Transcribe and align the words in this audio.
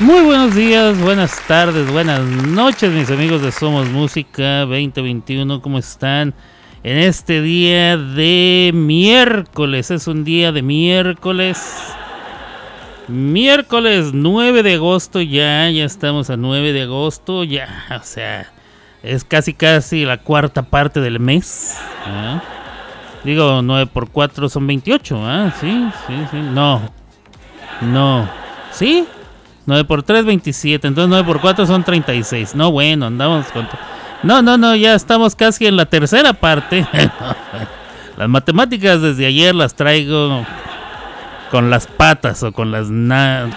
Muy 0.00 0.20
buenos 0.20 0.54
días, 0.54 1.00
buenas 1.00 1.40
tardes, 1.46 1.90
buenas 1.90 2.20
noches, 2.20 2.92
mis 2.92 3.10
amigos 3.10 3.40
de 3.40 3.50
Somos 3.50 3.88
Música 3.88 4.66
2021. 4.66 5.62
¿Cómo 5.62 5.78
están? 5.78 6.34
En 6.82 6.98
este 6.98 7.40
día 7.40 7.96
de 7.96 8.72
miércoles, 8.74 9.90
es 9.90 10.06
un 10.06 10.22
día 10.22 10.52
de 10.52 10.60
miércoles. 10.60 11.94
Miércoles 13.08 14.10
9 14.12 14.62
de 14.62 14.74
agosto, 14.74 15.22
ya, 15.22 15.70
ya 15.70 15.86
estamos 15.86 16.28
a 16.28 16.36
9 16.36 16.74
de 16.74 16.82
agosto, 16.82 17.42
ya, 17.44 17.86
o 17.98 18.04
sea, 18.04 18.52
es 19.02 19.24
casi 19.24 19.54
casi 19.54 20.04
la 20.04 20.18
cuarta 20.18 20.64
parte 20.64 21.00
del 21.00 21.20
mes. 21.20 21.74
¿ah? 22.04 22.42
Digo, 23.24 23.62
9 23.62 23.86
por 23.86 24.10
4 24.10 24.50
son 24.50 24.66
28, 24.66 25.18
¿ah? 25.24 25.54
Sí, 25.58 25.88
sí, 26.06 26.14
sí, 26.30 26.36
no. 26.36 26.82
No. 27.80 28.28
¿Sí? 28.72 29.06
9 29.66 29.84
por 29.84 30.02
3, 30.02 30.24
27. 30.24 30.86
Entonces 30.86 31.08
9 31.08 31.24
por 31.26 31.40
4 31.40 31.66
son 31.66 31.84
36. 31.84 32.54
No, 32.54 32.70
bueno, 32.70 33.06
andamos 33.06 33.46
con... 33.48 33.68
No, 34.22 34.40
no, 34.42 34.56
no, 34.56 34.74
ya 34.74 34.94
estamos 34.94 35.36
casi 35.36 35.66
en 35.66 35.76
la 35.76 35.86
tercera 35.86 36.32
parte. 36.32 36.86
las 38.16 38.28
matemáticas 38.28 39.02
desde 39.02 39.26
ayer 39.26 39.54
las 39.54 39.74
traigo 39.74 40.44
con 41.50 41.68
las 41.68 41.86
patas 41.86 42.42
o 42.42 42.52
con 42.52 42.70
las... 42.70 42.86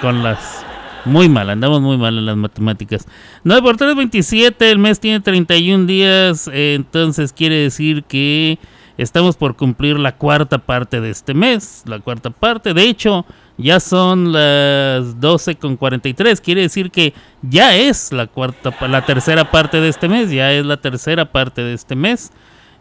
con 0.02 0.24
las... 0.24 0.66
Muy 1.06 1.30
mal, 1.30 1.50
andamos 1.50 1.80
muy 1.82 1.98
mal 1.98 2.18
en 2.18 2.26
las 2.26 2.36
matemáticas. 2.36 3.08
9 3.44 3.62
por 3.62 3.78
3, 3.78 3.96
27. 3.96 4.70
El 4.70 4.80
mes 4.80 5.00
tiene 5.00 5.22
31 5.22 5.86
días. 5.86 6.50
entonces 6.52 7.32
quiere 7.32 7.56
decir 7.56 8.04
que 8.04 8.60
estamos 8.98 9.38
por 9.38 9.56
cumplir 9.56 9.98
la 9.98 10.18
cuarta 10.18 10.58
parte 10.58 11.00
de 11.00 11.12
este 11.12 11.34
mes. 11.34 11.84
La 11.86 12.00
cuarta 12.00 12.32
parte. 12.32 12.74
De 12.74 12.84
hecho, 12.84 13.26
ya 13.60 13.82
son 13.82 14.32
las 14.32 15.20
12 15.20 15.56
con 15.56 15.76
43. 15.76 16.40
Quiere 16.40 16.62
decir 16.62 16.92
que 16.92 17.14
ya 17.42 17.76
es 17.76 18.14
la 18.14 18.26
cuarta, 18.28 18.74
la 18.88 19.06
tercera 19.06 19.52
parte 19.52 19.82
de 19.82 19.90
este 19.90 20.08
mes. 20.08 20.32
Ya 20.32 20.54
es 20.54 20.66
la 20.66 20.78
tercera 20.78 21.26
parte 21.26 21.62
de 21.62 21.74
este 21.74 21.96
mes. 21.96 22.32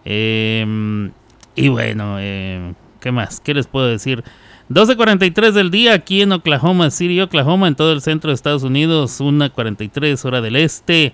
Em, 0.05 1.11
y 1.57 1.69
bueno, 1.69 2.21
em, 2.21 2.75
¿qué 3.01 3.11
más? 3.11 3.41
¿Qué 3.41 3.55
les 3.55 3.67
puedo 3.67 3.89
decir? 3.89 4.23
12.43 4.69 5.51
del 5.51 5.73
día 5.73 5.95
aquí 5.95 6.23
en 6.23 6.31
Oklahoma 6.31 6.91
City, 6.91 7.21
Oklahoma, 7.21 7.67
en 7.67 7.75
todo 7.75 7.93
el 7.93 8.01
centro 8.01 8.31
de 8.31 8.37
Estados 8.37 8.63
Unidos. 8.63 9.21
1.43 9.21 10.25
hora 10.25 10.41
del 10.41 10.55
este. 10.55 11.13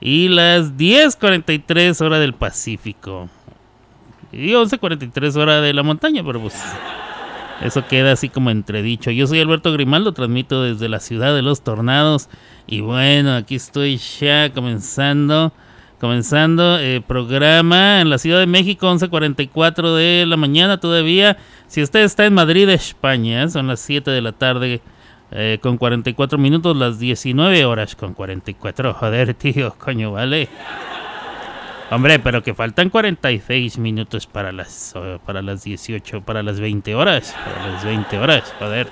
Y 0.00 0.28
las 0.28 0.78
10.43 0.78 2.00
hora 2.00 2.18
del 2.18 2.32
Pacífico. 2.32 3.28
Y 4.32 4.52
11.43 4.52 5.36
hora 5.36 5.60
de 5.60 5.74
la 5.74 5.82
montaña, 5.82 6.22
pero 6.24 6.40
pues 6.40 6.54
eso 7.64 7.86
queda 7.88 8.12
así 8.12 8.28
como 8.28 8.50
entredicho. 8.50 9.10
Yo 9.10 9.26
soy 9.26 9.40
Alberto 9.40 9.72
Grimaldo, 9.72 10.12
transmito 10.12 10.62
desde 10.62 10.88
la 10.88 11.00
ciudad 11.00 11.34
de 11.34 11.40
los 11.40 11.62
tornados. 11.62 12.28
Y 12.66 12.82
bueno, 12.82 13.34
aquí 13.34 13.54
estoy 13.56 13.96
ya 13.96 14.52
comenzando. 14.52 15.52
Comenzando 15.98 16.78
el 16.78 17.00
programa 17.00 18.02
en 18.02 18.10
la 18.10 18.18
Ciudad 18.18 18.40
de 18.40 18.46
México, 18.46 18.92
11.44 18.92 19.96
de 19.96 20.26
la 20.26 20.36
mañana 20.36 20.78
todavía. 20.78 21.38
Si 21.66 21.82
usted 21.82 22.00
está 22.00 22.26
en 22.26 22.34
Madrid, 22.34 22.68
España, 22.68 23.48
son 23.48 23.68
las 23.68 23.80
7 23.80 24.10
de 24.10 24.20
la 24.20 24.32
tarde 24.32 24.82
eh, 25.30 25.58
con 25.62 25.78
44 25.78 26.36
minutos, 26.36 26.76
las 26.76 26.98
19 26.98 27.64
horas 27.64 27.96
con 27.96 28.12
44. 28.12 28.92
Joder, 28.92 29.32
tío, 29.34 29.74
coño, 29.78 30.12
vale. 30.12 30.50
Hombre, 31.90 32.18
pero 32.18 32.42
que 32.42 32.54
faltan 32.54 32.88
46 32.88 33.78
minutos 33.78 34.26
para 34.26 34.52
las 34.52 34.94
para 35.26 35.42
las 35.42 35.64
18, 35.64 36.22
para 36.22 36.42
las 36.42 36.58
20 36.58 36.94
horas, 36.94 37.36
para 37.44 37.72
las 37.72 37.84
20 37.84 38.18
horas, 38.18 38.54
joder. 38.58 38.88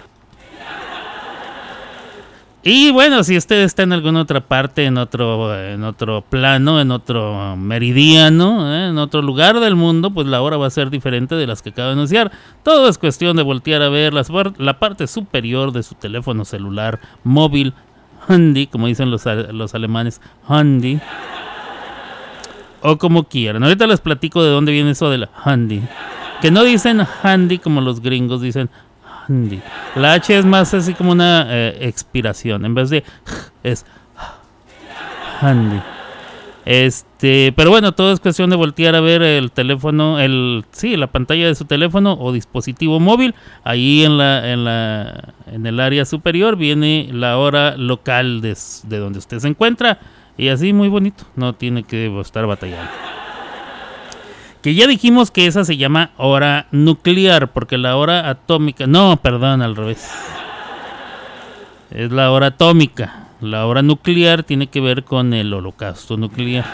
Y 2.64 2.92
bueno, 2.92 3.24
si 3.24 3.36
usted 3.36 3.62
está 3.64 3.82
en 3.82 3.92
alguna 3.92 4.20
otra 4.20 4.40
parte, 4.40 4.84
en 4.84 4.96
otro 4.98 5.58
en 5.58 5.82
otro 5.82 6.20
plano, 6.20 6.80
en 6.80 6.92
otro 6.92 7.56
meridiano, 7.56 8.72
¿eh? 8.72 8.90
en 8.90 8.98
otro 8.98 9.20
lugar 9.20 9.58
del 9.58 9.74
mundo, 9.74 10.12
pues 10.12 10.28
la 10.28 10.42
hora 10.42 10.58
va 10.58 10.68
a 10.68 10.70
ser 10.70 10.90
diferente 10.90 11.34
de 11.34 11.46
las 11.46 11.62
que 11.62 11.70
acabo 11.70 11.88
de 11.88 11.94
anunciar. 11.94 12.30
Todo 12.62 12.88
es 12.88 12.98
cuestión 12.98 13.36
de 13.36 13.42
voltear 13.42 13.82
a 13.82 13.88
ver 13.88 14.14
las, 14.14 14.28
la 14.58 14.78
parte 14.78 15.08
superior 15.08 15.72
de 15.72 15.82
su 15.82 15.96
teléfono 15.96 16.44
celular 16.44 17.00
móvil, 17.24 17.74
handy, 18.28 18.68
como 18.68 18.86
dicen 18.86 19.10
los, 19.10 19.24
los 19.26 19.74
alemanes, 19.74 20.20
handy 20.46 21.00
o 22.82 22.98
como 22.98 23.24
quieran. 23.24 23.62
Ahorita 23.62 23.86
les 23.86 24.00
platico 24.00 24.42
de 24.42 24.50
dónde 24.50 24.72
viene 24.72 24.90
eso 24.90 25.10
de 25.10 25.18
la 25.18 25.30
handy. 25.44 25.82
Que 26.40 26.50
no 26.50 26.64
dicen 26.64 27.00
handy 27.22 27.58
como 27.58 27.80
los 27.80 28.00
gringos 28.00 28.42
dicen 28.42 28.68
handy. 29.28 29.60
La 29.94 30.14
H 30.14 30.36
es 30.36 30.44
más 30.44 30.74
así 30.74 30.94
como 30.94 31.12
una 31.12 31.46
eh, 31.48 31.78
expiración. 31.80 32.64
En 32.64 32.74
vez 32.74 32.90
de 32.90 33.04
es 33.62 33.86
handy. 35.40 35.80
Este, 36.64 37.52
pero 37.56 37.70
bueno, 37.70 37.90
todo 37.92 38.12
es 38.12 38.20
cuestión 38.20 38.48
de 38.48 38.54
voltear 38.54 38.94
a 38.94 39.00
ver 39.00 39.22
el 39.22 39.50
teléfono, 39.50 40.20
el 40.20 40.64
sí, 40.70 40.96
la 40.96 41.08
pantalla 41.08 41.48
de 41.48 41.56
su 41.56 41.64
teléfono 41.64 42.16
o 42.20 42.32
dispositivo 42.32 43.00
móvil. 43.00 43.34
Ahí 43.64 44.04
en 44.04 44.16
la 44.16 44.48
en 44.52 44.64
la 44.64 45.34
en 45.46 45.66
el 45.66 45.80
área 45.80 46.04
superior 46.04 46.56
viene 46.56 47.08
la 47.12 47.36
hora 47.38 47.76
local 47.76 48.40
de, 48.40 48.56
de 48.84 48.98
donde 48.98 49.18
usted 49.18 49.40
se 49.40 49.48
encuentra. 49.48 49.98
Y 50.42 50.48
así 50.48 50.72
muy 50.72 50.88
bonito, 50.88 51.22
no 51.36 51.52
tiene 51.52 51.84
que 51.84 52.18
estar 52.20 52.44
batallando. 52.48 52.90
Que 54.60 54.74
ya 54.74 54.88
dijimos 54.88 55.30
que 55.30 55.46
esa 55.46 55.64
se 55.64 55.76
llama 55.76 56.10
hora 56.16 56.66
nuclear, 56.72 57.52
porque 57.52 57.78
la 57.78 57.94
hora 57.94 58.28
atómica, 58.28 58.88
no, 58.88 59.18
perdón, 59.18 59.62
al 59.62 59.76
revés. 59.76 60.10
Es 61.92 62.10
la 62.10 62.32
hora 62.32 62.48
atómica. 62.48 63.28
La 63.40 63.66
hora 63.66 63.82
nuclear 63.82 64.42
tiene 64.42 64.66
que 64.66 64.80
ver 64.80 65.04
con 65.04 65.32
el 65.32 65.54
holocausto 65.54 66.16
nuclear. 66.16 66.64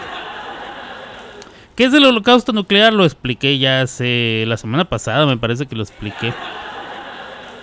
¿Qué 1.76 1.84
es 1.84 1.92
el 1.92 2.06
holocausto 2.06 2.54
nuclear? 2.54 2.94
Lo 2.94 3.04
expliqué 3.04 3.58
ya 3.58 3.82
hace 3.82 4.44
la 4.46 4.56
semana 4.56 4.86
pasada, 4.86 5.26
me 5.26 5.36
parece 5.36 5.66
que 5.66 5.76
lo 5.76 5.82
expliqué. 5.82 6.32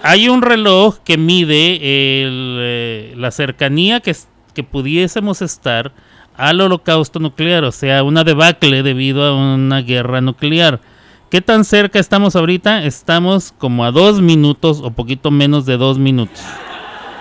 Hay 0.04 0.30
un 0.30 0.44
reloj 0.44 1.00
que 1.04 1.18
mide 1.18 1.80
eh, 1.82 3.14
la 3.18 3.32
cercanía 3.32 4.02
que, 4.02 4.16
que 4.56 4.64
pudiésemos 4.64 5.44
estar 5.44 5.92
al 6.36 6.60
holocausto 6.60 7.20
nuclear, 7.20 7.64
o 7.64 7.72
sea, 7.72 8.04
una 8.04 8.24
debacle 8.24 8.82
debido 8.82 9.24
a 9.24 9.36
una 9.36 9.82
guerra 9.82 10.22
nuclear. 10.22 10.82
¿Qué 11.30 11.42
tan 11.42 11.66
cerca 11.66 12.00
estamos 12.00 12.36
ahorita? 12.36 12.84
Estamos 12.84 13.54
como 13.58 13.86
a 13.86 13.92
dos 13.92 14.22
minutos 14.22 14.80
o 14.82 14.90
poquito 14.92 15.30
menos 15.30 15.66
de 15.66 15.78
dos 15.78 16.00
minutos. 16.00 16.42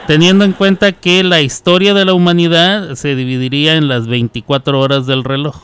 Teniendo 0.07 0.45
en 0.45 0.53
cuenta 0.53 0.93
que 0.93 1.25
la 1.25 1.41
historia 1.41 1.95
de 1.95 2.05
la 2.05 2.15
humanidad 2.15 2.95
se 2.95 3.15
dividiría 3.17 3.77
en 3.77 3.89
las 3.89 4.07
24 4.07 4.79
horas 4.79 5.07
del 5.07 5.25
reloj. 5.25 5.57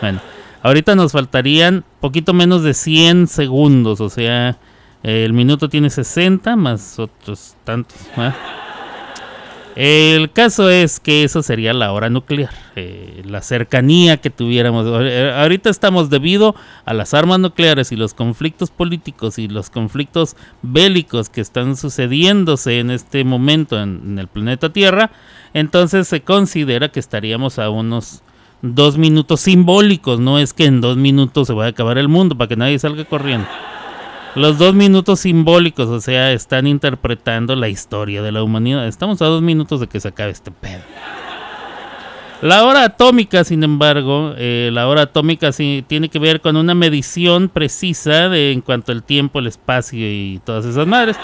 Bueno, 0.00 0.20
ahorita 0.62 0.94
nos 0.94 1.12
faltarían 1.12 1.84
poquito 2.00 2.32
menos 2.32 2.62
de 2.62 2.72
100 2.74 3.26
segundos, 3.26 4.00
o 4.00 4.10
sea, 4.10 4.58
el 5.02 5.32
minuto 5.32 5.68
tiene 5.68 5.90
60 5.90 6.54
más 6.56 6.98
otros 6.98 7.56
tantos. 7.64 7.98
El 9.76 10.30
caso 10.30 10.70
es 10.70 11.00
que 11.00 11.24
eso 11.24 11.42
sería 11.42 11.72
la 11.72 11.90
hora 11.92 12.08
nuclear, 12.08 12.54
eh, 12.76 13.22
la 13.24 13.42
cercanía 13.42 14.18
que 14.18 14.30
tuviéramos. 14.30 14.86
Eh, 15.02 15.32
ahorita 15.34 15.68
estamos 15.68 16.10
debido 16.10 16.54
a 16.84 16.94
las 16.94 17.12
armas 17.12 17.40
nucleares 17.40 17.90
y 17.90 17.96
los 17.96 18.14
conflictos 18.14 18.70
políticos 18.70 19.36
y 19.38 19.48
los 19.48 19.70
conflictos 19.70 20.36
bélicos 20.62 21.28
que 21.28 21.40
están 21.40 21.76
sucediéndose 21.76 22.78
en 22.78 22.92
este 22.92 23.24
momento 23.24 23.80
en, 23.80 24.16
el 24.16 24.28
planeta 24.28 24.72
Tierra, 24.72 25.10
entonces 25.54 26.06
se 26.06 26.22
considera 26.22 26.90
que 26.90 27.00
estaríamos 27.00 27.58
a 27.58 27.68
unos 27.68 28.22
dos 28.62 28.96
minutos 28.96 29.40
simbólicos, 29.40 30.20
no 30.20 30.38
es 30.38 30.52
que 30.52 30.66
en 30.66 30.80
dos 30.80 30.96
minutos 30.96 31.48
se 31.48 31.52
vaya 31.52 31.66
a 31.66 31.70
acabar 31.70 31.98
el 31.98 32.08
mundo 32.08 32.38
para 32.38 32.48
que 32.48 32.56
nadie 32.56 32.78
salga 32.78 33.04
corriendo. 33.04 33.48
Los 34.34 34.58
dos 34.58 34.74
minutos 34.74 35.20
simbólicos, 35.20 35.88
o 35.88 36.00
sea, 36.00 36.32
están 36.32 36.66
interpretando 36.66 37.54
la 37.54 37.68
historia 37.68 38.20
de 38.20 38.32
la 38.32 38.42
humanidad. 38.42 38.88
Estamos 38.88 39.22
a 39.22 39.26
dos 39.26 39.42
minutos 39.42 39.78
de 39.80 39.86
que 39.86 40.00
se 40.00 40.08
acabe 40.08 40.32
este 40.32 40.50
pedo. 40.50 40.82
La 42.42 42.64
hora 42.64 42.84
atómica, 42.84 43.44
sin 43.44 43.62
embargo, 43.62 44.34
eh, 44.36 44.70
la 44.72 44.88
hora 44.88 45.02
atómica 45.02 45.52
sí 45.52 45.84
tiene 45.86 46.08
que 46.08 46.18
ver 46.18 46.40
con 46.40 46.56
una 46.56 46.74
medición 46.74 47.48
precisa 47.48 48.28
de 48.28 48.50
en 48.50 48.60
cuanto 48.60 48.90
al 48.90 49.04
tiempo, 49.04 49.38
el 49.38 49.46
espacio 49.46 50.00
y 50.00 50.40
todas 50.44 50.64
esas 50.64 50.86
madres. 50.86 51.16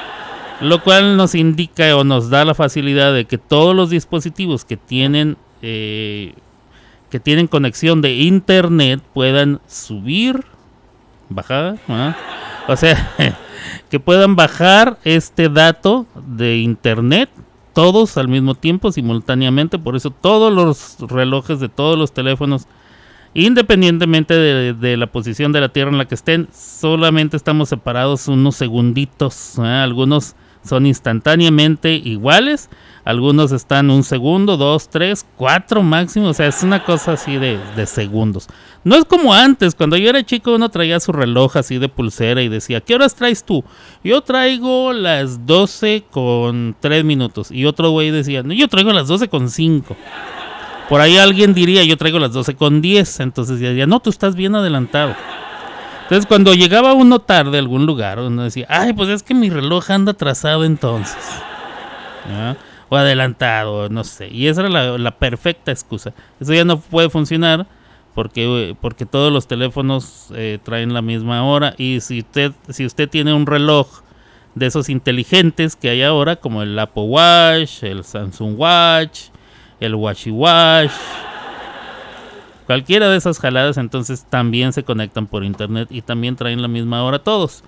Lo 0.61 0.83
cual 0.83 1.17
nos 1.17 1.35
indica 1.35 1.97
o 1.97 2.05
nos 2.05 2.31
da 2.31 2.45
la 2.45 2.55
facilidad 2.55 3.13
de 3.13 3.25
que 3.25 3.39
todos 3.39 3.75
los 3.75 3.91
dispositivos 3.91 4.65
que 4.65 4.77
tienen 4.77 5.37
eh, 5.63 6.35
que 7.11 7.19
tienen 7.19 7.49
conexión 7.49 8.01
de 8.03 8.15
internet 8.15 9.03
puedan 9.13 9.61
subir, 9.67 10.45
bajar, 11.29 11.77
o 12.69 12.77
sea, 12.77 13.13
que 13.91 14.01
puedan 14.01 14.37
bajar 14.37 14.99
este 15.05 15.49
dato 15.49 16.07
de 16.27 16.59
internet 16.59 17.31
todos 17.73 18.17
al 18.17 18.29
mismo 18.29 18.55
tiempo, 18.55 18.93
simultáneamente. 18.93 19.79
Por 19.79 19.97
eso 19.97 20.11
todos 20.11 20.53
los 20.53 21.11
relojes 21.11 21.61
de 21.61 21.69
todos 21.69 21.99
los 21.99 22.13
teléfonos, 22.13 22.67
independientemente 23.35 24.35
de, 24.35 24.97
la 24.97 25.07
posición 25.07 25.53
de 25.53 25.61
la 25.61 25.71
Tierra 25.71 25.91
en 25.91 25.99
la 25.99 26.07
que 26.07 26.15
estén, 26.15 26.49
solamente 26.53 27.37
estamos 27.37 27.69
separados 27.69 28.29
unos 28.29 28.57
segunditos. 28.57 29.59
¿eh? 29.59 29.63
Algunos 29.63 30.35
son 30.65 30.87
instantáneamente 30.87 31.95
iguales. 31.95 32.69
Algunos 33.05 33.51
están 33.51 33.91
un 33.91 34.05
segundo, 34.05 34.57
dos, 34.57 34.89
tres, 34.89 35.27
cuatro 35.37 35.83
máximo. 35.83 36.29
O 36.29 36.35
sea, 36.35 36.47
es 36.47 36.63
una 36.63 36.85
cosa 36.85 37.13
así 37.13 37.37
de, 37.37 37.59
segundos. 37.87 38.49
No 38.85 38.97
es 38.97 39.05
como 39.05 39.35
antes, 39.35 39.75
cuando 39.75 39.97
yo 39.97 40.11
era 40.11 40.25
chico 40.25 40.55
uno 40.55 40.69
traía 40.69 41.01
su 41.01 41.13
reloj 41.13 41.57
así 41.57 41.79
de 41.79 41.89
pulsera 41.89 42.43
y 42.43 42.49
decía, 42.49 42.81
¿qué 42.81 42.95
horas 42.95 43.15
traes 43.15 43.45
tú? 43.45 43.65
Yo 44.05 44.21
traigo 44.21 44.93
las 44.93 45.47
12 45.47 46.05
con 46.11 46.77
3 46.81 47.05
minutos. 47.05 47.51
Y 47.51 47.65
otro 47.65 47.91
güey 47.91 48.11
decía, 48.11 48.43
no, 48.43 48.53
yo 48.53 48.69
traigo 48.69 48.93
las 48.93 49.09
12 49.09 49.29
con 49.29 49.49
5. 49.49 49.97
Por 50.89 51.01
ahí 51.01 51.17
alguien 51.19 51.55
diría, 51.55 51.85
yo 51.85 51.97
traigo 51.97 52.19
las 52.19 52.33
12 52.33 52.55
con 52.57 52.81
10. 52.83 53.21
Entonces 53.21 53.61
decía, 53.61 53.87
no, 53.87 54.01
tú 54.01 54.11
estás 54.11 54.35
bien 54.35 54.55
adelantado. 54.55 55.15
Entonces, 56.11 56.27
cuando 56.27 56.55
llegaba 56.55 56.93
uno 56.93 57.21
tarde 57.21 57.57
a 57.57 57.61
algún 57.61 57.87
lugar, 57.87 58.19
uno 58.19 58.43
decía, 58.43 58.67
ay, 58.69 58.93
pues 58.95 59.09
es 59.11 59.23
que 59.23 59.33
mi 59.33 59.49
reloj 59.49 59.93
anda 59.93 60.11
atrasado 60.11 60.65
entonces. 60.65 61.17
O 62.89 62.97
adelantado, 62.97 63.89
no 63.89 64.03
sé. 64.03 64.27
Y 64.27 64.49
esa 64.49 64.63
era 64.63 64.99
la, 64.99 65.19
perfecta 65.21 65.71
excusa. 65.71 66.13
Eso 66.41 66.53
ya 66.53 66.65
no 66.65 66.81
puede 66.81 67.11
funcionar 67.11 67.69
porque, 68.13 68.75
porque 68.81 69.07
todos 69.07 69.33
los 69.33 69.47
teléfonos 69.47 70.33
eh, 70.35 70.59
traen 70.65 70.93
la 70.93 71.01
misma 71.01 71.45
hora. 71.45 71.75
Y 71.79 72.01
si 72.01 72.19
usted, 72.19 72.51
si 72.71 72.85
usted 72.85 73.09
tiene 73.09 73.33
un 73.33 73.47
reloj 73.47 74.01
de 74.57 74.67
esos 74.67 74.89
inteligentes 74.89 75.77
que 75.77 75.91
hay 75.91 76.03
ahora, 76.03 76.35
como 76.35 76.63
el 76.63 76.77
Apple 76.77 77.05
Watch, 77.05 77.85
el 77.85 78.03
Samsung 78.03 78.59
Watch, 78.59 79.29
el 79.79 79.95
Watchy 79.95 80.33
Watch 80.33 80.91
Cualquiera 82.71 83.11
de 83.11 83.17
esas 83.17 83.41
jaladas 83.41 83.79
entonces 83.79 84.25
también 84.31 84.73
se 84.73 84.85
conectan 84.85 85.27
por 85.27 85.43
internet 85.43 85.89
y 85.91 86.03
también 86.03 86.37
traen 86.37 86.63
la 86.63 86.69
misma 86.69 87.03
hora 87.03 87.19
todos. 87.19 87.65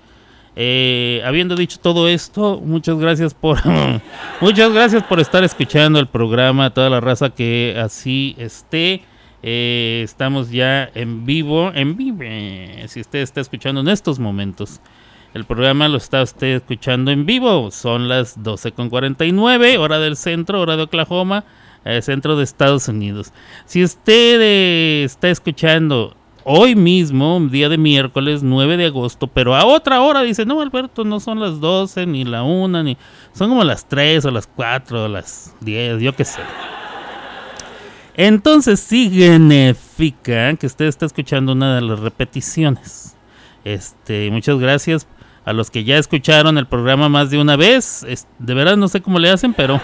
Eh, 0.54 1.20
habiendo 1.24 1.56
dicho 1.56 1.80
todo 1.80 2.06
esto, 2.06 2.62
muchas 2.64 2.98
gracias 2.98 3.34
por 3.34 3.58
muchas 4.40 4.72
gracias 4.72 5.02
por 5.02 5.18
estar 5.18 5.42
escuchando 5.42 5.98
el 5.98 6.06
programa, 6.06 6.70
toda 6.70 6.88
la 6.88 7.00
raza 7.00 7.30
que 7.30 7.76
así 7.82 8.36
esté. 8.38 9.02
Eh, 9.42 10.02
estamos 10.04 10.52
ya 10.52 10.88
en 10.94 11.26
vivo, 11.26 11.72
en 11.74 11.96
vivo. 11.96 12.22
Si 12.86 13.00
usted 13.00 13.22
está 13.22 13.40
escuchando 13.40 13.80
en 13.80 13.88
estos 13.88 14.20
momentos, 14.20 14.80
el 15.34 15.44
programa 15.46 15.88
lo 15.88 15.96
está 15.96 16.22
usted 16.22 16.58
escuchando 16.58 17.10
en 17.10 17.26
vivo. 17.26 17.72
Son 17.72 18.08
las 18.08 18.38
12.49, 18.38 19.78
hora 19.78 19.98
del 19.98 20.16
centro, 20.16 20.60
hora 20.60 20.76
de 20.76 20.84
Oklahoma 20.84 21.42
eh, 21.84 22.02
centro 22.02 22.36
de 22.36 22.44
Estados 22.44 22.88
Unidos. 22.88 23.32
Si 23.66 23.82
usted 23.82 24.40
eh, 24.40 25.04
está 25.04 25.28
escuchando 25.30 26.16
hoy 26.44 26.74
mismo, 26.74 27.40
día 27.50 27.68
de 27.68 27.78
miércoles 27.78 28.42
9 28.42 28.76
de 28.76 28.86
agosto, 28.86 29.26
pero 29.26 29.54
a 29.54 29.64
otra 29.64 30.00
hora 30.00 30.22
dice, 30.22 30.44
no 30.44 30.60
Alberto, 30.60 31.04
no 31.04 31.20
son 31.20 31.40
las 31.40 31.60
12 31.60 32.06
ni 32.06 32.24
la 32.24 32.42
1, 32.42 32.82
ni 32.82 32.96
son 33.32 33.50
como 33.50 33.64
las 33.64 33.88
3 33.88 34.24
o 34.24 34.30
las 34.30 34.46
4 34.46 35.04
o 35.04 35.08
las 35.08 35.54
10, 35.60 36.00
yo 36.00 36.14
qué 36.14 36.24
sé. 36.24 36.40
Entonces 38.14 38.80
significa 38.80 40.54
que 40.56 40.66
usted 40.66 40.84
está 40.84 41.06
escuchando 41.06 41.52
una 41.52 41.76
de 41.76 41.80
las 41.80 42.00
repeticiones. 42.00 43.16
Este, 43.64 44.30
muchas 44.30 44.58
gracias 44.58 45.06
a 45.44 45.52
los 45.52 45.70
que 45.70 45.84
ya 45.84 45.96
escucharon 45.96 46.58
el 46.58 46.66
programa 46.66 47.08
más 47.08 47.30
de 47.30 47.40
una 47.40 47.56
vez. 47.56 48.04
de 48.38 48.54
verdad 48.54 48.76
no 48.76 48.88
sé 48.88 49.00
cómo 49.00 49.18
le 49.18 49.30
hacen, 49.30 49.54
pero 49.54 49.80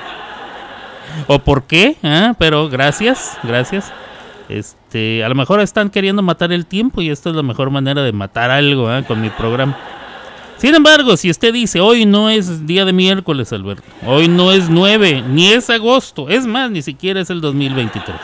o 1.26 1.38
por 1.38 1.64
qué, 1.64 1.96
¿eh? 2.02 2.32
pero 2.38 2.68
gracias, 2.68 3.36
gracias. 3.42 3.92
Este, 4.48 5.22
a 5.22 5.28
lo 5.28 5.34
mejor 5.34 5.60
están 5.60 5.90
queriendo 5.90 6.22
matar 6.22 6.52
el 6.52 6.64
tiempo 6.64 7.02
y 7.02 7.10
esta 7.10 7.30
es 7.30 7.36
la 7.36 7.42
mejor 7.42 7.70
manera 7.70 8.02
de 8.02 8.12
matar 8.12 8.50
algo 8.50 8.94
¿eh? 8.94 9.04
con 9.06 9.20
mi 9.20 9.30
programa. 9.30 9.76
Sin 10.56 10.74
embargo, 10.74 11.16
si 11.16 11.30
usted 11.30 11.52
dice, 11.52 11.80
hoy 11.80 12.04
no 12.04 12.30
es 12.30 12.66
día 12.66 12.84
de 12.84 12.92
miércoles, 12.92 13.52
Alberto, 13.52 13.84
hoy 14.04 14.26
no 14.26 14.50
es 14.50 14.68
9, 14.68 15.22
ni 15.28 15.52
es 15.52 15.70
agosto, 15.70 16.28
es 16.28 16.46
más, 16.46 16.70
ni 16.70 16.82
siquiera 16.82 17.20
es 17.20 17.30
el 17.30 17.40
2023. 17.40 18.16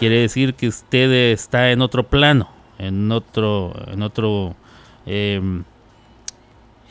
Quiere 0.00 0.20
decir 0.20 0.54
que 0.54 0.66
usted 0.66 1.10
está 1.32 1.70
en 1.70 1.82
otro 1.82 2.02
plano, 2.02 2.48
en 2.78 3.12
otro, 3.12 3.72
en 3.86 4.02
otro 4.02 4.56
em, 5.06 5.62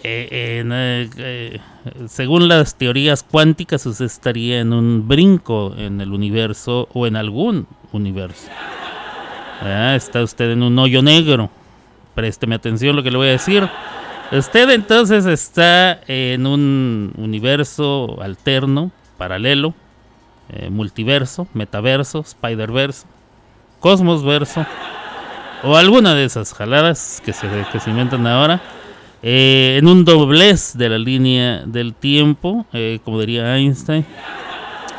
eh, 0.08 1.10
eh, 1.18 1.60
según 2.08 2.48
las 2.48 2.76
teorías 2.76 3.24
cuánticas, 3.24 3.86
usted 3.88 4.06
estaría 4.06 4.60
en 4.60 4.72
un 4.72 5.08
brinco 5.08 5.74
en 5.76 6.00
el 6.00 6.14
universo 6.14 6.88
o 6.94 7.08
en 7.08 7.16
algún 7.16 7.66
universo. 7.92 8.48
Ah, 9.62 9.96
está 9.96 10.22
usted 10.22 10.52
en 10.52 10.62
un 10.62 10.78
hoyo 10.78 11.02
negro. 11.02 11.50
Présteme 12.14 12.54
atención 12.54 12.96
lo 12.96 13.02
que 13.02 13.10
le 13.10 13.18
voy 13.18 13.30
a 13.30 13.32
decir. 13.32 13.68
Usted 14.32 14.70
entonces 14.70 15.26
está 15.26 16.00
en 16.08 16.46
un 16.46 17.12
universo 17.18 18.22
alterno, 18.22 18.92
paralelo, 19.18 19.74
multiverso, 20.70 21.48
metaverso, 21.54 22.24
spiderverso, 22.24 23.08
cosmosverso 23.80 24.66
o 25.64 25.76
alguna 25.76 26.14
de 26.14 26.26
esas 26.26 26.54
jaladas 26.54 27.22
que 27.26 27.34
se, 27.34 27.48
que 27.72 27.80
se 27.80 27.90
inventan 27.90 28.28
ahora 28.28 28.62
eh, 29.28 29.78
en 29.80 29.88
un 29.88 30.06
doblez 30.06 30.78
de 30.78 30.88
la 30.88 31.00
línea 31.00 31.64
del 31.66 31.96
tiempo, 31.96 32.68
eh, 32.74 33.00
como 33.04 33.20
diría 33.20 33.58
Einstein. 33.58 34.06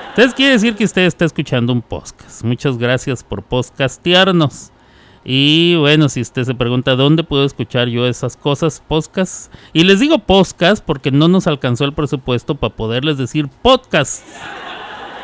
Entonces 0.09 0.35
quiere 0.35 0.55
decir 0.55 0.75
que 0.75 0.83
usted 0.83 1.03
está 1.03 1.25
escuchando 1.25 1.73
un 1.73 1.81
podcast. 1.81 2.43
Muchas 2.43 2.77
gracias 2.77 3.23
por 3.23 3.45
podcastearnos. 3.45 4.73
Y 5.25 5.77
bueno, 5.77 6.09
si 6.09 6.23
usted 6.23 6.43
se 6.43 6.57
pregunta 6.57 6.97
dónde 6.97 7.23
puedo 7.23 7.45
escuchar 7.45 7.87
yo 7.87 8.05
esas 8.05 8.37
cosas, 8.37 8.83
podcast. 8.89 9.55
Y 9.73 9.85
les 9.85 10.01
digo 10.01 10.19
podcast 10.19 10.85
porque 10.85 11.13
no 11.13 11.29
nos 11.29 11.47
alcanzó 11.47 11.85
el 11.85 11.93
presupuesto 11.93 12.57
para 12.57 12.75
poderles 12.75 13.19
decir 13.19 13.49
podcast. 13.63 14.25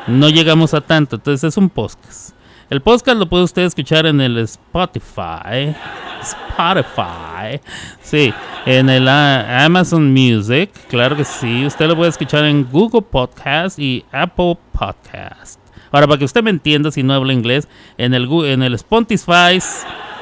No 0.07 0.29
llegamos 0.29 0.75
a 0.75 0.81
tanto, 0.81 1.17
entonces 1.17 1.43
es 1.43 1.57
un 1.57 1.71
podcast. 1.71 2.37
El 2.73 2.81
podcast 2.81 3.19
lo 3.19 3.29
puede 3.29 3.45
usted 3.45 3.65
escuchar 3.65 4.07
en 4.07 4.19
el 4.19 4.39
Spotify. 4.39 5.77
Spotify. 6.23 7.61
Sí, 8.01 8.33
en 8.65 8.89
el 8.89 9.09
ah, 9.09 9.67
Amazon 9.67 10.11
Music. 10.11 10.71
Claro 10.89 11.15
que 11.15 11.27
sí. 11.27 11.67
Usted 11.67 11.87
lo 11.87 11.97
puede 11.97 12.09
escuchar 12.09 12.47
en 12.47 12.67
Google 12.73 13.03
Podcast 13.03 13.79
y 13.79 14.07
Apple 14.11 14.57
Podcast. 14.73 15.61
Ahora, 15.91 16.07
para 16.07 16.19
que 16.19 16.25
usted 16.25 16.43
me 16.43 16.49
entienda 16.49 16.91
si 16.91 17.03
no 17.03 17.13
habla 17.13 17.35
inglés, 17.35 17.69
en 17.99 18.15
el, 18.15 18.27
en 18.47 18.63
el 18.63 18.73
Spotify, 18.73 19.61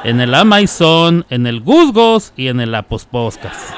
en 0.03 0.21
el 0.21 0.35
Amazon, 0.35 1.25
en 1.31 1.47
el 1.47 1.61
Google 1.61 2.19
y 2.37 2.49
en 2.49 2.59
el 2.59 2.75
Apple 2.75 2.99
Podcast. 3.09 3.77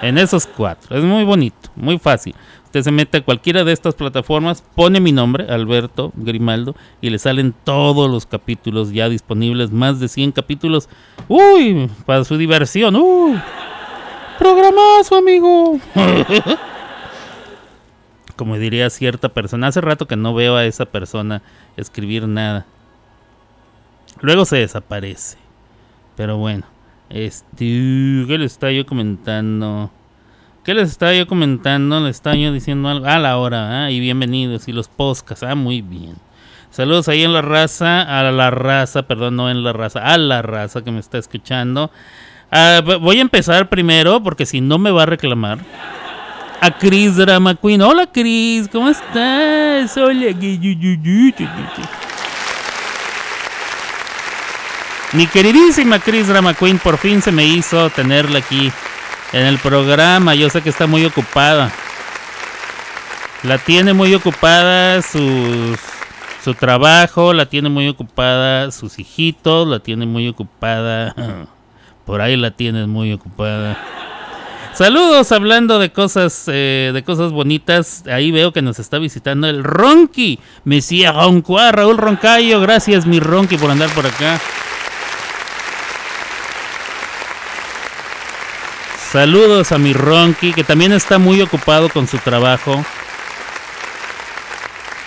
En 0.00 0.16
esos 0.16 0.46
cuatro. 0.46 0.96
Es 0.96 1.04
muy 1.04 1.24
bonito, 1.24 1.68
muy 1.76 1.98
fácil. 1.98 2.34
Usted 2.70 2.84
se 2.84 2.92
mete 2.92 3.18
a 3.18 3.24
cualquiera 3.24 3.64
de 3.64 3.72
estas 3.72 3.96
plataformas, 3.96 4.62
pone 4.76 5.00
mi 5.00 5.10
nombre, 5.10 5.44
Alberto 5.50 6.12
Grimaldo, 6.14 6.76
y 7.00 7.10
le 7.10 7.18
salen 7.18 7.52
todos 7.64 8.08
los 8.08 8.26
capítulos 8.26 8.92
ya 8.92 9.08
disponibles, 9.08 9.72
más 9.72 9.98
de 9.98 10.06
100 10.06 10.30
capítulos. 10.30 10.88
Uy, 11.26 11.90
para 12.06 12.22
su 12.22 12.36
diversión. 12.36 12.94
Uy, 12.94 13.40
programazo, 14.38 15.16
amigo. 15.16 15.80
Como 18.36 18.56
diría 18.56 18.88
cierta 18.88 19.30
persona, 19.30 19.66
hace 19.66 19.80
rato 19.80 20.06
que 20.06 20.14
no 20.14 20.32
veo 20.32 20.54
a 20.54 20.64
esa 20.64 20.86
persona 20.86 21.42
escribir 21.76 22.28
nada. 22.28 22.66
Luego 24.20 24.44
se 24.44 24.58
desaparece. 24.58 25.38
Pero 26.16 26.36
bueno, 26.36 26.66
este, 27.08 27.46
¿qué 27.56 28.36
le 28.38 28.44
estaba 28.44 28.70
yo 28.70 28.86
comentando? 28.86 29.90
¿Qué 30.70 30.74
les 30.74 30.90
estaba 30.90 31.12
yo 31.12 31.26
comentando? 31.26 31.98
Les 31.98 32.14
estaba 32.14 32.36
yo 32.36 32.52
diciendo 32.52 32.88
algo. 32.88 33.04
A 33.04 33.18
la 33.18 33.38
hora, 33.38 33.90
y 33.90 33.98
bienvenidos. 33.98 34.68
Y 34.68 34.72
los 34.72 34.86
podcasts, 34.86 35.42
ah, 35.42 35.56
muy 35.56 35.82
bien. 35.82 36.14
Saludos 36.70 37.08
ahí 37.08 37.24
en 37.24 37.32
la 37.32 37.42
raza, 37.42 38.02
a 38.02 38.30
la 38.30 38.52
raza, 38.52 39.02
perdón, 39.02 39.34
no 39.34 39.50
en 39.50 39.64
la 39.64 39.72
raza, 39.72 39.98
a 39.98 40.16
la 40.16 40.42
raza 40.42 40.84
que 40.84 40.92
me 40.92 41.00
está 41.00 41.18
escuchando. 41.18 41.90
Ah, 42.52 42.82
voy 43.00 43.18
a 43.18 43.20
empezar 43.20 43.68
primero, 43.68 44.22
porque 44.22 44.46
si 44.46 44.60
no 44.60 44.78
me 44.78 44.92
va 44.92 45.02
a 45.02 45.06
reclamar. 45.06 45.58
A 46.60 46.70
Chris 46.78 47.16
Drama 47.16 47.56
Queen. 47.56 47.82
Hola 47.82 48.06
Chris, 48.06 48.68
¿cómo 48.68 48.90
estás? 48.90 49.96
Hola. 49.96 50.32
Mi 55.14 55.26
queridísima 55.26 55.98
Chris 55.98 56.28
Drama 56.28 56.54
Queen, 56.54 56.78
por 56.78 56.96
fin 56.96 57.20
se 57.20 57.32
me 57.32 57.44
hizo 57.44 57.90
tenerla 57.90 58.38
aquí 58.38 58.70
en 59.32 59.46
el 59.46 59.58
programa. 59.58 60.34
Yo 60.34 60.50
sé 60.50 60.62
que 60.62 60.70
está 60.70 60.86
muy 60.86 61.04
ocupada. 61.04 61.72
La 63.42 63.58
tiene 63.58 63.94
muy 63.94 64.14
ocupada 64.14 65.00
su, 65.02 65.76
su 66.44 66.54
trabajo, 66.54 67.32
la 67.32 67.46
tiene 67.46 67.68
muy 67.70 67.88
ocupada 67.88 68.70
sus 68.70 68.98
hijitos, 68.98 69.66
la 69.66 69.80
tiene 69.80 70.06
muy 70.06 70.28
ocupada. 70.28 71.14
Por 72.04 72.20
ahí 72.20 72.36
la 72.36 72.50
tienes 72.50 72.86
muy 72.86 73.12
ocupada. 73.12 73.78
Saludos 74.74 75.32
hablando 75.32 75.78
de 75.78 75.92
cosas 75.92 76.44
eh, 76.46 76.90
de 76.94 77.02
cosas 77.02 77.32
bonitas. 77.32 78.04
Ahí 78.06 78.30
veo 78.30 78.52
que 78.52 78.62
nos 78.62 78.78
está 78.78 78.98
visitando 78.98 79.48
el 79.48 79.64
Ronqui. 79.64 80.38
Mesía 80.64 81.12
Roncuá, 81.12 81.72
Raúl 81.72 81.98
Roncayo. 81.98 82.60
Gracias, 82.60 83.06
mi 83.06 83.20
Ronqui, 83.20 83.56
por 83.56 83.70
andar 83.70 83.90
por 83.90 84.06
acá. 84.06 84.40
Saludos 89.10 89.72
a 89.72 89.78
mi 89.78 89.92
Ronqui, 89.92 90.52
que 90.52 90.62
también 90.62 90.92
está 90.92 91.18
muy 91.18 91.40
ocupado 91.40 91.88
con 91.88 92.06
su 92.06 92.16
trabajo. 92.18 92.80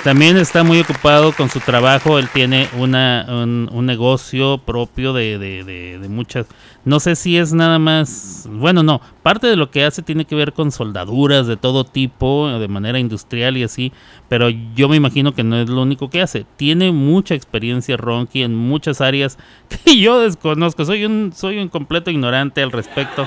También 0.03 0.35
está 0.35 0.65
muy 0.65 0.81
ocupado 0.81 1.31
con 1.31 1.49
su 1.49 1.61
trabajo. 1.61 2.19
Él 2.19 2.27
tiene 2.33 2.67
una, 2.77 3.25
un, 3.29 3.85
negocio 3.85 4.57
propio 4.57 5.13
de, 5.13 5.37
de, 5.37 6.09
muchas. 6.09 6.47
No 6.83 6.99
sé 6.99 7.15
si 7.15 7.37
es 7.37 7.53
nada 7.53 7.79
más. 7.79 8.45
Bueno, 8.51 8.83
no. 8.83 8.99
Parte 9.21 9.47
de 9.47 9.55
lo 9.55 9.71
que 9.71 9.85
hace 9.85 10.01
tiene 10.01 10.25
que 10.25 10.35
ver 10.35 10.51
con 10.51 10.73
soldaduras 10.73 11.47
de 11.47 11.55
todo 11.55 11.85
tipo, 11.85 12.49
de 12.59 12.67
manera 12.67 12.99
industrial 12.99 13.55
y 13.55 13.63
así. 13.63 13.93
Pero 14.27 14.49
yo 14.49 14.89
me 14.89 14.97
imagino 14.97 15.33
que 15.33 15.45
no 15.45 15.55
es 15.61 15.69
lo 15.69 15.81
único 15.81 16.09
que 16.09 16.21
hace. 16.21 16.45
Tiene 16.57 16.91
mucha 16.91 17.35
experiencia 17.35 17.95
Ronqui 17.95 18.43
en 18.43 18.53
muchas 18.53 18.99
áreas 18.99 19.39
que 19.85 19.97
yo 19.97 20.19
desconozco. 20.19 20.83
Soy 20.83 21.05
un, 21.05 21.31
soy 21.33 21.59
un 21.59 21.69
completo 21.69 22.11
ignorante 22.11 22.61
al 22.61 22.73
respecto. 22.73 23.25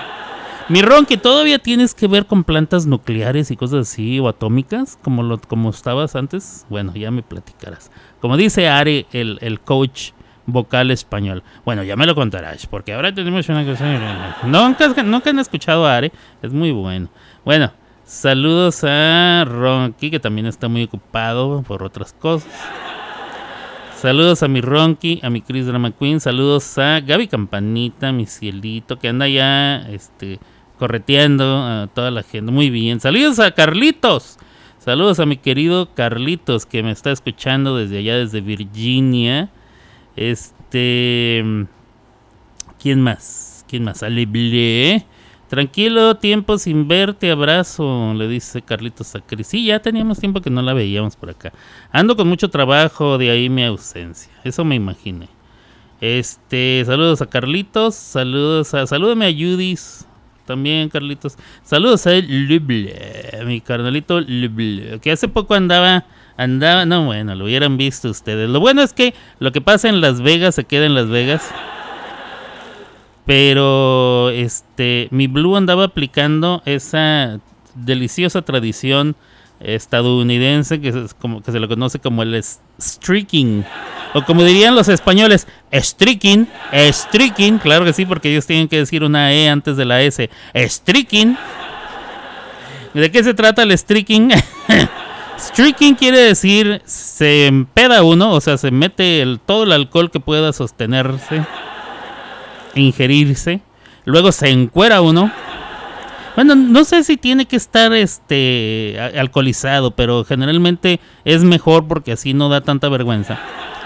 Mi 0.68 0.82
Ron, 0.82 1.06
que 1.06 1.16
todavía 1.16 1.61
tienes 1.61 1.94
que 1.94 2.08
ver 2.08 2.26
con 2.26 2.42
plantas 2.42 2.87
nucleares 2.87 3.52
y 3.52 3.56
cosas 3.56 3.88
así, 3.88 4.18
o 4.18 4.28
atómicas, 4.28 4.99
como, 5.00 5.23
lo, 5.23 5.38
como 5.38 5.70
estabas 5.70 6.16
antes. 6.16 6.66
Bueno, 6.68 6.92
ya 6.94 7.12
me 7.12 7.23
platicarás. 7.23 7.92
Como 8.20 8.37
dice 8.37 8.68
Are, 8.68 9.06
el, 9.12 9.38
el 9.42 9.61
coach 9.61 10.11
vocal 10.44 10.90
español. 10.90 11.44
Bueno, 11.64 11.85
ya 11.85 11.94
me 11.94 12.04
lo 12.04 12.16
contarás, 12.16 12.66
porque 12.66 12.92
ahora 12.92 13.14
tenemos 13.14 13.49
una 13.49 13.64
cosa. 13.64 14.37
Nunca, 14.44 15.02
nunca 15.04 15.30
han 15.30 15.38
escuchado 15.38 15.87
a 15.87 15.96
Are, 15.96 16.11
es 16.42 16.52
muy 16.52 16.73
bueno. 16.73 17.11
Bueno, 17.44 17.73
saludos 18.04 18.82
a 18.82 19.44
Ronky, 19.46 20.11
que 20.11 20.18
también 20.18 20.46
está 20.46 20.66
muy 20.66 20.82
ocupado 20.82 21.62
por 21.62 21.85
otras 21.85 22.12
cosas. 22.12 22.50
Saludos 23.97 24.43
a 24.43 24.49
mi 24.49 24.61
Ronky, 24.61 25.21
a 25.23 25.31
mi 25.31 25.41
Chris 25.41 25.65
Drama 25.65 25.91
Queen. 25.91 26.21
Saludos 26.21 26.76
a 26.76 27.00
Gaby 27.00 27.29
Campanita, 27.29 28.12
mi 28.12 28.26
cielito, 28.26 28.99
que 28.99 29.09
anda 29.09 29.26
ya 29.26 29.88
este, 29.88 30.38
correteando 30.79 31.45
a 31.45 31.88
toda 31.95 32.11
la 32.11 32.23
gente. 32.23 32.53
Muy 32.53 32.69
bien. 32.69 33.00
Saludos 33.00 33.38
a 33.38 33.53
Carlitos. 33.53 34.38
Saludos 34.79 35.19
a 35.19 35.25
mi 35.25 35.38
querido 35.38 35.95
Carlitos 35.95 36.67
que 36.67 36.83
me 36.83 36.91
está 36.91 37.11
escuchando 37.11 37.75
desde 37.79 37.99
allá, 37.99 38.19
desde 38.19 38.43
Virginia. 38.43 39.49
Este. 40.15 41.43
¿Quién 42.79 43.00
más? 43.00 43.65
¿Quién 43.67 43.85
más? 43.85 44.03
Aleble. 44.03 45.07
Tranquilo, 45.49 46.17
tiempo 46.17 46.59
sin 46.59 46.88
verte, 46.88 47.31
abrazo, 47.31 48.12
le 48.15 48.26
dice 48.26 48.62
Carlitos 48.62 49.15
a 49.15 49.21
Cris. 49.21 49.47
Sí, 49.47 49.67
ya 49.67 49.79
teníamos 49.79 50.19
tiempo 50.19 50.41
que 50.41 50.50
no 50.50 50.61
la 50.61 50.75
veíamos 50.75 51.15
por 51.15 51.31
acá. 51.31 51.53
Ando 51.93 52.17
con 52.17 52.26
mucho 52.26 52.50
trabajo, 52.50 53.17
de 53.17 53.31
ahí 53.31 53.49
mi 53.49 53.65
ausencia. 53.65 54.33
Eso 54.43 54.65
me 54.65 54.75
imaginé. 54.75 55.29
Este, 56.00 56.83
saludos 56.85 57.23
a 57.23 57.26
Carlitos, 57.26 57.95
saludos 57.95 58.75
a, 58.75 58.87
salúdame 58.88 59.26
a 59.26 59.33
Judis, 59.33 60.05
también, 60.47 60.88
Carlitos. 60.88 61.37
Saludos 61.62 62.07
a 62.07 62.15
Luble, 62.15 62.95
mi 63.47 63.61
carnalito 63.61 64.21
Luble, 64.21 64.99
que 65.00 65.12
hace 65.12 65.29
poco 65.29 65.55
andaba, 65.55 66.07
andaba, 66.37 66.87
no, 66.87 67.05
bueno, 67.05 67.35
lo 67.35 67.45
hubieran 67.45 67.76
visto 67.76 68.09
ustedes. 68.11 68.50
Lo 68.50 68.61
bueno 68.61 68.83
es 68.83 68.93
que 68.93 69.15
lo 69.38 69.53
que 69.53 69.61
pasa 69.61 69.88
en 69.88 70.00
Las 70.00 70.21
Vegas 70.21 70.55
se 70.55 70.65
queda 70.65 70.87
en 70.87 70.95
Las 70.95 71.09
Vegas. 71.09 71.53
Pero, 73.26 74.30
este, 74.30 75.09
mi 75.11 75.26
Blue 75.26 75.56
andaba 75.56 75.85
aplicando 75.85 76.62
esa 76.64 77.40
deliciosa 77.75 78.42
tradición 78.42 79.16
estadounidense 79.61 80.80
que, 80.80 80.88
es 80.88 81.14
como, 81.14 81.42
que 81.42 81.50
se 81.50 81.59
lo 81.59 81.68
conoce 81.68 81.99
como 81.99 82.23
el 82.23 82.42
streaking. 82.80 83.64
O 84.14 84.23
como 84.25 84.45
dirían 84.45 84.75
los 84.75 84.88
españoles, 84.88 85.47
streaking, 85.73 86.47
streaking, 86.73 87.59
claro 87.59 87.85
que 87.85 87.92
sí, 87.92 88.06
porque 88.06 88.30
ellos 88.30 88.47
tienen 88.47 88.68
que 88.68 88.78
decir 88.78 89.02
una 89.02 89.33
E 89.33 89.49
antes 89.49 89.76
de 89.76 89.85
la 89.85 90.02
S. 90.02 90.30
Streaking. 90.54 91.37
¿De 92.95 93.11
qué 93.11 93.23
se 93.23 93.35
trata 93.35 93.62
el 93.62 93.76
streaking? 93.76 94.30
streaking 95.38 95.95
quiere 95.95 96.18
decir 96.18 96.80
se 96.87 97.47
empeda 97.47 98.02
uno, 98.02 98.33
o 98.33 98.40
sea, 98.40 98.56
se 98.56 98.71
mete 98.71 99.21
el, 99.21 99.38
todo 99.38 99.64
el 99.64 99.73
alcohol 99.73 100.11
que 100.11 100.21
pueda 100.21 100.52
sostenerse, 100.52 101.45
ingerirse, 102.80 103.61
luego 104.04 104.33
se 104.33 104.50
encuera 104.50 105.00
uno 105.00 105.33
bueno, 106.37 106.54
no 106.54 106.85
sé 106.85 107.02
si 107.02 107.16
tiene 107.16 107.47
que 107.47 107.56
estar 107.56 107.95
este 107.95 109.00
alcoholizado, 109.18 109.92
pero 109.92 110.23
generalmente 110.23 111.00
es 111.25 111.42
mejor 111.42 111.88
porque 111.88 112.12
así 112.12 112.35
no 112.35 112.50
da 112.50 112.61
tanta 112.61 112.90
vergüenza. 112.90 113.38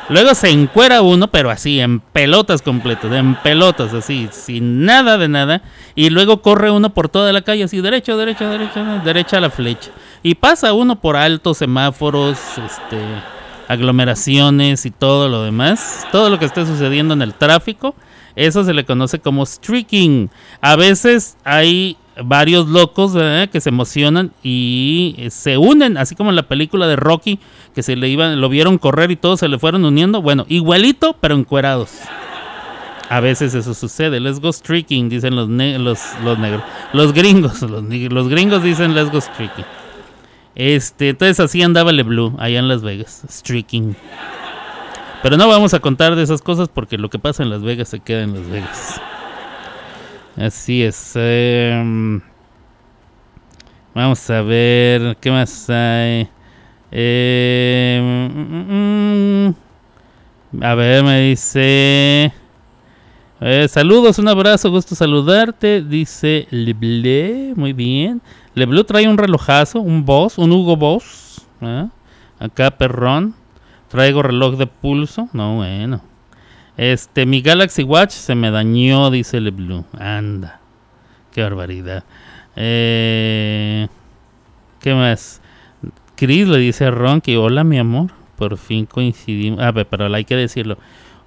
Luego 0.09 0.35
se 0.35 0.50
encuera 0.50 1.02
uno, 1.02 1.28
pero 1.28 1.50
así, 1.50 1.78
en 1.78 2.00
pelotas 2.00 2.61
completas, 2.62 3.12
en 3.12 3.37
pelotas, 3.37 3.94
así, 3.94 4.28
sin 4.32 4.85
nada 4.85 5.16
de 5.16 5.28
nada. 5.28 5.62
Y 5.94 6.11
luego 6.11 6.42
corre 6.42 6.73
uno 6.73 6.92
por 6.92 7.09
toda 7.09 7.32
la 7.32 7.42
calle, 7.42 7.62
así, 7.62 7.80
derecho, 7.80 8.16
derecho, 8.16 8.50
derecho, 8.50 8.85
derecha 9.04 9.37
a 9.37 9.40
la 9.42 9.50
flecha. 9.50 9.92
Y 10.25 10.35
pasa 10.35 10.73
uno 10.73 11.00
por 11.00 11.14
altos 11.14 11.59
semáforos, 11.59 12.37
este, 12.59 12.99
aglomeraciones 13.68 14.85
y 14.87 14.90
todo 14.90 15.28
lo 15.28 15.44
demás. 15.44 16.04
Todo 16.11 16.28
lo 16.28 16.40
que 16.40 16.47
esté 16.47 16.66
sucediendo 16.66 17.14
en 17.14 17.23
el 17.23 17.35
tráfico. 17.35 17.94
Eso 18.40 18.64
se 18.64 18.73
le 18.73 18.87
conoce 18.87 19.18
como 19.18 19.44
streaking. 19.44 20.30
A 20.62 20.75
veces 20.75 21.37
hay 21.44 21.99
varios 22.25 22.68
locos 22.68 23.12
que 23.52 23.61
se 23.61 23.68
emocionan 23.68 24.32
y 24.42 25.14
eh, 25.18 25.28
se 25.28 25.59
unen, 25.59 25.99
así 25.99 26.14
como 26.14 26.30
en 26.30 26.37
la 26.37 26.49
película 26.49 26.87
de 26.87 26.97
Rocky, 26.97 27.38
que 27.75 27.82
se 27.82 27.97
le 27.97 28.09
iban, 28.09 28.40
lo 28.40 28.49
vieron 28.49 28.78
correr 28.78 29.11
y 29.11 29.16
todos 29.16 29.40
se 29.40 29.49
le 29.49 29.59
fueron 29.59 29.85
uniendo. 29.85 30.23
Bueno, 30.23 30.47
igualito, 30.49 31.14
pero 31.20 31.35
encuerados. 31.35 31.99
A 33.11 33.20
veces 33.20 33.52
eso 33.54 33.75
sucede. 33.75 34.20
Let's 34.20 34.40
go 34.40 34.50
streaking, 34.50 35.11
dicen 35.11 35.37
los, 35.37 35.47
los, 35.47 36.00
los 36.25 36.38
negros. 36.38 36.62
Los 36.94 37.12
gringos, 37.12 37.61
los, 37.70 37.85
los, 37.85 38.28
gringos 38.30 38.62
dicen 38.62 38.94
let's 38.94 39.11
go 39.11 39.20
streaking. 39.20 39.66
Este, 40.54 41.11
entonces 41.11 41.40
así 41.40 41.62
andaba 41.62 41.92
Le 41.92 42.04
Blue 42.04 42.35
allá 42.38 42.59
en 42.59 42.68
Las 42.68 42.80
Vegas, 42.80 43.23
streaking. 43.28 43.94
Pero 45.22 45.36
no 45.36 45.48
vamos 45.48 45.74
a 45.74 45.80
contar 45.80 46.16
de 46.16 46.22
esas 46.22 46.40
cosas 46.40 46.68
porque 46.68 46.96
lo 46.96 47.10
que 47.10 47.18
pasa 47.18 47.42
en 47.42 47.50
Las 47.50 47.62
Vegas 47.62 47.88
se 47.88 48.00
queda 48.00 48.22
en 48.22 48.34
Las 48.34 48.48
Vegas. 48.48 49.00
Así 50.36 50.82
es. 50.82 51.12
Em, 51.16 52.22
vamos 53.94 54.30
a 54.30 54.40
ver 54.40 55.16
qué 55.20 55.30
más 55.30 55.68
hay. 55.68 56.28
Mm, 58.00 59.50
a 60.62 60.74
ver, 60.74 61.04
me 61.04 61.20
dice. 61.20 62.32
Eh, 63.42 63.68
saludos, 63.68 64.18
un 64.18 64.28
abrazo, 64.28 64.70
gusto 64.70 64.94
saludarte. 64.94 65.82
Dice 65.82 66.46
Leble, 66.50 67.52
muy 67.56 67.74
bien. 67.74 68.22
Leble 68.54 68.84
trae 68.84 69.06
un 69.08 69.18
relojazo, 69.18 69.80
un 69.80 70.04
Boss, 70.04 70.38
un 70.38 70.50
Hugo 70.52 70.76
Boss. 70.76 71.46
¿eh? 71.60 71.88
Acá, 72.38 72.70
perrón. 72.70 73.34
Traigo 73.90 74.23
reloj 74.23 74.56
de 74.56 74.68
pulso. 74.68 75.28
No, 75.32 75.56
bueno. 75.56 76.00
Este, 76.76 77.26
mi 77.26 77.42
Galaxy 77.42 77.82
Watch 77.82 78.12
se 78.12 78.37
me 78.37 78.52
dañó, 78.52 79.11
dice 79.11 79.38
el 79.38 79.50
Blue. 79.50 79.85
Anda. 79.99 80.61
Qué 81.32 81.42
barbaridad. 81.42 82.04
Eh, 82.54 83.88
¿Qué 84.80 84.94
más? 84.94 85.42
Chris 86.14 86.47
le 86.47 86.59
dice 86.59 86.87
a 86.87 86.90
Ron 86.90 87.20
hola 87.38 87.64
mi 87.64 87.78
amor, 87.78 88.12
por 88.37 88.56
fin 88.59 88.87
coincidimos. 88.87 89.61
Ah, 89.61 89.73
pero 89.73 90.14
hay 90.14 90.25
que 90.25 90.37
decirlo. 90.37 90.78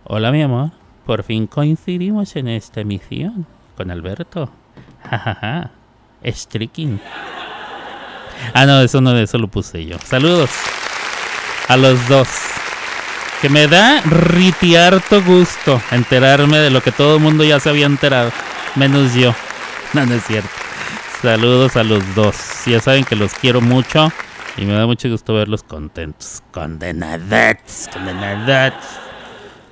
Hola 0.06 0.32
mi 0.32 0.42
amor, 0.42 0.72
por 1.06 1.24
fin 1.24 1.48
coincidimos 1.48 2.36
en 2.38 2.48
esta 2.48 2.82
emisión 2.82 3.46
con 3.76 3.92
Alberto. 3.92 4.50
Jajaja. 5.10 5.72
Streaking. 6.26 7.00
Ah, 8.54 8.66
no, 8.66 8.80
eso 8.80 9.02
no, 9.02 9.18
eso 9.18 9.38
lo 9.38 9.50
puse 9.50 9.86
yo. 9.86 9.98
Saludos 10.00 10.50
a 11.68 11.78
los 11.78 12.08
dos. 12.08 12.28
Que 13.42 13.50
me 13.50 13.68
da 13.68 14.02
ritiarto 14.02 15.22
gusto 15.22 15.82
enterarme 15.92 16.60
de 16.60 16.70
lo 16.70 16.82
que 16.82 16.92
todo 16.92 17.18
el 17.18 17.22
mundo 17.22 17.44
ya 17.44 17.60
se 17.60 17.70
había 17.70 17.86
enterado, 17.86 18.32
menos 18.76 19.14
yo. 19.14 19.34
No, 19.94 20.04
no 20.08 20.16
es 20.16 20.24
cierto. 20.24 20.50
Saludos 21.22 21.76
a 21.76 21.84
los 21.84 22.16
dos. 22.16 22.36
Ya 22.66 22.80
saben 22.80 23.04
que 23.04 23.16
los 23.16 23.32
quiero 23.36 23.62
mucho 23.62 24.12
y 24.58 24.66
me 24.66 24.74
da 24.74 24.88
mucho 24.88 25.08
gusto 25.08 25.36
verlos 25.36 25.62
contentos. 25.62 26.42
Condenadas, 26.52 27.90
condenadas. 27.94 28.74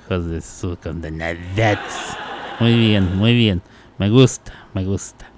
Hijos 0.06 0.30
de 0.30 0.40
su 0.40 0.76
condenadas. 0.80 1.80
Muy 2.60 2.76
bien, 2.76 3.16
muy 3.16 3.34
bien. 3.34 3.62
Me 3.98 4.10
gusta, 4.10 4.52
me 4.74 4.84
gusta. 4.84 5.31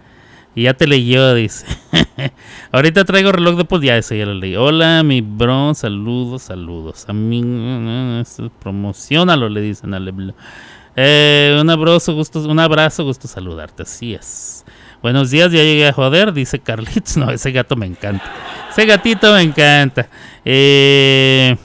Y 0.54 0.64
ya 0.64 0.74
te 0.74 0.86
leyó, 0.86 1.34
dice. 1.34 1.66
Ahorita 2.72 3.04
traigo 3.04 3.32
reloj 3.32 3.56
de 3.56 3.64
pues 3.64 3.82
ya 3.82 3.96
eso 3.96 4.14
ya 4.14 4.26
lo 4.26 4.34
leí. 4.34 4.54
Hola, 4.54 5.02
mi 5.02 5.20
bro, 5.20 5.74
saludos, 5.74 6.42
saludos. 6.42 7.06
A 7.08 7.12
mí, 7.12 7.42
promocionalo, 8.60 9.48
le 9.48 9.60
dicen 9.60 9.94
a. 9.94 10.00
Eh, 10.96 11.58
un 11.60 11.70
abrazo, 11.70 12.14
gusto, 12.14 12.40
un 12.40 12.60
abrazo, 12.60 13.02
gusto 13.04 13.26
saludarte, 13.26 13.82
así 13.82 14.14
es. 14.14 14.64
Buenos 15.02 15.30
días, 15.30 15.52
ya 15.52 15.62
llegué 15.62 15.88
a 15.88 15.92
joder, 15.92 16.32
dice 16.32 16.60
Carlitos. 16.60 17.16
No, 17.18 17.30
ese 17.30 17.50
gato 17.52 17.74
me 17.76 17.86
encanta. 17.86 18.24
Ese 18.70 18.86
gatito 18.86 19.32
me 19.34 19.42
encanta. 19.42 20.08
Eh, 20.44 21.56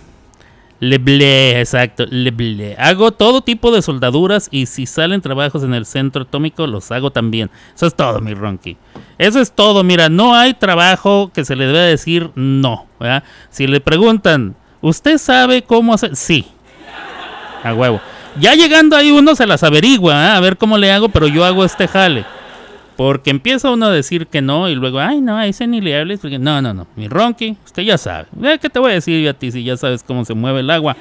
Leble, 0.82 1.60
exacto, 1.60 2.06
Leble. 2.10 2.76
Hago 2.80 3.12
todo 3.12 3.42
tipo 3.42 3.72
de 3.72 3.82
soldaduras 3.82 4.48
y 4.50 4.66
si 4.66 4.86
salen 4.86 5.20
trabajos 5.22 5.64
en 5.64 5.74
el 5.74 5.86
centro 5.86 6.24
atómico, 6.24 6.68
los 6.68 6.90
hago 6.92 7.12
también. 7.12 7.52
Eso 7.76 7.86
es 7.88 7.96
todo, 7.96 8.22
mi 8.22 8.34
Ronky. 8.34 8.78
Eso 9.18 9.42
es 9.42 9.52
todo. 9.52 9.84
Mira, 9.84 10.08
no 10.08 10.36
hay 10.36 10.54
trabajo 10.54 11.32
que 11.34 11.44
se 11.44 11.58
le 11.58 11.68
deba 11.68 11.82
decir 11.82 12.32
no. 12.36 12.88
Si 13.50 13.68
le 13.68 13.82
preguntan, 13.82 14.56
¿usted 14.80 15.18
sabe 15.18 15.64
cómo 15.64 15.94
hacer? 15.94 16.16
Sí. 16.16 16.46
A 17.64 17.74
huevo. 17.74 18.00
Ya 18.40 18.54
llegando 18.54 18.96
ahí 18.96 19.12
uno 19.12 19.36
se 19.36 19.46
las 19.46 19.64
averigua, 19.64 20.36
a 20.36 20.40
ver 20.40 20.56
cómo 20.56 20.78
le 20.78 20.94
hago, 20.94 21.10
pero 21.10 21.28
yo 21.28 21.44
hago 21.44 21.66
este 21.66 21.90
jale. 21.90 22.26
Porque 23.00 23.30
empieza 23.30 23.70
uno 23.70 23.86
a 23.86 23.92
decir 23.92 24.28
que 24.28 24.42
no 24.42 24.68
y 24.68 24.76
luego, 24.76 25.00
ay, 25.00 25.22
no, 25.22 25.38
a 25.38 25.48
ese 25.48 25.66
ni 25.68 25.80
le 25.80 25.98
hables. 25.98 26.20
Porque, 26.20 26.38
no, 26.38 26.62
no, 26.62 26.74
no, 26.74 26.86
mi 26.98 27.08
Ronky, 27.08 27.56
usted 27.64 27.84
ya 27.84 27.98
sabe. 27.98 28.28
Eh, 28.44 28.60
¿Qué 28.62 28.70
te 28.70 28.78
voy 28.78 28.92
a 28.92 28.96
decir 28.96 29.24
yo 29.24 29.30
a 29.30 29.34
ti 29.34 29.54
si 29.54 29.64
ya 29.64 29.78
sabes 29.78 30.04
cómo 30.04 30.26
se 30.26 30.34
mueve 30.34 30.60
el 30.60 30.70
agua? 30.70 30.98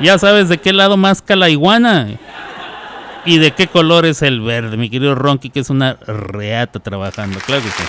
Ya 0.00 0.18
sabes 0.18 0.48
de 0.48 0.58
qué 0.58 0.72
lado 0.72 0.96
más 0.96 1.22
la 1.28 1.48
iguana. 1.48 2.08
Y 3.24 3.38
de 3.38 3.52
qué 3.52 3.68
color 3.68 4.06
es 4.06 4.22
el 4.22 4.40
verde, 4.40 4.76
mi 4.76 4.90
querido 4.90 5.14
Ronky, 5.14 5.50
que 5.50 5.60
es 5.60 5.70
una 5.70 5.94
reata 6.04 6.80
trabajando. 6.80 7.38
Claro 7.46 7.62
que 7.62 7.70
sí. 7.70 7.84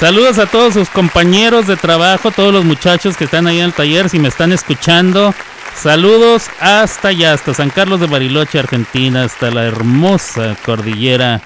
Saludos 0.00 0.40
a 0.40 0.46
todos 0.46 0.74
sus 0.74 0.88
compañeros 0.88 1.68
de 1.68 1.76
trabajo, 1.76 2.32
todos 2.32 2.52
los 2.52 2.64
muchachos 2.64 3.16
que 3.16 3.26
están 3.26 3.46
ahí 3.46 3.60
en 3.60 3.66
el 3.66 3.74
taller, 3.74 4.08
si 4.08 4.18
me 4.18 4.26
están 4.26 4.50
escuchando. 4.50 5.32
Saludos 5.74 6.48
hasta 6.60 7.08
allá, 7.08 7.32
hasta 7.32 7.54
San 7.54 7.70
Carlos 7.70 8.00
de 8.00 8.06
Bariloche, 8.06 8.58
Argentina, 8.58 9.24
hasta 9.24 9.50
la 9.50 9.64
hermosa 9.64 10.56
cordillera 10.64 11.40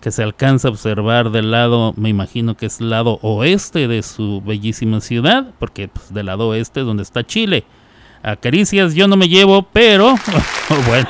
que 0.00 0.10
se 0.10 0.22
alcanza 0.22 0.68
a 0.68 0.70
observar 0.70 1.30
del 1.30 1.50
lado, 1.50 1.92
me 1.96 2.08
imagino 2.08 2.56
que 2.56 2.66
es 2.66 2.80
lado 2.80 3.18
oeste 3.22 3.86
de 3.86 4.02
su 4.02 4.40
bellísima 4.40 5.00
ciudad, 5.00 5.48
porque 5.58 5.88
pues, 5.88 6.12
del 6.12 6.26
lado 6.26 6.48
oeste 6.48 6.80
es 6.80 6.86
donde 6.86 7.02
está 7.02 7.24
Chile. 7.24 7.64
A 8.22 8.36
caricias 8.36 8.94
yo 8.94 9.08
no 9.08 9.16
me 9.16 9.28
llevo, 9.28 9.62
pero 9.62 10.14
bueno. 10.86 11.08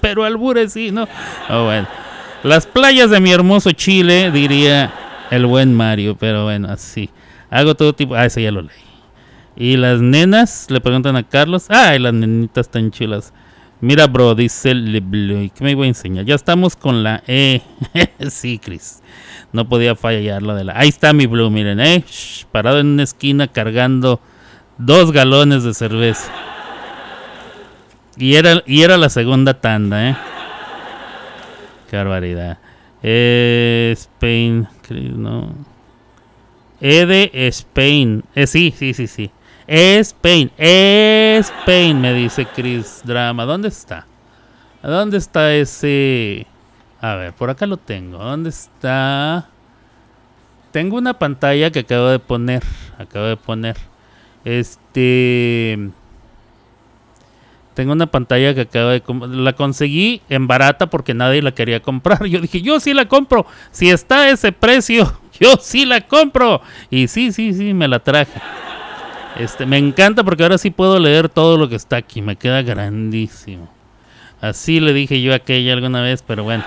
Pero 0.00 0.24
albures 0.24 0.72
sí, 0.72 0.90
¿no? 0.90 1.08
Oh, 1.48 1.64
bueno. 1.64 1.88
Las 2.42 2.66
playas 2.66 3.10
de 3.10 3.20
mi 3.20 3.32
hermoso 3.32 3.72
Chile, 3.72 4.30
diría 4.30 4.92
el 5.30 5.46
buen 5.46 5.74
Mario, 5.74 6.16
pero 6.18 6.44
bueno, 6.44 6.68
así. 6.70 7.10
Hago 7.50 7.74
todo 7.74 7.94
tipo. 7.94 8.14
Ah, 8.14 8.26
ese 8.26 8.42
ya 8.42 8.52
lo 8.52 8.62
leí. 8.62 8.87
Y 9.60 9.76
las 9.76 10.00
nenas 10.00 10.70
le 10.70 10.80
preguntan 10.80 11.16
a 11.16 11.24
Carlos. 11.24 11.66
Ay, 11.68 11.98
las 11.98 12.14
nenitas 12.14 12.68
tan 12.70 12.92
chulas. 12.92 13.34
Mira, 13.80 14.06
bro, 14.06 14.36
dice 14.36 14.72
Blue. 14.72 15.50
¿Qué 15.52 15.64
me 15.64 15.74
voy 15.74 15.86
a 15.86 15.88
enseñar? 15.88 16.24
Ya 16.24 16.36
estamos 16.36 16.76
con 16.76 17.02
la 17.02 17.24
E. 17.26 17.60
sí, 18.30 18.60
Chris. 18.60 19.02
No 19.52 19.68
podía 19.68 19.96
fallar 19.96 20.42
la 20.42 20.54
de 20.54 20.62
la. 20.62 20.78
Ahí 20.78 20.90
está 20.90 21.12
mi 21.12 21.26
Blue, 21.26 21.50
miren, 21.50 21.80
eh. 21.80 22.04
parado 22.52 22.78
en 22.78 22.86
una 22.86 23.02
esquina 23.02 23.48
cargando 23.48 24.20
dos 24.78 25.10
galones 25.10 25.64
de 25.64 25.74
cerveza. 25.74 26.30
Y 28.16 28.36
era, 28.36 28.62
y 28.64 28.82
era 28.82 28.96
la 28.96 29.08
segunda 29.08 29.54
tanda, 29.54 30.10
eh. 30.10 30.16
Qué 31.90 31.96
barbaridad. 31.96 32.58
Eh, 33.02 33.92
Spain, 33.96 34.68
no. 35.16 35.52
E 36.80 37.06
de 37.06 37.30
Spain. 37.48 38.22
Eh, 38.36 38.46
sí, 38.46 38.72
sí, 38.76 38.94
sí, 38.94 39.08
sí. 39.08 39.32
Spain, 39.70 40.50
Spain, 40.56 42.00
me 42.00 42.14
dice 42.14 42.46
Chris 42.46 43.02
Drama. 43.04 43.44
¿Dónde 43.44 43.68
está? 43.68 44.06
¿Dónde 44.82 45.18
está 45.18 45.52
ese? 45.54 46.46
A 47.02 47.16
ver, 47.16 47.34
por 47.34 47.50
acá 47.50 47.66
lo 47.66 47.76
tengo. 47.76 48.16
¿Dónde 48.16 48.48
está? 48.48 49.46
Tengo 50.72 50.96
una 50.96 51.18
pantalla 51.18 51.70
que 51.70 51.80
acabo 51.80 52.08
de 52.08 52.18
poner. 52.18 52.62
Acabo 52.98 53.26
de 53.26 53.36
poner. 53.36 53.76
Este. 54.42 55.90
Tengo 57.74 57.92
una 57.92 58.06
pantalla 58.06 58.54
que 58.54 58.62
acabo 58.62 58.88
de. 58.88 59.02
La 59.36 59.52
conseguí 59.52 60.22
en 60.30 60.46
barata 60.46 60.86
porque 60.86 61.12
nadie 61.12 61.42
la 61.42 61.52
quería 61.52 61.80
comprar. 61.80 62.24
Yo 62.26 62.40
dije, 62.40 62.62
yo 62.62 62.80
sí 62.80 62.94
la 62.94 63.06
compro. 63.06 63.44
Si 63.70 63.90
está 63.90 64.22
a 64.22 64.30
ese 64.30 64.50
precio, 64.50 65.20
yo 65.38 65.56
sí 65.60 65.84
la 65.84 66.00
compro. 66.00 66.62
Y 66.88 67.06
sí, 67.08 67.32
sí, 67.32 67.52
sí, 67.52 67.74
me 67.74 67.86
la 67.86 67.98
traje. 67.98 68.40
Este, 69.36 69.66
me 69.66 69.78
encanta 69.78 70.24
porque 70.24 70.42
ahora 70.42 70.58
sí 70.58 70.70
puedo 70.70 70.98
leer 70.98 71.28
todo 71.28 71.56
lo 71.56 71.68
que 71.68 71.76
está 71.76 71.96
aquí. 71.96 72.22
Me 72.22 72.36
queda 72.36 72.62
grandísimo. 72.62 73.68
Así 74.40 74.80
le 74.80 74.92
dije 74.92 75.20
yo 75.20 75.32
a 75.32 75.36
aquella 75.36 75.72
alguna 75.72 76.00
vez, 76.00 76.22
pero 76.26 76.44
bueno. 76.44 76.64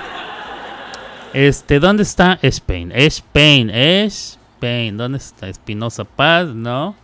Este, 1.33 1.79
¿dónde 1.79 2.03
está 2.03 2.37
Spain? 2.41 2.91
Spain, 2.93 3.69
Spain. 3.69 4.97
¿Dónde 4.97 5.17
está? 5.17 5.47
Espinosa 5.47 6.03
Paz, 6.03 6.47
¿no? 6.47 6.95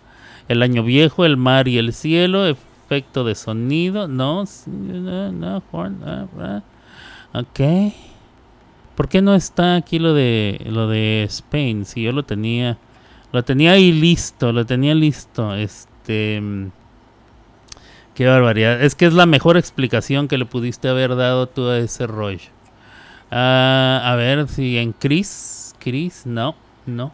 El 0.49 0.61
año 0.61 0.83
viejo, 0.83 1.25
el 1.25 1.37
mar 1.37 1.67
y 1.67 1.77
el 1.77 1.93
cielo, 1.93 2.45
efecto 2.45 3.25
de 3.25 3.35
sonido, 3.35 4.07
no, 4.07 4.45
no, 4.65 5.31
no, 5.31 5.63
ok. 7.33 7.59
¿Por 8.95 9.09
qué 9.09 9.21
no 9.21 9.35
está 9.35 9.75
aquí 9.75 9.99
lo 9.99 10.13
de 10.13 10.65
lo 10.69 10.87
de 10.87 11.23
Spain? 11.23 11.85
Si 11.85 12.01
yo 12.01 12.13
lo 12.13 12.23
tenía 12.23 12.77
lo 13.37 13.43
tenía 13.43 13.73
ahí 13.73 13.91
listo, 13.91 14.51
lo 14.51 14.65
tenía 14.65 14.95
listo. 14.95 15.53
Este. 15.53 16.41
Qué 18.15 18.25
barbaridad. 18.25 18.81
Es 18.81 18.95
que 18.95 19.05
es 19.05 19.13
la 19.13 19.27
mejor 19.27 19.57
explicación 19.57 20.27
que 20.27 20.39
le 20.39 20.45
pudiste 20.45 20.89
haber 20.89 21.15
dado 21.15 21.45
tú 21.45 21.67
a 21.67 21.77
ese 21.77 22.07
rollo. 22.07 22.49
Ah, 23.29 24.01
a 24.03 24.15
ver 24.15 24.47
si 24.47 24.79
en 24.79 24.91
Chris. 24.91 25.75
Chris, 25.77 26.25
no, 26.25 26.55
no. 26.87 27.11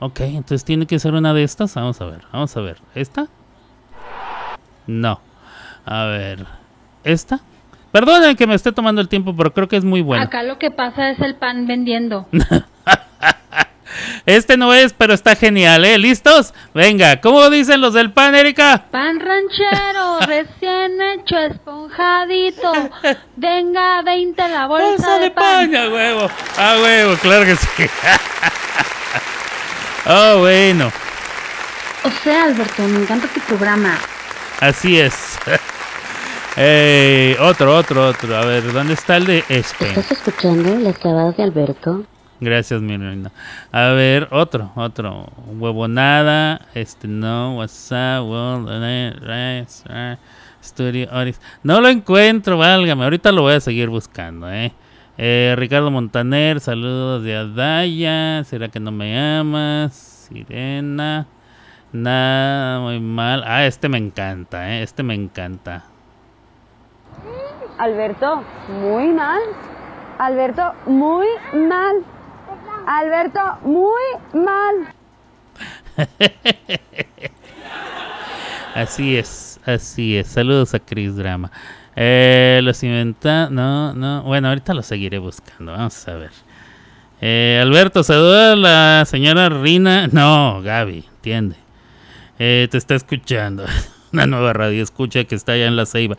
Ok, 0.00 0.22
entonces 0.22 0.64
tiene 0.64 0.86
que 0.86 0.98
ser 0.98 1.14
una 1.14 1.32
de 1.32 1.44
estas. 1.44 1.72
Vamos 1.76 2.00
a 2.00 2.06
ver, 2.06 2.22
vamos 2.32 2.56
a 2.56 2.60
ver. 2.60 2.78
¿Esta? 2.96 3.28
No. 4.88 5.20
A 5.86 6.06
ver. 6.06 6.46
¿Esta? 7.04 7.38
Perdonen 7.92 8.34
que 8.34 8.48
me 8.48 8.56
esté 8.56 8.72
tomando 8.72 9.00
el 9.00 9.08
tiempo, 9.08 9.36
pero 9.36 9.54
creo 9.54 9.68
que 9.68 9.76
es 9.76 9.84
muy 9.84 10.02
bueno. 10.02 10.24
Acá 10.24 10.42
lo 10.42 10.58
que 10.58 10.72
pasa 10.72 11.10
es 11.10 11.20
el 11.20 11.36
pan 11.36 11.68
vendiendo. 11.68 12.26
Este 14.26 14.56
no 14.56 14.72
es, 14.74 14.92
pero 14.92 15.14
está 15.14 15.36
genial, 15.36 15.84
¿eh? 15.84 15.98
¿Listos? 15.98 16.54
Venga, 16.72 17.20
¿cómo 17.20 17.50
dicen 17.50 17.80
los 17.80 17.94
del 17.94 18.12
pan, 18.12 18.34
Erika? 18.34 18.86
Pan 18.90 19.20
ranchero, 19.20 20.20
recién 20.26 21.00
hecho, 21.00 21.38
esponjadito. 21.38 22.72
Venga, 23.36 24.02
20 24.02 24.48
la 24.48 24.66
bolsa, 24.66 25.18
de, 25.18 25.30
pan. 25.30 25.74
A 25.74 25.88
huevo, 25.88 26.30
a 26.58 26.76
huevo, 26.82 27.16
claro 27.16 27.44
que 27.44 27.56
sí. 27.56 27.66
oh, 30.06 30.38
bueno. 30.38 30.92
O 32.04 32.10
sea, 32.22 32.44
Alberto, 32.44 32.82
me 32.82 33.00
encanta 33.00 33.28
tu 33.28 33.40
programa. 33.40 33.98
Así 34.60 34.98
es. 34.98 35.38
otro, 37.40 37.76
otro, 37.76 38.08
otro. 38.08 38.36
A 38.36 38.44
ver, 38.44 38.72
¿dónde 38.72 38.94
está 38.94 39.16
el 39.16 39.26
de 39.26 39.44
este? 39.48 39.88
¿Estás 39.88 40.12
escuchando 40.12 40.78
las 40.78 40.98
clavadas 40.98 41.36
de 41.36 41.42
Alberto? 41.42 42.04
Gracias, 42.44 42.82
mi 42.82 42.96
reina. 42.98 43.32
A 43.72 43.88
ver, 43.92 44.28
otro, 44.30 44.70
otro. 44.76 45.32
Huevonada. 45.58 46.60
Este 46.74 47.08
no. 47.08 47.56
WhatsApp. 47.56 48.22
Studio 50.62 51.08
No 51.62 51.80
lo 51.80 51.88
encuentro, 51.88 52.58
válgame. 52.58 53.04
Ahorita 53.04 53.32
lo 53.32 53.42
voy 53.42 53.54
a 53.54 53.60
seguir 53.60 53.88
buscando, 53.88 54.50
eh. 54.50 54.72
eh. 55.16 55.54
Ricardo 55.56 55.90
Montaner, 55.90 56.60
saludos 56.60 57.22
de 57.22 57.34
Adaya. 57.34 58.44
¿Será 58.44 58.68
que 58.68 58.80
no 58.80 58.90
me 58.90 59.18
amas? 59.18 59.94
Sirena. 60.28 61.26
Nada, 61.92 62.80
muy 62.80 63.00
mal. 63.00 63.42
Ah, 63.46 63.64
este 63.64 63.88
me 63.88 63.96
encanta, 63.96 64.70
¿eh? 64.70 64.82
Este 64.82 65.02
me 65.02 65.14
encanta. 65.14 65.84
Alberto, 67.78 68.42
muy 68.68 69.08
mal. 69.08 69.40
Alberto, 70.18 70.72
muy 70.86 71.26
mal. 71.68 72.04
Alberto, 72.86 73.40
muy 73.62 74.02
mal. 74.34 74.94
así 78.74 79.16
es, 79.16 79.60
así 79.64 80.16
es. 80.16 80.28
Saludos 80.28 80.74
a 80.74 80.80
Chris 80.80 81.16
Drama. 81.16 81.50
Eh, 81.96 82.60
los 82.62 82.82
inventa... 82.82 83.48
No, 83.50 83.94
no. 83.94 84.22
Bueno, 84.22 84.48
ahorita 84.48 84.74
lo 84.74 84.82
seguiré 84.82 85.18
buscando. 85.18 85.72
Vamos 85.72 86.06
a 86.08 86.14
ver. 86.14 86.30
Eh, 87.20 87.60
Alberto, 87.62 88.02
saluda 88.02 88.52
a 88.52 88.56
la 88.56 89.04
señora 89.06 89.48
Rina. 89.48 90.08
No, 90.08 90.60
Gaby, 90.62 91.04
entiende. 91.16 91.56
Eh, 92.38 92.68
te 92.70 92.78
está 92.78 92.94
escuchando. 92.94 93.64
Una 94.12 94.26
nueva 94.26 94.52
radio 94.52 94.82
escucha 94.82 95.24
que 95.24 95.34
está 95.34 95.52
allá 95.52 95.66
en 95.66 95.76
la 95.76 95.86
ceiba. 95.86 96.16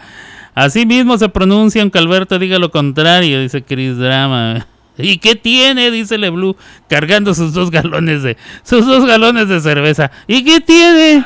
Así 0.54 0.86
mismo 0.86 1.17
se 1.17 1.30
pronuncia, 1.30 1.82
aunque 1.82 1.99
Alberto 1.99 2.39
diga 2.39 2.60
lo 2.60 2.71
contrario, 2.71 3.39
dice 3.41 3.63
Chris 3.63 3.97
Drama. 3.97 4.65
¿Y 4.97 5.17
qué 5.17 5.36
tiene? 5.36 5.91
Dice 5.91 6.17
Blue, 6.29 6.55
cargando 6.88 7.34
sus 7.34 7.53
dos 7.53 7.71
galones 7.71 8.23
de 8.23 8.38
sus 8.63 8.86
dos 8.86 9.05
galones 9.05 9.49
de 9.49 9.60
cerveza. 9.60 10.12
¿Y 10.27 10.43
qué 10.43 10.62
tiene? 10.62 11.25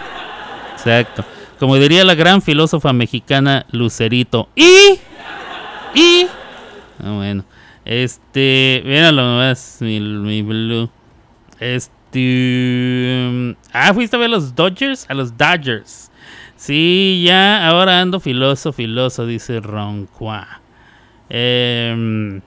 Exacto. 0.73 1.23
Como 1.59 1.75
diría 1.75 2.05
la 2.05 2.15
gran 2.15 2.41
filósofa 2.41 2.93
mexicana 2.93 3.65
Lucerito. 3.71 4.49
¿Y? 4.55 4.99
¿Y? 5.93 6.27
Ah, 7.03 7.11
bueno. 7.11 7.43
Este, 7.85 8.81
míralo 8.85 9.21
nomás, 9.21 9.77
mi, 9.81 9.99
mi 9.99 10.41
blue. 10.41 10.89
Este. 11.59 13.55
Ah, 13.73 13.93
fuiste 13.93 14.15
a 14.15 14.19
ver 14.19 14.27
a 14.27 14.31
los 14.31 14.55
Dodgers, 14.55 15.05
a 15.09 15.13
los 15.13 15.37
Dodgers. 15.37 16.09
Sí, 16.55 17.23
ya, 17.25 17.67
ahora 17.67 18.01
ando 18.01 18.19
filoso, 18.19 18.73
filoso, 18.73 19.25
dice 19.25 19.59
Ronqua. 19.59 20.61
Eh, 21.29 22.41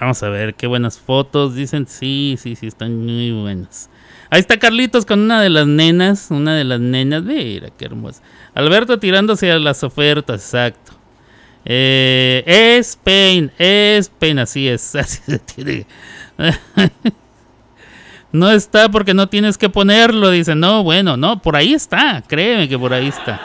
vamos 0.00 0.22
a 0.22 0.28
ver, 0.28 0.54
qué 0.54 0.66
buenas 0.66 0.98
fotos. 0.98 1.54
Dicen, 1.54 1.86
sí, 1.86 2.36
sí, 2.38 2.56
sí, 2.56 2.66
están 2.66 3.04
muy 3.04 3.32
buenas. 3.32 3.90
Ahí 4.30 4.40
está 4.40 4.58
Carlitos 4.58 5.06
con 5.06 5.20
una 5.20 5.40
de 5.40 5.48
las 5.48 5.66
nenas, 5.66 6.30
una 6.30 6.54
de 6.54 6.64
las 6.64 6.80
nenas. 6.80 7.22
Mira, 7.22 7.70
qué 7.76 7.86
hermosa. 7.86 8.22
Alberto 8.54 8.98
tirándose 8.98 9.50
a 9.50 9.58
las 9.58 9.82
ofertas, 9.82 10.42
exacto. 10.42 10.92
Eh, 11.64 12.42
es 12.46 12.96
Pain, 12.96 13.50
es 13.58 14.08
Pain, 14.08 14.38
así 14.38 14.68
es. 14.68 14.94
Así 14.96 15.20
se 15.26 15.38
tiene. 15.38 15.86
no 18.32 18.50
está 18.50 18.90
porque 18.90 19.14
no 19.14 19.28
tienes 19.28 19.58
que 19.58 19.68
ponerlo, 19.68 20.30
dice. 20.30 20.54
No, 20.54 20.82
bueno, 20.82 21.16
no, 21.16 21.40
por 21.42 21.56
ahí 21.56 21.74
está, 21.74 22.22
créeme 22.26 22.68
que 22.68 22.78
por 22.78 22.92
ahí 22.92 23.08
está. 23.08 23.40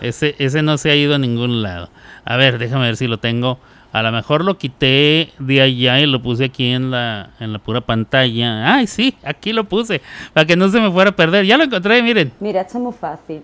Ese, 0.00 0.36
ese 0.38 0.62
no 0.62 0.78
se 0.78 0.90
ha 0.90 0.96
ido 0.96 1.14
a 1.14 1.18
ningún 1.18 1.62
lado. 1.62 1.90
A 2.24 2.36
ver, 2.36 2.58
déjame 2.58 2.86
ver 2.86 2.96
si 2.96 3.06
lo 3.06 3.18
tengo. 3.18 3.58
A 3.90 4.02
lo 4.02 4.12
mejor 4.12 4.44
lo 4.44 4.58
quité 4.58 5.32
de 5.38 5.62
allá 5.62 5.98
y 5.98 6.06
lo 6.06 6.22
puse 6.22 6.44
aquí 6.44 6.72
en 6.72 6.90
la, 6.90 7.30
en 7.40 7.52
la 7.52 7.58
pura 7.58 7.80
pantalla. 7.80 8.74
Ay, 8.74 8.86
sí, 8.86 9.16
aquí 9.24 9.52
lo 9.52 9.64
puse. 9.64 10.02
Para 10.34 10.46
que 10.46 10.56
no 10.56 10.68
se 10.68 10.80
me 10.80 10.90
fuera 10.90 11.10
a 11.10 11.16
perder. 11.16 11.46
Ya 11.46 11.56
lo 11.56 11.64
encontré, 11.64 12.02
miren. 12.02 12.32
Mira, 12.40 12.60
está 12.60 12.78
muy 12.78 12.92
fácil. 12.92 13.42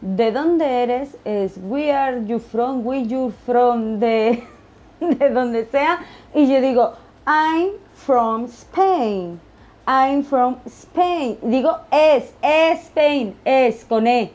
¿De 0.00 0.30
dónde 0.30 0.64
eres? 0.64 1.16
Es 1.24 1.58
where 1.62 1.92
are 1.92 2.26
you 2.26 2.38
from? 2.38 2.86
Where 2.86 3.06
you 3.06 3.32
from? 3.46 3.98
De, 3.98 4.44
de 5.00 5.30
donde 5.30 5.66
sea. 5.66 6.00
Y 6.34 6.48
yo 6.52 6.60
digo, 6.60 6.94
I'm 7.26 7.70
from 7.94 8.44
Spain. 8.44 9.40
I'm 9.86 10.22
from 10.22 10.56
Spain. 10.66 11.38
Digo, 11.42 11.78
es, 11.90 12.34
es 12.42 12.80
Spain, 12.88 13.34
es 13.44 13.86
con 13.86 14.06
E. 14.06 14.30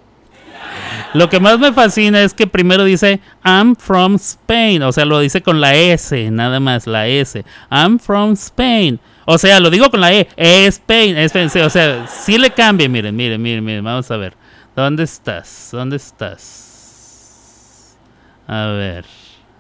Lo 1.14 1.30
que 1.30 1.40
más 1.40 1.60
me 1.60 1.72
fascina 1.74 2.24
es 2.24 2.34
que 2.34 2.48
primero 2.48 2.84
dice 2.84 3.20
I'm 3.46 3.76
from 3.76 4.16
Spain, 4.16 4.82
o 4.82 4.92
sea, 4.92 5.06
lo 5.06 5.20
dice 5.20 5.42
con 5.42 5.62
la 5.62 5.76
S, 5.76 6.32
nada 6.32 6.60
más 6.60 6.88
la 6.88 7.08
S. 7.08 7.46
I'm 7.70 8.00
from 8.00 8.34
Spain. 8.34 9.00
O 9.26 9.38
sea, 9.38 9.60
lo 9.60 9.70
digo 9.70 9.90
con 9.90 10.02
la 10.02 10.12
E, 10.12 10.28
Spain, 10.36 11.18
Spain, 11.18 11.50
o 11.64 11.70
sea, 11.70 12.08
sí 12.08 12.38
le 12.38 12.50
cambia, 12.52 12.90
miren, 12.90 13.16
miren, 13.16 13.42
miren, 13.42 13.64
miren, 13.64 13.84
vamos 13.84 14.12
a 14.12 14.18
ver. 14.18 14.34
¿Dónde 14.76 15.04
estás? 15.04 15.70
¿Dónde 15.72 15.98
estás? 15.98 16.74
A 18.48 18.66
ver, 18.68 19.06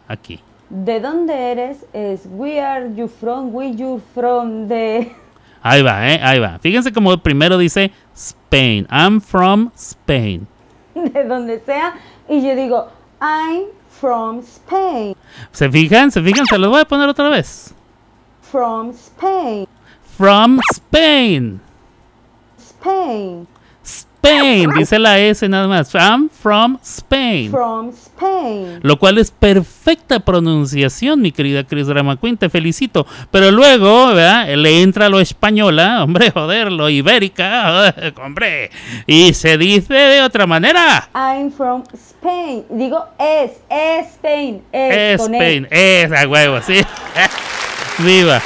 aquí. 0.07 0.39
¿De 0.69 0.99
dónde 0.99 1.51
eres? 1.51 1.85
Es 1.93 2.27
where 2.29 2.61
are 2.61 2.93
you 2.95 3.07
from? 3.07 3.53
Where 3.53 3.73
you 3.75 4.01
from? 4.13 4.67
De 4.67 5.11
Ahí 5.61 5.81
va, 5.81 6.11
eh, 6.11 6.19
ahí 6.21 6.39
va. 6.39 6.59
Fíjense 6.59 6.91
como 6.91 7.17
primero 7.19 7.57
dice 7.57 7.91
Spain. 8.13 8.85
I'm 8.91 9.21
from 9.21 9.71
Spain. 9.75 10.45
de 11.13 11.23
donde 11.23 11.59
sea. 11.65 11.95
Y 12.29 12.45
yo 12.45 12.55
digo, 12.55 12.89
I'm 13.21 13.65
from 13.89 14.39
Spain. 14.39 15.15
¿Se 15.51 15.69
fijan? 15.69 16.11
¿Se 16.11 16.21
fijan? 16.21 16.45
Se 16.45 16.57
los 16.57 16.69
voy 16.69 16.81
a 16.81 16.85
poner 16.85 17.09
otra 17.09 17.29
vez. 17.29 17.73
From 18.41 18.91
Spain. 18.91 19.67
From 20.17 20.59
Spain. 20.71 21.59
Spain. 22.57 23.47
Spain, 24.25 24.69
dice 24.77 24.99
la 24.99 25.19
S 25.19 25.47
nada 25.49 25.67
más. 25.67 25.93
I'm 25.93 26.29
from 26.29 26.79
Spain. 26.81 27.51
From 27.51 27.89
Spain. 27.89 28.79
Lo 28.81 28.97
cual 28.97 29.17
es 29.17 29.31
perfecta 29.31 30.21
pronunciación, 30.21 31.21
mi 31.21 31.33
querida 31.33 31.65
Chris 31.65 31.87
Drama 31.87 32.15
Queen, 32.15 32.37
te 32.37 32.49
felicito. 32.49 33.05
Pero 33.31 33.51
luego, 33.51 34.07
¿verdad? 34.13 34.47
Le 34.55 34.81
entra 34.81 35.09
lo 35.09 35.19
española, 35.19 36.03
hombre, 36.03 36.31
joder, 36.31 36.71
lo 36.71 36.89
ibérica, 36.89 37.93
hombre. 38.23 38.71
Y 39.07 39.33
se 39.33 39.57
dice 39.57 39.93
de 39.93 40.21
otra 40.21 40.47
manera. 40.47 41.09
I'm 41.13 41.51
from 41.51 41.83
Spain. 41.93 42.63
Digo, 42.69 43.05
es, 43.19 43.51
es 43.69 44.07
Spain. 44.07 44.61
Es, 44.71 45.19
E. 45.19 45.23
Spain, 45.23 45.67
es 45.69 46.11
a 46.13 46.27
huevo, 46.27 46.61
sí. 46.61 46.81
Viva. 47.99 48.41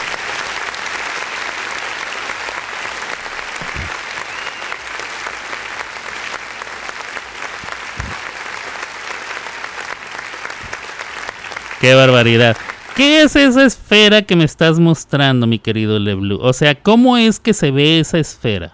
Qué 11.79 11.93
barbaridad. 11.93 12.57
¿Qué 12.95 13.21
es 13.21 13.35
esa 13.35 13.63
esfera 13.63 14.23
que 14.23 14.35
me 14.35 14.43
estás 14.43 14.79
mostrando, 14.79 15.45
mi 15.45 15.59
querido 15.59 15.99
Leblu? 15.99 16.39
O 16.41 16.51
sea, 16.53 16.73
¿cómo 16.75 17.17
es 17.17 17.39
que 17.39 17.53
se 17.53 17.69
ve 17.69 17.99
esa 17.99 18.17
esfera? 18.17 18.73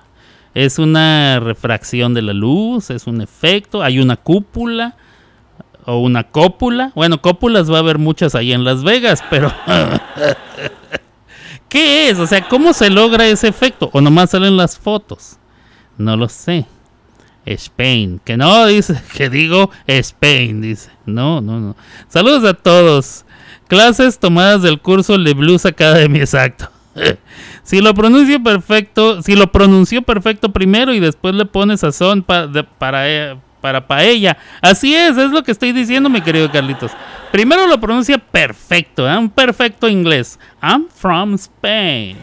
¿Es 0.54 0.80
una 0.80 1.42
refracción 1.42 2.14
de 2.14 2.22
la 2.22 2.32
luz? 2.32 2.90
¿Es 2.90 3.08
un 3.08 3.20
efecto? 3.20 3.84
¿Hay 3.84 4.00
una 4.00 4.16
cúpula? 4.16 4.96
¿O 5.86 5.98
una 5.98 6.24
cópula? 6.24 6.94
Bueno, 6.96 7.22
cópulas 7.22 7.70
va 7.70 7.78
a 7.78 7.80
haber 7.80 7.98
muchas 7.98 8.36
ahí 8.36 8.54
en 8.54 8.64
Las 8.64 8.84
Vegas, 8.84 9.22
pero... 9.30 9.52
¿Qué 11.68 12.10
es? 12.10 12.20
O 12.20 12.28
sea, 12.28 12.48
¿cómo 12.48 12.72
se 12.72 12.90
logra 12.90 13.28
ese 13.28 13.50
efecto? 13.50 13.90
¿O 13.92 14.00
nomás 14.00 14.30
salen 14.30 14.56
las 14.56 14.80
fotos? 14.80 15.38
No 15.98 16.16
lo 16.16 16.30
sé. 16.30 16.66
Spain. 17.46 18.20
Que 18.24 18.38
no, 18.38 18.66
dice. 18.68 19.02
Que 19.16 19.30
digo 19.30 19.70
Spain, 19.88 20.62
dice. 20.62 20.90
No, 21.06 21.42
no, 21.42 21.60
no. 21.60 21.76
Saludos 22.08 22.44
a 22.46 22.54
todos. 22.54 23.26
Clases 23.68 24.20
tomadas 24.20 24.62
del 24.62 24.80
curso 24.80 25.18
Le 25.18 25.34
Blues 25.34 25.66
Academy, 25.66 26.20
exacto. 26.22 26.70
si 27.64 27.82
lo 27.82 27.94
pronuncio 27.94 28.42
perfecto, 28.44 29.22
si 29.24 29.36
lo 29.36 29.52
pronunció 29.52 30.02
perfecto 30.04 30.52
primero 30.54 30.94
y 30.94 31.00
después 31.00 31.34
le 31.34 31.46
pone 31.46 31.76
sazón 31.78 32.22
pa- 32.22 32.46
de- 32.46 32.64
para, 32.64 33.10
eh, 33.10 33.36
para 33.62 33.88
paella. 33.88 34.38
Así 34.62 34.94
es, 34.94 35.18
es 35.18 35.32
lo 35.32 35.42
que 35.44 35.52
estoy 35.52 35.72
diciendo, 35.72 36.10
mi 36.10 36.22
querido 36.22 36.52
Carlitos. 36.52 36.92
Primero 37.32 37.66
lo 37.66 37.80
pronuncia 37.80 38.20
perfecto, 38.20 39.10
¿eh? 39.10 39.18
un 39.18 39.30
perfecto 39.30 39.88
inglés. 39.90 40.38
I'm 40.62 40.88
from 40.94 41.34
Spain. 41.36 42.18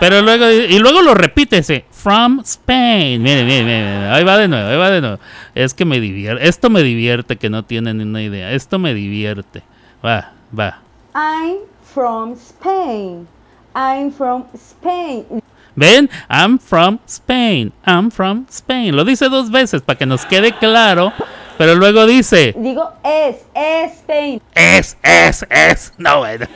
Pero 0.00 0.20
luego, 0.20 0.50
y 0.50 0.78
luego 0.80 1.00
lo 1.02 1.14
repite 1.14 1.58
ese, 1.58 1.84
from 2.02 2.40
Spain. 2.44 3.22
Miren, 3.22 3.46
miren, 3.46 3.66
miren, 3.66 4.10
ahí 4.12 4.24
va 4.24 4.36
de 4.38 4.48
nuevo, 4.48 4.68
ahí 4.68 4.76
va 4.76 4.90
de 4.90 5.00
nuevo. 5.00 5.18
Es 5.54 5.72
que 5.72 5.84
me 5.84 6.00
divierte, 6.00 6.48
esto 6.48 6.68
me 6.68 6.82
divierte 6.82 7.36
que 7.36 7.48
no 7.48 7.64
tienen 7.64 7.98
ni 7.98 8.04
una 8.04 8.22
idea. 8.22 8.50
Esto 8.52 8.78
me 8.78 8.92
divierte. 8.94 9.62
Va, 10.04 10.32
va. 10.58 10.80
I'm 11.14 11.58
from 11.94 12.32
Spain. 12.32 13.28
I'm 13.74 14.10
from 14.12 14.44
Spain. 14.54 15.42
¿Ven? 15.76 16.10
I'm 16.28 16.58
from 16.58 16.98
Spain. 17.06 17.72
I'm 17.86 18.10
from 18.10 18.46
Spain. 18.50 18.96
Lo 18.96 19.04
dice 19.04 19.28
dos 19.28 19.50
veces 19.50 19.80
para 19.82 19.98
que 19.98 20.04
nos 20.06 20.26
quede 20.26 20.52
claro. 20.58 21.12
Pero 21.56 21.74
luego 21.76 22.06
dice, 22.06 22.54
Digo, 22.58 22.90
es, 23.04 23.36
es 23.54 23.92
Spain. 23.92 24.42
es, 24.54 24.96
es, 25.02 25.46
es. 25.48 25.92
No, 25.98 26.18
bueno. 26.18 26.46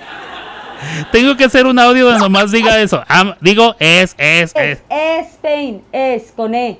Tengo 1.13 1.37
que 1.37 1.45
hacer 1.45 1.67
un 1.67 1.79
audio 1.79 2.07
donde 2.07 2.21
nomás 2.21 2.51
diga 2.53 2.79
eso. 2.83 3.05
Am- 3.09 3.35
digo, 3.41 3.77
es, 3.79 4.15
es, 4.19 4.53
es. 4.57 4.79
Es, 4.89 5.27
Spain. 5.35 5.83
Es 5.93 6.33
con 6.35 6.55
E. 6.55 6.79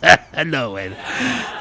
no, 0.46 0.70
bueno. 0.70 0.94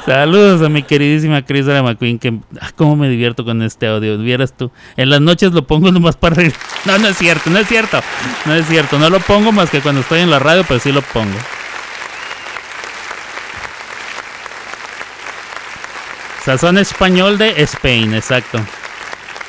Saludos 0.05 0.61
a 0.61 0.69
mi 0.69 0.83
queridísima 0.83 1.43
Chris 1.43 1.65
de 1.65 1.73
la 1.73 1.83
McQueen. 1.83 2.19
Que, 2.19 2.39
ah, 2.61 2.69
cómo 2.75 2.95
me 2.95 3.09
divierto 3.09 3.43
con 3.43 3.61
este 3.61 3.87
audio. 3.87 4.17
Vieras 4.17 4.53
tú. 4.55 4.71
En 4.95 5.09
las 5.09 5.21
noches 5.21 5.51
lo 5.51 5.65
pongo 5.65 5.91
nomás 5.91 6.15
para 6.15 6.35
reír. 6.35 6.53
No, 6.85 6.97
no 6.99 7.07
es 7.09 7.17
cierto, 7.17 7.49
no 7.49 7.59
es 7.59 7.67
cierto. 7.67 7.99
No 8.45 8.53
es 8.55 8.65
cierto. 8.67 8.97
No 8.99 9.09
lo 9.09 9.19
pongo 9.19 9.51
más 9.51 9.69
que 9.69 9.81
cuando 9.81 10.01
estoy 10.01 10.21
en 10.21 10.29
la 10.29 10.39
radio, 10.39 10.63
pero 10.67 10.79
sí 10.79 10.91
lo 10.91 11.01
pongo. 11.01 11.37
Sazón 16.45 16.77
español 16.77 17.37
de 17.37 17.61
Spain, 17.63 18.13
exacto. 18.13 18.59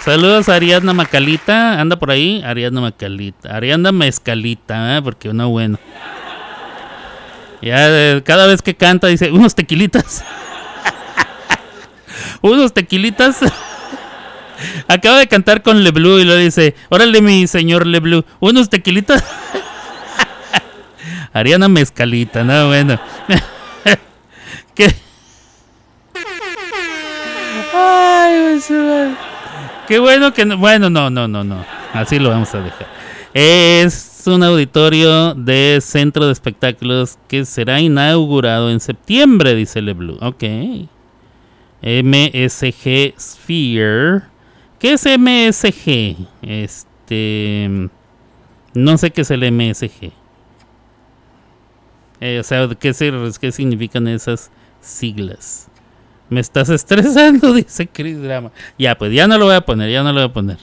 Saludos 0.09 0.49
a 0.49 0.55
Ariadna 0.55 0.95
Macalita. 0.95 1.79
Anda 1.79 1.99
por 1.99 2.11
ahí. 2.11 2.43
Ariadna 2.43 2.81
Macalita. 2.81 3.55
Ariadna 3.55 3.93
Mezcalita, 3.93 4.97
¿eh? 4.97 5.03
porque 5.03 5.35
no, 5.35 5.51
bueno. 5.51 5.79
Ya 7.61 7.77
eh, 7.91 8.23
cada 8.25 8.47
vez 8.47 8.63
que 8.63 8.75
canta 8.75 9.09
dice, 9.09 9.31
unos 9.31 9.55
tequilitas. 9.55 10.25
unos 12.41 12.73
tequilitas. 12.73 13.41
Acaba 14.89 15.19
de 15.19 15.27
cantar 15.27 15.63
con 15.63 15.85
Leblu 15.85 16.21
y 16.21 16.25
lo 16.25 16.37
dice, 16.37 16.75
órale 16.89 17.21
mi 17.21 17.47
señor 17.47 17.87
Leblu, 17.87 18.25
unos 18.41 18.71
tequilitas. 18.71 19.23
Ariana 21.35 21.69
Mezcalita, 21.69 22.45
no, 22.45 22.69
bueno. 22.69 22.99
¿Qué? 24.75 24.87
Ay, 27.75 28.59
ay. 28.71 29.28
Qué 29.89 29.99
bueno 29.99 30.35
que 30.35 30.45
no, 30.45 30.59
bueno, 30.59 30.91
no, 30.91 31.09
no, 31.09 31.27
no, 31.27 31.43
no. 31.43 31.65
Así 31.95 32.19
lo 32.19 32.29
vamos 32.29 32.55
a 32.55 32.61
dejar. 32.61 32.87
Es 33.33 34.23
un 34.27 34.43
auditorio 34.43 35.35
de 35.35 35.79
centro 35.81 36.27
de 36.27 36.33
espectáculos 36.33 37.19
que 37.27 37.47
será 37.47 37.81
inaugurado 37.81 38.71
en 38.71 38.81
septiembre, 38.81 39.55
dice 39.55 39.81
Leblu. 39.81 40.19
Ok. 40.21 40.45
MSG 41.81 43.15
Sphere, 43.19 44.23
¿Qué 44.79 44.93
es 44.93 45.07
MSG? 45.07 46.17
Este. 46.43 47.89
No 48.75 48.99
sé 48.99 49.11
qué 49.11 49.23
es 49.23 49.31
el 49.31 49.51
MSG. 49.51 50.13
Eh, 52.21 52.39
o 52.41 52.43
sea, 52.43 52.69
¿qué, 52.79 52.93
¿qué 53.41 53.53
significan 53.53 54.07
esas 54.07 54.51
siglas? 54.81 55.68
Me 56.31 56.41
estás 56.41 56.69
estresando, 56.69 57.53
dice 57.55 57.87
Chris 57.87 58.21
Drama. 58.21 58.51
Ya, 58.79 58.97
pues 58.97 59.13
ya 59.13 59.27
no 59.27 59.39
lo 59.39 59.47
voy 59.47 59.55
a 59.55 59.63
poner, 59.63 59.91
ya 59.91 60.03
no 60.03 60.13
lo 60.13 60.21
voy 60.21 60.31
a 60.31 60.33
poner. 60.33 60.59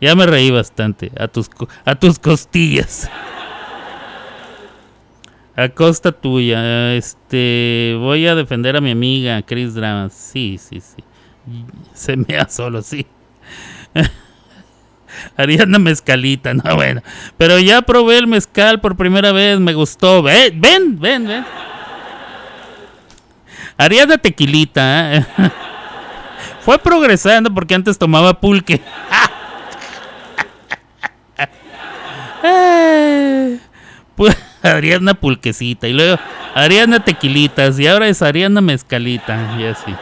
Ya 0.00 0.14
me 0.14 0.26
reí 0.26 0.50
bastante. 0.50 1.10
A 1.18 1.28
tus, 1.28 1.48
a 1.84 1.94
tus 1.94 2.18
costillas. 2.18 3.08
A 5.56 5.68
costa 5.70 6.12
tuya. 6.12 6.94
Este. 6.94 7.96
Voy 7.98 8.26
a 8.26 8.34
defender 8.34 8.76
a 8.76 8.80
mi 8.82 8.90
amiga, 8.90 9.40
Chris 9.42 9.74
Drama. 9.74 10.10
Sí, 10.10 10.58
sí, 10.58 10.80
sí. 10.80 11.02
Se 11.94 12.16
me 12.16 12.36
ha 12.36 12.48
solo, 12.48 12.82
sí. 12.82 13.06
Ariana 15.36 15.78
Mezcalita, 15.78 16.52
no, 16.52 16.74
bueno. 16.74 17.02
Pero 17.38 17.58
ya 17.58 17.82
probé 17.82 18.18
el 18.18 18.26
mezcal 18.26 18.80
por 18.80 18.96
primera 18.96 19.32
vez, 19.32 19.58
me 19.58 19.72
gustó. 19.72 20.22
Ven, 20.22 20.60
ven, 20.60 21.00
ven, 21.00 21.26
ven. 21.26 21.44
Ariana 23.76 24.18
Tequilita. 24.18 25.16
¿eh? 25.16 25.26
Fue 26.60 26.78
progresando 26.78 27.52
porque 27.52 27.74
antes 27.74 27.98
tomaba 27.98 28.40
pulque. 28.40 28.80
pues, 34.16 34.36
Ariana 34.62 35.14
Pulquecita. 35.14 35.88
Y 35.88 35.92
luego 35.92 36.18
Ariana 36.54 37.04
Tequilitas. 37.04 37.78
Y 37.78 37.86
ahora 37.86 38.08
es 38.08 38.22
Ariana 38.22 38.60
Mezcalita. 38.60 39.56
Y 39.58 39.64
así. 39.64 39.94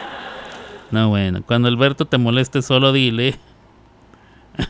No, 0.91 1.09
bueno. 1.09 1.43
Cuando 1.45 1.67
Alberto 1.67 2.05
te 2.05 2.17
moleste, 2.17 2.61
solo 2.61 2.91
dile. 2.91 3.35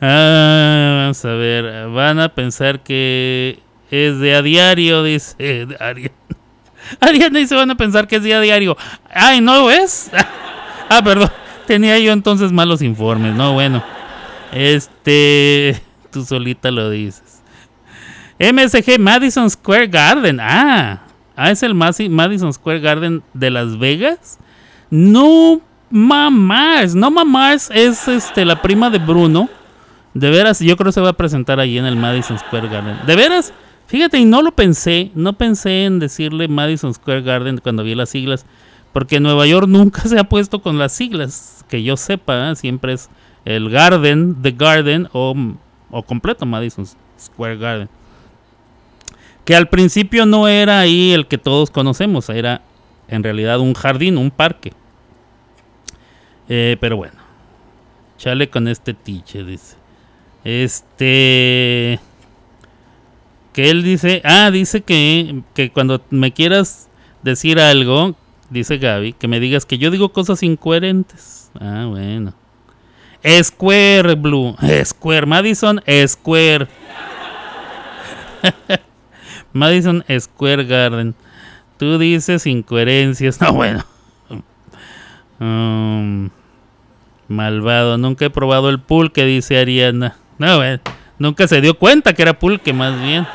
Ah, 0.00 1.02
vamos 1.02 1.24
a 1.24 1.32
ver. 1.32 1.88
Van 1.88 2.18
a 2.18 2.28
pensar 2.28 2.82
que 2.82 3.60
es 3.90 4.18
de 4.18 4.34
a 4.34 4.42
diario, 4.42 5.02
dice 5.02 5.68
Ariana. 5.80 6.12
Ariana 7.00 7.38
dice, 7.38 7.54
van 7.54 7.70
a 7.70 7.76
pensar 7.76 8.06
que 8.06 8.16
es 8.16 8.22
día 8.22 8.40
diario. 8.40 8.76
Ay, 9.12 9.40
¿no 9.40 9.66
ves? 9.66 10.10
ah, 10.88 11.02
perdón. 11.02 11.30
Tenía 11.66 11.98
yo 11.98 12.12
entonces 12.12 12.52
malos 12.52 12.82
informes. 12.82 13.34
No, 13.34 13.54
bueno. 13.54 13.82
Este... 14.52 15.80
Tú 16.10 16.24
solita 16.24 16.70
lo 16.70 16.90
dices. 16.90 17.42
MSG 18.38 18.98
Madison 18.98 19.50
Square 19.50 19.88
Garden. 19.88 20.38
Ah. 20.40 21.02
Ah, 21.36 21.50
es 21.50 21.62
el 21.62 21.74
Madison 21.74 22.52
Square 22.52 22.80
Garden 22.80 23.22
de 23.32 23.50
Las 23.50 23.78
Vegas. 23.78 24.38
No 24.90 25.60
mamás. 25.90 26.94
No 26.94 27.10
mamás 27.10 27.70
es 27.72 28.06
este, 28.06 28.44
la 28.44 28.62
prima 28.62 28.90
de 28.90 28.98
Bruno. 28.98 29.48
De 30.12 30.30
veras, 30.30 30.60
yo 30.60 30.76
creo 30.76 30.86
que 30.86 30.92
se 30.92 31.00
va 31.00 31.08
a 31.08 31.14
presentar 31.14 31.58
allí 31.58 31.76
en 31.76 31.86
el 31.86 31.96
Madison 31.96 32.38
Square 32.38 32.68
Garden. 32.68 32.98
De 33.04 33.16
veras, 33.16 33.52
fíjate, 33.86 34.18
y 34.18 34.24
no 34.24 34.42
lo 34.42 34.52
pensé, 34.52 35.10
no 35.14 35.32
pensé 35.34 35.84
en 35.84 35.98
decirle 35.98 36.48
Madison 36.48 36.94
Square 36.94 37.22
Garden 37.22 37.58
cuando 37.58 37.84
vi 37.84 37.94
las 37.94 38.10
siglas, 38.10 38.46
porque 38.92 39.20
Nueva 39.20 39.46
York 39.46 39.66
nunca 39.68 40.02
se 40.08 40.18
ha 40.18 40.24
puesto 40.24 40.60
con 40.60 40.78
las 40.78 40.92
siglas, 40.92 41.64
que 41.68 41.82
yo 41.82 41.96
sepa, 41.96 42.54
siempre 42.54 42.94
es 42.94 43.10
el 43.44 43.70
Garden, 43.70 44.36
The 44.42 44.52
Garden 44.52 45.08
o, 45.12 45.34
o 45.90 46.02
completo 46.02 46.46
Madison 46.46 46.86
Square 47.18 47.58
Garden. 47.58 47.88
Que 49.44 49.54
al 49.54 49.68
principio 49.68 50.24
no 50.24 50.48
era 50.48 50.80
ahí 50.80 51.12
el 51.12 51.26
que 51.26 51.36
todos 51.36 51.70
conocemos, 51.70 52.30
era 52.30 52.62
en 53.08 53.22
realidad 53.22 53.60
un 53.60 53.74
jardín, 53.74 54.16
un 54.16 54.30
parque. 54.30 54.72
Eh, 56.48 56.76
pero 56.80 56.96
bueno, 56.96 57.14
chale 58.18 58.48
con 58.48 58.68
este 58.68 58.94
tiche, 58.94 59.44
dice. 59.44 59.76
Este. 60.44 61.98
Que 63.54 63.70
él 63.70 63.82
dice. 63.82 64.20
Ah, 64.24 64.50
dice 64.50 64.82
que, 64.82 65.42
que 65.54 65.70
cuando 65.70 66.02
me 66.10 66.32
quieras 66.32 66.88
decir 67.22 67.58
algo, 67.58 68.14
dice 68.50 68.78
Gaby, 68.78 69.14
que 69.14 69.28
me 69.28 69.40
digas 69.40 69.64
que 69.64 69.78
yo 69.78 69.90
digo 69.90 70.10
cosas 70.10 70.42
incoherentes. 70.42 71.50
Ah, 71.60 71.86
bueno. 71.88 72.34
Square 73.42 74.16
Blue. 74.16 74.54
Square. 74.84 75.26
Madison 75.26 75.80
Square. 76.06 76.68
Madison 79.52 80.04
Square 80.18 80.64
Garden. 80.64 81.14
Tú 81.78 81.98
dices 81.98 82.46
incoherencias. 82.46 83.40
No, 83.40 83.52
bueno. 83.52 83.84
Um, 85.40 86.30
malvado. 87.28 87.98
Nunca 87.98 88.26
he 88.26 88.30
probado 88.30 88.68
el 88.68 88.80
pulque, 88.80 89.24
dice 89.24 89.58
Ariana. 89.58 90.16
No, 90.38 90.60
nunca 91.18 91.46
se 91.48 91.60
dio 91.60 91.78
cuenta 91.78 92.12
que 92.12 92.22
era 92.22 92.38
pulque, 92.38 92.72
más 92.72 93.00
bien. 93.00 93.26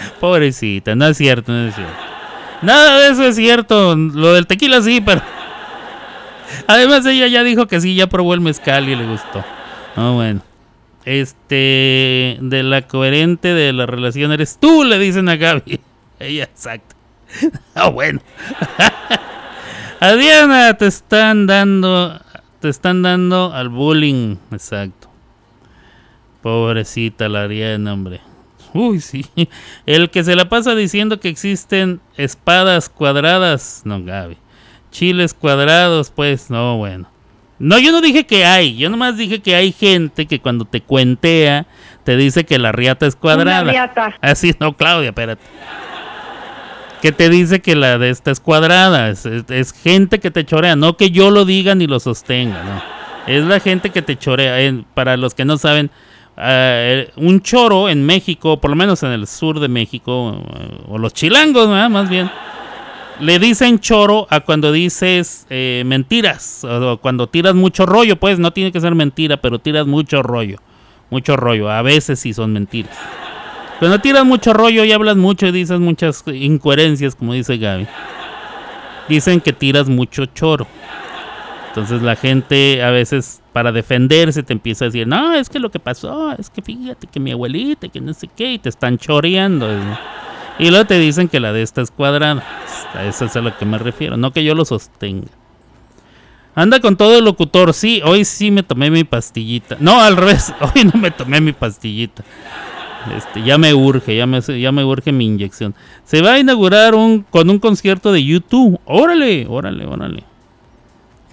Pobrecita, 0.20 0.94
no 0.94 1.06
es 1.06 1.16
cierto, 1.16 1.52
no 1.52 1.68
es 1.68 1.74
cierto. 1.74 2.16
Nada 2.62 3.00
de 3.00 3.10
eso 3.10 3.24
es 3.24 3.36
cierto. 3.36 3.94
Lo 3.96 4.34
del 4.34 4.46
tequila 4.46 4.82
sí, 4.82 5.00
pero. 5.00 5.22
Además, 6.66 7.04
ella 7.06 7.26
ya 7.26 7.42
dijo 7.42 7.66
que 7.66 7.80
sí, 7.80 7.94
ya 7.94 8.06
probó 8.06 8.34
el 8.34 8.40
mezcal 8.40 8.88
y 8.88 8.96
le 8.96 9.04
gustó. 9.04 9.44
No, 9.96 10.14
bueno. 10.14 10.40
Este. 11.04 12.38
De 12.40 12.62
la 12.62 12.82
coherente 12.82 13.54
de 13.54 13.72
la 13.72 13.86
relación 13.86 14.32
eres 14.32 14.58
tú, 14.58 14.84
le 14.84 14.98
dicen 14.98 15.28
a 15.28 15.36
Gaby. 15.36 15.80
Ella, 16.18 16.44
exacto. 16.44 16.96
Ah, 17.74 17.88
bueno. 17.88 18.20
Adriana, 20.00 20.74
te 20.74 20.86
están 20.86 21.46
dando. 21.46 22.20
Te 22.60 22.70
están 22.70 23.02
dando 23.02 23.52
al 23.52 23.68
bullying. 23.68 24.36
Exacto. 24.50 25.08
Pobrecita 26.42 27.28
la 27.28 27.42
Ariana, 27.42 27.92
hombre. 27.92 28.20
Uy, 28.74 29.00
sí. 29.00 29.26
El 29.86 30.10
que 30.10 30.24
se 30.24 30.36
la 30.36 30.48
pasa 30.48 30.74
diciendo 30.74 31.20
que 31.20 31.28
existen 31.28 32.00
espadas 32.16 32.88
cuadradas. 32.88 33.82
No, 33.84 34.02
Gaby. 34.02 34.36
Chiles 34.90 35.34
cuadrados, 35.34 36.10
pues, 36.10 36.50
no, 36.50 36.78
bueno. 36.78 37.08
No, 37.58 37.78
yo 37.78 37.90
no 37.92 38.00
dije 38.00 38.26
que 38.26 38.44
hay. 38.44 38.76
Yo 38.76 38.90
nomás 38.90 39.16
dije 39.16 39.40
que 39.40 39.54
hay 39.54 39.72
gente 39.72 40.26
que 40.26 40.40
cuando 40.40 40.64
te 40.64 40.80
cuentea 40.80 41.66
te 42.04 42.16
dice 42.16 42.44
que 42.44 42.58
la 42.58 42.70
riata 42.72 43.06
es 43.06 43.16
cuadrada. 43.16 43.92
Así, 44.20 44.50
ah, 44.52 44.56
no, 44.60 44.76
Claudia, 44.76 45.08
espérate. 45.08 45.42
Que 47.02 47.12
te 47.12 47.28
dice 47.28 47.60
que 47.60 47.74
la 47.74 47.98
de 47.98 48.10
esta 48.10 48.30
es 48.30 48.40
cuadrada. 48.40 49.08
Es, 49.08 49.26
es, 49.26 49.72
gente 49.72 50.20
que 50.20 50.30
te 50.30 50.44
chorea. 50.44 50.76
No 50.76 50.96
que 50.96 51.10
yo 51.10 51.30
lo 51.30 51.44
diga 51.44 51.74
ni 51.74 51.86
lo 51.86 51.98
sostenga, 51.98 52.62
no. 52.62 52.82
Es 53.26 53.44
la 53.44 53.58
gente 53.58 53.90
que 53.90 54.02
te 54.02 54.16
chorea. 54.16 54.60
Eh, 54.60 54.84
para 54.94 55.16
los 55.16 55.34
que 55.34 55.44
no 55.44 55.58
saben, 55.58 55.90
eh, 56.36 57.10
un 57.16 57.40
choro 57.40 57.88
en 57.88 58.04
México, 58.04 58.58
por 58.60 58.70
lo 58.70 58.76
menos 58.76 59.02
en 59.02 59.10
el 59.10 59.26
sur 59.26 59.58
de 59.58 59.68
México, 59.68 60.42
eh, 60.58 60.78
o 60.88 60.98
los 60.98 61.14
chilangos, 61.14 61.68
más 61.68 62.10
bien, 62.10 62.30
le 63.20 63.38
dicen 63.38 63.78
choro 63.78 64.26
a 64.28 64.40
cuando 64.40 64.72
dices 64.72 65.46
eh, 65.48 65.82
mentiras, 65.86 66.64
o 66.64 66.98
cuando 66.98 67.26
tiras 67.26 67.54
mucho 67.54 67.86
rollo, 67.86 68.16
pues 68.16 68.38
no 68.38 68.52
tiene 68.52 68.70
que 68.70 68.80
ser 68.80 68.94
mentira, 68.94 69.38
pero 69.38 69.58
tiras 69.58 69.86
mucho 69.86 70.22
rollo, 70.22 70.58
mucho 71.10 71.36
rollo, 71.36 71.70
a 71.70 71.80
veces 71.82 72.20
sí 72.20 72.34
son 72.34 72.52
mentiras. 72.52 72.96
Cuando 73.78 73.98
tiras 73.98 74.24
mucho 74.24 74.52
rollo 74.52 74.84
y 74.84 74.92
hablas 74.92 75.16
mucho 75.16 75.46
y 75.46 75.52
dices 75.52 75.78
muchas 75.80 76.22
incoherencias, 76.26 77.14
como 77.14 77.34
dice 77.34 77.58
Gaby, 77.58 77.86
dicen 79.08 79.40
que 79.40 79.52
tiras 79.52 79.88
mucho 79.88 80.26
choro. 80.26 80.66
Entonces 81.76 82.00
la 82.00 82.16
gente 82.16 82.82
a 82.82 82.90
veces 82.90 83.42
para 83.52 83.70
defenderse 83.70 84.42
te 84.42 84.54
empieza 84.54 84.86
a 84.86 84.88
decir, 84.88 85.06
no, 85.06 85.34
es 85.34 85.50
que 85.50 85.58
lo 85.58 85.70
que 85.70 85.78
pasó, 85.78 86.32
es 86.32 86.48
que 86.48 86.62
fíjate 86.62 87.06
que 87.06 87.20
mi 87.20 87.32
abuelita, 87.32 87.88
que 87.88 88.00
no 88.00 88.14
sé 88.14 88.30
qué, 88.34 88.52
y 88.54 88.58
te 88.58 88.70
están 88.70 88.96
choreando. 88.96 89.68
Y 90.58 90.70
luego 90.70 90.86
te 90.86 90.98
dicen 90.98 91.28
que 91.28 91.38
la 91.38 91.52
de 91.52 91.60
esta 91.60 91.82
es 91.82 91.90
cuadrada. 91.90 92.42
A 92.94 93.04
eso 93.04 93.26
es 93.26 93.36
a 93.36 93.42
lo 93.42 93.54
que 93.58 93.66
me 93.66 93.76
refiero, 93.76 94.16
no 94.16 94.32
que 94.32 94.42
yo 94.42 94.54
lo 94.54 94.64
sostenga. 94.64 95.26
Anda 96.54 96.80
con 96.80 96.96
todo 96.96 97.18
el 97.18 97.26
locutor, 97.26 97.74
sí, 97.74 98.00
hoy 98.02 98.24
sí 98.24 98.50
me 98.50 98.62
tomé 98.62 98.90
mi 98.90 99.04
pastillita. 99.04 99.76
No, 99.78 100.00
al 100.00 100.16
revés, 100.16 100.54
hoy 100.62 100.84
no 100.84 100.98
me 100.98 101.10
tomé 101.10 101.42
mi 101.42 101.52
pastillita. 101.52 102.24
Este, 103.14 103.42
ya 103.42 103.58
me 103.58 103.74
urge, 103.74 104.16
ya 104.16 104.26
me, 104.26 104.40
ya 104.40 104.72
me 104.72 104.82
urge 104.82 105.12
mi 105.12 105.26
inyección. 105.26 105.74
Se 106.04 106.22
va 106.22 106.32
a 106.32 106.38
inaugurar 106.38 106.94
un, 106.94 107.20
con 107.20 107.50
un 107.50 107.58
concierto 107.58 108.12
de 108.12 108.24
YouTube. 108.24 108.80
Órale, 108.86 109.46
órale, 109.46 109.84
órale. 109.84 110.24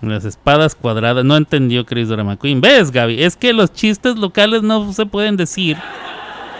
Las 0.03 0.25
espadas 0.25 0.75
cuadradas. 0.75 1.23
No 1.23 1.37
entendió 1.37 1.85
Chris 1.85 2.09
Drama 2.09 2.37
Queen. 2.37 2.59
¿Ves, 2.59 2.91
Gaby? 2.91 3.23
Es 3.23 3.35
que 3.37 3.53
los 3.53 3.71
chistes 3.71 4.17
locales 4.17 4.61
no 4.61 4.91
se 4.91 5.05
pueden 5.05 5.37
decir. 5.37 5.77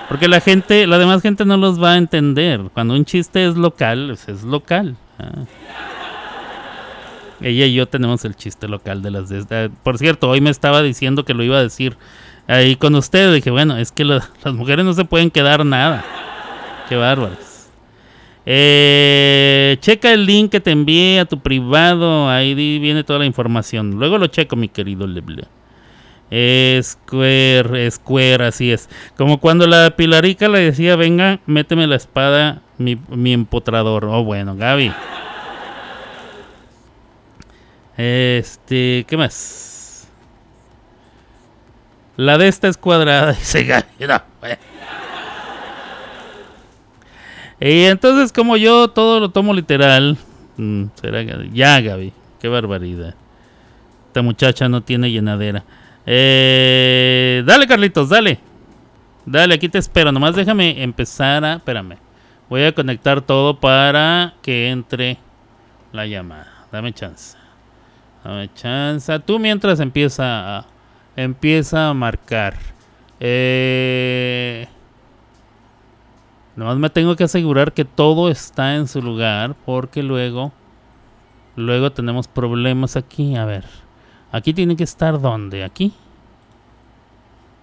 Porque 0.08 0.28
la 0.28 0.40
gente, 0.40 0.88
la 0.88 0.98
demás 0.98 1.22
gente 1.22 1.46
no 1.46 1.58
los 1.58 1.82
va 1.82 1.94
a 1.94 1.98
entender. 1.98 2.62
Cuando 2.74 2.94
un 2.94 3.06
chiste 3.06 3.46
es 3.46 3.56
local, 3.56 4.06
pues, 4.08 4.28
es 4.30 4.44
local. 4.44 4.96
Ah. 5.20 5.46
Ella 7.42 7.66
y 7.66 7.74
yo 7.74 7.88
tenemos 7.88 8.24
el 8.24 8.36
chiste 8.36 8.68
local 8.68 9.02
de 9.02 9.12
las... 9.12 9.30
De, 9.30 9.70
por 9.84 9.98
cierto, 9.98 10.30
hoy 10.30 10.40
me 10.40 10.50
estaba 10.50 10.82
diciendo 10.82 11.26
que 11.26 11.34
lo 11.34 11.44
iba 11.44 11.58
a 11.58 11.62
decir 11.62 11.98
ahí 12.48 12.78
con 12.78 12.96
ustedes. 12.96 13.34
Dije, 13.36 13.52
bueno, 13.52 13.78
es 13.78 13.92
que 13.92 14.06
las 14.06 14.30
mujeres 14.46 14.86
no 14.86 14.94
se 14.94 15.04
pueden 15.04 15.30
quedar 15.30 15.66
nada. 15.66 16.06
Qué 16.88 16.96
bárbaros. 16.96 17.53
Eh, 18.46 19.78
checa 19.80 20.12
el 20.12 20.26
link 20.26 20.52
que 20.52 20.60
te 20.60 20.72
envié 20.72 21.20
a 21.20 21.26
tu 21.26 21.40
privado. 21.40 22.30
Ahí 22.30 22.54
viene 22.54 23.04
toda 23.04 23.20
la 23.20 23.26
información. 23.26 23.92
Luego 23.92 24.18
lo 24.18 24.28
checo, 24.28 24.56
mi 24.56 24.70
querido 24.70 25.08
Leble. 25.08 25.44
Square, 26.82 27.92
Square, 27.92 28.46
así 28.46 28.72
es. 28.72 28.90
Como 29.18 29.40
cuando 29.40 29.68
la 29.68 29.96
Pilarica 29.96 30.48
le 30.48 30.60
decía, 30.60 30.96
venga, 30.96 31.40
méteme 31.46 31.86
la 31.86 31.96
espada, 31.96 32.62
mi, 32.78 32.98
mi 33.10 33.34
empotrador. 33.34 34.06
Oh, 34.06 34.24
bueno, 34.24 34.56
Gaby. 34.56 34.92
Este, 37.98 39.06
¿qué 39.08 39.16
más? 39.16 40.08
La 42.18 42.38
de 42.38 42.48
esta 42.48 42.68
es 42.68 42.78
cuadrada, 42.78 43.34
dice 43.40 43.64
Gaby. 43.64 44.08
No, 44.08 44.22
bueno. 44.40 44.58
Y 47.60 47.84
entonces, 47.84 48.34
como 48.34 48.58
yo 48.58 48.90
todo 48.90 49.20
lo 49.20 49.30
tomo 49.30 49.54
literal, 49.54 50.18
mm, 50.58 50.86
será 50.96 51.24
ya 51.54 51.82
Gaby, 51.82 52.14
qué 52.40 52.48
barbaridad. 52.48 53.16
Esta 54.08 54.22
muchacha 54.22 54.70
no 54.70 54.82
tiene 54.82 55.12
llenadera. 55.12 55.64
Eh, 56.06 57.44
dale, 57.46 57.68
Carlitos, 57.68 58.10
dale. 58.10 58.40
Dale, 59.26 59.56
aquí 59.56 59.70
te 59.70 59.78
espero. 59.78 60.12
Nomás 60.12 60.36
déjame 60.36 60.84
empezar 60.84 61.44
a. 61.46 61.56
Espérame. 61.56 61.98
Voy 62.50 62.64
a 62.64 62.74
conectar 62.74 63.22
todo 63.22 63.60
para 63.60 64.34
que 64.42 64.70
entre 64.70 65.18
la 65.92 66.06
llamada. 66.06 66.68
Dame 66.72 66.94
chance. 66.94 67.38
Dame 68.24 68.50
chance. 68.54 69.18
Tú 69.20 69.40
mientras 69.40 69.80
empieza 69.80 70.60
a, 70.60 70.66
empieza 71.16 71.90
a 71.90 71.94
marcar. 71.94 72.58
Eh, 73.20 74.68
nomás 76.56 76.78
me 76.78 76.90
tengo 76.90 77.16
que 77.16 77.24
asegurar 77.24 77.74
que 77.74 77.86
todo 77.86 78.30
está 78.30 78.76
en 78.76 78.88
su 78.88 79.02
lugar 79.02 79.56
porque 79.66 80.04
luego, 80.04 80.52
luego 81.56 81.92
tenemos 81.92 82.28
problemas 82.28 82.96
aquí. 82.96 83.36
A 83.36 83.46
ver, 83.46 83.66
aquí 84.32 84.54
tiene 84.54 84.76
que 84.76 84.84
estar 84.84 85.20
donde, 85.20 85.64
aquí. 85.64 85.94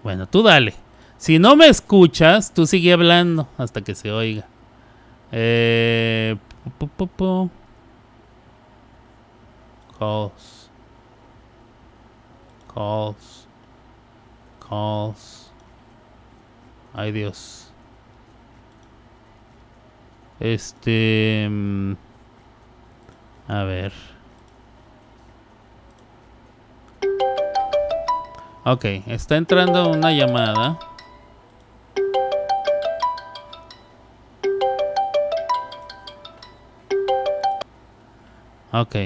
Bueno, 0.03 0.27
tú 0.27 0.43
dale. 0.43 0.75
Si 1.19 1.39
no 1.39 1.55
me 1.57 1.69
escuchas, 1.69 2.55
tú 2.55 2.67
sigue 2.67 2.93
hablando 2.93 3.47
hasta 3.59 3.83
que 3.83 3.95
se 3.95 4.11
oiga. 4.11 4.47
Eh, 5.33 6.37
pu, 6.79 6.89
pu, 6.89 7.07
pu. 7.07 7.51
Calls. 9.99 10.71
Calls. 12.75 13.47
Calls. 14.67 15.53
Ay 16.95 17.13
Dios. 17.13 17.60
Este... 20.41 21.47
mm, 21.51 21.93
A 23.49 23.65
ver. 23.65 23.93
Ok, 28.65 28.85
está 29.07 29.37
entrando 29.37 29.91
una 29.91 30.13
llamada. 30.13 30.79
Ok. 38.73 38.97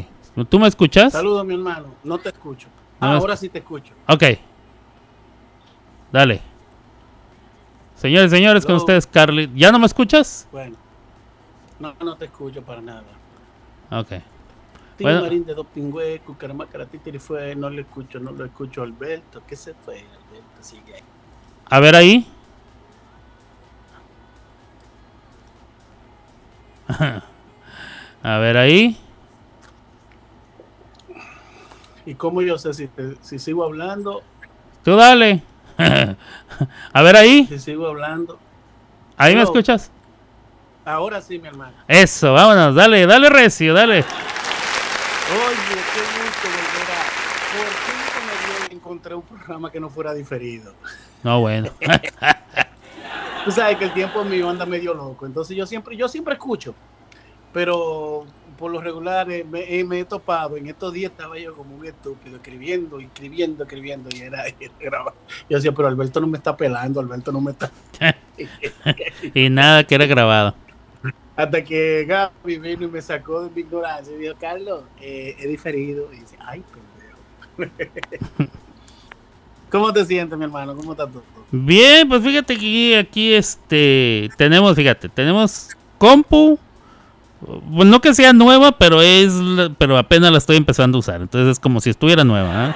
¿Tú 0.48 0.58
me 0.58 0.68
escuchas? 0.68 1.12
Saludos, 1.12 1.44
mi 1.46 1.54
hermano. 1.54 1.94
No 2.02 2.18
te 2.18 2.28
escucho. 2.28 2.68
No, 3.00 3.06
Ahora 3.08 3.36
sí 3.36 3.48
te 3.48 3.58
escucho. 3.58 3.94
Ok. 4.08 4.22
Dale. 6.12 6.40
Señores, 7.94 8.30
señores, 8.30 8.66
con 8.66 8.74
ustedes, 8.76 9.06
Carly. 9.06 9.50
¿Ya 9.54 9.70
no 9.72 9.78
me 9.78 9.86
escuchas? 9.86 10.48
Bueno. 10.52 10.76
No, 11.84 11.94
no 12.02 12.16
te 12.16 12.24
escucho 12.24 12.62
para 12.62 12.80
nada. 12.80 13.04
Ok. 13.90 14.08
Tío 14.08 14.22
Bueno. 15.06 15.20
Marín 15.20 15.44
de 15.44 15.52
Dopingüe, 15.54 16.20
Cucaramácara, 16.20 16.86
Titiri 16.86 17.18
fue, 17.18 17.54
no 17.54 17.68
le 17.68 17.82
escucho, 17.82 18.18
no 18.18 18.30
lo 18.30 18.46
escucho. 18.46 18.82
Alberto, 18.82 19.42
¿qué 19.46 19.54
se 19.54 19.74
fue? 19.74 19.98
Alberto 19.98 20.62
sigue 20.62 20.94
ahí. 20.94 21.02
A 21.68 21.80
ver 21.80 21.94
ahí. 21.94 22.26
A 28.22 28.38
ver 28.38 28.56
ahí. 28.56 28.96
¿Y 32.06 32.14
cómo 32.14 32.40
yo 32.40 32.56
sé 32.56 32.72
si, 32.72 32.86
te- 32.88 33.16
si 33.20 33.38
sigo 33.38 33.62
hablando? 33.64 34.22
Tú 34.82 34.96
dale. 34.96 35.42
A 36.92 37.02
ver 37.02 37.16
ahí. 37.16 37.44
Si 37.46 37.58
sigo 37.58 37.86
hablando. 37.88 38.38
Ahí 39.18 39.36
me 39.36 39.42
escuchas. 39.42 39.90
Ahora 40.84 41.20
sí, 41.20 41.38
mi 41.38 41.48
hermano. 41.48 41.72
Eso, 41.88 42.32
vámonos. 42.32 42.74
Dale, 42.74 43.06
dale 43.06 43.30
recio, 43.30 43.72
dale. 43.72 43.98
Oye, 44.00 44.04
qué 45.94 46.00
gusto 46.00 46.48
volver 46.48 46.90
a. 46.90 47.04
Por 47.56 47.66
fin 47.66 47.96
me 48.26 48.66
dio- 48.68 48.76
encontré 48.76 49.14
un 49.14 49.22
programa 49.22 49.70
que 49.70 49.80
no 49.80 49.88
fuera 49.88 50.12
diferido. 50.12 50.74
No, 51.22 51.40
bueno. 51.40 51.70
Tú 53.44 53.50
sabes 53.50 53.76
que 53.76 53.84
el 53.84 53.92
tiempo 53.92 54.24
mío 54.24 54.48
anda 54.48 54.64
medio 54.66 54.94
loco, 54.94 55.26
entonces 55.26 55.54
yo 55.54 55.66
siempre, 55.66 55.94
yo 55.98 56.08
siempre 56.08 56.32
escucho, 56.32 56.74
pero 57.52 58.24
por 58.58 58.70
lo 58.72 58.80
regular 58.80 59.30
eh, 59.30 59.44
me, 59.44 59.60
eh, 59.78 59.84
me 59.84 60.00
he 60.00 60.04
topado, 60.06 60.56
en 60.56 60.66
estos 60.66 60.94
días 60.94 61.10
estaba 61.12 61.38
yo 61.38 61.54
como 61.54 61.76
un 61.76 61.84
estúpido, 61.84 62.36
escribiendo, 62.36 62.98
escribiendo, 63.00 63.64
escribiendo, 63.64 64.08
y 64.16 64.20
era, 64.22 64.46
era 64.60 64.72
grabado. 64.80 65.16
Yo 65.50 65.58
decía, 65.58 65.72
pero 65.72 65.88
Alberto 65.88 66.20
no 66.22 66.26
me 66.26 66.38
está 66.38 66.56
pelando, 66.56 67.00
Alberto 67.00 67.32
no 67.32 67.40
me 67.42 67.50
está... 67.50 67.70
y 69.34 69.50
nada 69.50 69.84
que 69.84 69.94
era 69.94 70.06
grabado. 70.06 70.54
Hasta 71.36 71.64
que 71.64 72.04
Gaby 72.06 72.58
vino 72.58 72.84
y 72.84 72.88
me 72.88 73.02
sacó 73.02 73.42
de 73.42 73.50
mi 73.50 73.62
ignorancia 73.62 74.14
y 74.14 74.18
dijo, 74.18 74.34
Carlos, 74.40 74.82
eh, 75.00 75.36
he 75.38 75.48
diferido. 75.48 76.08
Y 76.12 76.20
dice, 76.20 76.36
ay, 76.40 76.62
pendejo. 77.56 77.72
¿Cómo 79.70 79.92
te 79.92 80.04
sientes, 80.04 80.38
mi 80.38 80.44
hermano? 80.44 80.76
¿Cómo 80.76 80.92
está 80.92 81.06
todo? 81.06 81.24
Bien, 81.50 82.08
pues 82.08 82.22
fíjate 82.22 82.56
que 82.56 82.96
aquí 82.96 83.34
este 83.34 84.30
tenemos, 84.36 84.76
fíjate, 84.76 85.08
tenemos 85.08 85.70
compu. 85.98 86.58
No 87.72 88.00
que 88.00 88.14
sea 88.14 88.32
nueva, 88.32 88.78
pero 88.78 89.02
es 89.02 89.32
pero 89.76 89.98
apenas 89.98 90.30
la 90.30 90.38
estoy 90.38 90.56
empezando 90.56 90.96
a 90.96 91.00
usar. 91.00 91.20
Entonces 91.20 91.52
es 91.52 91.60
como 91.60 91.80
si 91.80 91.90
estuviera 91.90 92.24
nueva. 92.24 92.68
¿eh? 92.68 92.74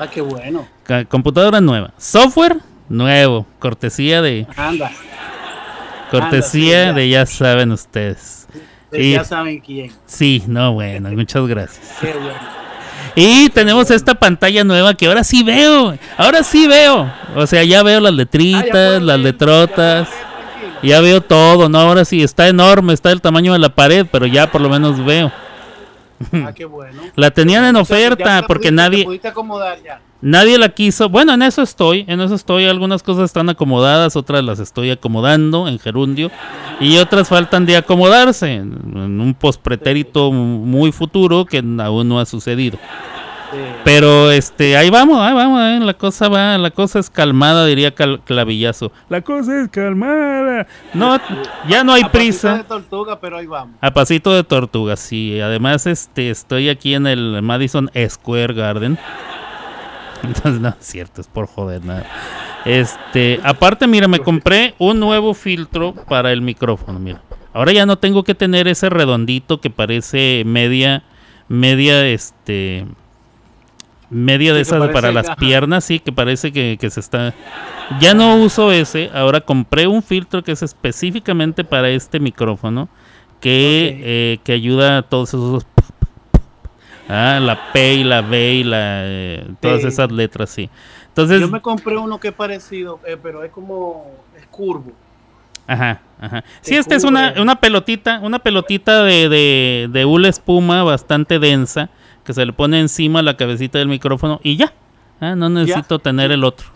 Ah, 0.00 0.08
qué 0.10 0.22
bueno. 0.22 0.66
Computadora 1.08 1.60
nueva. 1.60 1.92
Software 1.98 2.56
nuevo. 2.88 3.46
Cortesía 3.58 4.22
de 4.22 4.46
Anda, 4.56 4.90
cortesía 6.10 6.88
Anda, 6.90 6.92
sí, 6.92 6.92
ya. 6.92 6.92
de 6.92 7.08
ya 7.08 7.26
saben 7.26 7.72
ustedes. 7.72 8.46
Ya 8.92 9.24
saben 9.24 9.60
quién. 9.60 9.92
Sí, 10.06 10.42
no, 10.46 10.72
bueno, 10.72 11.10
muchas 11.10 11.46
gracias. 11.46 11.86
Qué 12.00 12.12
bueno. 12.12 12.60
Y 13.16 13.48
tenemos 13.50 13.90
esta 13.90 14.14
pantalla 14.14 14.62
nueva 14.64 14.94
que 14.94 15.06
ahora 15.06 15.24
sí 15.24 15.42
veo. 15.42 15.96
Ahora 16.16 16.42
sí 16.42 16.66
veo. 16.68 17.12
O 17.34 17.46
sea, 17.46 17.64
ya 17.64 17.82
veo 17.82 18.00
las 18.00 18.12
Ah, 18.12 18.16
letritas, 18.16 18.64
puedes 18.70 19.02
las 19.02 19.18
letrotas. 19.20 20.08
ya. 20.08 20.88
Ya 20.88 21.00
veo 21.00 21.20
todo, 21.20 21.68
¿no? 21.68 21.78
Ahora 21.78 22.04
sí, 22.04 22.22
está 22.22 22.48
enorme, 22.48 22.92
está 22.94 23.10
del 23.10 23.20
tamaño 23.20 23.52
de 23.52 23.58
la 23.58 23.68
pared, 23.74 24.06
pero 24.10 24.26
ya 24.26 24.50
por 24.50 24.60
lo 24.60 24.68
menos 24.68 25.04
veo. 25.04 25.30
Ah, 26.32 26.52
qué 26.54 26.64
bueno. 26.66 27.02
La 27.16 27.30
tenían 27.30 27.64
en 27.64 27.74
ya 27.76 27.82
te 27.84 27.92
oferta 27.92 28.42
porque 28.46 28.68
pudiste- 28.68 28.74
nadie 28.74 28.98
Te 28.98 29.04
pudiste 29.04 29.28
acomodar 29.28 29.82
ya. 29.82 30.00
nadie 30.20 30.58
la 30.58 30.68
quiso. 30.68 31.08
Bueno, 31.08 31.32
en 31.32 31.42
eso 31.42 31.62
estoy, 31.62 32.04
en 32.08 32.20
eso 32.20 32.34
estoy. 32.34 32.66
Algunas 32.66 33.02
cosas 33.02 33.24
están 33.24 33.48
acomodadas, 33.48 34.16
otras 34.16 34.44
las 34.44 34.58
estoy 34.58 34.90
acomodando 34.90 35.66
en 35.66 35.78
gerundio 35.78 36.30
y 36.78 36.98
otras 36.98 37.28
faltan 37.28 37.64
de 37.66 37.76
acomodarse 37.78 38.52
en 38.54 38.72
en 38.94 39.20
un 39.20 39.32
pospretérito 39.34 40.30
muy 40.30 40.92
futuro 40.92 41.44
que 41.46 41.64
aún 41.78 42.08
no 42.08 42.20
ha 42.20 42.26
sucedido. 42.26 42.78
Pero 43.84 44.30
este, 44.30 44.76
ahí 44.76 44.90
vamos, 44.90 45.18
ahí 45.20 45.34
vamos, 45.34 45.60
eh, 45.62 45.80
la 45.84 45.94
cosa 45.94 46.28
va, 46.28 46.56
la 46.58 46.70
cosa 46.70 46.98
es 47.00 47.10
calmada, 47.10 47.66
diría 47.66 47.94
Cal- 47.94 48.20
Clavillazo. 48.24 48.92
La 49.08 49.20
cosa 49.22 49.60
es 49.62 49.68
calmada. 49.70 50.66
No, 50.94 51.18
ya 51.68 51.82
no 51.82 51.92
hay 51.94 52.02
A 52.02 52.04
pasito 52.12 52.18
prisa. 52.18 52.56
de 52.58 52.64
tortuga, 52.64 53.18
pero 53.20 53.38
ahí 53.38 53.46
vamos. 53.46 53.76
A 53.80 53.90
pasito 53.92 54.32
de 54.34 54.44
tortuga, 54.44 54.96
sí. 54.96 55.40
Además, 55.40 55.86
este, 55.86 56.30
estoy 56.30 56.68
aquí 56.68 56.94
en 56.94 57.06
el 57.06 57.42
Madison 57.42 57.90
Square 58.08 58.54
Garden. 58.54 58.98
Entonces, 60.22 60.60
no, 60.60 60.68
es 60.68 60.76
cierto, 60.80 61.20
es 61.20 61.26
por 61.28 61.46
joder, 61.46 61.84
nada. 61.84 62.04
Este, 62.64 63.40
aparte, 63.42 63.86
mira, 63.86 64.06
me 64.06 64.18
compré 64.20 64.74
un 64.78 65.00
nuevo 65.00 65.32
filtro 65.34 65.94
para 65.94 66.30
el 66.30 66.42
micrófono, 66.42 66.98
mira. 66.98 67.22
Ahora 67.52 67.72
ya 67.72 67.84
no 67.86 67.96
tengo 67.98 68.22
que 68.22 68.34
tener 68.34 68.68
ese 68.68 68.90
redondito 68.90 69.60
que 69.60 69.70
parece 69.70 70.42
media, 70.46 71.02
media, 71.48 72.06
este, 72.06 72.84
media 74.10 74.52
de 74.52 74.64
Sí, 74.64 74.74
esas 74.74 74.90
para 74.90 75.12
las 75.12 75.26
ajá. 75.28 75.36
piernas, 75.36 75.84
sí, 75.84 76.00
que 76.00 76.12
parece 76.12 76.52
que, 76.52 76.76
que 76.80 76.90
se 76.90 77.00
está... 77.00 77.32
Ya 78.00 78.14
no 78.14 78.36
uso 78.36 78.70
ese, 78.72 79.10
ahora 79.14 79.40
compré 79.40 79.86
un 79.86 80.02
filtro 80.02 80.42
que 80.44 80.52
es 80.52 80.62
específicamente 80.62 81.64
para 81.64 81.88
este 81.90 82.20
micrófono, 82.20 82.88
que, 83.40 84.00
eh, 84.02 84.38
que 84.44 84.52
ayuda 84.52 84.98
a 84.98 85.02
todos 85.02 85.30
esos... 85.30 85.66
Ah, 87.08 87.40
la 87.42 87.72
P 87.72 87.94
y 87.94 88.04
la 88.04 88.20
B 88.20 88.54
y 88.54 88.64
la... 88.64 88.78
eh, 89.04 89.46
todas 89.60 89.82
Sí. 89.82 89.88
esas 89.88 90.12
letras, 90.12 90.50
sí. 90.50 90.70
Entonces, 91.08 91.40
Yo 91.40 91.48
me 91.48 91.60
compré 91.60 91.96
uno 91.96 92.20
que 92.20 92.28
es 92.28 92.34
parecido, 92.34 93.00
eh, 93.04 93.16
pero 93.20 93.42
es 93.42 93.50
como 93.50 94.06
es 94.38 94.46
curvo. 94.46 94.92
Ajá, 95.66 96.00
ajá. 96.20 96.44
Sí, 96.60 96.74
esta 96.76 96.94
es 96.94 97.02
una, 97.04 97.34
una 97.38 97.56
pelotita, 97.56 98.20
una 98.22 98.38
pelotita 98.38 99.02
de, 99.02 99.28
de, 99.28 99.88
de 99.90 100.04
hula 100.04 100.28
espuma 100.28 100.82
bastante 100.84 101.38
densa 101.40 101.90
que 102.30 102.34
se 102.34 102.46
le 102.46 102.52
pone 102.52 102.78
encima 102.78 103.22
la 103.22 103.36
cabecita 103.36 103.78
del 103.78 103.88
micrófono 103.88 104.40
y 104.44 104.56
ya. 104.56 104.72
Ah, 105.20 105.34
no 105.34 105.48
necesito 105.50 105.98
tener 105.98 106.30
el 106.30 106.44
otro. 106.44 106.68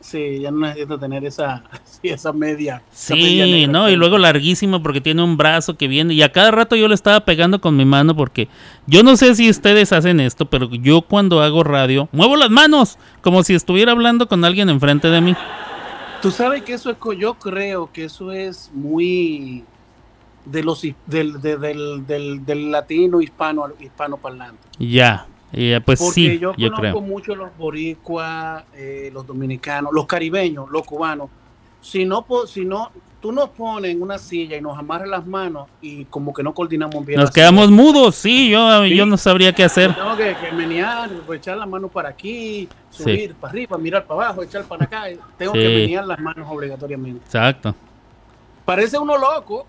Sí, 0.00 0.40
ya 0.40 0.50
no 0.50 0.58
necesito 0.66 0.98
tener 0.98 1.24
esa, 1.24 1.62
sí, 1.84 2.08
esa 2.10 2.30
media. 2.32 2.82
esa 2.92 3.14
media 3.14 3.44
Sí, 3.46 3.52
negra 3.52 3.72
no, 3.72 3.88
y 3.88 3.96
luego 3.96 4.18
larguísimo 4.18 4.82
porque 4.82 5.00
tiene 5.00 5.22
un 5.22 5.38
brazo 5.38 5.78
que 5.78 5.88
viene 5.88 6.12
y 6.12 6.22
a 6.22 6.30
cada 6.30 6.50
rato 6.50 6.76
yo 6.76 6.88
le 6.88 6.94
estaba 6.94 7.24
pegando 7.24 7.58
con 7.60 7.74
mi 7.74 7.86
mano 7.86 8.14
porque 8.14 8.48
yo 8.86 9.02
no 9.02 9.16
sé 9.16 9.34
si 9.34 9.48
ustedes 9.48 9.92
hacen 9.92 10.20
esto, 10.20 10.44
pero 10.44 10.68
yo 10.74 11.00
cuando 11.02 11.40
hago 11.40 11.64
radio 11.64 12.08
muevo 12.12 12.36
las 12.36 12.50
manos 12.50 12.98
como 13.22 13.42
si 13.44 13.54
estuviera 13.54 13.92
hablando 13.92 14.28
con 14.28 14.44
alguien 14.44 14.68
enfrente 14.68 15.08
de 15.08 15.20
mí. 15.22 15.34
Tú 16.20 16.30
sabes 16.30 16.62
que 16.62 16.74
eso 16.74 16.90
es, 16.90 16.96
yo 17.18 17.34
creo 17.34 17.90
que 17.92 18.04
eso 18.04 18.30
es 18.30 18.70
muy 18.74 19.64
de 20.44 20.62
los 20.64 20.82
del, 21.06 21.40
de- 21.40 21.56
del, 21.56 22.06
del, 22.06 22.44
del 22.44 22.70
latino 22.70 23.20
hispano 23.20 23.66
hispano 23.80 24.16
parlante. 24.16 24.66
Ya, 24.78 25.26
y, 25.52 25.72
eh, 25.72 25.80
pues 25.80 25.98
Porque 26.00 26.14
sí, 26.14 26.38
yo 26.38 26.54
yo 26.56 26.70
conozco 26.72 26.80
creo. 26.80 27.00
mucho 27.00 27.34
los 27.36 27.56
boricuas, 27.56 28.64
eh, 28.74 29.10
los 29.12 29.26
dominicanos, 29.26 29.92
los 29.92 30.06
caribeños, 30.06 30.70
los 30.70 30.82
cubanos. 30.84 31.28
Si 31.80 32.04
no, 32.04 32.24
si 32.46 32.64
no, 32.64 32.90
tú 33.20 33.32
nos 33.32 33.50
pones 33.50 33.90
en 33.92 34.02
una 34.02 34.18
silla 34.18 34.56
y 34.56 34.60
nos 34.60 34.78
amarras 34.78 35.08
las 35.08 35.26
manos 35.26 35.68
y 35.80 36.04
como 36.06 36.32
que 36.32 36.42
no 36.42 36.54
coordinamos 36.54 37.04
bien. 37.04 37.20
Nos 37.20 37.30
quedamos 37.30 37.66
silla. 37.66 37.76
mudos, 37.82 38.14
sí, 38.16 38.50
yo, 38.50 38.82
Sí. 38.84 38.96
yo 38.96 39.04
no 39.06 39.16
sabría 39.16 39.52
qué 39.52 39.64
hacer. 39.64 39.94
Tengo 39.94 40.16
que, 40.16 40.34
que 40.40 40.52
menear, 40.52 41.10
pues, 41.26 41.40
echar 41.40 41.56
la 41.56 41.66
mano 41.66 41.88
para 41.88 42.08
aquí, 42.08 42.68
subir 42.90 43.34
para 43.34 43.50
arriba, 43.52 43.76
mirar 43.78 44.04
para 44.06 44.24
abajo, 44.26 44.42
echar 44.42 44.64
para 44.64 44.84
acá. 44.84 45.04
Tengo 45.36 45.52
Sí. 45.52 45.58
que 45.58 45.68
menear 45.68 46.06
las 46.06 46.18
manos 46.20 46.46
obligatoriamente. 46.50 47.20
Exacto. 47.24 47.74
Parece 48.64 48.96
uno 48.98 49.18
loco, 49.18 49.66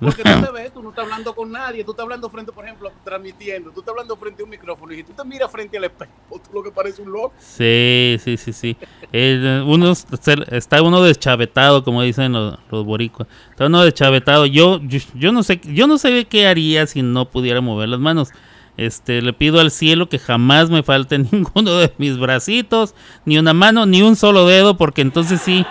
porque 0.00 0.22
tú 0.22 0.44
te 0.44 0.52
ves, 0.52 0.72
tú 0.72 0.82
no 0.82 0.90
estás 0.90 1.04
hablando 1.04 1.34
con 1.34 1.50
nadie, 1.50 1.84
tú 1.84 1.92
estás 1.92 2.04
hablando 2.04 2.28
frente, 2.28 2.52
por 2.52 2.64
ejemplo, 2.64 2.92
transmitiendo, 3.04 3.70
tú 3.70 3.80
estás 3.80 3.92
hablando 3.92 4.16
frente 4.16 4.42
a 4.42 4.44
un 4.44 4.50
micrófono 4.50 4.92
y 4.92 5.02
tú 5.02 5.12
te 5.12 5.24
miras 5.24 5.50
frente 5.50 5.76
al 5.78 5.84
espejo, 5.84 6.12
tú 6.30 6.52
lo 6.52 6.62
que 6.62 6.70
parece 6.70 7.02
un 7.02 7.12
loco. 7.12 7.32
Sí, 7.38 8.16
sí, 8.22 8.36
sí, 8.36 8.52
sí. 8.52 8.76
Eh, 9.12 9.62
uno 9.66 9.92
está 9.92 10.82
uno 10.82 11.02
deschavetado, 11.02 11.84
como 11.84 12.02
dicen 12.02 12.32
los, 12.32 12.58
los 12.70 12.84
boricuas. 12.84 13.28
Está 13.50 13.66
uno 13.66 13.82
deschavetado. 13.82 14.46
Yo, 14.46 14.80
yo, 14.82 14.98
yo 15.14 15.32
no 15.32 15.42
sé, 15.42 15.60
yo 15.64 15.86
no 15.86 15.98
sé 15.98 16.26
qué 16.26 16.46
haría 16.46 16.86
si 16.86 17.02
no 17.02 17.30
pudiera 17.30 17.60
mover 17.60 17.88
las 17.88 18.00
manos. 18.00 18.30
Este, 18.76 19.22
le 19.22 19.32
pido 19.32 19.60
al 19.60 19.70
cielo 19.70 20.08
que 20.08 20.18
jamás 20.18 20.68
me 20.68 20.82
falte 20.82 21.18
ninguno 21.32 21.76
de 21.76 21.92
mis 21.98 22.18
bracitos, 22.18 22.94
ni 23.24 23.38
una 23.38 23.54
mano, 23.54 23.86
ni 23.86 24.02
un 24.02 24.16
solo 24.16 24.46
dedo, 24.46 24.76
porque 24.76 25.00
entonces 25.00 25.40
sí 25.40 25.64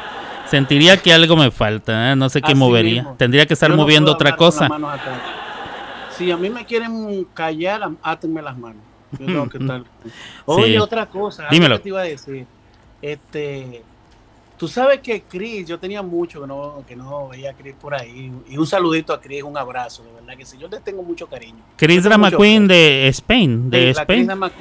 sentiría 0.56 0.98
que 0.98 1.14
algo 1.14 1.36
me 1.36 1.52
falta. 1.52 2.12
¿eh? 2.12 2.16
No 2.16 2.30
sé 2.30 2.42
qué 2.42 2.48
Así 2.54 2.56
movería. 2.56 3.02
mismo. 3.04 3.16
Tendría 3.18 3.46
que 3.46 3.54
estar 3.54 3.70
no 3.70 3.76
moviendo 3.78 4.12
otra 4.12 4.36
cosa. 4.36 4.68
Si 6.18 6.32
a 6.32 6.38
mí 6.38 6.50
me 6.50 6.66
quieren 6.66 7.26
callar, 7.34 7.90
átenme 8.02 8.42
las 8.42 8.58
manos. 8.58 8.82
Yo 9.20 9.26
tengo 9.26 9.50
que 9.50 9.58
estar. 9.62 9.84
Oye, 10.46 10.80
otra 10.80 11.06
cosa, 11.08 11.48
Dímelo. 11.52 11.78
que 11.78 11.84
te 11.84 11.90
iba 11.90 12.00
a 12.02 12.04
decir. 12.04 12.46
Este, 13.02 13.84
tú 14.58 14.68
sabes 14.68 15.02
que 15.02 15.22
Chris, 15.24 15.68
yo 15.68 15.78
tenía 15.78 16.02
mucho 16.02 16.42
que 16.42 16.48
no, 16.48 16.84
que 16.88 16.96
no 16.96 17.28
veía 17.28 17.52
a 17.52 17.54
Chris 17.54 17.76
por 17.80 17.94
ahí. 17.94 18.32
Y 18.50 18.58
un 18.58 18.66
saludito 18.66 19.14
a 19.14 19.20
Chris, 19.20 19.44
un 19.44 19.58
abrazo, 19.58 20.04
de 20.04 20.12
verdad 20.14 20.38
que 20.38 20.46
sí. 20.46 20.58
Yo 20.58 20.68
le 20.70 20.80
tengo 20.80 21.04
mucho 21.04 21.28
cariño. 21.28 21.60
Chris 21.76 22.04
Drama 22.04 22.32
Queen 22.32 22.68
de 22.68 23.08
Spain, 23.10 23.70
de 23.70 23.78
Sí, 23.80 23.86
la 23.96 24.02
Spain. 24.04 24.28
Chris. 24.28 24.52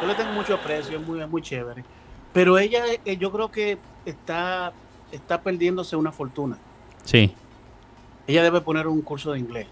Yo 0.00 0.06
le 0.06 0.14
tengo 0.14 0.32
mucho 0.32 0.54
aprecio, 0.54 0.98
es 0.98 1.06
muy, 1.06 1.26
muy 1.26 1.42
chévere. 1.42 1.84
Pero 2.32 2.56
ella, 2.58 2.84
eh, 3.04 3.16
yo 3.16 3.32
creo 3.32 3.50
que 3.50 3.78
está, 4.06 4.72
está 5.12 5.42
perdiéndose 5.42 5.96
una 5.96 6.12
fortuna. 6.12 6.58
Sí. 7.04 7.32
Ella 8.26 8.42
debe 8.42 8.60
poner 8.60 8.86
un 8.86 9.00
curso 9.02 9.32
de 9.32 9.38
inglés. 9.38 9.66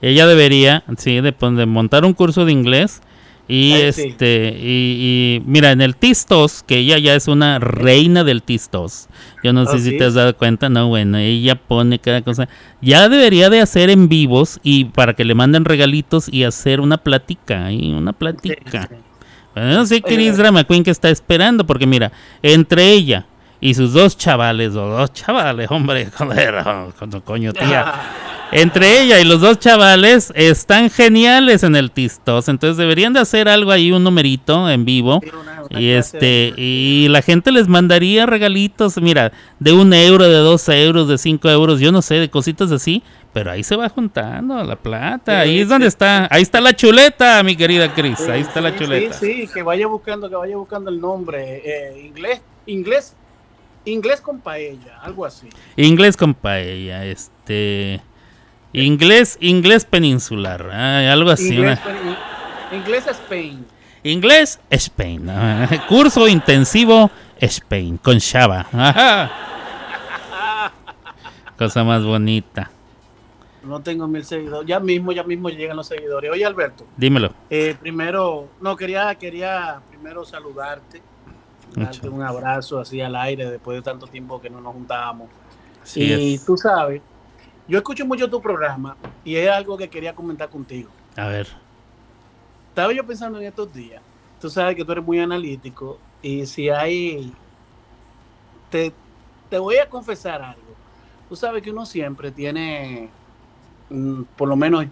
Ella 0.00 0.26
debería, 0.26 0.82
sí, 0.98 1.20
de, 1.20 1.32
de 1.32 1.66
montar 1.66 2.04
un 2.04 2.12
curso 2.12 2.44
de 2.44 2.52
inglés. 2.52 3.00
Y 3.48 3.72
Ay, 3.72 3.92
sí. 3.92 4.02
este, 4.08 4.56
y, 4.58 5.40
y 5.40 5.42
mira, 5.46 5.72
en 5.72 5.80
el 5.80 5.96
Tistos, 5.96 6.62
que 6.62 6.78
ella 6.78 6.98
ya 6.98 7.14
es 7.14 7.28
una 7.28 7.58
reina 7.58 8.24
del 8.24 8.42
Tistos. 8.42 9.08
Yo 9.42 9.52
no 9.52 9.62
¿Oh, 9.62 9.66
sé 9.66 9.78
si 9.80 9.90
sí? 9.90 9.98
te 9.98 10.04
has 10.04 10.14
dado 10.14 10.36
cuenta, 10.36 10.68
no, 10.68 10.88
bueno, 10.88 11.18
ella 11.18 11.56
pone 11.56 11.98
cada 11.98 12.22
cosa. 12.22 12.48
Ya 12.80 13.08
debería 13.08 13.50
de 13.50 13.60
hacer 13.60 13.90
en 13.90 14.08
vivos 14.08 14.60
y 14.62 14.86
para 14.86 15.14
que 15.14 15.24
le 15.24 15.34
manden 15.34 15.64
regalitos 15.64 16.28
y 16.32 16.44
hacer 16.44 16.80
una 16.80 16.98
plática, 16.98 17.70
y 17.72 17.92
una 17.92 18.12
plática. 18.12 18.88
Sí. 18.88 18.94
Bueno, 19.54 19.74
no 19.74 19.86
sé 19.86 19.96
Oye, 19.96 20.02
Chris 20.02 20.36
Drama 20.36 20.64
Queen 20.64 20.84
que 20.84 20.90
está 20.90 21.10
esperando, 21.10 21.66
porque 21.66 21.86
mira, 21.86 22.10
entre 22.42 22.90
ella 22.92 23.26
y 23.62 23.72
sus 23.74 23.94
dos 23.94 24.18
chavales, 24.18 24.74
o 24.76 24.86
dos 24.88 25.12
chavales, 25.14 25.70
hombre, 25.70 26.08
joder, 26.18 26.62
co- 26.98 27.22
coño, 27.24 27.54
tía. 27.54 27.92
Entre 28.54 29.00
ella 29.00 29.18
y 29.18 29.24
los 29.24 29.40
dos 29.40 29.58
chavales 29.58 30.30
están 30.36 30.90
geniales 30.90 31.62
en 31.62 31.74
el 31.74 31.90
Tistos, 31.90 32.50
entonces 32.50 32.76
deberían 32.76 33.14
de 33.14 33.20
hacer 33.20 33.48
algo 33.48 33.70
ahí, 33.70 33.92
un 33.92 34.04
numerito 34.04 34.68
en 34.68 34.84
vivo. 34.84 35.20
Sí, 35.22 35.30
una- 35.40 35.62
una 35.70 35.80
Y 35.80 35.88
este, 35.88 36.18
de- 36.18 36.54
y 36.58 37.08
la 37.08 37.22
gente 37.22 37.50
les 37.50 37.66
mandaría 37.66 38.26
regalitos, 38.26 39.00
mira, 39.00 39.32
de 39.58 39.72
un 39.72 39.94
euro, 39.94 40.24
de 40.28 40.36
dos 40.36 40.68
euros, 40.68 41.08
de 41.08 41.16
cinco 41.16 41.48
euros, 41.48 41.80
yo 41.80 41.92
no 41.92 42.02
sé, 42.02 42.16
de 42.16 42.28
cositas 42.28 42.70
así, 42.72 43.02
pero 43.32 43.50
ahí 43.52 43.62
se 43.62 43.74
va 43.74 43.88
juntando 43.88 44.62
la 44.62 44.76
plata, 44.76 45.38
ahí 45.40 45.54
Sí, 45.54 45.60
es 45.60 45.68
donde 45.70 45.86
está, 45.86 46.28
ahí 46.30 46.42
está 46.42 46.60
la 46.60 46.74
chuleta, 46.76 47.42
mi 47.42 47.56
querida 47.56 47.94
Cris, 47.94 48.20
ahí 48.28 48.42
está 48.42 48.60
la 48.60 48.76
chuleta. 48.76 49.14
Sí, 49.14 49.46
sí, 49.46 49.48
que 49.54 49.62
vaya 49.62 49.86
buscando, 49.86 50.28
que 50.28 50.36
vaya 50.36 50.58
buscando 50.58 50.90
el 50.90 51.00
nombre. 51.00 51.62
eh, 51.64 52.02
inglés, 52.06 52.42
inglés, 52.66 53.16
inglés 53.84 54.20
con 54.20 54.40
paella, 54.40 54.98
algo 55.02 55.24
así. 55.24 55.48
Inglés 55.76 56.16
con 56.16 56.34
paella, 56.34 57.04
este, 57.04 58.00
inglés, 58.72 59.36
inglés 59.40 59.84
peninsular, 59.84 60.70
algo 60.70 61.30
así, 61.30 61.54
Inglés, 61.54 61.78
una- 61.84 62.16
in- 62.72 62.78
inglés 62.78 63.06
Spain. 63.06 63.66
Inglés, 64.04 64.60
Spain. 64.70 65.30
ah, 65.30 65.68
Curso 65.88 66.26
intensivo, 66.26 67.10
Spain, 67.38 67.98
con 67.98 68.18
Shaba. 68.18 68.66
Ajá. 68.72 69.30
Cosa 71.58 71.84
más 71.84 72.02
bonita. 72.04 72.70
No 73.62 73.80
tengo 73.80 74.08
mil 74.08 74.24
seguidores. 74.24 74.66
Ya 74.66 74.80
mismo, 74.80 75.12
ya 75.12 75.22
mismo 75.22 75.48
llegan 75.48 75.76
los 75.76 75.86
seguidores. 75.86 76.30
Oye, 76.32 76.44
Alberto, 76.44 76.84
Dímelo. 76.96 77.32
eh, 77.48 77.76
primero, 77.80 78.48
no, 78.60 78.74
quería, 78.76 79.14
quería 79.14 79.80
primero 79.88 80.24
saludarte, 80.24 81.00
darte 81.74 82.08
un 82.08 82.22
abrazo 82.22 82.80
así 82.80 83.00
al 83.00 83.16
aire 83.16 83.50
después 83.50 83.76
de 83.76 83.82
tanto 83.82 84.06
tiempo 84.06 84.40
que 84.40 84.50
no 84.50 84.60
nos 84.60 84.72
juntábamos. 84.72 85.28
Así 85.82 86.02
y 86.02 86.34
es. 86.34 86.44
tú 86.44 86.56
sabes, 86.56 87.02
yo 87.68 87.78
escucho 87.78 88.06
mucho 88.06 88.28
tu 88.28 88.40
programa 88.40 88.96
y 89.24 89.36
es 89.36 89.50
algo 89.50 89.76
que 89.76 89.88
quería 89.88 90.14
comentar 90.14 90.48
contigo. 90.48 90.90
A 91.16 91.26
ver. 91.26 91.48
Estaba 92.68 92.92
yo 92.92 93.06
pensando 93.06 93.38
en 93.38 93.46
estos 93.46 93.72
días. 93.72 94.02
Tú 94.40 94.48
sabes 94.50 94.74
que 94.74 94.84
tú 94.84 94.92
eres 94.92 95.04
muy 95.04 95.20
analítico 95.20 95.98
y 96.20 96.46
si 96.46 96.68
hay... 96.68 97.32
Te, 98.70 98.92
te 99.50 99.58
voy 99.58 99.76
a 99.76 99.88
confesar 99.88 100.40
algo. 100.40 100.72
Tú 101.28 101.36
sabes 101.36 101.62
que 101.62 101.70
uno 101.70 101.84
siempre 101.86 102.30
tiene, 102.30 103.10
mm, 103.90 104.22
por 104.36 104.48
lo 104.48 104.56
menos 104.56 104.86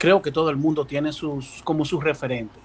creo 0.00 0.22
que 0.22 0.32
todo 0.32 0.50
el 0.50 0.56
mundo 0.56 0.84
tiene 0.86 1.12
sus 1.12 1.62
como 1.62 1.84
sus 1.84 2.02
referentes. 2.02 2.60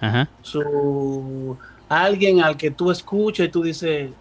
Ajá. 0.00 0.28
Su, 0.42 1.56
alguien 1.88 2.40
al 2.42 2.56
que 2.56 2.70
tú 2.70 2.90
escuchas 2.90 3.46
y 3.46 3.50
tú 3.50 3.62
dices, 3.62 4.16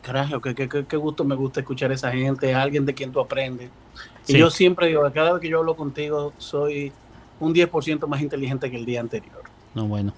carajo, 0.00 0.40
qué, 0.40 0.54
qué, 0.54 0.68
qué- 0.68 0.86
qué 0.86 0.96
gusto 0.96 1.24
me 1.24 1.34
gusta 1.34 1.60
escuchar 1.60 1.90
a 1.90 1.94
esa 1.94 2.12
gente, 2.12 2.54
alguien 2.54 2.86
de 2.86 2.94
quien 2.94 3.12
tú 3.12 3.20
aprendes. 3.20 3.72
Sí. 4.22 4.36
Y 4.36 4.38
yo 4.38 4.50
siempre 4.50 4.86
digo, 4.88 5.02
cada 5.12 5.32
vez 5.32 5.40
que 5.40 5.48
yo 5.48 5.58
hablo 5.58 5.76
contigo, 5.76 6.34
soy 6.38 6.92
un 7.38 7.52
10% 7.52 8.06
más 8.08 8.20
inteligente 8.20 8.70
que 8.70 8.76
el 8.76 8.84
día 8.86 9.00
anterior. 9.00 9.42
No, 9.74 9.86
bueno. 9.88 10.14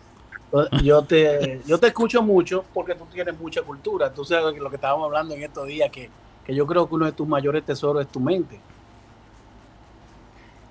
Yo 0.82 1.07
te, 1.07 1.62
yo 1.64 1.78
te 1.78 1.86
escucho 1.88 2.22
mucho 2.22 2.68
porque 2.72 2.96
tú 2.96 3.07
tienes 3.07 3.38
mucha 3.38 3.62
cultura. 3.62 4.12
Tú 4.12 4.24
sabes 4.24 4.59
lo 4.59 4.68
que 4.68 4.76
estábamos 4.76 5.07
hablando 5.07 5.34
en 5.34 5.44
estos 5.44 5.66
días, 5.68 5.90
que, 5.92 6.12
que 6.42 6.55
yo 6.57 6.66
creo 6.66 6.88
que 6.88 6.94
uno 6.96 7.07
de 7.07 7.12
tus 7.12 7.28
mayores 7.28 7.64
tesoros 7.64 8.03
es 8.05 8.11
tu 8.11 8.18
mente. 8.20 8.66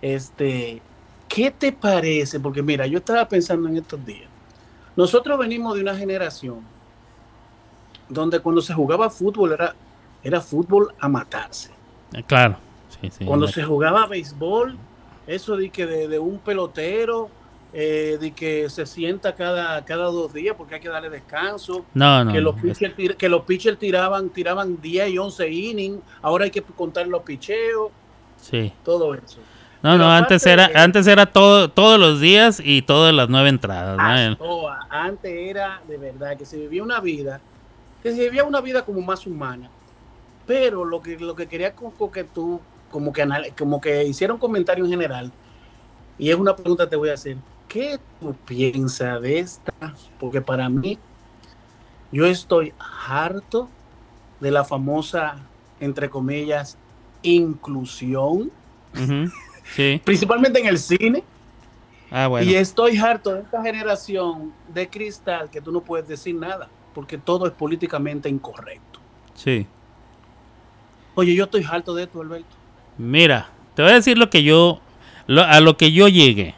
Este, 0.02 0.88
¿qué 1.28 1.52
te 1.52 1.72
parece? 1.74 2.40
Porque 2.40 2.64
mira, 2.64 2.88
yo 2.88 3.00
estaba 3.00 3.28
pensando 3.28 3.68
en 3.70 3.78
estos 3.78 4.04
días. 4.04 4.29
Nosotros 5.00 5.40
venimos 5.40 5.76
de 5.76 5.82
una 5.82 5.96
generación 5.96 6.60
donde 8.10 8.42
cuando 8.42 8.62
se 8.62 8.74
jugaba 8.74 9.10
fútbol 9.10 9.54
era, 9.54 9.74
era 10.22 10.42
fútbol 10.42 10.94
a 11.00 11.08
matarse. 11.08 11.70
Eh, 12.14 12.22
Claro. 12.28 12.58
Sí, 13.00 13.10
sí. 13.10 13.24
Cuando 13.24 13.48
se 13.48 13.64
jugaba 13.64 14.08
béisbol, 14.08 14.78
eso 15.26 15.56
de 15.56 15.70
que 15.70 15.86
de, 15.86 16.10
de 16.10 16.20
un 16.20 16.38
pelotero, 16.40 17.30
eh, 17.72 18.18
de 18.20 18.32
que 18.32 18.70
se 18.70 18.86
sienta 18.86 19.34
cada, 19.36 19.86
cada 19.86 20.06
dos 20.08 20.34
días 20.34 20.54
porque 20.58 20.76
hay 20.76 20.82
que 20.82 20.90
darle 20.90 21.10
descanso, 21.10 21.86
No, 21.94 22.26
no. 22.26 22.34
que, 22.34 22.42
los 22.42 22.56
pitchers, 22.60 23.16
que 23.16 23.30
los 23.30 23.44
pitchers 23.44 23.80
tiraban, 23.80 24.30
tiraban 24.32 24.82
10 24.82 25.12
y 25.12 25.18
11 25.18 25.50
innings, 25.50 26.02
ahora 26.22 26.44
hay 26.44 26.52
que 26.52 26.62
contar 26.62 27.08
los 27.08 27.22
picheos, 27.24 27.90
Sí. 28.42 28.74
todo 28.84 29.14
eso. 29.14 29.40
No, 29.82 29.92
Pero 29.92 29.98
no, 30.04 30.12
antes 30.12 30.46
era, 30.46 30.68
de- 30.68 30.78
antes 30.78 31.08
era 31.08 31.26
todo, 31.26 31.70
todos 31.70 31.98
los 32.00 32.20
días 32.20 32.62
y 32.64 32.82
todas 32.82 33.14
las 33.14 33.30
nueve 33.30 33.48
entradas. 33.50 33.98
¿no? 34.38 34.68
Ah, 34.68 34.80
antes 34.90 35.32
era 35.32 35.82
de 35.88 35.98
verdad 35.98 36.36
que 36.38 36.46
se 36.46 36.58
vivía 36.58 36.84
una 36.84 37.00
vida, 37.00 37.40
que 38.04 38.12
se 38.14 38.20
vivía 38.20 38.44
una 38.44 38.60
vida 38.62 38.84
como 38.84 39.00
más 39.02 39.26
humana. 39.26 39.70
Pero 40.46 40.84
lo 40.84 41.02
que, 41.02 41.18
lo 41.18 41.36
que 41.36 41.48
quería 41.48 41.74
como 41.74 42.12
que 42.12 42.24
tú, 42.26 42.60
como 42.92 43.14
que, 43.14 43.26
como 43.58 43.80
que 43.80 44.04
hiciera 44.04 44.34
un 44.34 44.40
comentario 44.40 44.84
en 44.84 44.90
general, 44.92 45.32
y 46.18 46.30
es 46.30 46.36
una 46.36 46.56
pregunta 46.56 46.84
que 46.86 46.90
te 46.90 46.96
voy 46.98 47.10
a 47.10 47.14
hacer. 47.14 47.38
¿Qué 47.70 48.00
tú 48.20 48.34
piensas 48.46 49.22
de 49.22 49.40
esta? 49.40 49.72
Porque 50.20 50.42
para 50.42 50.68
mí, 50.68 50.98
yo 52.12 52.26
estoy 52.26 52.74
harto 53.08 53.70
de 54.42 54.52
la 54.52 54.66
famosa, 54.66 55.36
entre 55.80 56.10
comillas, 56.10 56.78
inclusión, 57.22 58.52
Sí. 59.76 60.02
principalmente 60.04 60.60
en 60.60 60.66
el 60.68 60.78
cine. 60.78 61.24
Ah, 62.12 62.28
bueno. 62.28 62.50
Y 62.50 62.56
estoy 62.56 62.98
harto 62.98 63.34
de 63.34 63.42
esta 63.42 63.62
generación 63.62 64.52
de 64.74 64.90
cristal 64.90 65.50
que 65.50 65.62
tú 65.62 65.72
no 65.72 65.82
puedes 65.82 66.08
decir 66.08 66.34
nada, 66.36 66.68
porque 66.94 67.18
todo 67.18 67.46
es 67.46 67.54
políticamente 67.54 68.28
incorrecto. 68.30 69.00
Sí. 69.36 69.68
Oye, 71.16 71.36
yo 71.36 71.44
estoy 71.46 71.64
harto 71.70 71.94
de 71.94 72.04
esto, 72.04 72.22
Alberto. 72.22 72.56
Mira, 72.98 73.50
te 73.76 73.82
voy 73.84 73.92
a 73.92 73.96
decir 73.96 74.18
lo 74.18 74.30
que 74.30 74.44
yo, 74.44 74.80
lo- 75.28 75.44
a 75.44 75.60
lo 75.60 75.78
que 75.78 75.92
yo 75.92 76.08
llegué. 76.08 76.56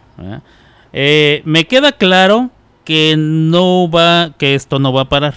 Eh, 0.93 1.41
me 1.45 1.66
queda 1.66 1.91
claro 1.91 2.49
que 2.86 3.16
no 3.18 3.89
va, 3.89 4.34
que 4.38 4.55
esto 4.55 4.80
no 4.80 4.93
va 4.93 5.01
a 5.01 5.09
parar. 5.09 5.36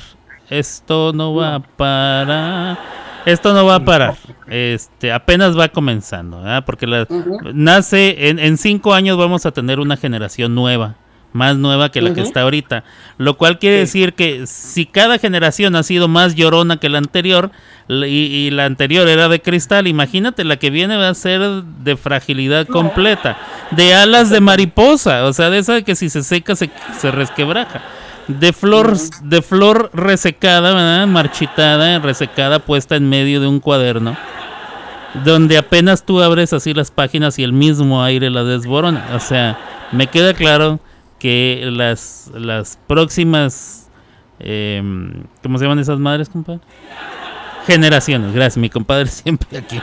Esto 0.51 1.13
no 1.15 1.35
va 1.35 1.57
a 1.57 1.61
parar. 1.61 2.79
Esto 3.27 3.53
no 3.55 3.65
va 3.65 3.77
a 3.77 3.85
parar. 3.85 4.17
Este, 4.49 5.13
apenas 5.13 5.59
va 5.59 5.69
comenzando, 5.69 6.39
¿verdad? 6.43 6.65
Porque 6.67 6.87
la- 6.87 7.07
nace 7.55 8.29
en, 8.29 8.39
en 8.39 8.59
cinco 8.59 8.95
años 8.95 9.17
vamos 9.17 9.47
a 9.47 9.53
tener 9.53 9.81
una 9.81 9.97
generación 9.97 10.55
nueva, 10.55 10.97
más 11.33 11.57
nueva 11.57 11.91
que 11.91 12.01
la 12.03 12.13
que 12.15 12.21
está 12.21 12.43
ahorita. 12.43 12.85
Lo 13.19 13.37
cual 13.37 13.59
quiere 13.59 13.77
Sí. 13.87 13.99
decir 14.01 14.15
que 14.15 14.47
si 14.47 14.87
cada 14.87 15.19
generación 15.19 15.75
ha 15.77 15.83
sido 15.83 16.07
más 16.07 16.35
llorona 16.35 16.77
que 16.79 16.89
la 16.89 16.99
anterior 16.99 17.51
y, 17.89 18.05
y 18.05 18.51
la 18.51 18.67
anterior 18.67 19.09
era 19.09 19.29
de 19.29 19.41
cristal, 19.41 19.87
imagínate 19.87 20.45
la 20.45 20.57
que 20.59 20.71
viene 20.71 20.97
va 20.97 21.09
a 21.09 21.15
ser 21.15 21.41
de 21.63 21.97
fragilidad 21.97 22.67
completa, 22.67 23.37
de 23.73 23.95
alas 23.95 24.31
de 24.31 24.41
mariposa, 24.41 25.25
o 25.25 25.33
sea, 25.33 25.51
de 25.51 25.59
esa 25.59 25.83
que 25.83 25.97
si 25.97 26.09
se 26.09 26.23
seca 26.23 26.55
se, 26.57 26.71
se 26.99 27.11
resquebraja. 27.11 27.83
De 28.29 28.53
flor, 28.53 28.97
de 29.23 29.43
flor 29.43 29.91
resecada, 29.93 30.73
¿verdad? 30.73 31.07
marchitada, 31.07 31.99
resecada, 31.99 32.59
puesta 32.59 32.97
en 32.97 33.09
medio 33.09 33.41
de 33.41 33.47
un 33.47 33.61
cuaderno 33.61 34.17
donde 35.23 35.57
apenas 35.57 36.05
tú 36.05 36.21
abres 36.21 36.53
así 36.53 36.75
las 36.75 36.91
páginas 36.91 37.39
y 37.39 37.45
el 37.45 37.53
mismo 37.53 38.03
aire 38.03 38.31
la 38.31 38.43
desborona. 38.43 39.07
O 39.15 39.21
sea, 39.21 39.59
me 39.93 40.09
queda 40.09 40.35
claro 40.35 40.81
que 41.19 41.69
las, 41.71 42.31
las 42.35 42.79
próximas, 42.87 43.89
em, 44.41 45.25
¿cómo 45.43 45.59
se 45.59 45.65
llaman 45.65 45.79
esas 45.79 45.99
madres, 45.99 46.29
compadre? 46.29 46.61
Generaciones, 47.67 48.35
gracias, 48.35 48.59
mi 48.59 48.69
compadre 48.69 49.07
siempre 49.09 49.59
aquí. 49.59 49.81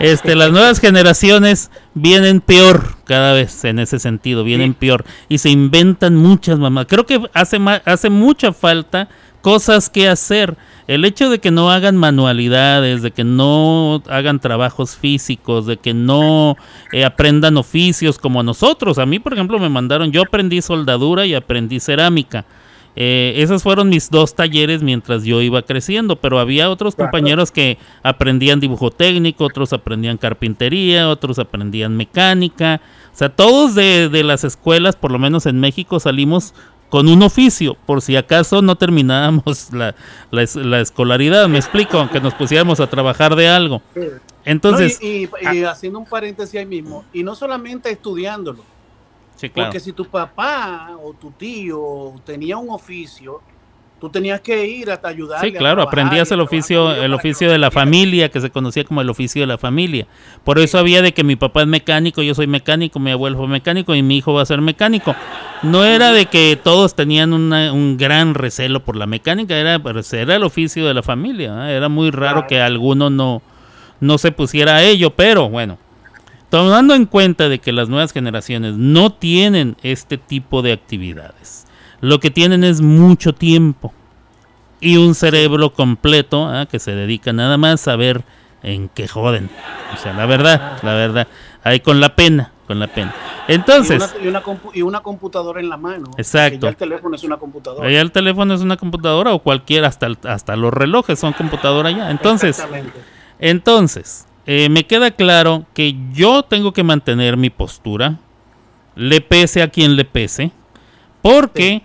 Este, 0.00 0.34
las 0.34 0.50
nuevas 0.50 0.80
generaciones 0.80 1.70
vienen 1.94 2.40
peor 2.40 2.96
cada 3.04 3.32
vez 3.32 3.64
en 3.64 3.78
ese 3.78 3.98
sentido, 3.98 4.42
vienen 4.42 4.74
peor 4.74 5.04
y 5.28 5.38
se 5.38 5.50
inventan 5.50 6.16
muchas 6.16 6.58
mamás. 6.58 6.86
Creo 6.88 7.06
que 7.06 7.20
hace 7.32 7.58
hace 7.84 8.10
mucha 8.10 8.52
falta 8.52 9.08
cosas 9.44 9.90
que 9.90 10.08
hacer. 10.08 10.56
El 10.86 11.04
hecho 11.04 11.30
de 11.30 11.38
que 11.38 11.50
no 11.50 11.70
hagan 11.70 11.96
manualidades, 11.96 13.02
de 13.02 13.10
que 13.10 13.24
no 13.24 14.02
hagan 14.08 14.40
trabajos 14.40 14.96
físicos, 14.96 15.66
de 15.66 15.76
que 15.76 15.94
no 15.94 16.56
eh, 16.92 17.04
aprendan 17.04 17.56
oficios 17.56 18.18
como 18.18 18.42
nosotros. 18.42 18.98
A 18.98 19.06
mí, 19.06 19.18
por 19.18 19.32
ejemplo, 19.32 19.58
me 19.58 19.68
mandaron, 19.68 20.12
yo 20.12 20.22
aprendí 20.22 20.60
soldadura 20.60 21.24
y 21.24 21.34
aprendí 21.34 21.78
cerámica. 21.78 22.44
Eh, 22.96 23.34
esos 23.38 23.62
fueron 23.62 23.88
mis 23.88 24.08
dos 24.10 24.34
talleres 24.36 24.82
mientras 24.82 25.24
yo 25.24 25.40
iba 25.42 25.62
creciendo, 25.62 26.16
pero 26.16 26.38
había 26.38 26.70
otros 26.70 26.94
Claro. 26.94 27.10
compañeros 27.10 27.50
que 27.50 27.76
aprendían 28.02 28.60
dibujo 28.60 28.90
técnico, 28.90 29.44
otros 29.46 29.72
aprendían 29.72 30.16
carpintería, 30.16 31.08
otros 31.08 31.38
aprendían 31.38 31.96
mecánica. 31.96 32.80
O 33.12 33.16
sea, 33.16 33.28
todos 33.30 33.74
de, 33.74 34.08
de 34.08 34.22
las 34.22 34.44
escuelas, 34.44 34.94
por 34.96 35.10
lo 35.10 35.18
menos 35.18 35.46
en 35.46 35.58
México, 35.60 35.98
salimos 35.98 36.54
con 36.88 37.08
un 37.08 37.22
oficio, 37.24 37.76
por 37.86 38.02
si 38.02 38.14
acaso 38.14 38.62
no 38.62 38.76
terminábamos 38.76 39.68
la, 39.72 39.96
la 40.30 40.44
la 40.54 40.80
escolaridad, 40.80 41.48
me 41.48 41.58
explico, 41.58 41.98
aunque 41.98 42.20
nos 42.20 42.34
pusiéramos 42.34 42.78
a 42.78 42.86
trabajar 42.86 43.34
de 43.34 43.48
algo. 43.48 43.82
Entonces, 44.44 45.00
No, 45.02 45.08
y, 45.08 45.28
y- 45.52 45.58
y 45.58 45.64
haciendo 45.64 45.98
un 45.98 46.04
paréntesis 46.04 46.54
ahí 46.60 46.66
mismo, 46.66 47.04
y 47.12 47.24
no 47.24 47.34
solamente 47.34 47.90
estudiándolo, 47.90 48.62
sí, 49.36 49.48
claro. 49.50 49.68
porque 49.68 49.80
si 49.80 49.92
tu 49.92 50.04
papá 50.06 50.90
o 51.02 51.12
tu 51.14 51.30
tío 51.32 52.14
tenía 52.24 52.56
un 52.56 52.70
oficio, 52.70 53.40
tú 54.00 54.10
tenías 54.10 54.40
que 54.42 54.66
ir 54.66 54.90
hasta 54.90 55.08
ayudarle. 55.08 55.48
Sí, 55.50 55.56
a 55.56 55.58
claro, 55.58 55.80
aprendías 55.82 56.30
el 56.30 56.40
oficio, 56.40 56.92
el 56.94 57.14
oficio 57.14 57.50
de 57.50 57.56
la 57.58 57.70
familia, 57.70 58.28
que 58.28 58.38
se 58.40 58.50
conocía 58.50 58.84
como 58.84 59.00
el 59.00 59.08
oficio 59.08 59.40
de 59.42 59.46
la 59.46 59.56
familia. 59.56 60.06
Por 60.44 60.58
eso 60.58 60.78
había 60.78 61.00
de 61.00 61.14
que 61.14 61.24
mi 61.24 61.36
papá 61.36 61.62
es 61.62 61.68
mecánico, 61.68 62.20
yo 62.20 62.34
soy 62.34 62.46
mecánico, 62.46 62.98
mi 62.98 63.12
abuelo 63.12 63.38
fue 63.38 63.48
mecánico 63.48 63.94
y 63.94 64.02
mi 64.02 64.18
hijo 64.18 64.34
va 64.34 64.42
a 64.42 64.46
ser 64.46 64.60
mecánico. 64.60 65.14
No 65.62 65.84
era 65.86 66.12
de 66.12 66.26
que 66.26 66.58
todos 66.62 66.94
tenían 66.94 67.32
una- 67.32 67.72
un 67.72 67.96
gran 67.96 68.34
recelo 68.34 68.84
por 68.84 68.96
la 68.96 69.06
mecánica, 69.06 69.56
era, 69.56 69.78
pues, 69.78 70.12
era 70.12 70.36
el 70.36 70.42
oficio 70.42 70.86
de 70.86 70.92
la 70.92 71.02
familia. 71.02 71.70
¿eh? 71.70 71.76
Era 71.76 71.88
muy 71.88 72.10
raro 72.10 72.46
que 72.46 72.60
alguno 72.60 73.08
no, 73.08 73.40
no 74.00 74.18
se 74.18 74.32
pusiera 74.32 74.76
a 74.76 74.82
ello, 74.82 75.10
pero 75.10 75.48
bueno. 75.48 75.78
Tomando 76.54 76.94
en 76.94 77.06
cuenta 77.06 77.48
de 77.48 77.58
que 77.58 77.72
las 77.72 77.88
nuevas 77.88 78.12
generaciones 78.12 78.74
no 78.76 79.10
tienen 79.10 79.76
este 79.82 80.18
tipo 80.18 80.62
de 80.62 80.70
actividades, 80.70 81.66
lo 82.00 82.20
que 82.20 82.30
tienen 82.30 82.62
es 82.62 82.80
mucho 82.80 83.34
tiempo 83.34 83.92
y 84.80 84.96
un 84.98 85.16
cerebro 85.16 85.72
completo 85.72 86.46
¿ah? 86.46 86.66
que 86.66 86.78
se 86.78 86.94
dedica 86.94 87.32
nada 87.32 87.58
más 87.58 87.88
a 87.88 87.96
ver 87.96 88.22
en 88.62 88.88
qué 88.88 89.08
joden. 89.08 89.50
O 89.94 89.96
sea, 89.96 90.12
la 90.12 90.26
verdad, 90.26 90.78
la 90.84 90.94
verdad, 90.94 91.26
ahí 91.64 91.80
con 91.80 91.98
la 91.98 92.14
pena, 92.14 92.52
con 92.68 92.78
la 92.78 92.86
pena. 92.86 93.12
Entonces, 93.48 94.14
y, 94.14 94.18
una, 94.18 94.24
y, 94.24 94.28
una 94.28 94.42
compu- 94.44 94.70
y 94.74 94.82
una 94.82 95.00
computadora 95.00 95.58
en 95.58 95.68
la 95.68 95.76
mano. 95.76 96.12
Exacto. 96.18 96.66
ya 96.66 96.68
el 96.68 96.76
teléfono 96.76 97.16
es 97.16 97.24
una 97.24 97.36
computadora. 97.36 97.88
allá 97.88 98.00
el 98.00 98.12
teléfono 98.12 98.54
es 98.54 98.60
una 98.60 98.76
computadora 98.76 99.32
o 99.32 99.40
cualquier, 99.40 99.84
hasta, 99.86 100.06
hasta 100.22 100.54
los 100.54 100.72
relojes 100.72 101.18
son 101.18 101.32
computadora 101.32 101.90
ya. 101.90 102.12
Entonces, 102.12 102.50
Exactamente. 102.50 103.00
Entonces, 103.40 104.28
eh, 104.46 104.68
me 104.68 104.84
queda 104.84 105.10
claro 105.10 105.64
que 105.74 105.96
yo 106.12 106.42
tengo 106.42 106.72
que 106.72 106.82
mantener 106.82 107.36
mi 107.36 107.50
postura, 107.50 108.18
le 108.94 109.20
pese 109.20 109.62
a 109.62 109.68
quien 109.68 109.96
le 109.96 110.04
pese, 110.04 110.50
porque 111.22 111.82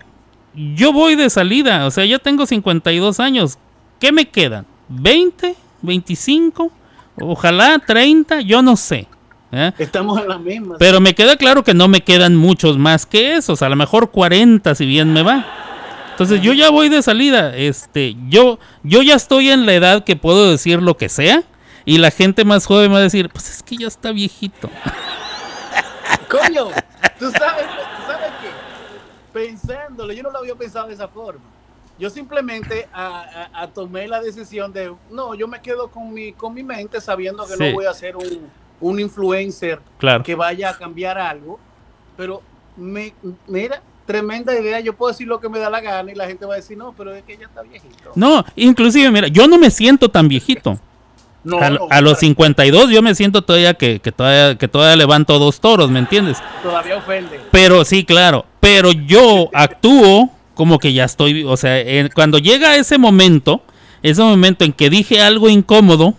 yo 0.54 0.92
voy 0.92 1.14
de 1.14 1.30
salida, 1.30 1.86
o 1.86 1.90
sea, 1.90 2.04
ya 2.04 2.18
tengo 2.18 2.44
52 2.44 3.20
años. 3.20 3.58
¿Qué 3.98 4.12
me 4.12 4.28
quedan? 4.28 4.66
¿20? 4.92 5.54
¿25? 5.82 6.70
Ojalá 7.20 7.78
30, 7.78 8.40
yo 8.42 8.62
no 8.62 8.76
sé. 8.76 9.06
¿eh? 9.52 9.72
Estamos 9.78 10.20
en 10.20 10.28
la 10.28 10.38
misma. 10.38 10.76
Pero 10.78 11.00
me 11.00 11.14
queda 11.14 11.36
claro 11.36 11.64
que 11.64 11.74
no 11.74 11.88
me 11.88 12.02
quedan 12.02 12.36
muchos 12.36 12.78
más 12.78 13.06
que 13.06 13.36
esos, 13.36 13.62
a 13.62 13.68
lo 13.68 13.76
mejor 13.76 14.10
40 14.10 14.74
si 14.74 14.86
bien 14.86 15.12
me 15.12 15.22
va. 15.22 15.46
Entonces 16.10 16.42
yo 16.42 16.52
ya 16.52 16.68
voy 16.68 16.90
de 16.90 17.00
salida, 17.00 17.56
este, 17.56 18.14
yo 18.28 18.58
yo 18.82 19.00
ya 19.00 19.14
estoy 19.14 19.48
en 19.48 19.64
la 19.64 19.72
edad 19.72 20.04
que 20.04 20.16
puedo 20.16 20.50
decir 20.50 20.82
lo 20.82 20.98
que 20.98 21.08
sea 21.08 21.44
y 21.84 21.98
la 21.98 22.10
gente 22.10 22.44
más 22.44 22.66
joven 22.66 22.92
va 22.92 22.98
a 22.98 23.02
decir, 23.02 23.28
pues 23.30 23.48
es 23.50 23.62
que 23.62 23.76
ya 23.76 23.86
está 23.88 24.12
viejito. 24.12 24.68
Coño, 26.28 26.68
tú 27.18 27.30
sabes, 27.32 27.64
tú 27.66 28.02
sabes 28.06 28.30
qué? 28.40 28.50
Pensándolo, 29.32 30.12
yo 30.12 30.22
no 30.22 30.30
lo 30.30 30.38
había 30.38 30.54
pensado 30.54 30.88
de 30.88 30.94
esa 30.94 31.08
forma. 31.08 31.40
Yo 31.98 32.08
simplemente 32.08 32.88
a- 32.92 33.48
a- 33.52 33.62
a 33.62 33.66
tomé 33.68 34.08
la 34.08 34.20
decisión 34.20 34.72
de, 34.72 34.94
no, 35.10 35.34
yo 35.34 35.46
me 35.48 35.60
quedo 35.60 35.88
con 35.88 36.12
mi, 36.12 36.32
con 36.32 36.54
mi 36.54 36.62
mente 36.62 37.00
sabiendo 37.00 37.46
que 37.46 37.54
Sí. 37.54 37.58
no 37.68 37.72
voy 37.74 37.84
a 37.86 37.92
ser 37.94 38.16
un, 38.16 38.48
un 38.80 39.00
influencer 39.00 39.80
Claro. 39.98 40.22
que 40.24 40.34
vaya 40.34 40.70
a 40.70 40.78
cambiar 40.78 41.18
algo, 41.18 41.58
pero 42.16 42.42
me, 42.76 43.12
mira, 43.46 43.82
tremenda 44.06 44.58
idea, 44.58 44.80
yo 44.80 44.94
puedo 44.94 45.12
decir 45.12 45.26
lo 45.28 45.38
que 45.40 45.48
me 45.48 45.58
da 45.58 45.68
la 45.68 45.80
gana 45.80 46.10
y 46.10 46.14
la 46.14 46.26
gente 46.26 46.46
va 46.46 46.54
a 46.54 46.56
decir, 46.56 46.76
no, 46.78 46.92
pero 46.96 47.14
es 47.14 47.22
que 47.24 47.36
ya 47.36 47.46
está 47.46 47.62
viejito. 47.62 48.12
No, 48.14 48.44
inclusive 48.56 49.10
mira, 49.10 49.28
yo 49.28 49.46
no 49.46 49.58
me 49.58 49.70
siento 49.70 50.08
tan 50.10 50.26
viejito. 50.26 50.78
No, 51.42 51.58
a, 51.58 51.70
no, 51.70 51.86
a 51.90 52.00
los 52.00 52.12
para- 52.14 52.20
52 52.20 52.90
yo 52.90 53.00
me 53.02 53.14
siento 53.14 53.42
todavía 53.42 53.74
que, 53.74 54.00
que 54.00 54.12
todavía 54.12 54.58
que 54.58 54.68
todavía 54.68 54.96
levanto 54.96 55.38
dos 55.38 55.60
toros, 55.60 55.90
¿me 55.90 55.98
entiendes? 55.98 56.38
Todavía 56.62 56.96
ofende. 56.96 57.40
Pero 57.50 57.84
sí, 57.84 58.04
claro. 58.04 58.44
Pero 58.60 58.92
yo 58.92 59.48
actúo 59.54 60.30
como 60.54 60.78
que 60.78 60.92
ya 60.92 61.04
estoy, 61.04 61.44
o 61.44 61.56
sea, 61.56 61.82
cuando 62.14 62.38
llega 62.38 62.76
ese 62.76 62.98
momento, 62.98 63.62
ese 64.02 64.20
momento 64.22 64.64
en 64.64 64.72
que 64.74 64.90
dije 64.90 65.22
algo 65.22 65.48
incómodo, 65.48 66.14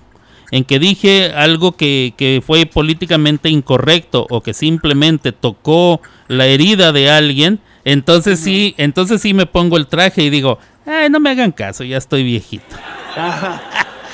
en 0.49 0.63
que 0.65 0.79
dije 0.79 1.31
algo 1.35 1.73
que, 1.73 2.15
que 2.17 2.41
fue 2.45 2.65
políticamente 2.65 3.49
incorrecto 3.49 4.25
o 4.31 4.41
que 4.41 4.55
simplemente 4.55 5.31
tocó 5.31 6.01
la 6.27 6.47
herida 6.47 6.91
de 6.91 7.11
alguien, 7.11 7.59
entonces 7.85 8.39
sí, 8.39 8.73
entonces 8.77 9.21
sí 9.21 9.33
me 9.35 9.45
pongo 9.45 9.77
el 9.77 9.85
traje 9.85 10.23
y 10.23 10.29
digo, 10.31 10.57
Ay, 10.85 11.09
no 11.11 11.19
me 11.19 11.29
hagan 11.29 11.51
caso, 11.51 11.83
ya 11.83 11.97
estoy 11.97 12.23
viejito. 12.23 12.65
Ajá. 13.15 13.61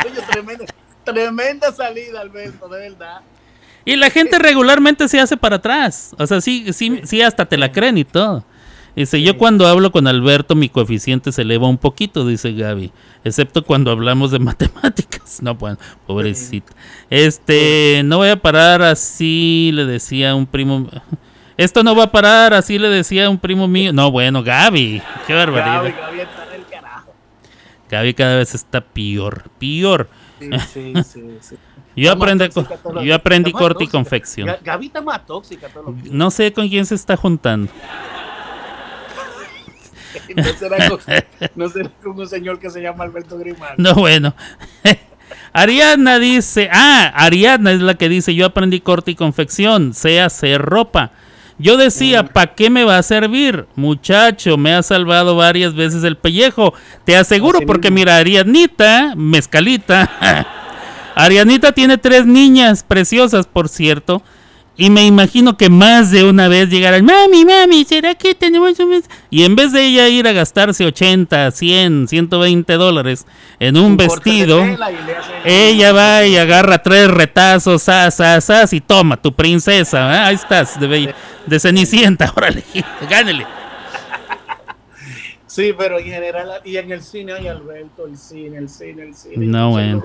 Oye, 0.05 0.21
tremenda, 0.29 0.65
tremenda 1.11 1.71
salida, 1.71 2.21
Alberto, 2.21 2.67
de 2.67 2.89
verdad. 2.89 3.21
Y 3.85 3.95
la 3.95 4.09
gente 4.09 4.37
regularmente 4.37 5.07
se 5.07 5.19
hace 5.19 5.37
para 5.37 5.55
atrás. 5.55 6.13
O 6.19 6.27
sea, 6.27 6.41
sí, 6.41 6.73
sí, 6.73 7.01
sí, 7.05 7.21
hasta 7.21 7.45
te 7.45 7.57
la 7.57 7.71
creen 7.71 7.97
y 7.97 8.03
todo. 8.03 8.43
Dice, 8.97 9.21
yo 9.21 9.37
cuando 9.37 9.67
hablo 9.67 9.91
con 9.91 10.07
Alberto 10.07 10.55
mi 10.55 10.69
coeficiente 10.69 11.31
se 11.31 11.43
eleva 11.43 11.67
un 11.67 11.77
poquito, 11.77 12.25
dice 12.25 12.51
Gaby, 12.51 12.91
excepto 13.23 13.63
cuando 13.63 13.91
hablamos 13.91 14.31
de 14.31 14.39
matemáticas. 14.39 15.41
No, 15.41 15.55
bueno, 15.55 15.77
pobrecita. 16.05 16.73
Este, 17.09 18.01
no 18.03 18.17
voy 18.17 18.29
a 18.29 18.41
parar 18.41 18.81
así, 18.81 19.71
le 19.73 19.85
decía 19.85 20.35
un 20.35 20.47
primo. 20.47 20.89
Esto 21.57 21.83
no 21.83 21.95
va 21.95 22.05
a 22.05 22.11
parar, 22.11 22.53
así 22.53 22.77
le 22.77 22.89
decía 22.89 23.29
un 23.29 23.37
primo 23.37 23.67
mío. 23.67 23.93
No, 23.93 24.11
bueno, 24.11 24.43
Gaby, 24.43 25.01
qué 25.25 25.33
barbaridad. 25.33 25.83
Gaby, 25.83 25.91
Gaby 25.91 26.19
está 26.19 26.43
en 26.47 26.59
el 26.59 26.67
carajo. 26.67 27.13
Gaby 27.89 28.13
cada 28.15 28.35
vez 28.35 28.55
está 28.55 28.81
peor, 28.81 29.49
peor. 29.59 30.09
Sí, 30.39 30.49
sí, 30.73 30.93
sí, 31.03 31.37
sí. 31.41 31.55
Yo, 31.95 32.11
aprendí, 32.11 32.45
yo 33.03 33.15
aprendí 33.15 33.51
corte 33.51 33.83
y 33.85 33.87
confección. 33.87 34.47
Ga- 34.47 34.59
Gaby 34.63 34.85
está 34.87 35.01
más 35.01 35.25
tóxica 35.25 35.67
todos 35.69 35.87
los 35.87 36.03
días. 36.03 36.13
No 36.13 36.29
sé 36.31 36.53
con 36.53 36.67
quién 36.69 36.85
se 36.85 36.95
está 36.95 37.17
juntando. 37.17 37.71
No 40.35 40.43
será, 40.43 40.89
con, 40.89 40.99
no 41.55 41.69
será 41.69 41.89
con 42.03 42.19
un 42.19 42.27
señor 42.27 42.59
que 42.59 42.69
se 42.69 42.81
llama 42.81 43.03
Alberto 43.03 43.37
Grimaldo. 43.37 43.75
No, 43.77 43.93
bueno. 43.93 44.33
Ariadna 45.53 46.17
dice, 46.19 46.69
ah, 46.71 47.11
Ariadna 47.15 47.71
es 47.71 47.81
la 47.81 47.95
que 47.95 48.09
dice, 48.09 48.33
yo 48.33 48.45
aprendí 48.47 48.79
corte 48.81 49.11
y 49.11 49.15
confección, 49.15 49.93
sé 49.93 50.19
hacer 50.21 50.61
ropa. 50.61 51.11
Yo 51.59 51.75
decía, 51.77 52.23
Mm. 52.23 52.27
¿para 52.27 52.53
qué 52.53 52.69
me 52.69 52.83
va 52.83 52.97
a 52.97 53.03
servir? 53.03 53.65
Muchacho, 53.75 54.57
me 54.57 54.73
ha 54.73 54.83
salvado 54.83 55.35
varias 55.35 55.73
veces 55.73 56.03
el 56.03 56.15
pellejo. 56.17 56.73
Te 57.03 57.17
aseguro, 57.17 57.61
porque 57.65 57.89
mira, 57.89 58.17
Ariadnita, 58.17 59.13
mezcalita. 59.15 60.09
Ariadnita 61.15 61.71
tiene 61.71 61.97
tres 61.97 62.25
niñas 62.27 62.83
preciosas, 62.83 63.47
por 63.47 63.69
cierto. 63.69 64.21
Y 64.79 64.91
me 64.91 65.05
imagino 65.07 65.57
que 65.57 65.69
más 65.69 66.11
de 66.11 66.23
una 66.23 66.47
vez 66.47 66.69
llegarán, 66.69 67.03
mami, 67.03 67.45
mami, 67.45 67.83
¿será 67.83 68.13
que 68.13 68.35
tenemos 68.35 68.79
un 68.79 68.89
mes?" 68.89 69.09
Y 69.31 69.43
en 69.43 69.55
vez 69.55 69.71
de 69.73 69.83
ella 69.87 70.07
ir 70.07 70.27
a 70.27 70.33
gastarse 70.33 70.85
80, 70.85 71.49
100, 71.49 72.07
120 72.07 72.73
dólares 72.73 73.25
en 73.59 73.75
un, 73.75 73.97
vestido, 73.97 74.63
ella 75.43 75.93
va 75.93 76.25
y 76.27 76.37
agarra 76.37 76.83
tres 76.83 77.09
retazos, 77.09 77.89
as, 77.89 78.19
as, 78.19 78.49
as, 78.51 78.71
y 78.73 78.79
toma, 78.79 79.17
tu 79.17 79.33
princesa, 79.33 80.15
¿eh? 80.15 80.19
ahí 80.19 80.35
estás, 80.35 80.79
de, 80.79 80.87
bella- 80.87 81.15
de 81.47 81.59
Cenicienta, 81.59 82.31
órale, 82.37 82.63
gánele. 83.09 83.47
Sí, 85.47 85.73
pero 85.75 85.97
en 85.97 86.05
general, 86.05 86.61
y 86.63 86.77
en 86.77 86.91
el 86.91 87.01
cine 87.01 87.33
hay 87.33 87.47
Alberto, 87.47 88.05
el 88.05 88.15
cine, 88.15 88.57
el 88.57 88.69
cine, 88.69 89.03
el 89.03 89.15
cine. 89.15 89.43
No, 89.47 89.71
bueno. 89.71 90.03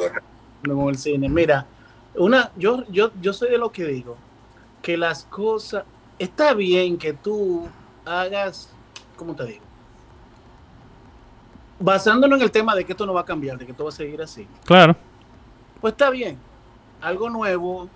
No, 0.63 0.89
el 0.89 0.97
cine. 0.97 1.29
Mira, 1.29 1.67
una, 2.15 2.51
yo, 2.57 2.85
yo, 2.89 3.11
yo 3.21 3.33
soy 3.35 3.51
de 3.51 3.59
lo 3.59 3.71
que 3.71 3.85
digo, 3.85 4.17
que 4.83 4.97
las 4.97 5.25
cosas, 5.25 5.85
está 6.19 6.53
bien 6.55 6.99
que 6.99 7.13
tú 7.13 7.69
hagas, 8.05 8.69
¿cómo 9.17 9.35
te 9.35 9.45
digo? 9.47 9.65
Basándonos 11.79 12.39
en 12.39 12.45
el 12.45 12.51
tema 12.51 12.75
de 12.75 12.85
que 12.85 12.93
esto 12.93 13.07
no 13.07 13.15
va 13.15 13.23
a 13.23 13.25
cambiar, 13.25 13.59
de 13.59 13.65
que 13.65 13.73
esto 13.73 13.85
va 13.85 13.91
a 13.91 13.93
seguir 13.93 14.21
así. 14.23 14.47
Claro, 14.65 14.97
Pues 15.81 15.93
está 15.95 16.11
bien, 16.11 16.39
algo 17.01 17.29
nuevo, 17.29 17.89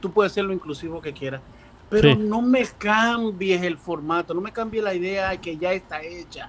tú 0.00 0.10
puedes 0.10 0.32
ser 0.32 0.44
lo 0.46 0.54
inclusivo 0.54 1.02
que 1.02 1.12
quieras, 1.12 1.42
pero 1.90 2.12
Sí. 2.14 2.16
no 2.18 2.40
me 2.40 2.64
cambies 2.66 3.62
el 3.62 3.76
formato, 3.76 4.32
no 4.32 4.40
me 4.40 4.50
cambies 4.52 4.82
la 4.84 4.94
idea 4.94 5.36
que 5.38 5.56
ya 5.58 5.72
está 5.72 6.00
hecha. 6.02 6.48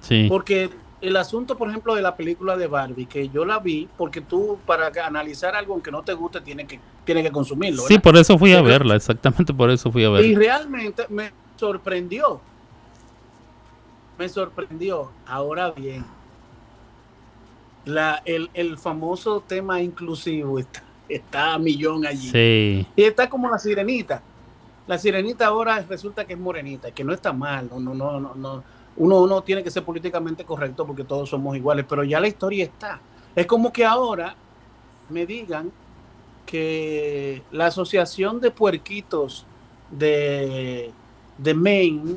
sí. 0.00 0.26
Porque 0.28 0.70
el 1.02 1.16
asunto, 1.16 1.58
por 1.58 1.68
ejemplo, 1.68 1.94
de 1.94 2.00
la 2.02 2.16
película 2.16 2.56
de 2.56 2.66
Barbie, 2.68 3.06
que 3.06 3.28
yo 3.28 3.44
la 3.44 3.58
vi, 3.58 3.88
porque 3.98 4.20
tú 4.20 4.58
para 4.64 4.90
analizar 5.04 5.54
algo 5.54 5.74
aunque 5.74 5.90
no 5.90 6.02
te 6.02 6.12
guste, 6.14 6.40
tienes 6.40 6.66
que, 6.68 6.80
tienes 7.04 7.24
que 7.24 7.30
consumirlo. 7.32 7.82
Sí, 7.82 7.98
por 7.98 8.16
eso 8.16 8.38
fui 8.38 8.52
a 8.54 8.62
verla, 8.62 8.94
exactamente 8.96 9.52
por 9.52 9.68
eso 9.70 9.90
fui 9.92 10.04
a 10.04 10.08
Y 10.08 10.12
verla. 10.12 10.38
realmente 10.38 11.06
me 11.10 11.32
sorprendió. 11.56 12.40
Me 14.18 14.28
sorprendió. 14.28 15.10
Ahora 15.26 15.70
bien, 15.72 16.04
la, 17.84 18.22
el, 18.24 18.50
el 18.54 18.78
famoso 18.78 19.40
tema 19.46 19.80
inclusivo 19.80 20.58
está, 20.58 20.82
está 21.08 21.54
a 21.54 21.58
millón 21.58 22.06
allí. 22.06 22.30
Sí, 22.30 22.86
Y 22.94 23.02
está 23.02 23.28
como 23.28 23.50
la 23.50 23.58
sirenita. 23.58 24.22
La 24.86 24.98
sirenita 24.98 25.46
ahora 25.46 25.84
resulta 25.88 26.24
que 26.24 26.34
es 26.34 26.38
morenita, 26.38 26.90
que 26.90 27.04
no 27.04 27.12
está 27.12 27.32
mal, 27.32 27.68
no, 27.70 27.78
no, 27.80 27.94
no, 27.94 28.20
no, 28.20 28.34
no. 28.34 28.64
Uno, 28.96 29.20
uno 29.20 29.42
tiene 29.42 29.62
que 29.62 29.70
ser 29.70 29.84
políticamente 29.84 30.44
correcto 30.44 30.86
porque 30.86 31.04
todos 31.04 31.28
somos 31.30 31.56
iguales, 31.56 31.84
pero 31.88 32.04
ya 32.04 32.20
la 32.20 32.28
historia 32.28 32.64
está. 32.64 33.00
Es 33.34 33.46
como 33.46 33.72
que 33.72 33.84
ahora 33.84 34.34
me 35.08 35.24
digan 35.26 35.70
que 36.46 37.42
la 37.52 37.66
asociación 37.66 38.40
de 38.40 38.50
puerquitos 38.50 39.46
de, 39.90 40.90
de 41.38 41.54
Maine 41.54 42.16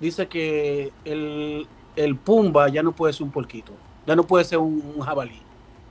dice 0.00 0.26
que 0.26 0.92
el, 1.04 1.66
el 1.94 2.16
Pumba 2.16 2.68
ya 2.68 2.82
no 2.82 2.92
puede 2.92 3.12
ser 3.12 3.22
un 3.24 3.30
puerquito, 3.30 3.72
ya 4.06 4.16
no 4.16 4.24
puede 4.24 4.44
ser 4.44 4.58
un, 4.58 4.82
un 4.96 5.02
jabalí. 5.02 5.40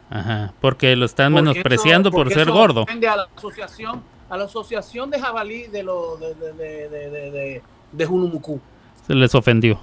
ajá, 0.09 0.53
porque 0.61 0.95
lo 0.95 1.05
están 1.05 1.31
Porque 1.33 1.43
menospreciando 1.49 2.09
eso- 2.09 2.15
por 2.17 2.33
ser 2.33 2.51
gordo. 2.51 2.85
A 2.89 3.15
la 3.15 3.27
asociación, 3.35 4.01
a 4.29 4.37
la 4.37 4.43
asociación 4.45 5.09
de 5.09 5.19
jabalí 5.19 5.67
de 5.67 5.83
lo 5.83 6.17
de 6.17 6.33
de 6.35 6.53
de 6.53 6.89
de, 6.89 7.09
de, 7.09 7.31
de- 7.31 7.61
de 7.91 8.05
Junumucú. 8.05 8.59
Se 9.07 9.13
les 9.15 9.33
ofendió. 9.35 9.79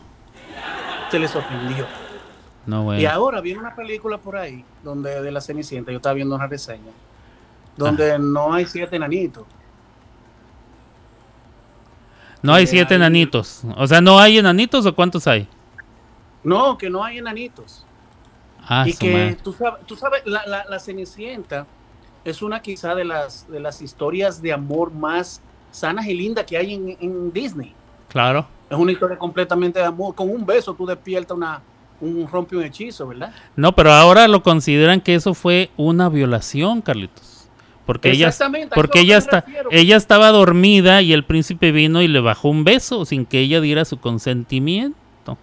Se 1.10 1.18
les 1.18 1.34
ofendió. 1.36 1.86
No, 2.66 2.82
Y 2.82 2.84
bueno. 2.84 3.10
ahora 3.10 3.40
viene 3.40 3.58
una 3.60 3.74
película 3.74 4.18
por 4.18 4.36
ahí 4.36 4.64
donde 4.84 5.20
de 5.20 5.30
la 5.32 5.40
Cenicienta, 5.40 5.90
yo 5.90 5.96
estaba 5.96 6.14
viendo 6.14 6.34
una 6.36 6.46
reseña, 6.46 6.92
donde 7.76 8.18
no 8.18 8.52
hay 8.54 8.66
siete 8.66 8.96
enanitos. 8.96 9.44
No 12.42 12.54
hay 12.54 12.64
que 12.64 12.70
siete 12.70 12.94
hay- 12.94 12.96
enanitos. 12.96 13.62
O 13.76 13.86
sea, 13.86 14.00
¿no 14.00 14.18
hay 14.18 14.38
enanitos 14.38 14.84
o 14.86 14.94
cuántos 14.94 15.26
hay? 15.26 15.46
No, 16.42 16.76
que 16.76 16.90
no 16.90 17.04
hay 17.04 17.18
enanitos. 17.18 17.86
Ah, 18.66 18.84
y 18.86 18.94
que 18.94 19.12
madre. 19.12 19.34
tú 19.42 19.52
sabes, 19.52 19.86
tú 19.86 19.96
sabes 19.96 20.22
la, 20.24 20.46
la, 20.46 20.64
la 20.68 20.78
Cenicienta 20.78 21.66
es 22.24 22.42
una 22.42 22.62
quizá 22.62 22.94
de 22.94 23.04
las 23.04 23.48
de 23.48 23.58
las 23.58 23.82
historias 23.82 24.40
de 24.40 24.52
amor 24.52 24.92
más 24.92 25.40
sanas 25.72 26.06
y 26.06 26.14
lindas 26.14 26.44
que 26.44 26.56
hay 26.56 26.74
en, 26.74 26.96
en 27.00 27.32
Disney. 27.32 27.74
Claro. 28.08 28.46
Es 28.72 28.78
una 28.78 28.92
historia 28.92 29.18
completamente 29.18 29.78
de 29.78 29.84
amor. 29.84 30.14
Con 30.14 30.30
un 30.30 30.46
beso 30.46 30.72
tú 30.74 30.86
despiertas 30.86 31.36
una, 31.36 31.60
un 32.00 32.26
rompe 32.26 32.56
un 32.56 32.64
hechizo, 32.64 33.06
¿verdad? 33.06 33.32
No, 33.54 33.72
pero 33.74 33.92
ahora 33.92 34.26
lo 34.28 34.42
consideran 34.42 35.00
que 35.00 35.14
eso 35.14 35.34
fue 35.34 35.70
una 35.76 36.08
violación, 36.08 36.80
Carlitos. 36.80 37.48
Porque 37.84 38.12
ella, 38.12 38.32
porque 38.74 39.00
ella 39.00 39.18
está, 39.18 39.44
ella 39.70 39.96
estaba 39.96 40.30
dormida 40.30 41.02
y 41.02 41.12
el 41.12 41.24
príncipe 41.24 41.72
vino 41.72 42.00
y 42.00 42.08
le 42.08 42.20
bajó 42.20 42.48
un 42.48 42.64
beso 42.64 43.04
sin 43.04 43.26
que 43.26 43.40
ella 43.40 43.60
diera 43.60 43.84
su 43.84 43.98
consentimiento. 43.98 45.36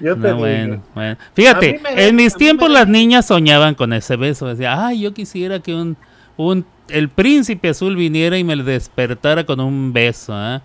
Yo 0.00 0.14
te 0.14 0.20
No, 0.20 0.26
digo. 0.28 0.38
bueno, 0.38 0.82
bueno. 0.94 1.16
Fíjate, 1.34 1.80
en 1.96 2.14
mis 2.16 2.34
me 2.34 2.38
tiempos 2.38 2.70
las 2.70 2.86
niñas 2.86 3.26
soñaban 3.26 3.74
con 3.74 3.92
ese 3.92 4.16
beso. 4.16 4.46
Decía, 4.46 4.86
ay, 4.86 5.00
yo 5.00 5.12
quisiera 5.12 5.58
que 5.58 5.74
un, 5.74 5.96
un 6.38 6.64
el 6.88 7.10
príncipe 7.10 7.68
azul 7.68 7.96
viniera 7.96 8.38
y 8.38 8.44
me 8.44 8.56
despertara 8.56 9.44
con 9.44 9.60
un 9.60 9.92
beso. 9.92 10.32
¿ah?". 10.34 10.62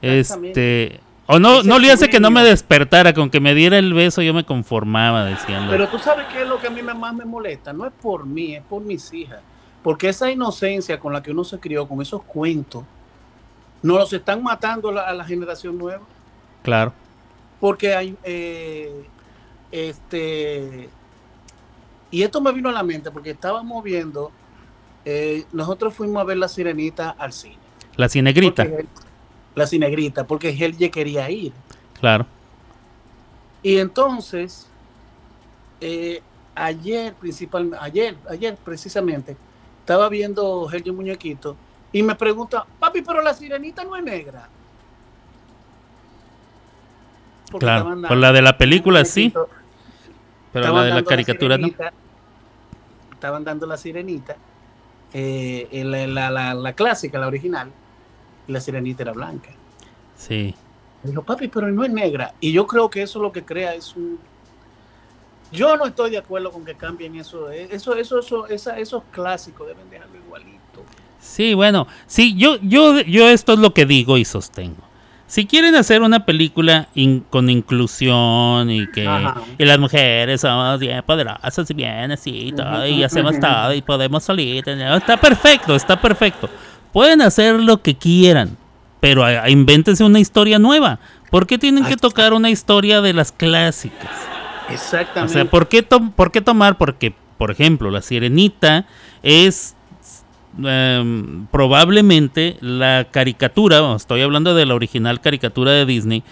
Este, 0.00 1.00
o 1.26 1.40
no, 1.40 1.64
no 1.64 1.80
le 1.80 1.90
hace 1.90 2.08
que 2.08 2.20
no 2.20 2.30
me 2.30 2.44
despertara, 2.44 3.12
con 3.12 3.28
que 3.30 3.40
me 3.40 3.54
diera 3.54 3.76
el 3.78 3.92
beso 3.92 4.22
yo 4.22 4.32
me 4.34 4.44
conformaba, 4.44 5.24
decían. 5.24 5.66
Pero 5.68 5.88
tú 5.88 5.98
sabes 5.98 6.26
qué 6.32 6.42
es 6.42 6.48
lo 6.48 6.60
que 6.60 6.68
a 6.68 6.70
mí 6.70 6.80
más 6.82 7.12
me 7.14 7.24
molesta. 7.24 7.72
No 7.72 7.84
es 7.86 7.92
por 8.00 8.24
mí, 8.24 8.54
es 8.54 8.62
por 8.62 8.82
mis 8.82 9.12
hijas. 9.12 9.40
Porque 9.82 10.08
esa 10.10 10.30
inocencia 10.30 11.00
con 11.00 11.12
la 11.12 11.22
que 11.22 11.32
uno 11.32 11.42
se 11.42 11.58
crió, 11.58 11.88
con 11.88 12.00
esos 12.00 12.22
cuentos, 12.22 12.84
nos 13.82 13.98
los 13.98 14.12
están 14.12 14.42
matando 14.42 14.92
la- 14.92 15.02
a 15.02 15.12
la 15.12 15.24
generación 15.24 15.76
nueva. 15.76 16.02
Claro. 16.62 16.92
Porque 17.60 17.94
hay, 17.94 18.16
eh, 18.22 19.04
este, 19.72 20.88
y 22.10 22.22
esto 22.22 22.40
me 22.40 22.52
vino 22.52 22.68
a 22.68 22.72
la 22.72 22.82
mente 22.82 23.10
porque 23.10 23.30
estábamos 23.30 23.82
viendo, 23.82 24.30
eh, 25.04 25.44
nosotros 25.52 25.94
fuimos 25.94 26.20
a 26.20 26.24
ver 26.24 26.36
la 26.38 26.48
sirenita 26.48 27.10
al 27.10 27.32
cine. 27.32 27.58
La 27.96 28.08
cinegrita, 28.08 28.64
Porque 28.64 28.86
la 29.54 29.66
cinegrita, 29.66 30.26
porque 30.26 30.56
ya 30.56 30.90
quería 30.90 31.30
ir. 31.30 31.52
claro. 32.00 32.26
Y 33.62 33.78
entonces, 33.78 34.68
eh, 35.80 36.20
ayer 36.54 37.14
principalmente, 37.14 37.78
ayer, 37.80 38.16
ayer 38.28 38.56
precisamente, 38.62 39.36
estaba 39.80 40.08
viendo 40.10 40.68
Helge 40.70 40.92
Muñequito 40.92 41.56
y 41.92 42.02
me 42.02 42.14
pregunta, 42.14 42.66
papi, 42.78 43.00
pero 43.00 43.22
la 43.22 43.32
sirenita 43.32 43.84
no 43.84 43.96
es 43.96 44.02
negra. 44.02 44.48
Porque 47.50 47.64
Claro. 47.66 48.00
Por 48.08 48.16
la 48.16 48.32
de 48.32 48.42
la 48.42 48.58
película 48.58 49.04
sí, 49.04 49.32
pero 50.52 50.74
la 50.74 50.84
de 50.84 50.90
la 50.94 51.02
caricatura 51.04 51.56
no. 51.56 51.68
Estaban 53.12 53.44
dando 53.44 53.66
la 53.66 53.76
sirenita, 53.76 54.36
eh, 55.14 55.68
la, 55.84 56.06
la- 56.06 56.30
la- 56.30 56.54
la 56.54 56.72
clásica, 56.74 57.18
la 57.18 57.28
original, 57.28 57.70
y 58.46 58.52
la 58.52 58.60
sirenita 58.60 59.02
era 59.04 59.12
blanca. 59.12 59.50
Sí. 60.16 60.54
Me 61.02 61.10
dijo, 61.10 61.22
papi, 61.22 61.48
pero 61.48 61.70
no 61.70 61.84
es 61.84 61.90
negra. 61.90 62.34
Y 62.40 62.52
yo 62.52 62.66
creo 62.66 62.90
que 62.90 63.02
eso 63.02 63.20
lo 63.20 63.32
que 63.32 63.42
crea 63.44 63.74
es 63.74 63.94
un... 63.96 64.18
Yo 65.52 65.76
no 65.76 65.86
estoy 65.86 66.10
de 66.10 66.18
acuerdo 66.18 66.50
con 66.50 66.64
que 66.64 66.74
cambien 66.74 67.14
eso. 67.16 67.50
eh, 67.50 67.68
Eso, 67.70 67.94
eso, 67.94 68.18
eso, 68.18 68.46
esa- 68.48 68.78
esos 68.78 69.02
clásicos 69.12 69.66
deben 69.68 69.88
dejarlo 69.88 70.16
igualito. 70.16 70.58
Sí, 71.20 71.54
bueno, 71.54 71.86
sí, 72.06 72.34
yo, 72.36 72.56
yo, 72.60 73.00
yo 73.02 73.28
esto 73.28 73.52
es 73.54 73.58
lo 73.58 73.72
que 73.72 73.86
digo 73.86 74.16
y 74.18 74.24
sostengo. 74.24 74.82
Si 75.34 75.46
quieren 75.46 75.74
hacer 75.74 76.00
una 76.02 76.24
película 76.24 76.86
in- 76.94 77.24
con 77.28 77.50
inclusión 77.50 78.70
y 78.70 78.86
que 78.86 79.02
y 79.58 79.64
las 79.64 79.80
mujeres 79.80 80.42
somos 80.42 80.78
bien 80.78 81.02
poderosas 81.04 81.68
y 81.68 81.74
bien 81.74 82.12
así 82.12 82.30
y 82.30 82.52
todo, 82.52 82.86
y 82.86 83.02
hacemos 83.02 83.40
todo 83.40 83.74
y 83.74 83.82
podemos 83.82 84.22
salir, 84.22 84.62
está 84.68 85.16
perfecto, 85.16 85.74
está 85.74 86.00
perfecto. 86.00 86.48
Pueden 86.92 87.20
hacer 87.20 87.58
lo 87.58 87.82
que 87.82 87.96
quieran, 87.96 88.56
pero 89.00 89.24
a- 89.24 89.42
a- 89.42 89.50
invéntense 89.50 90.04
una 90.04 90.20
historia 90.20 90.60
nueva. 90.60 91.00
¿Por 91.32 91.48
qué 91.48 91.58
tienen 91.58 91.84
que 91.84 91.96
tocar 91.96 92.32
una 92.32 92.48
historia 92.50 93.00
de 93.00 93.12
las 93.12 93.32
clásicas? 93.32 94.12
O 94.68 94.72
Exactamente. 94.72 95.32
sea, 95.32 95.44
¿por 95.46 95.66
qué, 95.68 95.82
to- 95.82 96.12
¿por 96.14 96.30
qué 96.30 96.42
tomar? 96.42 96.78
Porque, 96.78 97.12
por 97.38 97.50
ejemplo, 97.50 97.90
la 97.90 98.02
sirenita 98.02 98.86
es 99.24 99.74
em, 100.62 101.46
probablemente 101.46 102.56
la 102.60 103.08
caricatura, 103.10 103.94
estoy 103.96 104.20
hablando 104.22 104.54
de 104.54 104.66
la 104.66 104.74
original 104.74 105.20
caricatura 105.20 105.72
de 105.72 105.86
Disney, 105.86 106.22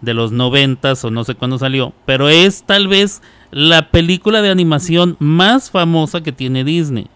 de 0.00 0.14
los 0.14 0.32
noventas 0.32 1.04
o 1.04 1.10
no 1.10 1.24
sé 1.24 1.34
cuándo 1.34 1.58
salió, 1.58 1.92
pero 2.06 2.28
es 2.28 2.64
tal 2.64 2.88
vez 2.88 3.22
la 3.50 3.90
película 3.90 4.42
de 4.42 4.50
animación 4.50 5.16
más 5.20 5.70
famosa 5.70 6.22
que 6.22 6.32
tiene 6.32 6.64
Disney. 6.64 7.06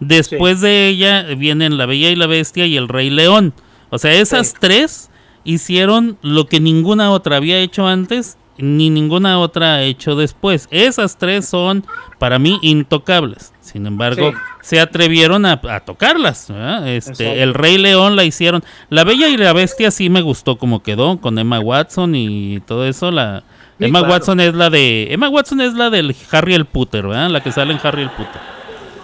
Después 0.00 0.60
de 0.60 0.88
ella 0.88 1.22
vienen 1.36 1.78
La 1.78 1.86
Bella 1.86 2.10
y 2.10 2.16
la 2.16 2.26
Bestia 2.26 2.66
y 2.66 2.76
El 2.76 2.88
Rey 2.88 3.10
León. 3.10 3.52
O 3.90 3.98
sea, 3.98 4.12
esas 4.12 4.48
Sí. 4.48 4.54
tres 4.60 5.10
hicieron 5.44 6.18
lo 6.22 6.46
que 6.46 6.60
ninguna 6.60 7.10
otra 7.10 7.36
había 7.36 7.58
hecho 7.58 7.86
antes 7.86 8.36
ni 8.58 8.90
ninguna 8.90 9.38
otra 9.38 9.74
ha 9.76 9.82
hecho 9.82 10.16
después. 10.16 10.68
Esas 10.70 11.16
tres 11.18 11.48
son 11.48 11.84
para 12.18 12.38
mí 12.38 12.58
intocables. 12.62 13.52
Sin 13.60 13.86
embargo, 13.86 14.30
Sí. 14.30 14.36
se 14.62 14.80
atrevieron 14.80 15.44
a, 15.44 15.60
a 15.68 15.80
tocarlas. 15.80 16.48
Este, 16.86 17.42
el 17.42 17.52
Rey 17.54 17.78
León 17.78 18.14
la 18.16 18.24
hicieron. 18.24 18.62
La 18.90 19.04
Bella 19.04 19.28
y 19.28 19.36
la 19.36 19.52
Bestia 19.52 19.90
sí 19.90 20.08
me 20.08 20.22
gustó 20.22 20.56
como 20.56 20.82
quedó 20.82 21.20
con 21.20 21.38
Emma 21.38 21.58
Watson 21.60 22.14
y 22.14 22.60
todo 22.60 22.86
eso. 22.86 23.10
La 23.10 23.42
Sí, 23.78 23.84
Emma 23.84 23.98
claro. 23.98 24.14
Watson 24.14 24.40
es 24.40 24.54
la 24.54 24.70
de 24.70 25.12
Emma 25.12 25.28
Watson 25.28 25.60
es 25.60 25.74
la 25.74 25.90
del 25.90 26.16
Harry 26.30 26.54
el 26.54 26.64
Potter, 26.64 27.06
¿verdad? 27.08 27.28
La 27.28 27.42
que 27.42 27.52
sale 27.52 27.74
en 27.74 27.80
Harry 27.82 28.02
el 28.02 28.10
Potter. 28.10 28.40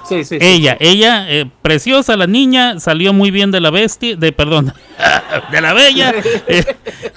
Sí, 0.08 0.24
sí, 0.24 0.38
sí. 0.40 0.46
Ella, 0.46 0.76
ella, 0.80 1.26
eh, 1.30 1.44
preciosa 1.60 2.16
la 2.16 2.26
niña, 2.26 2.80
salió 2.80 3.12
muy 3.12 3.30
bien 3.30 3.50
de 3.50 3.60
la 3.60 3.70
bestia, 3.70 4.16
de 4.16 4.32
perdón, 4.32 4.72
de 5.52 5.60
la 5.60 5.72
bella, 5.74 6.14
eh, 6.48 6.64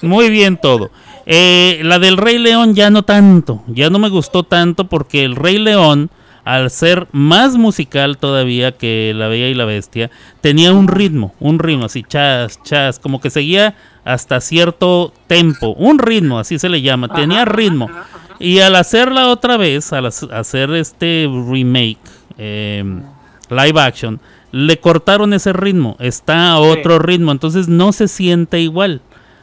muy 0.01 0.29
bien 0.29 0.57
todo. 0.57 0.91
Eh, 1.25 1.79
la 1.83 1.97
del 1.99 2.17
Rey 2.17 2.37
León 2.37 2.75
ya 2.75 2.89
no 2.89 3.03
tanto, 3.03 3.63
ya 3.67 3.89
no 3.89 3.97
me 3.99 4.09
gustó 4.09 4.43
tanto 4.43 4.85
porque 4.87 5.23
el 5.23 5.35
Rey 5.35 5.57
León, 5.57 6.11
al 6.43 6.69
ser 6.69 7.07
más 7.11 7.55
musical 7.57 8.17
todavía 8.19 8.73
que 8.73 9.11
la 9.15 9.27
Bella 9.27 9.47
y 9.47 9.55
la 9.55 9.65
Bestia, 9.65 10.11
tenía 10.41 10.71
un 10.71 10.87
ritmo, 10.87 11.33
un 11.39 11.57
ritmo 11.57 11.85
así, 11.85 12.03
chas, 12.03 12.59
chas, 12.63 12.99
como 12.99 13.19
que 13.19 13.31
seguía 13.31 13.73
hasta 14.03 14.39
cierto 14.39 15.11
tempo, 15.25 15.69
un 15.79 15.97
ritmo, 15.97 16.37
así 16.37 16.59
se 16.59 16.69
le 16.69 16.83
llama, 16.83 17.07
tenía 17.07 17.43
ritmo. 17.45 17.89
Y 18.37 18.59
al 18.59 18.75
hacerla 18.75 19.27
otra 19.29 19.57
vez, 19.57 19.91
al 19.93 20.05
hac- 20.05 20.31
hacer 20.31 20.69
este 20.75 21.27
remake, 21.49 21.97
eh, 22.37 22.83
live 23.49 23.81
action, 23.81 24.19
le 24.51 24.77
cortaron 24.79 25.33
ese 25.33 25.53
ritmo, 25.53 25.95
está 25.99 26.51
a 26.51 26.59
otro 26.59 26.99
ritmo, 26.99 27.31
entonces 27.31 27.67
no 27.67 27.91
se 27.93 28.07
siente 28.07 28.59
igual. 28.59 29.01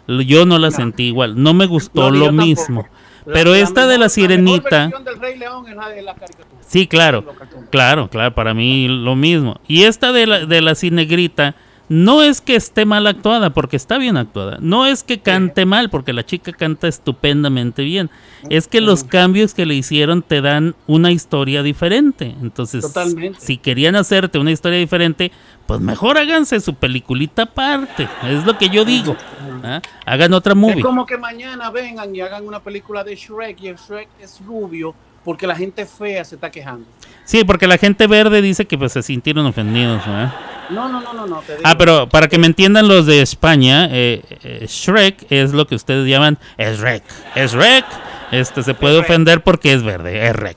Yo 0.09 0.44
no 0.46 0.59
la 0.59 0.70
sentí 0.70 1.05
igual, 1.05 1.40
no 1.42 1.55
me 1.55 1.66
gustó 1.66 2.11
No, 2.11 2.26
lo 2.26 2.32
mismo. 2.32 2.86
La- 3.24 3.32
Pero 3.34 3.53
la 3.53 3.59
esta 3.59 3.86
de 3.86 3.98
la 3.98 4.09
sirenita, 4.09 4.68
La 4.70 4.86
mejor 4.88 5.05
versión 5.05 5.05
del 5.05 5.20
Rey 5.20 5.38
León 5.38 5.68
es 5.68 5.76
la 5.76 5.88
de 5.88 6.03
la 6.03 6.14
caricatura. 6.14 6.61
sí, 6.66 6.86
claro, 6.88 7.24
claro, 7.70 8.09
claro, 8.09 8.34
para 8.34 8.53
mí 8.53 8.88
lo 8.88 9.14
mismo. 9.14 9.61
Y 9.68 9.84
esta 9.84 10.11
de 10.12 10.26
la, 10.26 10.44
de 10.46 10.61
la 10.61 10.74
cinegrita, 10.74 11.55
no 11.93 12.22
es 12.22 12.40
que 12.40 12.57
esté 12.57 12.86
mal 12.86 13.07
actuada, 13.07 13.51
porque 13.51 13.76
está 13.76 13.99
bien 13.99 14.16
actuada. 14.16 14.57
No 14.62 14.86
es 14.86 15.03
que 15.03 15.20
cante 15.20 15.66
mal, 15.66 15.90
porque 15.90 16.14
la 16.14 16.24
chica 16.24 16.51
canta 16.51 16.88
estupendamente 16.88 17.82
bien. 17.82 18.09
Es 18.49 18.66
que 18.66 18.80
los 18.80 19.05
cambios 19.05 19.53
que 19.53 19.66
le 19.66 19.74
hicieron 19.74 20.22
te 20.22 20.40
dan 20.40 20.74
una 20.86 21.11
historia 21.11 21.62
diferente. 21.62 22.34
Entonces, 22.40 22.80
Totalmente. 22.80 23.38
si 23.43 23.59
querían 23.59 23.95
hacerte 23.95 24.38
una 24.38 24.53
historia 24.53 24.78
diferente, 24.78 25.32
pues 25.66 25.80
mejor 25.80 26.16
háganse 26.16 26.61
su 26.61 26.72
peliculita 26.76 27.43
aparte. 27.43 28.09
Es 28.24 28.47
lo 28.47 28.57
que 28.57 28.70
yo 28.70 28.86
digo. 28.86 29.14
¿ah? 29.62 29.82
Hagan 30.07 30.32
otra 30.32 30.55
movie. 30.55 30.78
Es 30.78 30.82
como 30.82 31.05
que 31.05 31.18
mañana 31.18 31.70
vengan 31.70 32.16
y 32.16 32.22
hagan 32.22 32.47
una 32.47 32.61
película 32.61 33.05
de 33.05 33.16
Shrek 33.16 33.61
y 33.61 33.68
el 33.68 33.76
Shrek 33.76 34.09
es 34.18 34.40
rubio 34.47 34.95
porque 35.26 35.47
la 35.47 35.55
gente 35.55 35.84
fea 35.84 36.24
se 36.24 36.36
está 36.36 36.51
quejando. 36.51 36.86
Sí, 37.25 37.45
porque 37.45 37.66
la 37.66 37.79
gente 37.79 38.07
verde 38.07 38.43
dice 38.43 38.66
que 38.66 38.77
pues 38.77 38.93
se 38.93 39.03
sintieron 39.03 39.47
ofendidos. 39.47 40.05
¿verdad? 40.07 40.33
No, 40.70 40.89
no, 40.89 41.01
no, 41.01 41.12
no, 41.12 41.27
no. 41.27 41.39
Te 41.41 41.53
digo. 41.57 41.62
Ah, 41.64 41.77
pero 41.79 42.09
para 42.09 42.29
que 42.29 42.39
me 42.39 42.47
entiendan 42.47 42.89
los 42.89 43.07
de 43.07 43.23
España, 43.23 43.89
eh, 43.91 44.23
eh, 44.43 44.66
Shrek 44.68 45.27
es 45.31 45.53
lo 45.53 45.66
que 45.66 45.75
ustedes 45.75 46.09
llaman 46.09 46.39
es 46.57 46.81
rec. 46.81 47.03
Es 47.35 47.53
rec. 47.53 47.85
Este 48.31 48.62
se 48.62 48.75
puede 48.75 48.95
Es 48.95 49.01
rec. 49.03 49.11
ofender 49.11 49.43
porque 49.43 49.73
es 49.73 49.83
verde, 49.83 50.27
es 50.27 50.35
rec. 50.35 50.57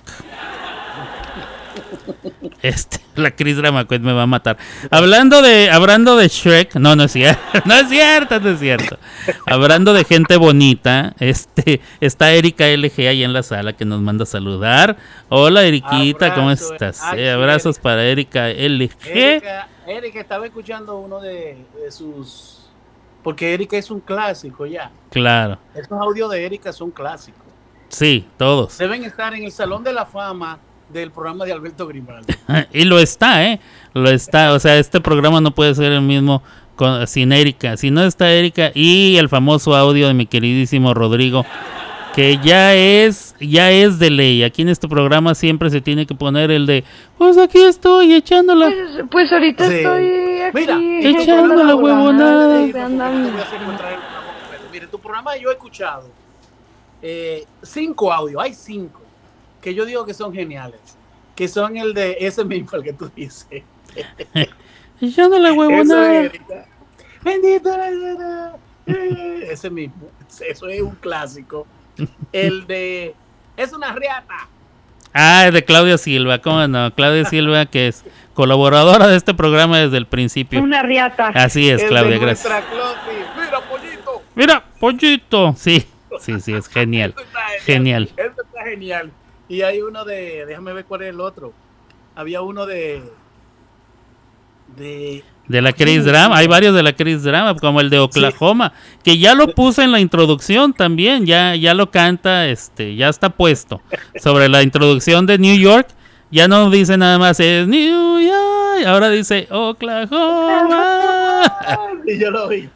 Este, 2.61 2.99
la 3.15 3.31
Cris 3.31 3.57
Dramacoet 3.57 4.01
me 4.01 4.13
va 4.13 4.23
a 4.23 4.27
matar. 4.27 4.57
Hablando 4.89 5.41
de, 5.41 5.69
hablando 5.69 6.15
de 6.15 6.27
Shrek, 6.27 6.75
no, 6.75 6.95
no 6.95 7.03
es 7.03 7.11
cierto, 7.11 7.41
no 7.65 7.75
es 7.75 7.89
cierto, 7.89 8.39
no 8.39 8.49
es 8.49 8.59
cierto. 8.59 8.97
Hablando 9.45 9.93
de 9.93 10.03
gente 10.03 10.37
bonita, 10.37 11.13
este, 11.19 11.81
está 11.99 12.31
Erika 12.33 12.65
LG 12.67 13.07
ahí 13.07 13.23
en 13.23 13.33
la 13.33 13.43
sala 13.43 13.73
que 13.73 13.85
nos 13.85 14.01
manda 14.01 14.23
a 14.23 14.25
saludar. 14.25 14.97
Hola 15.29 15.63
Eriquita, 15.63 16.33
¿cómo 16.33 16.49
Abrazo, 16.49 16.73
estás? 16.73 17.01
Eh, 17.15 17.29
abrazos 17.29 17.75
Erika. 17.77 17.83
para 17.83 18.03
Erika 18.03 18.47
LG. 18.49 18.91
Erika, 19.05 19.67
Erika 19.85 20.19
estaba 20.19 20.45
escuchando 20.45 20.97
uno 20.97 21.19
de, 21.19 21.57
de 21.83 21.91
sus. 21.91 22.67
Porque 23.23 23.53
Erika 23.53 23.77
es 23.77 23.89
un 23.91 23.99
clásico 23.99 24.65
ya. 24.65 24.91
Claro, 25.11 25.57
Esos 25.73 25.91
audios 25.99 26.31
de 26.31 26.45
Erika 26.45 26.71
son 26.73 26.91
clásicos. 26.91 27.41
sí, 27.89 28.27
todos. 28.37 28.77
Deben 28.77 29.03
estar 29.03 29.33
en 29.33 29.43
el 29.43 29.51
Salón 29.51 29.83
de 29.83 29.93
la 29.93 30.05
Fama 30.05 30.59
del 30.89 31.11
programa 31.11 31.45
de 31.45 31.51
Alberto 31.53 31.87
Grimaldo. 31.87 32.27
Y 32.73 32.85
lo 32.85 32.99
está, 32.99 33.45
¿eh? 33.45 33.59
Lo 33.93 34.09
está. 34.09 34.53
O 34.53 34.59
sea, 34.59 34.77
este 34.77 35.01
programa 35.01 35.41
no 35.41 35.51
puede 35.51 35.73
ser 35.75 35.91
el 35.91 36.01
mismo 36.01 36.41
con, 36.75 37.05
sin 37.07 37.31
Erika. 37.31 37.77
Si 37.77 37.91
no 37.91 38.03
está 38.03 38.31
Erika 38.31 38.71
y 38.73 39.17
el 39.17 39.29
famoso 39.29 39.75
audio 39.75 40.07
de 40.07 40.13
mi 40.13 40.25
queridísimo 40.25 40.93
Rodrigo, 40.93 41.45
que 42.13 42.37
ya 42.43 42.73
es, 42.75 43.35
ya 43.41 43.71
es 43.71 43.99
de 43.99 44.09
ley. 44.09 44.43
Aquí 44.43 44.61
en 44.61 44.69
este 44.69 44.87
programa 44.87 45.35
siempre 45.35 45.69
se 45.69 45.81
tiene 45.81 46.05
que 46.05 46.15
poner 46.15 46.49
el 46.51 46.65
de, 46.65 46.83
pues 47.17 47.37
aquí 47.37 47.61
estoy 47.61 48.13
echándola. 48.13 48.67
Pues, 48.67 49.05
pues 49.11 49.31
ahorita 49.33 49.67
Sí. 49.67 49.73
estoy 49.75 50.41
aquí. 50.41 50.57
Mira, 50.59 50.79
Echando 51.09 51.23
tu 51.25 51.25
programa, 51.25 51.55
la 51.55 51.63
Laura, 51.63 51.75
huevonada. 51.83 52.59
Mire, 54.71 54.87
tu 54.87 54.99
programa 54.99 55.37
yo 55.37 55.49
he 55.49 55.53
escuchado 55.53 56.09
eh, 57.01 57.45
cinco 57.61 58.11
audios, 58.11 58.41
hay 58.41 58.53
cinco, 58.53 59.01
que 59.65 59.73
yo 59.73 59.83
digo 59.83 60.05
que 60.05 60.13
son 60.13 60.31
geniales, 60.31 60.79
que 61.35 61.47
son 61.47 61.75
el 61.75 61.95
de 61.95 62.17
ese 62.19 62.45
mismo, 62.45 62.77
el 62.77 62.83
que 62.83 62.93
tú 62.93 63.09
dices. 63.15 63.63
Echándola 65.01 65.49
Eso 65.49 65.57
huevonada. 65.59 66.13
es, 66.19 66.25
Erika. 66.29 66.65
Bendito 67.23 67.75
la. 67.75 68.55
Eh, 68.85 69.47
Ese 69.49 69.71
mismo, 69.71 70.11
eso 70.47 70.67
es 70.67 70.81
un 70.83 70.93
clásico. 70.93 71.65
El 72.31 72.67
de, 72.67 73.15
es 73.57 73.73
una 73.73 73.91
riata. 73.91 74.47
Ah, 75.11 75.47
es 75.47 75.53
de 75.53 75.65
Claudia 75.65 75.97
Silva, 75.97 76.37
¿cómo 76.39 76.67
no? 76.67 76.93
Claudia 76.93 77.25
Silva, 77.25 77.65
que 77.65 77.87
es 77.87 78.03
colaboradora 78.35 79.07
de 79.07 79.17
este 79.17 79.33
programa 79.33 79.79
desde 79.79 79.97
el 79.97 80.05
principio. 80.05 80.61
Una 80.61 80.83
riata. 80.83 81.29
Así 81.33 81.67
es, 81.71 81.81
El 81.81 81.87
Claudia, 81.89 82.11
de 82.11 82.19
gracias. 82.19 82.53
Mira, 83.35 83.61
pollito. 83.61 84.21
Mira, 84.35 84.63
pollito. 84.79 85.55
Sí, 85.57 85.87
sí, 86.19 86.39
sí, 86.39 86.53
es 86.53 86.67
genial. 86.67 87.15
Esto 87.17 87.23
está 87.23 87.39
Genial. 87.65 88.11
Esto 88.15 88.43
está 88.43 88.63
genial. 88.65 89.11
Y 89.47 89.61
hay 89.61 89.81
uno 89.81 90.03
de, 90.05 90.45
déjame 90.45 90.73
ver 90.73 90.85
cuál 90.85 91.03
es 91.03 91.09
el 91.09 91.19
otro. 91.19 91.53
Había 92.15 92.41
uno 92.41 92.65
de, 92.65 93.03
de, 94.75 95.23
De 95.47 95.61
la 95.61 95.71
Chris 95.73 96.03
Drama, 96.05 96.37
hay 96.37 96.47
varios 96.47 96.73
de 96.73 96.81
la 96.81 96.93
Chris 96.93 97.21
Drama, 97.23 97.55
como 97.55 97.79
el 97.81 97.89
de 97.89 97.99
Oklahoma, 97.99 98.73
que 99.03 99.17
ya 99.19 99.35
lo 99.35 99.47
puse 99.53 99.83
en 99.83 99.91
la 99.91 99.99
introducción 99.99 100.73
también, 100.73 101.25
ya, 101.25 101.55
ya 101.55 101.73
lo 101.73 101.91
canta, 101.91 102.47
este, 102.47 102.95
ya 102.95 103.09
está 103.09 103.29
puesto. 103.29 103.81
Sobre 104.21 104.49
la 104.49 104.63
introducción 104.63 105.25
de 105.25 105.37
New 105.37 105.57
York, 105.57 105.87
ya 106.31 106.47
no 106.47 106.69
dice 106.69 106.97
nada 106.97 107.19
más, 107.19 107.39
es 107.39 107.67
New 107.67 108.19
York, 108.21 108.87
ahora 108.87 109.09
dice 109.09 109.47
Oklahoma. 109.51 111.43
y 112.07 112.17
yo 112.19 112.31
lo 112.31 112.47
vi. 112.47 112.67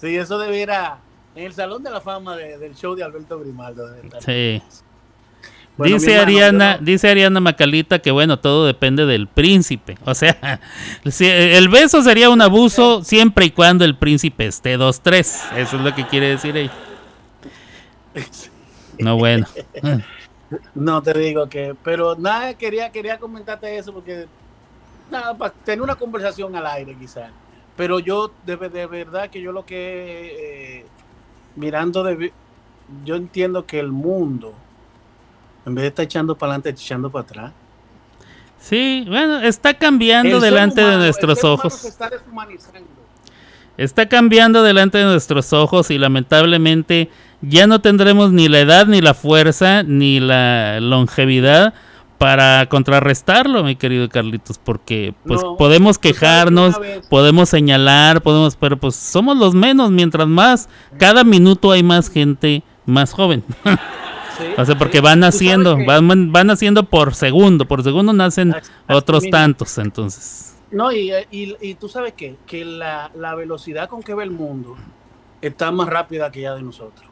sí, 0.00 0.16
eso 0.16 0.38
debiera, 0.38 0.98
en 1.34 1.44
el 1.46 1.52
Salón 1.52 1.82
de 1.82 1.90
la 1.90 2.00
Fama 2.00 2.36
de- 2.36 2.56
del 2.58 2.74
show 2.74 2.94
de 2.94 3.02
Alberto 3.04 3.38
Grimaldo. 3.40 3.92
estar. 3.96 4.22
Sí. 4.22 4.62
Bueno, 5.76 5.94
dice 5.94 6.18
Ariana, 6.18 6.76
no- 6.76 6.84
dice 6.84 7.08
Ariana 7.08 7.40
Macalita 7.40 7.98
que 8.00 8.10
bueno, 8.10 8.38
todo 8.38 8.66
depende 8.66 9.06
del 9.06 9.26
príncipe. 9.26 9.96
O 10.04 10.14
sea, 10.14 10.60
si- 11.10 11.26
el 11.26 11.68
beso 11.68 12.02
sería 12.02 12.28
un 12.30 12.42
abuso 12.42 13.02
siempre 13.04 13.46
y 13.46 13.50
cuando 13.50 13.84
el 13.84 13.96
príncipe 13.96 14.46
esté 14.46 14.76
2-3. 14.78 15.18
Eso 15.56 15.76
es 15.76 15.82
lo 15.82 15.94
que 15.94 16.06
quiere 16.06 16.28
decir 16.28 16.56
ella. 16.56 16.72
No, 18.98 19.16
bueno. 19.16 19.46
No 20.74 21.02
te 21.02 21.18
digo 21.18 21.48
que, 21.48 21.74
pero 21.82 22.14
nada, 22.14 22.52
quería, 22.54 22.90
quería 22.92 23.18
comentarte 23.18 23.76
eso 23.78 23.92
porque 23.92 24.26
nada, 25.10 25.34
para 25.36 25.50
tener 25.52 25.80
una 25.80 25.94
conversación 25.94 26.54
al 26.54 26.66
aire 26.66 26.94
quizás. 27.00 27.30
Pero 27.74 27.98
yo, 28.00 28.30
de, 28.44 28.56
de 28.56 28.86
verdad 28.86 29.30
que 29.30 29.40
yo 29.40 29.50
lo 29.50 29.64
que, 29.64 30.80
eh, 30.80 30.86
mirando, 31.56 32.04
de, 32.04 32.32
yo 33.02 33.16
entiendo 33.16 33.64
que 33.64 33.80
el 33.80 33.90
mundo, 33.90 34.52
en 35.66 35.74
vez 35.74 35.82
de 35.82 35.88
estar 35.88 36.04
echando 36.04 36.36
para 36.36 36.52
adelante, 36.52 36.70
está 36.70 36.82
echando 36.82 37.10
para 37.10 37.22
atrás. 37.24 37.52
Sí, 38.58 39.04
bueno, 39.08 39.40
está 39.40 39.74
cambiando 39.74 40.36
El 40.36 40.42
delante 40.42 40.82
humano- 40.82 40.98
de 40.98 41.04
nuestros 41.04 41.42
ojos. 41.44 41.72
se 41.74 41.88
está 43.76 44.08
cambiando 44.08 44.62
delante 44.62 44.98
de 44.98 45.04
nuestros 45.04 45.52
ojos 45.52 45.90
y 45.90 45.98
lamentablemente 45.98 47.10
ya 47.40 47.66
no 47.66 47.80
tendremos 47.80 48.30
ni 48.32 48.48
la 48.48 48.60
edad, 48.60 48.86
ni 48.86 49.00
la 49.00 49.14
fuerza, 49.14 49.82
ni 49.82 50.20
la 50.20 50.78
longevidad 50.80 51.74
para 52.18 52.66
contrarrestarlo, 52.68 53.64
mi 53.64 53.74
querido 53.74 54.08
Carlitos, 54.08 54.58
porque 54.58 55.12
pues 55.26 55.42
No, 55.42 55.56
podemos 55.56 55.98
quejarnos, 55.98 56.76
podemos 57.10 57.48
señalar, 57.48 58.22
podemos, 58.22 58.54
pero 58.54 58.76
pues 58.76 58.94
somos 58.94 59.36
los 59.38 59.54
menos, 59.54 59.90
mientras 59.90 60.28
más, 60.28 60.68
cada 60.98 61.24
minuto 61.24 61.72
hay 61.72 61.82
más 61.82 62.08
gente 62.08 62.62
más 62.86 63.12
joven. 63.12 63.42
Sí, 64.38 64.44
o 64.56 64.64
sea, 64.64 64.76
porque 64.78 64.98
sí. 64.98 65.02
van 65.02 65.20
que- 65.20 65.26
van, 65.86 66.32
van 66.32 66.46
naciendo 66.46 66.84
por 66.84 67.14
segundo, 67.14 67.66
por 67.66 67.82
segundo 67.82 68.12
nacen 68.12 68.54
Así 68.54 68.70
otros 68.88 69.28
tantos, 69.30 69.76
entonces. 69.78 70.56
No, 70.70 70.90
y, 70.90 71.12
y, 71.30 71.54
y 71.60 71.74
tú 71.74 71.88
sabes 71.88 72.14
qué? 72.14 72.36
que 72.46 72.64
la, 72.64 73.10
la 73.14 73.34
velocidad 73.34 73.88
con 73.88 74.02
que 74.02 74.14
ve 74.14 74.24
el 74.24 74.30
mundo 74.30 74.76
está 75.42 75.70
más 75.70 75.88
rápida 75.88 76.30
que 76.30 76.40
ya 76.42 76.54
de 76.54 76.62
nosotros. 76.62 77.06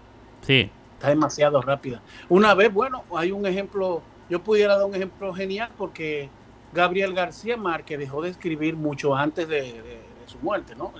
Sí, 0.47 0.71
Está 0.95 1.09
demasiado 1.09 1.61
rápida. 1.63 2.01
Una 2.29 2.55
vez, 2.55 2.73
bueno, 2.73 3.05
hay 3.17 3.33
un 3.33 3.45
ejemplo, 3.47 4.03
yo 4.29 4.43
pudiera 4.43 4.77
dar 4.77 4.87
un 4.87 4.95
ejemplo 4.95 5.33
genial 5.35 5.71
porque 5.79 6.29
Gabriel 6.73 7.13
García 7.15 7.57
Márquez 7.57 7.99
dejó 7.99 8.23
de 8.23 8.31
escribir 8.31 8.77
mucho 8.77 9.15
antes 9.17 9.49
de, 9.49 9.63
de- 9.63 9.73
de 9.83 10.27
su 10.27 10.39
muerte, 10.39 10.75
¿no? 10.77 10.93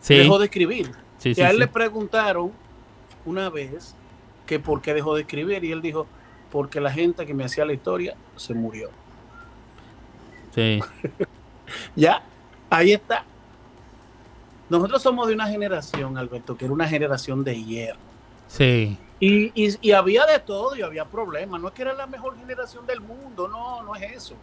sí, 0.00 0.16
Dejó 0.16 0.38
de 0.38 0.44
escribir. 0.46 0.90
sí, 1.18 1.32
y 1.36 1.40
a 1.42 1.50
él 1.50 1.58
le 1.58 1.66
preguntaron 1.68 2.52
una 3.24 3.50
vez 3.50 3.94
que 4.50 4.58
por 4.58 4.82
qué 4.82 4.92
dejó 4.92 5.14
de 5.14 5.20
escribir 5.20 5.62
y 5.64 5.70
él 5.70 5.80
dijo, 5.80 6.08
porque 6.50 6.80
la 6.80 6.90
gente 6.90 7.24
que 7.24 7.32
me 7.34 7.44
hacía 7.44 7.64
la 7.64 7.72
historia 7.72 8.16
se 8.36 8.52
murió. 8.52 8.90
sí. 10.52 10.80
Ya, 11.94 12.20
ahí 12.68 12.92
está. 12.92 13.24
Nosotros 14.68 15.00
somos 15.00 15.28
de 15.28 15.34
una 15.34 15.46
generación, 15.46 16.18
Alberto, 16.18 16.56
que 16.56 16.64
era 16.64 16.74
una 16.74 16.88
generación 16.88 17.44
de 17.44 17.62
hierro. 17.62 17.98
Sí, 18.48 18.98
Y, 19.20 19.52
y- 19.54 19.78
y 19.80 19.92
había 19.92 20.26
de 20.26 20.40
todo 20.40 20.74
y 20.74 20.82
había 20.82 21.04
problemas. 21.04 21.60
No 21.60 21.68
es 21.68 21.74
que 21.74 21.82
era 21.82 21.92
la 21.94 22.08
mejor 22.08 22.36
generación 22.36 22.84
del 22.86 23.00
mundo, 23.00 23.46
no, 23.46 23.84
no 23.84 23.94
es 23.94 24.02
eso. 24.16 24.34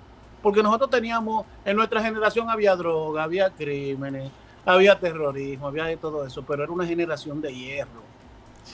Porque 0.41 0.63
nosotros 0.63 0.89
teníamos, 0.89 1.45
en 1.65 1.75
nuestra 1.75 2.01
generación 2.01 2.49
había 2.49 2.73
droga, 2.77 3.23
había 3.23 3.49
crímenes, 3.49 4.31
había 4.65 4.97
terrorismo, 4.97 5.67
había 5.67 5.83
de 5.85 5.97
todo 5.97 6.25
eso, 6.25 6.43
pero 6.43 6.63
era 6.63 6.71
una 6.71 6.85
generación 6.85 7.41
de 7.41 7.53
hierro. 7.53 8.06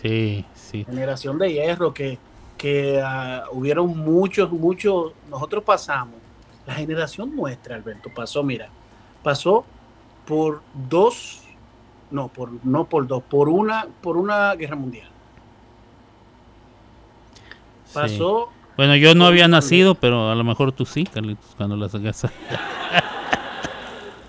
Sí, 0.01 0.45
sí. 0.53 0.85
Generación 0.85 1.37
de 1.37 1.53
hierro 1.53 1.93
que, 1.93 2.17
que 2.57 3.01
ah, 3.03 3.45
hubieron 3.51 3.97
muchos, 3.97 4.51
muchos, 4.51 5.13
nosotros 5.29 5.63
pasamos, 5.63 6.15
la 6.65 6.75
generación 6.75 7.35
nuestra, 7.35 7.75
Alberto, 7.75 8.09
pasó, 8.13 8.43
mira, 8.43 8.69
pasó 9.21 9.65
por 10.25 10.61
dos, 10.73 11.41
no, 12.11 12.27
por, 12.27 12.49
no 12.65 12.85
por 12.85 13.07
dos, 13.07 13.23
por 13.23 13.49
una, 13.49 13.87
por 14.01 14.17
una 14.17 14.55
guerra 14.55 14.75
mundial. 14.75 15.09
sí. 17.85 17.93
Pasó 17.93 18.49
Bueno, 18.77 18.95
yo 18.95 19.13
no 19.13 19.25
había 19.25 19.47
nacido, 19.47 19.95
pero 19.95 20.31
a 20.31 20.35
lo 20.35 20.43
mejor 20.43 20.71
tú 20.71 20.85
sí, 20.85 21.05
Carlitos, 21.05 21.53
cuando 21.57 21.75
las 21.75 21.93
hagas. 21.93 22.27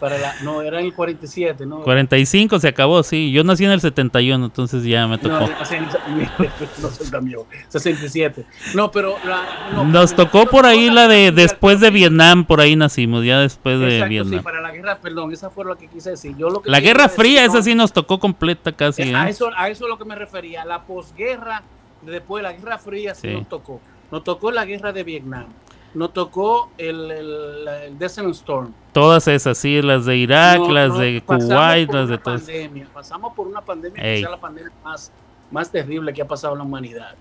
para 0.05 0.19
la, 0.19 0.35
no, 0.43 0.61
era 0.61 0.81
en 0.81 0.85
el 0.85 0.93
47, 0.93 1.65
¿no? 1.65 1.81
45 1.81 2.59
se 2.61 2.69
acabó, 2.69 3.03
sí. 3.03 3.33
Yo 3.33 3.43
nací 3.43 3.65
en 3.65 3.71
el 3.71 3.81
71, 3.81 4.45
entonces 4.45 4.85
ya 4.85 5.07
me 5.07 5.17
No, 5.17 5.23
tocó. 5.23 5.49
no 6.83 6.89
tan 7.11 7.25
viejo, 7.25 7.47
67. 7.69 8.45
No, 8.75 8.91
pero 8.91 9.17
la- 9.25 9.71
no, 9.73 9.85
Nos 9.87 10.15
tocó 10.15 10.45
por 10.45 10.67
ahí 10.67 10.91
la 10.91 11.09
de 11.09 11.33
después 11.33 11.81
de 11.81 11.89
Vietnam, 11.89 12.45
por 12.45 12.61
ahí 12.61 12.77
nacimos, 12.77 13.25
ya 13.25 13.39
después 13.41 13.79
de 13.81 13.87
Exacto, 13.97 14.05
sí, 14.05 14.11
Vietnam. 14.11 14.45
para 14.45 14.61
la 14.61 14.73
guerra, 14.73 14.99
perdón, 14.99 15.33
esa 15.33 15.49
fue 15.49 15.65
lo 15.65 15.79
que 15.79 15.87
quise 15.89 16.11
decir. 16.11 16.37
Yo 16.37 16.51
lo 16.51 16.61
que 16.61 16.71
La 16.71 16.81
Guerra 16.81 17.05
decir, 17.05 17.17
Fría, 17.21 17.47
no, 17.47 17.53
esa 17.55 17.63
sí 17.63 17.75
nos 17.75 17.91
tocó 17.95 18.21
completa 18.21 18.73
casi. 18.73 19.03
Eh, 19.05 19.15
A 19.15 19.27
¿eh? 19.27 19.31
eso, 19.31 19.51
a 19.57 19.71
eso 19.71 19.85
es 19.85 19.89
lo 19.89 19.97
que 19.97 20.05
me 20.05 20.17
refería. 20.17 20.67
La 20.67 20.83
posguerra, 20.83 21.63
después 22.03 22.43
de 22.43 22.51
la 22.51 22.55
Guerra 22.59 22.77
Fría, 22.77 23.15
sí, 23.15 23.29
Sí. 23.29 23.35
nos 23.35 23.49
tocó. 23.49 23.81
Nos 24.11 24.23
tocó 24.23 24.51
la 24.51 24.67
guerra 24.67 24.93
de 24.93 25.03
Vietnam. 25.03 25.47
Nos 25.95 26.13
tocó 26.13 26.71
el, 26.77 27.11
el, 27.11 27.69
el 27.87 27.99
Desert 27.99 28.29
Storm. 28.31 28.73
Todas 28.93 29.29
esas, 29.29 29.57
sí, 29.59 29.81
las 29.81 30.05
de 30.07 30.17
Irak, 30.17 30.59
No- 30.59 30.73
las 30.73 30.89
no, 30.91 30.99
de 30.99 31.23
Kuwait, 31.25 31.91
las 31.93 32.09
de 32.09 32.19
todas. 32.19 32.43
pandemia, 32.43 32.89
Pasamos 32.93 33.33
por 33.35 33.47
una 33.47 33.61
pandemia 33.61 34.03
Ey. 34.03 34.17
que 34.17 34.21
sea 34.23 34.31
la 34.31 34.41
pandemia 34.41 34.73
más, 34.85 35.13
más 35.51 35.71
terrible 35.71 36.13
que 36.13 36.23
ha 36.23 36.27
pasado 36.29 36.57
la 36.57 36.65
humanidad. 36.65 37.15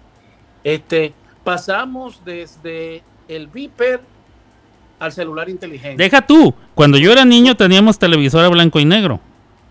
Este, 0.63 1.13
pasamos 1.43 2.21
desde 2.25 3.03
el 3.27 3.47
Viper 3.47 4.01
al 4.99 5.11
celular 5.11 5.49
inteligente. 5.49 6.01
Deja 6.01 6.21
tú, 6.25 6.53
cuando 6.73 6.97
yo 6.97 7.11
era 7.11 7.25
niño 7.25 7.55
teníamos 7.55 7.99
televisor 7.99 8.43
a 8.45 8.49
blanco 8.49 8.79
y 8.79 8.85
negro. 8.85 9.19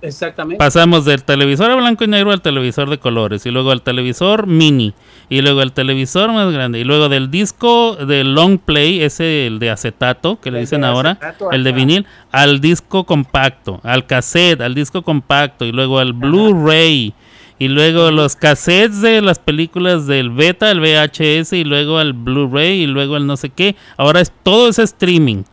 Exactamente. 0.03 0.59
Pasamos 0.59 1.05
del 1.05 1.23
televisor 1.23 1.71
a 1.71 1.77
blanco 1.77 2.03
y 2.03 2.09
negro 2.09 2.33
al 2.33 2.43
televisor 2.43 2.91
de 2.91 2.99
colores, 2.99 3.47
y 3.47 3.51
luego 3.51 3.71
al 3.71 3.83
televisor 3.83 4.49
mini, 4.49 4.95
y 5.29 5.43
luego 5.43 5.61
al 5.61 5.73
televisor 5.73 6.33
más 6.33 6.53
grande, 6.53 6.81
y 6.81 6.85
luego 6.85 7.09
del 7.09 7.31
disco 7.31 7.95
de 7.97 8.25
long 8.25 8.59
play, 8.59 9.01
ese 9.03 9.47
el 9.47 9.61
de 9.61 9.71
acetato, 9.71 10.41
que 10.41 10.51
le 10.51 10.59
El 10.59 10.65
dicen 10.65 10.85
ahora, 10.85 11.13
acetato, 11.13 11.53
el 11.53 11.63
de 11.63 11.73
vinil, 11.73 12.07
al 12.33 12.61
disco 12.61 13.05
compacto, 13.05 13.81
al 13.85 14.07
cassette, 14.07 14.61
al 14.61 14.75
disco 14.75 15.03
compacto, 15.03 15.65
y 15.65 15.71
luego 15.71 16.01
al 16.01 16.13
Blu-ray, 16.15 17.15
y 17.61 17.69
luego 17.69 18.11
los 18.11 18.35
cassettes 18.35 19.03
de 19.03 19.23
las 19.23 19.39
películas 19.39 20.09
del 20.09 20.31
beta, 20.31 20.69
el 20.73 20.81
VHS, 20.81 21.53
y 21.53 21.63
luego 21.63 21.99
al 21.99 22.13
Blu-ray, 22.13 22.83
y 22.83 22.87
luego 22.89 23.15
al 23.15 23.29
no 23.29 23.37
sé 23.37 23.51
qué. 23.51 23.77
Ahora 23.97 24.21
es 24.21 24.33
todo 24.43 24.69
ese 24.69 24.83
streaming. 24.83 25.45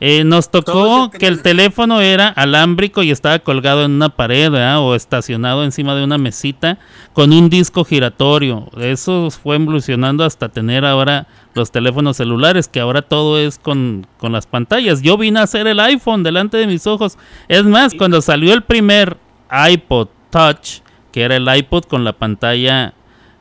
Eh, 0.00 0.22
nos 0.22 0.50
tocó 0.50 1.10
que 1.10 1.26
el 1.26 1.42
teléfono 1.42 2.00
era 2.00 2.28
alámbrico 2.28 3.02
y 3.02 3.10
estaba 3.10 3.40
colgado 3.40 3.84
en 3.84 3.92
una 3.92 4.10
pared 4.10 4.48
¿verdad? 4.48 4.80
o 4.80 4.94
estacionado 4.94 5.64
encima 5.64 5.96
de 5.96 6.04
una 6.04 6.18
mesita 6.18 6.78
con 7.12 7.32
un 7.32 7.50
disco 7.50 7.84
giratorio. 7.84 8.70
Eso 8.78 9.30
fue 9.30 9.56
evolucionando 9.56 10.24
hasta 10.24 10.48
tener 10.48 10.84
ahora 10.84 11.26
los 11.54 11.72
teléfonos 11.72 12.16
celulares, 12.16 12.68
que 12.68 12.78
ahora 12.78 13.02
todo 13.02 13.40
es 13.40 13.58
con, 13.58 14.06
con 14.18 14.30
las 14.30 14.46
pantallas. 14.46 15.02
Yo 15.02 15.18
vine 15.18 15.40
a 15.40 15.44
hacer 15.44 15.66
el 15.66 15.80
iPhone 15.80 16.22
delante 16.22 16.58
de 16.58 16.68
mis 16.68 16.86
ojos. 16.86 17.18
Es 17.48 17.64
más, 17.64 17.94
cuando 17.94 18.22
salió 18.22 18.54
el 18.54 18.62
primer 18.62 19.16
iPod 19.50 20.08
Touch, 20.30 20.80
que 21.10 21.22
era 21.22 21.36
el 21.36 21.48
iPod 21.48 21.84
con 21.84 22.04
la 22.04 22.12
pantalla 22.12 22.94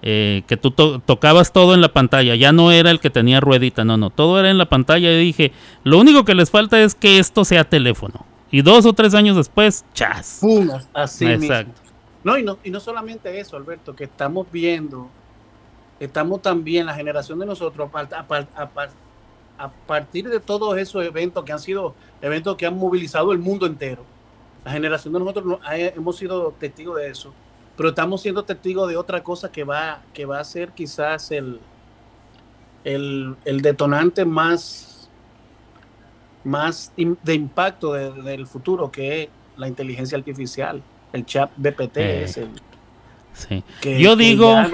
eh, 0.10 0.44
que 0.48 0.56
tú 0.56 0.72
to- 0.72 1.00
tocabas 1.00 1.52
todo 1.52 1.74
en 1.74 1.82
la 1.82 1.92
pantalla, 1.92 2.34
ya 2.36 2.54
no 2.54 2.72
era 2.72 2.92
el 2.92 3.02
que 3.02 3.10
tenía 3.10 3.42
ruedita, 3.42 3.84
no, 3.84 3.98
no, 3.98 4.10
todo 4.10 4.40
era 4.40 4.50
en 4.50 4.58
la 4.58 4.70
pantalla 4.70 5.12
y 5.12 5.20
dije, 5.20 5.52
lo 5.84 5.98
único 6.00 6.24
que 6.24 6.34
les 6.34 6.50
falta 6.50 6.82
es 6.82 6.96
que 6.96 7.20
esto 7.20 7.44
sea 7.44 7.66
teléfono. 7.66 8.26
Y 8.50 8.62
dos 8.62 8.86
o 8.86 8.94
tres 8.94 9.14
años 9.14 9.36
después, 9.36 9.84
chas. 9.94 10.38
¡Pum! 10.40 10.70
Así 10.94 11.26
Exacto. 11.26 11.74
mismo. 11.74 11.92
No 12.24 12.38
y, 12.38 12.44
no, 12.44 12.58
y 12.64 12.70
no 12.72 12.80
solamente 12.80 13.38
eso, 13.38 13.58
Alberto, 13.58 13.94
que 13.94 14.06
estamos 14.06 14.48
viendo, 14.50 15.10
estamos 16.00 16.42
también, 16.42 16.86
la 16.86 16.94
generación 16.94 17.40
de 17.40 17.46
nosotros, 17.46 17.90
a, 17.94 18.00
a 18.00 18.24
par- 18.28 18.48
a 18.56 18.66
par- 18.70 18.90
a 19.58 19.70
partir 19.70 20.30
de 20.30 20.40
todos 20.40 20.78
esos 20.78 21.04
eventos 21.04 21.44
que 21.44 21.52
han 21.52 21.60
sido 21.60 21.96
eventos 22.22 22.56
que 22.56 22.66
han 22.66 22.78
movilizado 22.78 23.34
el 23.34 23.40
mundo 23.40 23.66
entero, 23.66 24.06
la 24.64 24.72
generación 24.72 25.14
de 25.14 25.20
nosotros 25.20 25.60
hemos 25.66 26.16
sido 26.16 26.54
testigos 26.60 26.98
de 26.98 27.10
eso, 27.10 27.34
pero 27.78 27.90
estamos 27.90 28.22
siendo 28.22 28.44
testigos 28.44 28.90
de 28.90 28.98
otra 28.98 29.24
cosa 29.24 29.52
que 29.52 29.64
va, 29.64 30.02
que 30.14 30.26
va 30.26 30.40
a 30.40 30.44
ser 30.44 30.72
quizás 30.72 31.32
el, 31.32 31.60
el, 32.84 33.36
el 33.46 33.62
detonante 33.62 34.26
más, 34.26 35.10
más 36.44 36.92
de 36.96 37.34
impacto 37.36 37.94
de- 37.94 38.12
del 38.24 38.48
futuro, 38.48 38.92
que 38.92 39.24
es 39.24 39.30
la 39.58 39.68
inteligencia 39.68 40.18
artificial, 40.18 40.82
el 41.14 41.26
chat 41.26 41.52
BPT. 41.56 41.98
Eh, 41.98 42.24
es 42.24 42.38
el, 42.38 42.50
Sí. 43.34 43.64
que- 43.82 44.00
Yo 44.02 44.18
que 44.18 44.24
digo, 44.24 44.52
ya- 44.54 44.70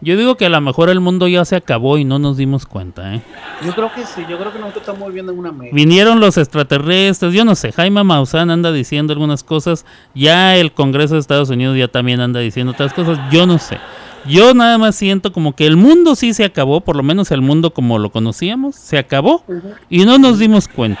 yo 0.00 0.16
digo 0.16 0.36
que 0.36 0.46
a 0.46 0.48
lo 0.48 0.60
mejor 0.60 0.88
el 0.88 1.00
mundo 1.00 1.28
ya 1.28 1.44
se 1.44 1.56
acabó 1.56 1.98
y 1.98 2.04
no 2.04 2.18
nos 2.18 2.36
dimos 2.36 2.66
cuenta, 2.66 3.14
¿eh? 3.14 3.22
yo 3.64 3.74
creo 3.74 3.92
que 3.92 4.04
sí, 4.04 4.22
yo 4.28 4.38
creo 4.38 4.52
que 4.52 4.58
nosotros 4.58 4.82
estamos 4.82 5.08
viviendo 5.08 5.32
en 5.32 5.38
una 5.38 5.52
media. 5.52 5.72
Vinieron 5.74 6.20
los 6.20 6.38
extraterrestres, 6.38 7.32
yo 7.34 7.44
no 7.44 7.54
sé, 7.54 7.72
Jaime 7.72 8.02
Maussan 8.02 8.50
anda 8.50 8.72
diciendo 8.72 9.12
algunas 9.12 9.44
cosas, 9.44 9.84
ya 10.14 10.56
el 10.56 10.72
Congreso 10.72 11.14
de 11.14 11.20
Estados 11.20 11.50
Unidos 11.50 11.76
ya 11.76 11.88
también 11.88 12.20
anda 12.20 12.40
diciendo 12.40 12.72
otras 12.72 12.92
cosas, 12.92 13.18
yo 13.30 13.46
no 13.46 13.58
sé. 13.58 13.78
Yo 14.26 14.52
nada 14.52 14.76
más 14.76 14.96
siento 14.96 15.32
como 15.32 15.54
que 15.54 15.66
el 15.66 15.76
mundo 15.76 16.14
sí 16.14 16.34
se 16.34 16.44
acabó, 16.44 16.82
por 16.82 16.94
lo 16.94 17.02
menos 17.02 17.30
el 17.30 17.40
mundo 17.40 17.72
como 17.72 17.98
lo 17.98 18.10
conocíamos, 18.10 18.76
se 18.76 18.98
acabó 18.98 19.42
y 19.88 20.04
no 20.04 20.18
nos 20.18 20.38
dimos 20.38 20.68
cuenta. 20.68 21.00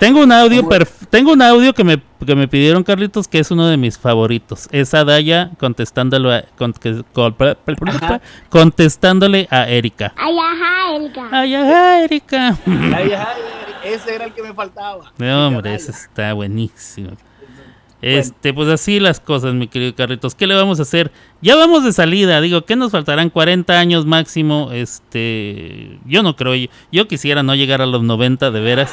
Tengo 0.00 0.22
un 0.22 0.30
audio, 0.30 0.66
tengo 1.10 1.32
un 1.32 1.42
audio 1.42 1.72
que 1.74 1.82
me, 1.82 2.00
que 2.24 2.34
me 2.36 2.46
pidieron 2.46 2.84
Carlitos, 2.84 3.26
que 3.26 3.40
es 3.40 3.50
uno 3.50 3.66
de 3.66 3.76
mis 3.76 3.98
favoritos. 3.98 4.68
Es 4.70 4.94
a 4.94 5.04
Daya 5.04 5.50
contestándolo 5.58 6.32
a- 6.32 6.44
con- 6.56 6.72
que- 6.72 7.02
con- 7.12 7.34
Ajá. 7.88 8.20
contestándole 8.48 9.48
a 9.50 9.68
Erika. 9.68 10.12
Ay, 10.16 10.36
ajá, 10.38 10.96
Erika. 10.96 11.28
Ay, 11.32 11.54
ay, 11.54 12.04
Erika. 12.04 12.56
Ay, 12.96 13.12
Ese 13.84 14.14
era 14.14 14.26
el 14.26 14.32
que 14.32 14.42
me 14.42 14.52
faltaba. 14.54 15.12
No, 15.18 15.48
hombre, 15.48 15.74
ese 15.74 15.90
está 15.92 16.32
buenísimo. 16.32 17.10
Este, 18.00 18.54
pues 18.54 18.68
así 18.68 19.00
las 19.00 19.18
cosas, 19.18 19.54
mi 19.54 19.66
querido 19.66 19.94
Carlitos. 19.96 20.34
¿Qué 20.36 20.46
le 20.46 20.54
vamos 20.54 20.78
a 20.78 20.82
hacer? 20.82 21.10
Ya 21.40 21.56
vamos 21.56 21.82
de 21.84 21.92
salida, 21.92 22.40
digo, 22.40 22.62
¿qué 22.64 22.76
nos 22.76 22.92
faltarán? 22.92 23.30
40 23.30 23.78
años 23.78 24.06
máximo. 24.06 24.70
Este, 24.72 25.98
yo 26.04 26.22
no 26.22 26.36
creo, 26.36 26.68
yo 26.92 27.08
quisiera 27.08 27.42
no 27.42 27.54
llegar 27.56 27.82
a 27.82 27.86
los 27.86 28.02
90 28.04 28.50
de 28.52 28.60
veras. 28.60 28.92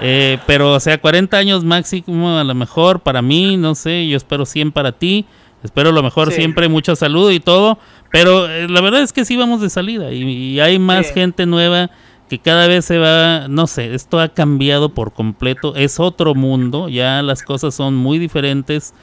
Eh, 0.00 0.38
pero, 0.46 0.74
o 0.74 0.80
sea, 0.80 0.98
40 0.98 1.36
años 1.36 1.64
máximo 1.64 2.38
a 2.38 2.44
lo 2.44 2.54
mejor 2.54 3.00
para 3.00 3.22
mí, 3.22 3.56
no 3.56 3.74
sé, 3.74 4.06
yo 4.08 4.16
espero 4.16 4.46
100 4.46 4.72
para 4.72 4.92
ti. 4.92 5.26
Espero 5.62 5.90
lo 5.90 6.02
mejor 6.02 6.32
siempre, 6.32 6.68
mucha 6.68 6.94
salud 6.94 7.30
y 7.32 7.40
todo. 7.40 7.78
Pero 8.12 8.48
eh, 8.48 8.68
la 8.68 8.80
verdad 8.80 9.02
es 9.02 9.12
que 9.12 9.24
sí 9.24 9.36
vamos 9.36 9.60
de 9.60 9.70
salida 9.70 10.12
y, 10.12 10.60
hay 10.60 10.78
más 10.78 11.10
gente 11.12 11.44
nueva 11.44 11.90
que 12.28 12.38
cada 12.38 12.66
vez 12.66 12.84
se 12.84 12.98
va, 12.98 13.46
no 13.48 13.66
sé, 13.66 13.94
esto 13.94 14.18
ha 14.18 14.28
cambiado 14.28 14.88
por 14.88 15.12
completo, 15.12 15.76
es 15.76 16.00
otro 16.00 16.34
mundo, 16.34 16.88
ya 16.88 17.22
las 17.22 17.42
cosas 17.42 17.74
son 17.74 17.94
muy 17.94 18.18
diferentes, 18.18 18.94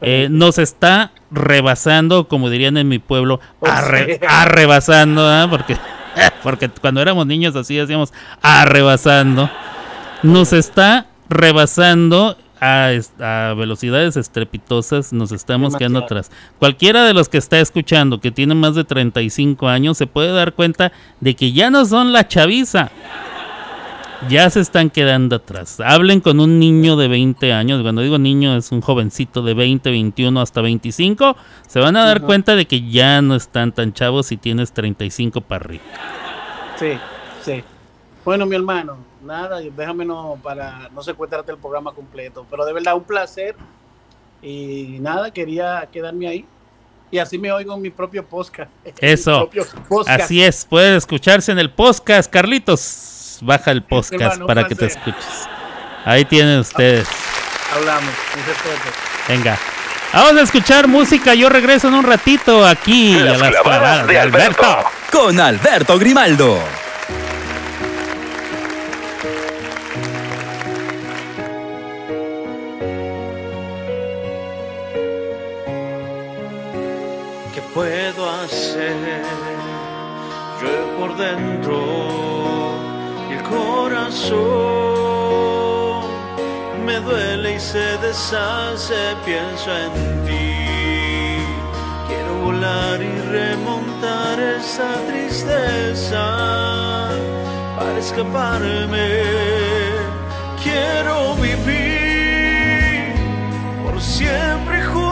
eh, 0.00 0.28
nos 0.30 0.58
está 0.58 1.12
rebasando, 1.30 2.26
como 2.26 2.48
dirían 2.48 2.78
en 2.78 2.88
mi 2.88 2.98
pueblo, 2.98 3.40
arrebasando, 3.60 5.26
¿ah? 5.26 5.46
porque, 5.50 5.76
porque 6.42 6.70
cuando 6.80 7.02
éramos 7.02 7.26
niños 7.26 7.54
así 7.54 7.74
decíamos 7.74 8.14
arrebasando, 8.40 9.50
nos 10.22 10.52
está 10.52 11.06
rebasando 11.28 12.36
a, 12.60 13.54
velocidades 13.56 14.16
estrepitosas 14.16 15.12
nos 15.12 15.32
estamos 15.32 15.76
quedando 15.76 16.00
atrás. 16.00 16.30
Cualquiera 16.58 17.04
de 17.04 17.14
los 17.14 17.28
que 17.28 17.38
está 17.38 17.58
escuchando 17.58 18.20
que 18.20 18.30
tiene 18.30 18.54
más 18.54 18.74
de 18.74 18.84
35 18.84 19.68
años 19.68 19.96
se 19.96 20.06
puede 20.06 20.32
dar 20.32 20.52
cuenta 20.52 20.92
de 21.20 21.34
que 21.34 21.52
ya 21.52 21.70
no 21.70 21.84
son 21.86 22.12
la 22.12 22.28
chaviza. 22.28 22.90
Ya 24.28 24.50
se 24.50 24.60
están 24.60 24.90
quedando 24.90 25.36
atrás. 25.36 25.80
Hablen 25.80 26.20
con 26.20 26.40
un 26.40 26.58
niño 26.58 26.96
de 26.96 27.08
20 27.08 27.54
años. 27.54 27.80
Cuando 27.80 28.02
digo 28.02 28.18
niño 28.18 28.54
es 28.54 28.70
un 28.70 28.82
jovencito 28.82 29.40
de 29.40 29.54
20, 29.54 29.88
21 29.88 30.38
hasta 30.42 30.60
25. 30.60 31.36
Se 31.66 31.80
van 31.80 31.96
a 31.96 32.04
dar 32.04 32.20
cuenta 32.20 32.54
de 32.54 32.66
que 32.66 32.86
ya 32.90 33.22
no 33.22 33.34
están 33.34 33.72
tan 33.72 33.94
chavos 33.94 34.26
si 34.26 34.36
tienes 34.36 34.72
35 34.72 35.40
para 35.40 35.64
arriba. 35.64 35.84
Sí, 36.78 36.98
sí. 37.42 37.64
Bueno, 38.22 38.44
mi 38.44 38.56
hermano, 38.56 38.98
nada, 39.22 39.60
déjame 39.60 40.04
no 40.04 40.38
para 40.42 40.88
no 40.90 41.02
secuestrarte 41.02 41.52
el 41.52 41.58
programa 41.58 41.92
completo, 41.92 42.46
pero 42.50 42.64
de 42.64 42.72
verdad 42.72 42.94
un 42.96 43.04
placer 43.04 43.56
y 44.42 44.98
nada, 45.00 45.30
quería 45.30 45.88
quedarme 45.92 46.28
ahí 46.28 46.46
y 47.10 47.18
así 47.18 47.38
me 47.38 47.50
oigo 47.50 47.74
en 47.74 47.82
mi 47.82 47.90
propio 47.90 48.24
podcast. 48.24 48.70
Eso, 49.00 49.50
así 50.06 50.42
es, 50.42 50.64
puede 50.64 50.96
escucharse 50.96 51.52
en 51.52 51.58
el 51.58 51.70
podcast, 51.70 52.30
Carlitos, 52.30 53.38
baja 53.42 53.70
el 53.70 53.82
podcast 53.82 54.40
para 54.42 54.66
que 54.66 54.74
te 54.74 54.86
escuches. 54.86 55.48
Ahí 56.04 56.24
tienen 56.24 56.60
ustedes. 56.60 57.08
Hablamos, 57.74 58.10
Venga. 59.28 59.58
Vamos 60.12 60.36
a 60.36 60.42
escuchar 60.42 60.88
música. 60.88 61.34
Yo 61.34 61.48
regreso 61.48 61.86
en 61.86 61.94
un 61.94 62.04
ratito 62.04 62.66
aquí 62.66 63.16
a 63.16 63.36
las 63.36 64.06
de 64.06 64.18
Alberto. 64.18 64.64
Con 65.12 65.38
Alberto 65.38 65.98
Grimaldo. 65.98 66.58
Me 86.84 87.00
duele 87.00 87.54
y 87.54 87.60
se 87.60 87.98
deshace, 87.98 89.16
pienso 89.24 89.70
en 89.84 89.92
ti. 90.26 90.56
Quiero 92.08 92.34
volar 92.44 93.00
y 93.00 93.20
remontar 93.38 94.40
esa 94.40 94.90
tristeza 95.08 96.24
para 97.76 97.98
escaparme. 97.98 99.08
Quiero 100.62 101.34
vivir 101.36 103.14
por 103.84 104.00
siempre 104.00 104.84
junto 104.84 105.09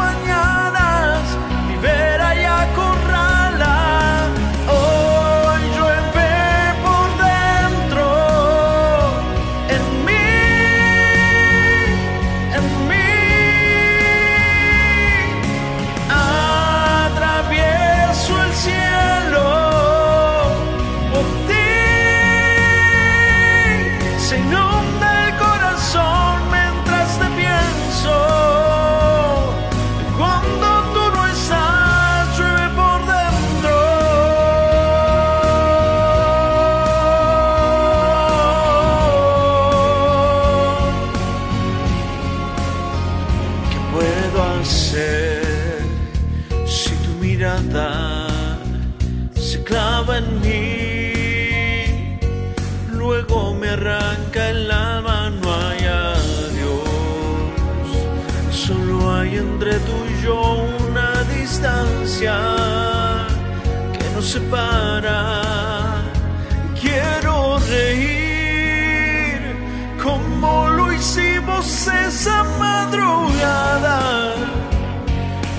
mañana. 0.00 0.49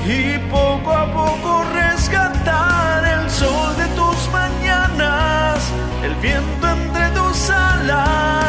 Y 0.06 0.38
poco 0.49 0.91
a 0.91 1.06
poco 1.14 1.64
rescatar 1.74 3.06
el 3.06 3.30
sol 3.30 3.76
de 3.78 3.86
tus 3.95 4.30
mañanas, 4.32 5.60
el 6.04 6.16
viento 6.16 6.68
entre 6.68 7.10
tus 7.10 7.49
alas. 7.49 8.41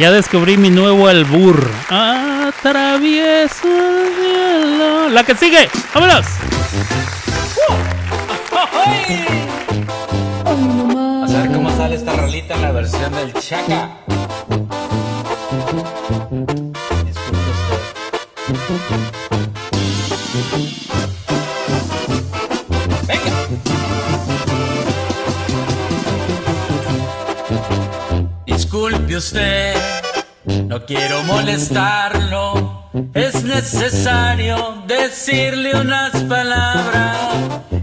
Ya 0.00 0.10
descubrí 0.10 0.56
mi 0.56 0.70
nuevo 0.70 1.08
albur. 1.08 1.70
Atravieso 1.90 3.68
el 3.68 4.14
cielo. 4.14 5.10
La 5.10 5.24
que 5.24 5.34
sigue. 5.34 5.68
¡Vámonos! 5.92 6.24
A 11.26 11.42
ver 11.42 11.52
cómo 11.52 11.70
sale 11.76 11.96
esta 11.96 12.16
rolita 12.16 12.54
en 12.54 12.62
la 12.62 12.72
versión 12.72 13.12
del 13.12 13.34
Chaka. 13.34 13.99
Disculpe 29.10 29.16
usted, 29.16 29.74
no 30.68 30.86
quiero 30.86 31.24
molestarlo. 31.24 32.88
Es 33.12 33.42
necesario 33.42 34.84
decirle 34.86 35.74
unas 35.74 36.12
palabras. 36.24 37.16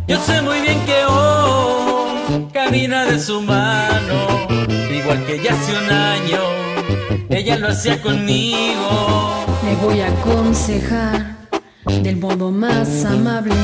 Yo 0.08 0.22
sé 0.22 0.42
muy 0.42 0.62
bien 0.62 0.80
que 0.86 1.06
hoy 1.06 2.48
camina 2.54 3.04
de 3.06 3.20
su 3.20 3.42
mano, 3.42 4.48
igual 4.90 5.26
que 5.26 5.42
ya 5.44 5.54
hace 5.54 5.74
un 5.78 5.92
año. 5.92 6.40
Ella 7.30 7.58
lo 7.58 7.68
hacía 7.68 8.02
conmigo. 8.02 9.46
Le 9.66 9.76
voy 9.86 10.00
a 10.00 10.08
aconsejar 10.08 11.36
del 12.04 12.16
modo 12.18 12.52
más 12.52 13.04
amable. 13.04 13.56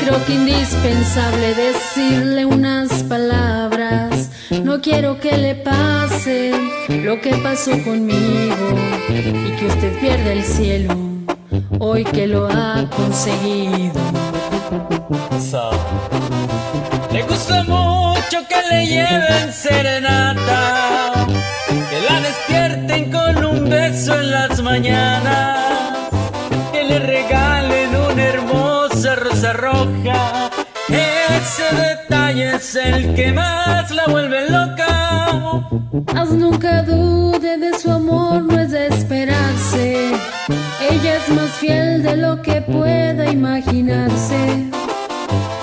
Creo 0.00 0.22
que 0.26 0.34
indispensable 0.34 1.54
decirle 1.54 2.44
unas 2.44 3.02
palabras. 3.04 4.17
No 4.50 4.80
quiero 4.80 5.20
que 5.20 5.36
le 5.36 5.54
pase 5.54 6.52
lo 6.88 7.20
que 7.20 7.36
pasó 7.36 7.72
conmigo 7.84 8.74
y 9.08 9.50
que 9.56 9.66
usted 9.66 10.00
pierda 10.00 10.32
el 10.32 10.42
cielo 10.42 10.96
hoy 11.78 12.02
que 12.04 12.26
lo 12.26 12.48
ha 12.48 12.88
conseguido. 12.88 14.00
Le 17.12 17.22
gusta 17.22 17.62
mucho 17.64 18.38
que 18.48 18.74
le 18.74 18.86
lleven 18.86 19.52
serenata, 19.52 21.26
que 21.66 22.00
la 22.08 22.20
despierten 22.20 23.12
con 23.12 23.44
un 23.44 23.68
beso 23.68 24.18
en 24.18 24.30
las 24.30 24.62
mañanas, 24.62 26.08
que 26.72 26.84
le 26.84 26.98
regalen 27.00 27.96
una 27.96 28.22
hermosa 28.22 29.14
rosa 29.14 29.52
roja. 29.52 30.47
Ese 31.48 31.74
detalle 31.74 32.56
es 32.56 32.74
el 32.74 33.14
que 33.14 33.32
más 33.32 33.90
la 33.90 34.04
vuelve 34.06 34.50
loca. 34.50 35.66
Haz 36.14 36.30
nunca 36.30 36.82
dude 36.82 37.56
de 37.56 37.72
su 37.78 37.90
amor, 37.90 38.42
no 38.42 38.60
es 38.60 38.70
de 38.72 38.88
esperarse. 38.88 40.12
Ella 40.90 41.16
es 41.16 41.28
más 41.30 41.50
fiel 41.52 42.02
de 42.02 42.18
lo 42.18 42.42
que 42.42 42.60
pueda 42.60 43.30
imaginarse. 43.32 44.68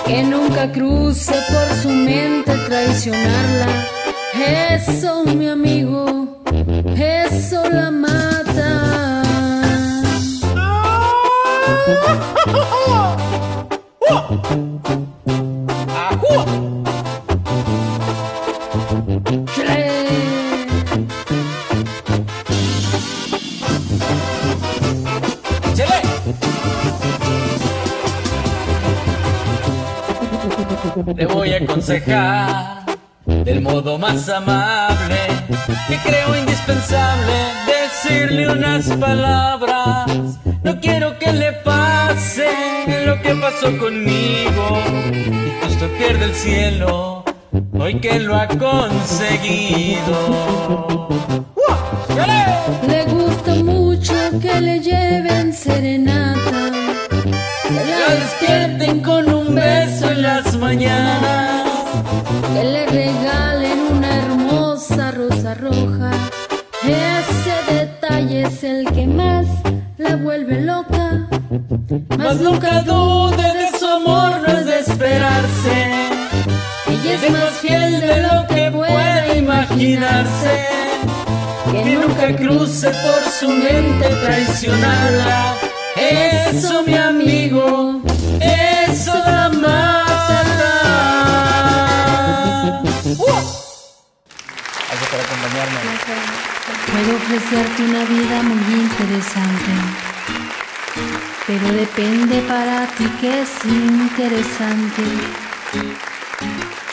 Que 0.06 0.24
nunca 0.24 0.72
cruce 0.72 1.34
por 1.52 1.76
su 1.80 1.88
mente 1.90 2.52
traicionarla. 2.66 3.86
Eso, 4.72 5.22
mi 5.24 5.46
amigo, 5.46 6.42
eso 6.96 7.62
la 7.70 7.92
mata. 7.92 9.22
¡Chele! 14.08 15.02
Le 31.16 31.26
voy 31.26 31.52
a 31.52 31.58
aconsejar 31.58 32.84
del 33.26 33.60
modo 33.60 33.98
más 33.98 34.28
amable 34.28 35.18
que 35.88 35.96
creo 35.98 36.36
indispensable 36.36 37.32
decirle 37.66 38.48
unas 38.50 38.88
palabras. 38.96 40.06
No 40.62 40.80
quiero 40.80 41.18
que 41.18 41.32
le 41.32 41.52
pase 41.52 42.48
lo 43.06 43.20
que 43.22 43.34
pasó 43.34 43.76
conmigo 43.78 44.82
y 45.62 45.66
usted 45.66 45.90
pierde 45.98 46.24
el 46.26 46.34
cielo 46.34 47.24
hoy 47.78 48.00
que 48.00 48.20
lo 48.20 48.36
ha 48.36 48.46
conseguido. 48.48 50.06
Le 52.86 53.04
gusta 53.04 53.54
mucho 53.56 54.14
que 54.40 54.60
le 54.60 54.80
lleven 54.80 55.52
serenata. 55.52 56.75
Que 57.76 57.84
La 57.84 58.14
despierten 58.14 59.00
con 59.02 59.32
un 59.32 59.54
beso 59.54 60.10
en 60.10 60.22
las 60.22 60.56
mañanas. 60.56 61.68
Que 62.54 62.64
le 62.64 62.86
regalen 62.86 63.78
una 63.92 64.16
hermosa 64.16 65.10
rosa 65.10 65.54
roja. 65.54 66.10
Ese 66.82 67.74
detalle 67.74 68.44
es 68.44 68.64
el 68.64 68.90
que 68.92 69.06
más 69.06 69.46
la 69.98 70.16
vuelve 70.16 70.62
loca. 70.62 71.28
Mas 72.16 72.36
nunca 72.40 72.80
dude 72.80 73.36
de 73.36 73.78
su 73.78 73.86
amor, 73.86 74.40
no 74.40 74.58
es 74.58 74.66
de 74.66 74.78
esperarse. 74.78 75.76
Ella 76.88 77.14
Es 77.14 77.30
más 77.30 77.52
fiel 77.60 78.00
de 78.00 78.22
lo 78.22 78.46
que 78.46 78.70
puede 78.70 79.38
imaginarse. 79.38 80.66
Que 81.70 81.84
nunca 81.84 82.34
cruce 82.36 82.88
por 82.88 83.22
su 83.38 83.48
mente 83.50 84.08
traicionarla. 84.24 85.75
Eso, 85.96 86.82
mi 86.82 86.94
amigo, 86.94 88.02
eso 88.40 89.14
la 89.14 89.48
mata. 89.48 89.86
Gracias 94.88 95.08
por 95.10 95.20
acompañarme. 95.20 95.78
Puedo 96.92 97.16
ofrecerte 97.16 97.82
una 97.82 98.04
vida 98.04 98.42
muy 98.42 98.74
interesante. 98.74 99.72
Pero 101.46 101.72
depende 101.72 102.42
para 102.42 102.86
ti 102.88 103.08
que 103.20 103.42
es 103.42 103.48
interesante. 103.64 105.02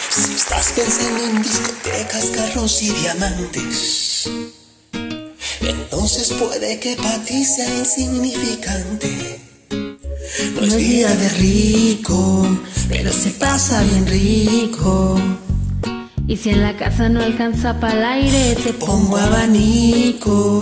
Si 0.10 0.34
estás 0.34 0.72
pensando 0.74 1.26
en 1.26 1.42
discotecas, 1.42 2.26
carros 2.36 2.82
y 2.84 2.92
diamantes, 2.92 4.30
entonces 6.04 6.34
puede 6.34 6.80
que 6.80 6.98
para 6.98 7.24
ti 7.24 7.46
sea 7.46 7.80
insignificante. 7.80 9.40
No 10.54 10.62
es 10.62 10.76
vida 10.76 11.16
de 11.16 11.30
rico, 11.30 12.46
pero 12.90 13.14
se 13.14 13.30
pasa 13.30 13.82
bien 13.84 14.06
rico. 14.08 15.18
Y 16.28 16.36
si 16.36 16.50
en 16.50 16.62
la 16.62 16.76
casa 16.76 17.08
no 17.08 17.22
alcanza 17.22 17.80
para 17.80 17.94
el 17.94 18.04
aire, 18.04 18.56
te 18.62 18.74
Pongo 18.74 19.16
abanico. 19.16 20.62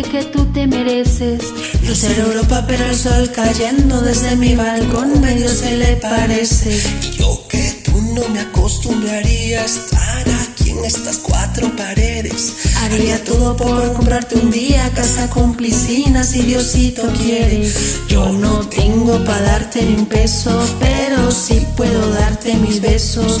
Que 0.00 0.24
tú 0.24 0.46
te 0.46 0.66
mereces. 0.66 1.42
Yo 1.82 1.94
sé 1.94 2.18
Europa, 2.18 2.64
pero 2.66 2.86
el 2.86 2.96
sol 2.96 3.30
cayendo 3.30 4.00
desde 4.00 4.36
mi 4.36 4.54
balcón 4.54 5.20
medio 5.20 5.48
se 5.50 5.76
le 5.76 5.96
parece. 5.96 6.80
Yo 7.18 7.46
que 7.48 7.82
tú 7.84 8.00
no 8.14 8.26
me 8.28 8.40
acostumbraría 8.40 9.60
a 9.60 9.64
estar 9.64 10.24
aquí 10.28 10.70
en 10.70 10.78
en 10.82 10.86
estas 10.86 11.18
cuatro 11.18 11.74
paredes. 11.76 12.54
Haría 12.82 13.22
todo 13.24 13.56
por 13.56 13.92
comprarte 13.92 14.36
un 14.36 14.50
día 14.50 14.90
casa 14.94 15.28
con 15.28 15.54
piscina 15.54 16.24
si 16.24 16.42
Diosito 16.42 17.02
quiere. 17.12 17.70
Yo 18.08 18.32
no 18.32 18.66
tengo 18.68 19.22
para 19.24 19.42
darte 19.42 19.82
ni 19.82 19.94
un 19.94 20.06
peso, 20.06 20.60
pero 20.80 21.30
sí 21.30 21.64
puedo 21.76 22.10
darte 22.10 22.54
mis 22.56 22.80
besos. 22.80 23.40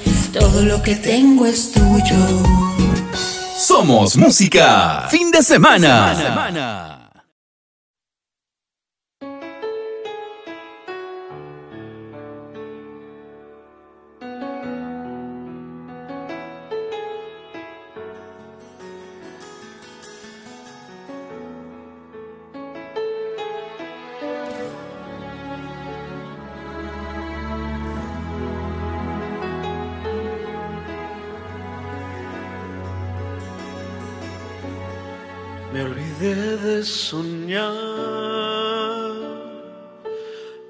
todo 0.31 0.61
lo 0.63 0.81
que 0.81 0.95
tengo 0.95 1.45
es 1.45 1.71
tuyo. 1.71 2.15
Somos 3.57 4.17
música. 4.17 5.07
Fin 5.09 5.31
de 5.31 5.43
semana. 5.43 7.00
Soñar 36.91 37.71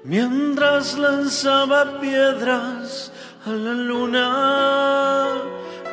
mientras 0.04 0.96
lanzaba 0.96 2.00
piedras 2.00 3.12
a 3.44 3.50
la 3.50 3.72
luna 3.72 5.28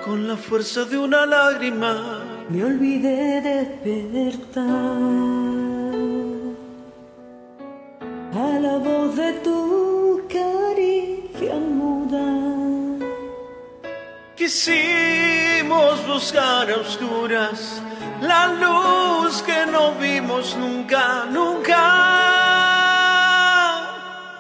con 0.06 0.28
la 0.28 0.38
fuerza 0.38 0.86
de 0.86 0.98
una 0.98 1.26
lágrima. 1.26 2.24
Me 2.50 2.64
olvidé 2.64 3.42
de 3.42 3.64
despertar 4.10 4.66
a 8.34 8.60
la 8.60 8.78
voz 8.78 9.16
de 9.16 9.34
tu 9.46 10.22
caricia 10.28 11.56
muda. 11.56 12.28
Quisimos 14.36 16.08
buscar 16.08 16.72
a 16.72 16.78
oscuras 16.78 17.82
la 18.22 18.48
luz 18.48 19.42
que 19.44 19.66
no 19.66 19.94
vimos 19.94 20.56
nunca, 20.58 21.26
nunca. 21.32 21.82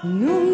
Nunca 0.03 0.48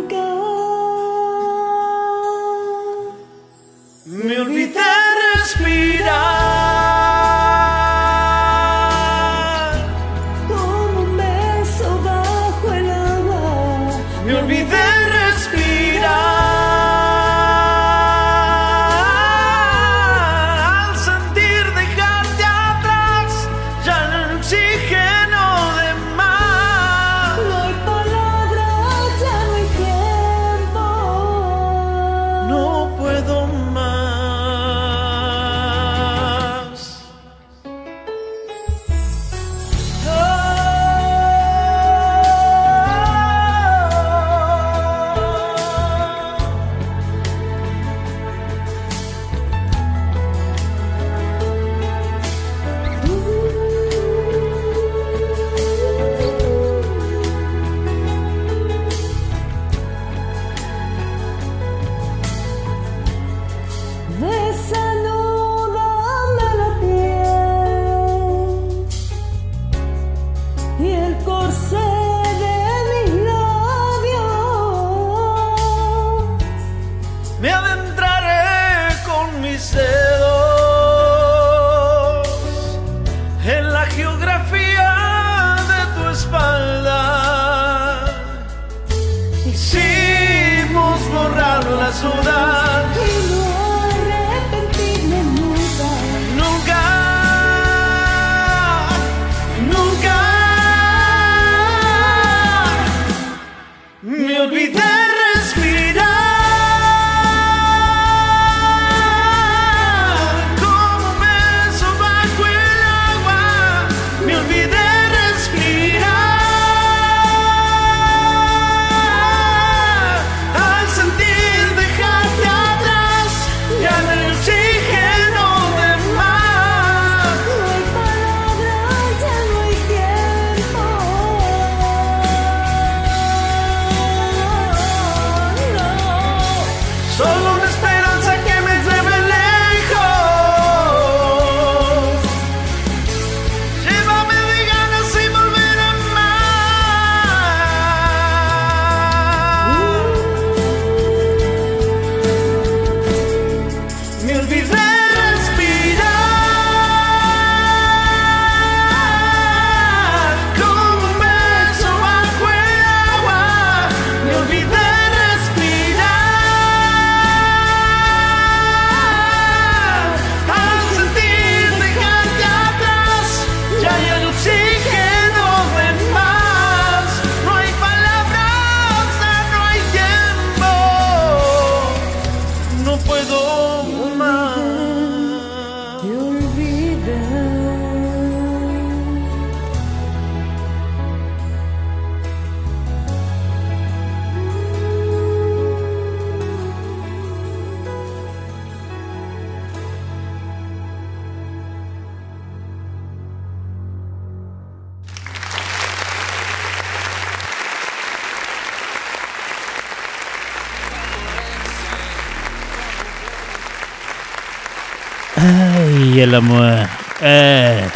Amor. 216.34 216.88
Ah, 217.22 217.88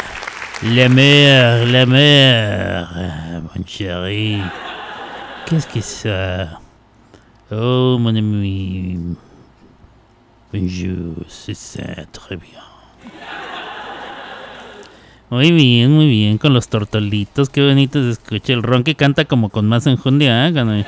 la 0.62 0.88
mer, 0.88 1.66
la 1.66 1.86
mer. 1.86 2.88
Mon 3.42 3.64
chéri. 3.64 4.40
Qu'est-ce 5.46 5.66
que 5.66 5.80
ça? 5.80 6.60
Oh, 7.50 7.98
mon 7.98 8.14
ami. 8.14 9.16
Bonjour, 10.52 11.14
c'est 11.28 11.54
ça, 11.54 12.04
très 12.12 12.36
bien. 12.36 12.60
Muy 15.30 15.52
bien, 15.52 15.90
muy 15.90 16.08
bien, 16.08 16.38
con 16.38 16.52
los 16.52 16.68
tortolitos, 16.68 17.50
qué 17.50 17.64
bonito 17.64 18.02
se 18.02 18.10
escucha. 18.10 18.52
El 18.52 18.62
ron 18.62 18.82
que 18.82 18.96
canta 18.96 19.24
como 19.24 19.48
con 19.48 19.68
más 19.68 19.86
enjundia, 19.86 20.48
¿eh? 20.48 20.84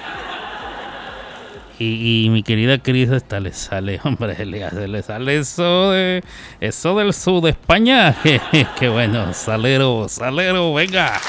Y, 1.78 2.28
mi 2.31 2.43
querida 2.43 2.78
Cris 2.78 3.11
hasta 3.11 3.40
le 3.40 3.53
sale, 3.53 4.01
hombre, 4.05 4.44
le 4.44 5.03
sale 5.03 5.39
eso 5.39 5.90
de 5.90 6.23
eso 6.61 6.97
del 6.97 7.12
sur 7.12 7.43
de 7.43 7.51
España. 7.51 8.16
qué 8.78 8.89
bueno, 8.89 9.32
salero, 9.32 10.07
salero, 10.09 10.73
venga. 10.74 11.20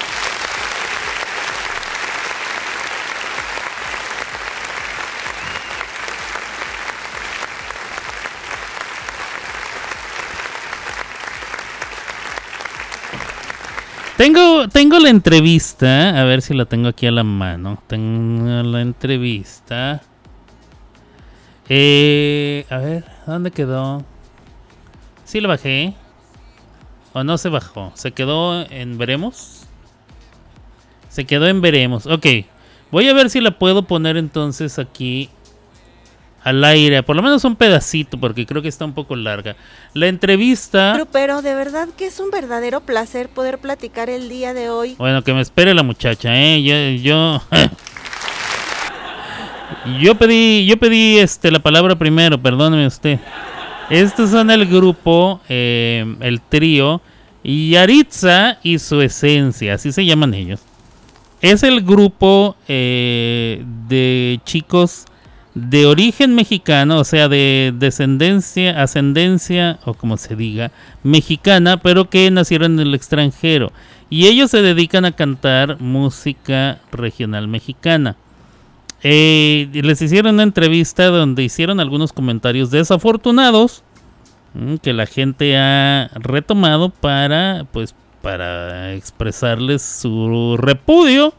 Tengo, 14.23 14.69
tengo 14.69 14.99
la 14.99 15.09
entrevista, 15.09 16.21
a 16.21 16.23
ver 16.23 16.41
si 16.41 16.53
la 16.53 16.63
tengo 16.63 16.87
aquí 16.87 17.07
a 17.07 17.11
la 17.11 17.23
mano. 17.23 17.83
Tengo 17.87 18.63
la 18.63 18.79
entrevista. 18.79 20.01
Eh, 21.75 22.67
a 22.69 22.77
ver, 22.77 23.03
¿dónde 23.25 23.49
quedó? 23.49 24.03
¿Sí 25.25 25.41
la 25.41 25.47
bajé? 25.47 25.95
¿O 27.13 27.23
no 27.23 27.35
se 27.39 27.49
bajó? 27.49 27.91
¿Se 27.95 28.11
quedó 28.11 28.61
en 28.69 28.99
veremos? 28.99 29.63
Se 31.09 31.25
quedó 31.25 31.47
en 31.47 31.61
veremos. 31.61 32.05
Ok, 32.05 32.27
voy 32.91 33.09
a 33.09 33.13
ver 33.15 33.31
si 33.31 33.41
la 33.41 33.57
puedo 33.57 33.87
poner 33.87 34.17
entonces 34.17 34.77
aquí 34.77 35.31
al 36.43 36.63
aire. 36.63 37.01
Por 37.01 37.15
lo 37.15 37.23
menos 37.23 37.43
un 37.43 37.55
pedacito, 37.55 38.19
porque 38.19 38.45
creo 38.45 38.61
que 38.61 38.67
está 38.67 38.85
un 38.85 38.93
poco 38.93 39.15
larga. 39.15 39.55
La 39.95 40.05
entrevista... 40.05 40.91
Pero, 40.93 41.07
pero 41.07 41.41
de 41.41 41.55
verdad 41.55 41.87
que 41.97 42.05
es 42.05 42.19
un 42.19 42.29
verdadero 42.29 42.81
placer 42.81 43.29
poder 43.29 43.57
platicar 43.57 44.11
el 44.11 44.29
día 44.29 44.53
de 44.53 44.69
hoy. 44.69 44.93
Bueno, 44.99 45.23
que 45.23 45.33
me 45.33 45.41
espere 45.41 45.73
la 45.73 45.81
muchacha, 45.81 46.39
¿eh? 46.39 46.61
Yo, 46.61 47.01
yo, 47.01 47.41
yo 50.01 50.15
pedí, 50.15 50.65
yo 50.65 50.77
pedí, 50.77 51.17
este, 51.17 51.51
la 51.51 51.59
palabra 51.59 51.95
primero, 51.95 52.41
perdóneme 52.41 52.87
usted. 52.87 53.19
Estos 53.89 54.29
son 54.29 54.49
el 54.49 54.65
grupo, 54.65 55.41
eh, 55.49 56.15
el 56.21 56.41
trío 56.41 57.01
Yaritza 57.43 58.59
y 58.63 58.79
su 58.79 59.01
esencia, 59.01 59.73
así 59.75 59.91
se 59.91 60.05
llaman 60.05 60.33
ellos. 60.33 60.61
Es 61.41 61.63
el 61.63 61.81
grupo 61.81 62.55
eh, 62.69 63.63
de 63.89 64.39
chicos 64.45 65.05
de 65.53 65.85
origen 65.85 66.33
mexicano, 66.33 66.99
o 66.99 67.03
sea, 67.03 67.27
de 67.27 67.73
descendencia, 67.77 68.81
ascendencia, 68.81 69.79
o 69.85 69.93
como 69.93 70.17
se 70.17 70.35
diga, 70.35 70.71
mexicana, 71.03 71.77
pero 71.77 72.09
que 72.09 72.31
nacieron 72.31 72.79
en 72.79 72.87
el 72.87 72.95
extranjero. 72.95 73.71
Y 74.09 74.27
ellos 74.27 74.51
se 74.51 74.61
dedican 74.61 75.05
a 75.05 75.11
cantar 75.11 75.79
música 75.81 76.79
regional 76.91 77.47
mexicana. 77.47 78.15
Eh, 79.03 79.69
les 79.73 80.01
hicieron 80.01 80.35
una 80.35 80.43
entrevista 80.43 81.07
donde 81.07 81.43
hicieron 81.43 81.81
algunos 81.81 82.13
comentarios 82.13 82.71
desafortunados 82.71 83.83
mm, 84.53 84.75
que 84.77 84.93
la 84.93 85.05
gente 85.05 85.57
ha 85.57 86.09
retomado 86.15 86.89
para, 86.89 87.65
pues, 87.73 87.93
para 88.21 88.93
expresarles 88.93 89.81
su 89.81 90.55
repudio. 90.57 91.33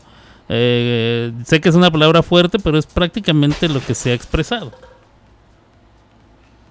Eh, 0.51 1.33
sé 1.45 1.63
que 1.63 1.71
es 1.71 1.75
una 1.75 1.91
palabra 1.91 2.23
fuerte, 2.23 2.59
pero 2.59 2.77
es 2.77 2.85
prácticamente 2.85 3.67
lo 3.71 3.81
que 3.81 3.95
se 3.95 4.11
ha 4.11 4.15
expresado. 4.15 4.71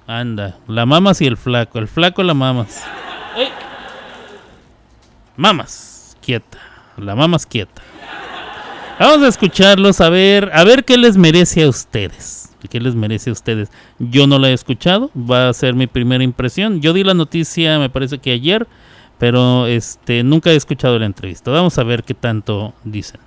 Anda, 0.06 0.60
la 0.68 0.86
mamas 0.86 1.22
y 1.22 1.26
el 1.26 1.38
flaco, 1.38 1.80
el 1.80 1.88
flaco 1.88 2.22
la 2.22 2.36
mamas. 2.36 2.84
Mamas, 5.36 6.16
quieta, 6.22 6.60
la 6.98 7.16
mamas 7.16 7.48
quieta. 7.48 7.82
Vamos 9.06 9.22
a 9.24 9.28
escucharlos 9.28 10.00
a 10.00 10.10
ver, 10.10 10.50
a 10.54 10.64
ver 10.64 10.86
qué 10.86 10.98
les 10.98 11.18
merece 11.18 11.64
a 11.64 11.68
ustedes. 11.68 12.56
¿Qué 12.70 12.80
les 12.80 12.96
merece 12.96 13.32
a 13.32 13.34
ustedes? 13.34 13.70
Yo 14.00 14.28
no 14.28 14.40
la 14.40 14.50
he 14.50 14.54
escuchado, 14.54 15.12
va 15.14 15.50
a 15.50 15.54
ser 15.54 15.74
mi 15.74 15.88
primera 15.88 16.24
impresión. 16.24 16.80
Yo 16.80 16.94
di 16.94 17.04
la 17.04 17.14
noticia, 17.14 17.80
me 17.80 17.90
parece 17.90 18.20
que 18.20 18.32
ayer, 18.32 18.66
pero 19.18 19.68
este 19.68 20.24
nunca 20.24 20.52
he 20.52 20.56
escuchado 20.56 20.98
la 21.00 21.06
entrevista. 21.06 21.52
Vamos 21.52 21.78
a 21.78 21.84
ver 21.84 22.04
qué 22.04 22.14
tanto 22.14 22.74
dicen. 22.86 23.20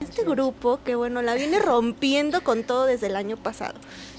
Este 0.00 0.24
grupo 0.24 0.78
que 0.84 0.94
bueno, 0.94 1.22
la 1.22 1.34
viene 1.34 1.58
rompiendo 1.58 2.42
con 2.42 2.64
todo 2.64 2.86
desde 2.86 3.08
el 3.08 3.16
año 3.16 3.36
pasado. 3.36 3.74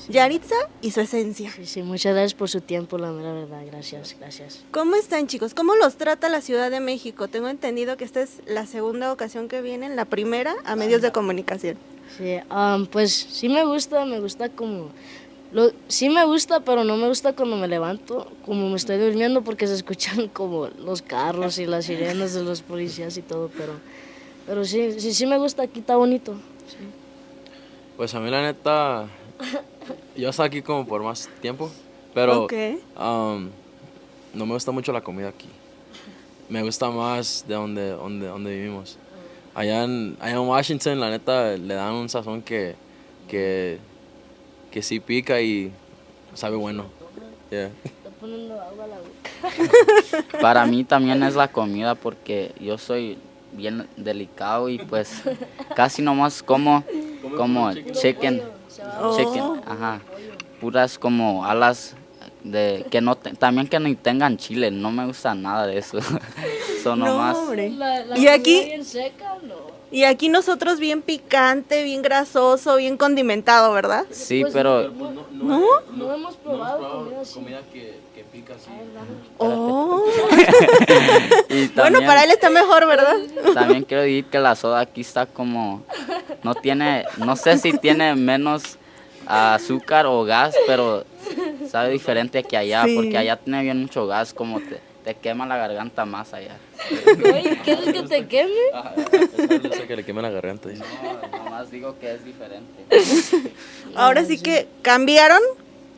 Yaritza 0.10 0.56
y 0.82 0.90
su 0.90 1.02
esencia. 1.02 1.52
Sí, 1.52 1.66
sí, 1.68 1.84
muchas 1.84 2.14
gracias 2.14 2.34
por 2.34 2.50
su 2.50 2.62
tiempo, 2.62 2.98
la 2.98 3.12
mera 3.12 3.32
verdad. 3.32 3.62
Gracias, 3.68 4.16
gracias. 4.20 4.64
¿Cómo 4.72 4.96
están 4.96 5.28
chicos? 5.28 5.54
¿Cómo 5.54 5.76
los 5.76 5.98
trata 5.98 6.30
la 6.30 6.42
Ciudad 6.42 6.72
de 6.72 6.80
México? 6.80 7.28
Tengo 7.28 7.48
entendido 7.48 7.96
que 7.96 8.06
esta 8.06 8.22
es 8.22 8.42
la 8.48 8.66
segunda 8.66 9.14
ocasión 9.14 9.48
que 9.48 9.62
vienen, 9.62 9.96
la 9.96 10.06
primera 10.06 10.56
a 10.66 10.76
medios 10.76 11.04
de 11.04 11.12
comunicación. 11.12 11.78
Sí, 12.18 12.38
am, 12.50 12.88
pues 12.88 13.14
sí 13.14 13.50
me 13.50 13.64
gusta, 13.66 14.04
me 14.06 14.20
gusta 14.20 14.50
como... 14.50 14.90
Lo, 15.52 15.72
sí 15.88 16.10
me 16.10 16.26
gusta, 16.26 16.60
pero 16.62 16.84
no 16.84 16.98
me 16.98 17.08
gusta 17.08 17.34
cuando 17.34 17.56
me 17.56 17.68
levanto, 17.68 18.32
como 18.46 18.70
me 18.70 18.78
estoy 18.78 18.98
durmiendo, 18.98 19.44
porque 19.44 19.68
se 19.68 19.76
escuchan 19.76 20.28
como 20.28 20.68
los 20.68 21.04
carros 21.04 21.60
y 21.60 21.68
las 21.68 21.86
sirenas 21.86 22.34
de 22.34 22.44
los 22.44 22.62
policías 22.62 23.16
y 23.18 23.22
todo, 23.22 23.52
pero, 23.56 23.74
pero 24.50 24.66
sí, 24.66 25.00
sí, 25.00 25.14
sí 25.14 25.28
me 25.28 25.38
gusta, 25.38 25.62
aquí 25.62 25.80
está 25.80 25.96
bonito. 25.96 26.34
sí. 26.68 26.78
Pues 27.96 28.16
a 28.16 28.20
mí 28.20 28.32
la 28.32 28.42
neta, 28.42 29.08
yo 30.18 30.30
estoy 30.30 30.48
aquí 30.48 30.64
como 30.64 30.88
por 30.88 31.04
más 31.04 31.30
tiempo, 31.40 31.70
pero 32.16 32.48
um, 32.98 33.50
no 34.34 34.46
me 34.48 34.54
gusta 34.54 34.72
mucho 34.72 34.92
la 34.92 35.02
comida 35.02 35.30
aquí. 35.30 35.48
Me 36.50 36.64
gusta 36.64 36.90
más 36.90 37.46
de 37.48 37.54
donde, 37.54 37.90
donde, 37.92 38.26
donde 38.26 38.56
vivimos. 38.56 38.98
Allá 39.54 39.84
en, 39.84 40.18
allá 40.20 40.34
en 40.34 40.48
Washington, 40.48 41.00
la 41.00 41.12
neta, 41.12 41.56
le 41.56 41.76
dan 41.76 41.94
un 41.94 42.10
sazón 42.10 42.42
que, 42.42 42.74
que, 43.28 43.78
que 44.72 44.82
sí 44.82 45.00
pica 45.00 45.40
y 45.42 45.72
sabe 46.34 46.56
bueno. 46.56 46.86
Yeah. 47.52 47.70
Está 47.84 48.10
poniendo 48.20 48.60
agua 48.60 48.86
a 48.86 48.88
la 48.88 48.98
boca. 48.98 50.40
Para 50.42 50.66
mí 50.66 50.86
también 50.86 51.22
es 51.22 51.36
la 51.36 51.50
comida 51.50 51.94
porque 51.94 52.56
yo 52.60 52.80
soy 52.80 53.20
bien 53.52 53.88
delicado 53.98 54.70
y 54.70 54.78
pues 54.80 55.22
casi 55.76 56.02
nomás 56.02 56.42
como 56.44 56.84
como 57.38 57.74
chicken, 57.74 58.42
chicken, 59.16 59.62
ajá, 59.66 60.00
puras 60.60 60.98
como 60.98 61.46
alas 61.46 61.96
de 62.44 62.86
que 62.90 63.02
no 63.02 63.16
te- 63.16 63.34
también 63.34 63.68
que 63.68 63.80
ni 63.80 63.96
tengan 63.96 64.38
chile, 64.38 64.72
no 64.72 64.92
me 64.92 65.06
gusta 65.06 65.36
nada 65.36 65.68
de 65.68 65.78
eso. 65.78 66.00
Son 66.84 67.00
No, 67.00 67.06
nomás 67.08 67.38
hombre. 67.38 67.70
La, 67.72 68.06
la 68.06 68.16
Y 68.16 68.20
comida 68.20 68.34
aquí- 68.34 68.64
bien 68.66 68.86
seca, 68.86 69.36
no. 69.44 69.56
Y 69.92 70.04
aquí 70.04 70.30
nosotros 70.30 70.80
bien 70.80 71.02
picante, 71.02 71.84
bien 71.84 72.02
grasoso, 72.04 72.76
bien 72.78 72.96
condimentado, 72.96 73.74
¿verdad? 73.74 74.06
sí, 74.12 74.42
Pues, 74.42 74.54
pero 74.54 74.90
¿No? 75.34 75.64
No 75.96 76.14
hemos 76.14 76.36
probado 76.38 77.12
comida 77.34 77.60
así. 77.60 77.70
que, 77.74 78.00
así. 78.54 78.70
Oh. 79.38 80.04
y 81.50 81.68
Bueno, 81.68 81.74
también- 81.76 82.06
para 82.06 82.24
él 82.24 82.32
está 82.32 82.50
mejor, 82.50 82.88
¿verdad? 82.88 83.16
También 83.54 83.84
quiero 83.84 84.04
decir 84.04 84.26
que 84.26 84.40
la 84.40 84.56
soda 84.56 84.80
aquí 84.82 85.02
está 85.02 85.26
como, 85.26 85.84
no 86.44 86.56
tiene, 86.56 87.06
no 87.18 87.36
sé 87.36 87.58
si 87.58 87.74
tiene 87.78 88.16
menos 88.16 88.78
azúcar 89.28 90.06
o 90.08 90.24
gas, 90.24 90.56
pero 90.66 91.04
sabe 91.70 91.92
diferente 91.92 92.44
que 92.44 92.58
allá, 92.58 92.84
Sí. 92.86 92.96
porque 92.96 93.18
allá 93.18 93.36
tiene 93.38 93.62
bien 93.62 93.82
mucho 93.82 94.08
gas, 94.08 94.34
como 94.34 94.60
te, 94.60 94.80
te 95.04 95.14
quema 95.16 95.46
la 95.46 95.56
garganta 95.58 96.06
más 96.06 96.34
allá. 96.34 96.58
Oye, 97.34 97.60
¿quieres 97.64 97.86
que 97.94 98.04
te 98.04 98.28
queme? 98.28 98.52
Eso 99.72 99.86
que 99.88 99.96
le 99.98 100.04
queme 100.04 100.22
la 100.22 100.30
garganta. 100.32 100.70
No, 100.70 101.38
nomás 101.44 101.70
digo 101.70 101.96
que 102.00 102.14
es 102.14 102.26
diferente. 102.26 102.84
Ahora 103.96 104.24
sí 104.26 104.40
que 104.42 104.68
cambiaron 104.82 105.42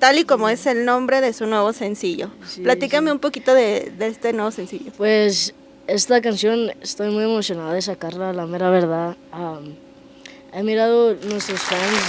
tal 0.02 0.18
y 0.18 0.26
como 0.26 0.50
es 0.50 0.66
el 0.66 0.84
nombre 0.84 1.22
de 1.22 1.32
su 1.32 1.46
nuevo 1.46 1.74
sencillo. 1.74 2.32
Sí, 2.48 2.62
Platícame 2.62 3.12
un 3.12 3.20
poquito 3.20 3.54
de, 3.54 3.94
de 3.96 4.08
este 4.08 4.34
nuevo 4.34 4.50
sencillo. 4.50 4.92
Pues 4.98 5.54
esta 5.86 6.22
canción 6.22 6.72
estoy 6.82 7.12
muy 7.12 7.24
emocionada 7.24 7.72
de 7.74 7.84
sacarla, 7.84 8.34
la 8.34 8.48
mera 8.48 8.72
verdad. 8.72 9.16
Am, 9.32 9.76
he 10.54 10.64
mirado 10.64 11.14
nuestros 11.30 11.60
fans 11.60 12.02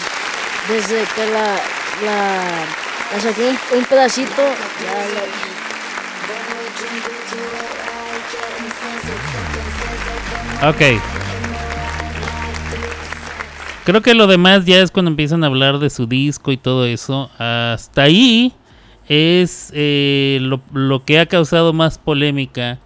desde 0.68 1.04
que 1.14 1.30
la, 1.30 1.60
la, 2.02 2.64
la 3.12 3.20
saqué 3.20 3.50
un, 3.50 3.78
un 3.78 3.84
pedacito. 3.84 4.42
ya 10.62 10.70
Ok. 10.70 11.21
Creo 13.84 14.00
que 14.00 14.14
lo 14.14 14.28
demás 14.28 14.64
ya 14.64 14.78
es 14.78 14.92
cuando 14.92 15.10
empiezan 15.10 15.42
a 15.42 15.48
hablar 15.48 15.80
de 15.80 15.90
su 15.90 16.06
disco 16.06 16.52
y 16.52 16.56
todo 16.56 16.86
eso. 16.86 17.30
Hasta 17.38 18.02
ahí 18.02 18.52
es 19.08 19.72
eh, 19.74 20.38
lo, 20.40 21.04
que 21.04 21.18
ha 21.18 21.26
causado 21.26 21.72
más 21.72 21.98
polémica. 21.98 22.78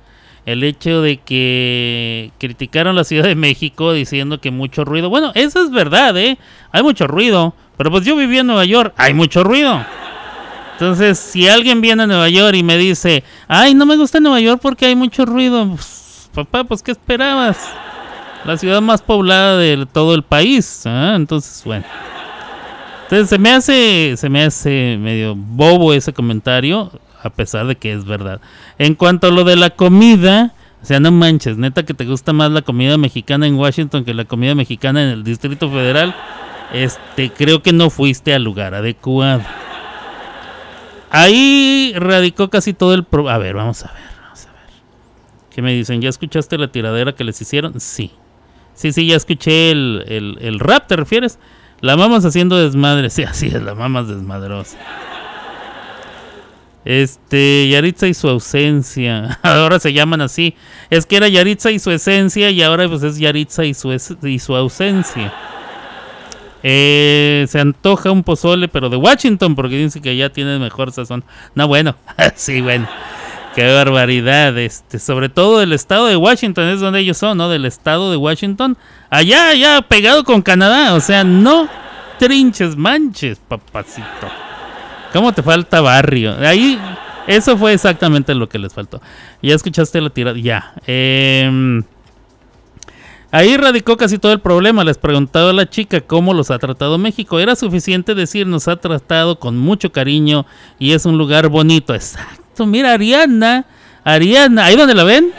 El 0.47 0.65
hecho 0.65 1.03
de 1.03 1.19
que 1.19 2.31
criticaron 2.39 2.97
la 2.97 3.05
Ciudad 3.05 3.25
de 3.25 3.35
México 3.35 3.93
diciendo 3.93 4.41
que 4.41 4.51
mucho 4.51 4.85
ruido. 4.85 5.11
Bueno, 5.11 5.33
eso 5.35 5.63
es 5.63 5.71
verdad, 5.71 6.17
¿eh? 6.17 6.39
Hay 6.73 6.83
mucho 6.83 7.07
ruido. 7.07 7.55
Pero 7.77 7.91
pues 7.91 8.07
yo 8.07 8.17
viví 8.17 8.39
en 8.39 8.47
Nueva 8.47 8.65
York. 8.65 8.95
Hay 8.97 9.13
mucho 9.13 9.45
ruido. 9.45 9.85
Entonces, 10.73 11.19
si 11.19 11.47
alguien 11.47 11.83
viene 11.83 12.05
a 12.05 12.07
Nueva 12.07 12.29
York 12.31 12.55
y 12.57 12.63
me 12.63 12.79
dice, 12.79 13.23
ay, 13.49 13.75
no 13.75 13.85
me 13.85 13.97
gusta 13.97 14.21
Nueva 14.21 14.41
York 14.41 14.61
porque 14.63 14.87
hay 14.87 14.97
mucho 14.97 15.27
ruido. 15.27 15.69
Pues, 15.69 16.31
papá, 16.33 16.65
pues 16.65 16.83
¿qué 16.83 16.93
esperabas? 16.93 17.59
La 18.47 18.57
ciudad 18.57 18.81
más 18.81 19.03
poblada 19.03 19.57
de 19.57 19.87
todo 19.93 20.15
el 20.15 20.23
país. 20.23 20.83
¿ah? 20.87 21.15
Entonces, 21.17 21.63
bueno. 21.65 21.85
Entonces 23.03 23.29
se 23.29 23.39
me 23.39 23.51
hace, 23.51 24.17
se 24.17 24.29
me 24.29 24.43
hace 24.43 24.99
medio 25.01 25.35
bobo 25.37 25.93
ese 25.93 26.13
comentario, 26.13 26.91
a 27.23 27.31
pesar 27.31 27.67
de 27.67 27.77
que 27.77 27.93
es 27.93 28.05
verdad. 28.05 28.41
En 28.79 28.95
cuanto 28.95 29.29
a 29.29 29.31
lo 29.31 29.45
de 29.45 29.55
la 29.55 29.71
comida, 29.71 30.53
o 30.83 30.85
sea, 30.85 30.99
no 30.99 31.13
manches, 31.13 31.57
neta 31.57 31.85
que 31.85 31.95
te 31.95 32.05
gusta 32.05 32.33
más 32.33 32.51
la 32.51 32.63
comida 32.63 32.99
mexicana 32.99 33.47
en 33.47 33.57
Washington 33.57 34.05
que 34.05 34.13
la 34.13 34.25
comida 34.25 34.55
mexicana 34.55 35.03
en 35.03 35.09
el 35.11 35.25
Distrito 35.25 35.71
Federal. 35.71 36.15
Este, 36.73 37.31
creo 37.31 37.63
que 37.63 37.73
no 37.73 37.91
fuiste 37.91 38.35
al 38.35 38.43
lugar 38.43 38.75
adecuado. 38.75 39.43
Ahí 41.11 41.95
radicó 41.97 42.51
casi 42.51 42.75
todo 42.75 42.93
el 42.93 43.05
pro 43.05 43.29
A 43.29 43.39
ver, 43.39 43.55
vamos 43.55 43.85
a 43.85 43.93
ver, 43.93 44.03
vamos 44.21 44.47
a 44.47 44.53
ver. 44.53 44.71
¿Qué 45.51 45.63
me 45.63 45.73
dicen? 45.73 46.01
¿Ya 46.01 46.09
escuchaste 46.09 46.59
la 46.59 46.69
tiradera 46.69 47.13
que 47.13 47.23
les 47.23 47.41
hicieron? 47.41 47.81
Sí. 47.81 48.11
Sí, 48.77 48.93
sí, 48.93 49.07
ya 49.09 49.17
escuché 49.17 49.73
el, 49.73 50.05
el, 50.07 50.39
el 50.41 50.61
rap, 50.61 50.87
¿te 50.87 50.95
refieres? 50.97 51.39
La 51.81 51.97
mamas 51.97 52.25
haciendo 52.25 52.57
desmadre. 52.57 53.11
Sí, 53.11 53.25
así 53.25 53.49
es, 53.49 53.61
la 53.63 53.75
mamas 53.75 54.07
desmadrosa. 54.07 54.77
Este, 56.85 57.69
Yaritza 57.69 58.07
y 58.07 58.15
su 58.15 58.29
ausencia. 58.29 59.39
Ahora 59.43 59.81
se 59.81 59.93
llaman 59.93 60.21
así. 60.21 60.55
Es 60.91 61.05
que 61.07 61.17
era 61.17 61.29
Yaritza 61.29 61.71
y 61.73 61.79
su 61.81 61.91
esencia 61.91 62.51
y 62.51 62.63
ahora 62.63 62.89
pues 62.89 63.03
es 63.03 63.19
Yaritza 63.19 63.65
y 63.65 63.75
su, 63.75 63.91
es- 63.93 64.15
y 64.23 64.39
su 64.39 64.55
ausencia. 64.55 65.33
Eh, 66.63 67.45
se 67.49 67.61
antoja 67.61 68.11
un 68.11 68.23
pozole, 68.25 68.69
pero 68.69 68.89
de 68.89 68.97
Washington, 68.97 69.55
porque 69.55 69.77
dice 69.79 70.01
que 70.01 70.17
ya 70.17 70.31
tiene 70.31 70.59
mejor 70.59 70.93
sazón. 70.93 71.25
No, 71.55 71.67
bueno, 71.69 71.97
sí, 72.37 72.61
bueno. 72.61 72.89
Qué 73.57 73.73
barbaridad, 73.73 74.59
este, 74.59 74.99
sobre 74.99 75.31
todo 75.31 75.61
del 75.61 75.73
estado 75.73 76.05
de 76.09 76.17
Washington, 76.17 76.69
es 76.69 76.81
donde 76.81 77.01
ellos 77.01 77.17
son, 77.17 77.39
¿no? 77.39 77.49
Del 77.49 77.65
estado 77.65 78.11
de 78.11 78.19
Washington, 78.19 78.77
allá, 79.09 79.49
allá, 79.49 79.81
pegado 79.81 80.25
con 80.25 80.43
Canadá, 80.43 80.93
o 80.93 81.01
sea, 81.01 81.25
no 81.25 81.67
trinches, 82.19 82.77
manches, 82.77 83.39
papacito. 83.49 84.29
¿Cómo 85.11 85.33
te 85.33 85.43
falta 85.43 85.81
barrio? 85.81 86.37
Ahí, 86.39 86.79
eso 87.27 87.57
fue 87.57 87.73
exactamente 87.73 88.35
lo 88.35 88.47
que 88.47 88.59
les 88.59 88.75
faltó. 88.75 89.01
Ya 89.41 89.55
escuchaste 89.55 90.03
la 90.03 90.11
tirada, 90.11 90.39
ya. 90.39 90.75
Em, 90.87 91.83
Ahí 93.31 93.57
radicó 93.57 93.97
casi 93.97 94.19
todo 94.19 94.33
el 94.33 94.41
problema. 94.41 94.85
Les 94.85 94.99
preguntaba 94.99 95.51
a 95.51 95.55
la 95.55 95.69
chica 95.69 96.03
cómo 96.03 96.35
los 96.35 96.51
ha 96.51 96.59
tratado 96.59 96.99
México. 96.99 97.39
Era 97.39 97.57
suficiente 97.57 98.15
decir 98.15 98.47
nos 98.47 98.69
ha 98.69 98.77
tratado 98.77 99.39
con 99.39 99.57
mucho 99.57 99.93
cariño 99.93 100.45
y 100.79 100.93
es 100.93 101.07
un 101.07 101.17
lugar 101.17 101.49
bonito. 101.49 101.95
Exacto. 101.95 102.46
Mira, 102.65 102.93
Ariana. 102.93 103.67
Ariana. 104.05 104.65
Ahí 104.65 104.77
donde 104.77 104.95
la 104.95 105.05
ven. 105.05 105.33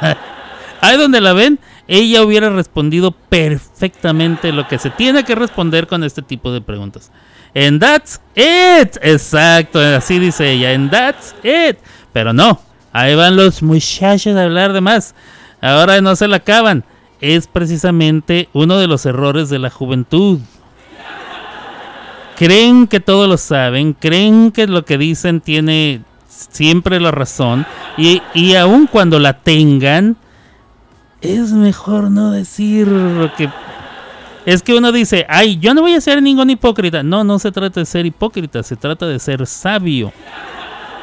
Ahí 0.80 0.96
donde 0.96 1.20
la 1.20 1.32
ven. 1.32 1.58
Ella 1.88 2.22
hubiera 2.22 2.50
respondido 2.50 3.10
perfectamente 3.10 4.52
lo 4.52 4.68
que 4.68 4.78
se 4.78 4.90
tiene 4.90 5.24
que 5.24 5.34
responder 5.34 5.86
con 5.86 6.04
este 6.04 6.22
tipo 6.22 6.52
de 6.52 6.60
preguntas. 6.60 7.10
And 7.54 7.80
that's 7.80 8.20
it. 8.36 8.96
Exacto. 9.02 9.80
Así 9.80 10.18
dice 10.18 10.52
ella. 10.52 10.74
And 10.74 10.90
that's 10.90 11.34
it. 11.42 11.78
Pero 12.12 12.32
no. 12.32 12.60
Ahí 12.92 13.14
van 13.14 13.36
los 13.36 13.62
muchachos 13.62 14.36
a 14.36 14.44
hablar 14.44 14.72
de 14.72 14.82
más. 14.82 15.14
Ahora 15.60 16.00
no 16.00 16.14
se 16.14 16.28
la 16.28 16.36
acaban 16.36 16.84
es 17.22 17.46
precisamente 17.46 18.48
uno 18.52 18.78
de 18.78 18.88
los 18.88 19.06
errores 19.06 19.48
de 19.48 19.60
la 19.60 19.70
juventud. 19.70 20.40
Creen 22.36 22.88
que 22.88 22.98
todo 22.98 23.28
lo 23.28 23.36
saben, 23.36 23.92
creen 23.92 24.50
que 24.50 24.66
lo 24.66 24.84
que 24.84 24.98
dicen 24.98 25.40
tiene 25.40 26.02
siempre 26.50 27.00
la 27.00 27.10
razón 27.10 27.66
y, 27.96 28.22
y 28.34 28.54
aun 28.54 28.86
cuando 28.86 29.18
la 29.18 29.40
tengan, 29.40 30.16
es 31.20 31.52
mejor 31.52 32.10
no 32.10 32.30
decir 32.30 32.88
lo 32.88 33.32
que... 33.34 33.48
Es 34.44 34.62
que 34.64 34.74
uno 34.74 34.90
dice, 34.90 35.24
ay, 35.28 35.58
yo 35.60 35.72
no 35.72 35.82
voy 35.82 35.94
a 35.94 36.00
ser 36.00 36.20
ningún 36.20 36.50
hipócrita. 36.50 37.04
No, 37.04 37.22
no 37.22 37.38
se 37.38 37.52
trata 37.52 37.78
de 37.78 37.86
ser 37.86 38.06
hipócrita, 38.06 38.64
se 38.64 38.74
trata 38.74 39.06
de 39.06 39.20
ser 39.20 39.46
sabio. 39.46 40.12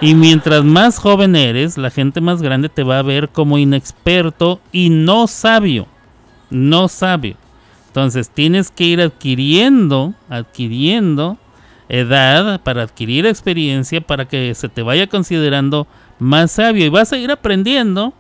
Y 0.01 0.13
mientras 0.13 0.65
más 0.65 0.99
joven 0.99 1.37
eres, 1.37 1.77
la 1.77 1.89
gente 1.89 2.19
más 2.19 2.41
grande 2.41 2.67
te 2.67 2.83
va 2.83 2.99
a 2.99 3.03
ver 3.03 3.29
como 3.29 3.57
inexperto 3.57 4.59
y 4.73 4.89
no 4.89 5.27
sabio. 5.27 5.87
No 6.49 6.89
sabio. 6.89 7.37
Entonces 7.87 8.29
tienes 8.29 8.71
que 8.71 8.83
ir 8.83 9.01
adquiriendo, 9.01 10.13
adquiriendo 10.29 11.37
edad 11.89 12.61
para 12.61 12.83
adquirir 12.83 13.25
experiencia 13.25 13.99
para 13.99 14.25
que 14.25 14.53
se 14.55 14.69
te 14.69 14.83
vaya 14.83 15.07
considerando 15.07 15.87
más 16.19 16.51
sabio 16.51 16.85
y 16.85 16.89
vas 16.89 17.11
a 17.11 17.17
ir 17.17 17.31
aprendiendo 17.31 18.13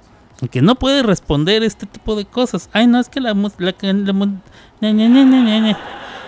que 0.47 0.61
no 0.61 0.75
puedes 0.75 1.05
responder 1.05 1.63
este 1.63 1.85
tipo 1.85 2.15
de 2.15 2.25
cosas. 2.25 2.69
Ay, 2.71 2.87
no, 2.87 2.99
es 2.99 3.09
que 3.09 3.19
la, 3.19 3.33
la, 3.33 3.75
la. 3.99 5.77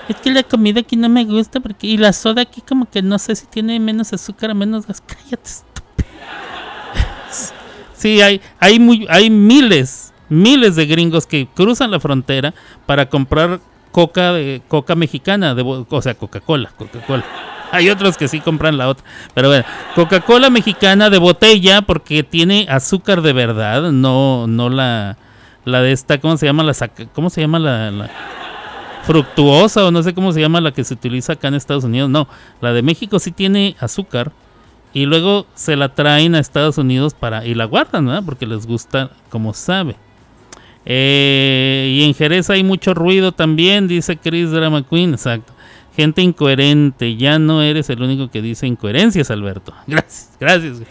Es 0.10 0.16
que 0.18 0.32
la 0.32 0.44
comida 0.44 0.82
aquí 0.82 0.98
no 0.98 1.08
me 1.08 1.24
gusta 1.24 1.62
porque 1.62 1.88
y 1.88 1.98
la 1.98 2.12
soda 2.12 2.42
aquí 2.42 2.62
como 2.62 2.90
que 2.90 3.02
no 3.02 3.18
sé 3.18 3.36
si 3.36 3.46
tiene 3.46 3.80
menos 3.80 4.12
azúcar 4.12 4.52
o 4.52 4.56
menos 4.56 4.86
gas. 4.86 5.02
Cállate, 5.08 5.50
estúpido. 5.50 6.10
Sí, 7.94 8.22
hay 8.22 8.42
hay 8.60 8.80
muy 8.80 9.06
hay 9.10 9.30
miles, 9.30 10.12
miles 10.28 10.76
de 10.76 10.86
gringos 10.86 11.26
que 11.26 11.48
cruzan 11.48 11.92
la 11.92 12.00
frontera 12.00 12.54
para 12.86 13.10
comprar 13.10 13.62
coca 13.92 14.34
de 14.34 14.62
coca 14.68 14.96
mexicana, 14.96 15.56
de, 15.56 15.64
o 15.64 16.02
sea, 16.02 16.14
Coca-Cola, 16.16 16.72
Coca-Cola. 16.78 17.24
Hay 17.72 17.90
otros 17.90 18.18
que 18.18 18.28
sí 18.28 18.42
compran 18.42 18.78
la 18.78 18.90
otra, 18.90 19.06
pero 19.34 19.48
bueno, 19.48 19.64
Coca-Cola 19.96 20.50
mexicana 20.50 21.10
de 21.10 21.18
botella 21.20 21.82
porque 21.82 22.24
tiene 22.24 22.68
azúcar 22.70 23.22
de 23.22 23.32
verdad, 23.32 23.92
no 23.92 24.46
no 24.48 24.70
la 24.70 25.18
la 25.64 25.82
de 25.82 25.92
esta, 25.92 26.20
¿cómo 26.20 26.38
se 26.38 26.46
llama 26.48 26.64
la 26.64 26.74
cómo 27.14 27.30
se 27.30 27.42
llama 27.42 27.60
la, 27.60 28.10
fructuosa 29.04 29.86
o 29.86 29.92
no 29.92 30.04
sé 30.04 30.14
cómo 30.14 30.32
se 30.32 30.42
llama 30.42 30.62
la 30.62 30.72
que 30.72 30.84
se 30.84 30.94
utiliza 30.94 31.34
acá 31.34 31.48
en 31.48 31.56
Estados 31.56 31.84
Unidos? 31.84 32.10
No, 32.10 32.28
la 32.60 32.74
de 32.74 32.82
México 32.82 33.20
sí 33.20 33.32
tiene 33.32 33.76
azúcar 33.80 34.32
y 34.94 35.06
luego 35.06 35.46
se 35.56 35.76
la 35.76 35.90
traen 35.90 36.36
a 36.36 36.40
Estados 36.40 36.78
Unidos 36.78 37.14
para 37.14 37.46
y 37.46 37.54
la 37.54 37.66
guardan. 37.66 38.26
Porque 38.26 38.46
les 38.46 38.68
gusta 38.68 39.12
como 39.30 39.54
sabe. 39.54 39.96
Eh, 40.86 41.95
y 41.95 42.03
en 42.03 42.14
Jerez 42.14 42.49
hay 42.49 42.64
mucho 42.64 42.94
ruido 42.94 43.32
también, 43.32 43.88
dice 43.88 44.18
Chris 44.18 44.52
Drama 44.52 44.84
Queen, 44.84 45.14
exacto. 45.14 45.53
Gente 45.95 46.22
incoherente, 46.22 47.18
ya 47.18 47.38
no 47.38 47.62
eres 47.62 47.90
el 47.90 48.02
único 48.02 48.30
que 48.30 48.41
dice 48.41 48.66
incoherencias, 48.66 49.30
Alberto. 49.30 49.74
Gracias, 49.88 50.32
gracias. 50.40 50.82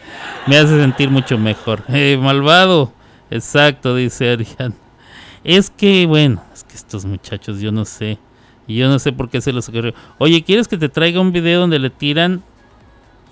Me 0.46 0.58
hace 0.58 0.78
sentir 0.78 1.10
mucho 1.10 1.38
mejor. 1.38 1.82
Eh, 1.88 2.18
malvado, 2.20 2.92
exacto, 3.30 3.96
dice 3.96 4.30
Arián. 4.30 4.74
Es 5.42 5.70
que, 5.70 6.04
bueno, 6.06 6.42
es 6.52 6.64
que 6.64 6.74
estos 6.74 7.06
muchachos, 7.06 7.60
yo 7.60 7.72
no 7.72 7.84
sé. 7.84 8.18
Y 8.66 8.76
yo 8.76 8.88
no 8.88 8.98
sé 8.98 9.12
por 9.12 9.30
qué 9.30 9.40
se 9.40 9.52
los 9.52 9.68
ocurrió. 9.68 9.94
Oye, 10.18 10.44
¿quieres 10.44 10.68
que 10.68 10.76
te 10.76 10.88
traiga 10.88 11.20
un 11.20 11.32
video 11.32 11.60
donde 11.60 11.78
le 11.78 11.90
tiran 11.90 12.42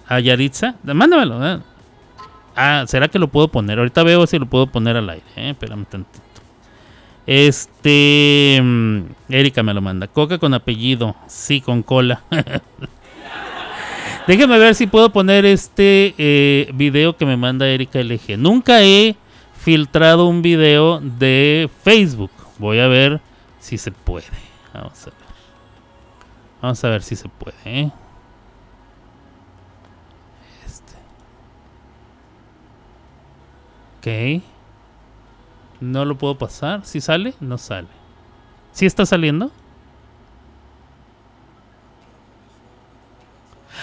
a 0.08 0.18
Yaritza? 0.18 0.74
Mándamelo. 0.82 1.46
¿eh? 1.46 1.60
Ah, 2.56 2.84
¿será 2.88 3.06
que 3.06 3.20
lo 3.20 3.28
puedo 3.28 3.46
poner? 3.46 3.78
Ahorita 3.78 4.02
veo 4.02 4.26
si 4.26 4.38
lo 4.38 4.46
puedo 4.46 4.66
poner 4.66 4.96
al 4.96 5.08
aire. 5.10 5.26
¿eh? 5.36 5.50
Espérame 5.50 5.84
tantito. 5.84 6.27
Este. 7.28 8.58
mm, 8.62 9.00
Erika 9.28 9.62
me 9.62 9.74
lo 9.74 9.82
manda. 9.82 10.06
Coca 10.06 10.38
con 10.38 10.54
apellido. 10.54 11.14
Sí, 11.26 11.60
con 11.60 11.82
cola. 11.82 12.22
Déjame 14.26 14.58
ver 14.58 14.74
si 14.74 14.86
puedo 14.86 15.10
poner 15.12 15.44
este 15.44 16.14
eh, 16.16 16.70
video 16.72 17.18
que 17.18 17.26
me 17.26 17.36
manda 17.36 17.68
Erika 17.68 17.98
LG. 17.98 18.38
Nunca 18.38 18.82
he 18.82 19.14
filtrado 19.58 20.26
un 20.26 20.40
video 20.40 21.00
de 21.00 21.68
Facebook. 21.82 22.30
Voy 22.58 22.78
a 22.78 22.88
ver 22.88 23.20
si 23.60 23.76
se 23.76 23.90
puede. 23.90 24.24
Vamos 24.72 25.02
a 25.02 25.10
ver. 25.10 25.28
Vamos 26.62 26.82
a 26.82 26.88
ver 26.88 27.02
si 27.02 27.14
se 27.14 27.28
puede. 27.28 27.56
¿eh? 27.66 27.90
Este. 30.64 30.94
Ok. 34.38 34.57
No 35.80 36.04
lo 36.04 36.16
puedo 36.18 36.36
pasar. 36.36 36.84
Si 36.84 37.00
sale, 37.00 37.34
no 37.40 37.58
sale. 37.58 37.88
¿Sí 38.72 38.86
está 38.86 39.06
saliendo? 39.06 39.50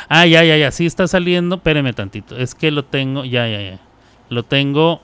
Ah, 0.10 0.26
ya, 0.26 0.44
ya, 0.44 0.58
ya. 0.58 0.72
Sí 0.72 0.86
está 0.86 1.08
saliendo. 1.08 1.56
Espéreme 1.56 1.94
tantito. 1.94 2.38
Es 2.38 2.54
que 2.56 2.72
lo 2.72 2.86
tengo. 2.86 3.24
Ya, 3.26 3.48
ya, 3.48 3.62
ya. 3.62 3.80
Lo 4.30 4.44
tengo. 4.44 5.02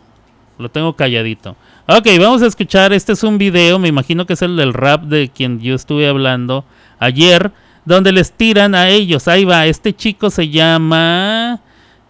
Lo 0.57 0.69
tengo 0.69 0.95
calladito. 0.95 1.55
Ok, 1.87 2.07
vamos 2.19 2.41
a 2.41 2.47
escuchar. 2.47 2.93
Este 2.93 3.13
es 3.13 3.23
un 3.23 3.37
video. 3.37 3.79
Me 3.79 3.87
imagino 3.87 4.25
que 4.25 4.33
es 4.33 4.41
el 4.41 4.55
del 4.57 4.73
rap 4.73 5.03
de 5.03 5.29
quien 5.29 5.59
yo 5.59 5.75
estuve 5.75 6.07
hablando 6.07 6.65
ayer. 6.99 7.51
donde 7.85 8.11
les 8.11 8.31
tiran 8.31 8.75
a 8.75 8.89
ellos. 8.89 9.27
Ahí 9.27 9.45
va, 9.45 9.65
este 9.65 9.93
chico 9.93 10.29
se 10.29 10.49
llama 10.49 11.59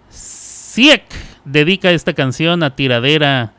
Siek. 0.10 1.04
Dedica 1.46 1.92
esta 1.92 2.14
canción 2.14 2.64
a 2.64 2.76
tiradera. 2.76 3.54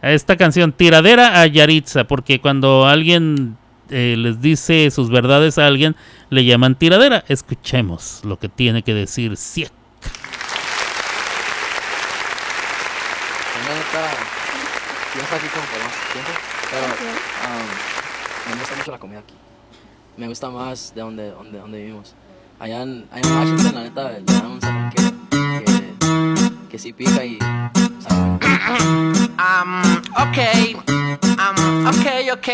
A 0.00 0.12
esta 0.12 0.36
canción, 0.36 0.72
tiradera 0.72 1.40
a 1.40 1.46
Yaritza, 1.46 2.04
porque 2.04 2.40
cuando 2.40 2.86
alguien 2.86 3.56
eh, 3.90 4.14
les 4.16 4.40
dice 4.40 4.90
sus 4.90 5.10
verdades 5.10 5.58
a 5.58 5.66
alguien, 5.66 5.96
le 6.30 6.44
llaman 6.44 6.76
tiradera. 6.76 7.24
Escuchemos 7.28 8.20
lo 8.24 8.38
que 8.38 8.48
tiene 8.48 8.82
que 8.82 8.94
decir 8.94 9.36
Siek. 9.36 9.72
La 13.66 13.74
neta, 13.74 14.10
yo 15.14 15.20
estoy 15.20 15.38
aquí 15.38 15.48
como 15.48 15.66
por 15.66 15.80
más 15.82 15.94
tiempo, 16.12 16.30
pero 16.70 16.86
um, 17.48 18.52
me 18.52 18.60
gusta 18.60 18.76
mucho 18.76 18.90
la 18.92 18.98
comida 18.98 19.18
aquí. 19.18 19.34
Me 20.16 20.28
gusta 20.28 20.50
más 20.50 20.92
de 20.94 21.00
donde, 21.00 21.30
donde, 21.30 21.58
donde 21.58 21.78
vivimos. 21.78 22.14
Allá 22.60 22.82
en, 22.82 23.08
allá 23.10 23.28
en 23.28 23.36
Washington, 23.36 23.74
la 23.74 23.82
neta, 23.82 24.12
un 24.46 24.60
sazón 24.60 24.90
que, 24.90 25.27
que, 26.78 26.82
sí 26.82 26.92
pica 26.92 27.24
y 27.24 27.38
Um, 29.38 29.82
ok, 30.16 30.38
um, 31.38 31.86
ok, 31.86 32.06
ok. 32.32 32.48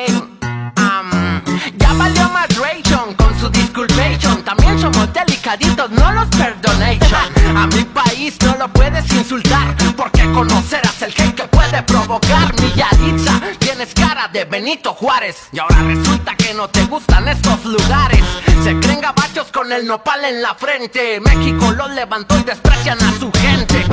Um, 0.79 1.84
valió 1.99 2.31
Rayton 2.61 3.15
con 3.15 3.39
su 3.39 3.49
disculpation. 3.49 4.43
También 4.45 4.79
somos 4.79 5.13
delicaditos, 5.13 5.91
no 5.91 6.13
los 6.13 6.27
perdonation. 6.29 7.57
A 7.57 7.67
mi 7.69 7.85
país 7.85 8.37
no 8.45 8.57
lo 8.57 8.69
puedes 8.69 9.11
insultar, 9.13 9.75
porque 9.97 10.31
conocerás 10.33 11.03
el 11.03 11.11
hate 11.11 11.35
que 11.35 11.45
puede 11.45 11.83
provocar. 11.83 12.53
Mi 12.61 12.73
Yaritza, 12.75 13.41
tienes 13.59 13.95
cara 13.95 14.29
de 14.29 14.45
Benito 14.45 14.95
Juárez. 14.95 15.49
Y 15.53 15.59
ahora 15.59 15.83
resulta 15.83 16.35
que 16.37 16.55
no 16.55 16.69
te 16.69 16.85
gustan 16.85 17.29
estos 17.29 17.65
lugares. 17.65 18.23
Se 18.63 18.79
creen 18.81 19.01
gabachos 19.01 19.51
con 19.53 19.73
el 19.73 19.87
nopal 19.87 20.25
en 20.25 20.43
la 20.43 20.55
frente. 20.55 21.21
México 21.21 21.73
los 21.73 21.91
levantó 21.91 22.39
y 22.39 22.43
desprecian 22.43 22.99
a 23.03 23.19
su 23.19 23.31
gente. 23.33 23.85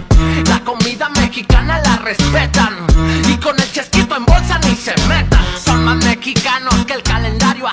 La 0.47 0.59
comida 0.59 1.09
mexicana 1.09 1.81
la 1.83 1.95
respetan 1.97 2.77
Y 3.27 3.37
con 3.37 3.59
el 3.59 3.71
chesquito 3.71 4.15
en 4.15 4.25
bolsa 4.25 4.59
ni 4.63 4.75
se 4.75 4.93
metan 5.07 5.43
Son 5.63 5.83
más 5.83 5.97
mexicanos 6.05 6.75
que 6.85 6.93
el 6.93 7.03
calendario 7.03 7.67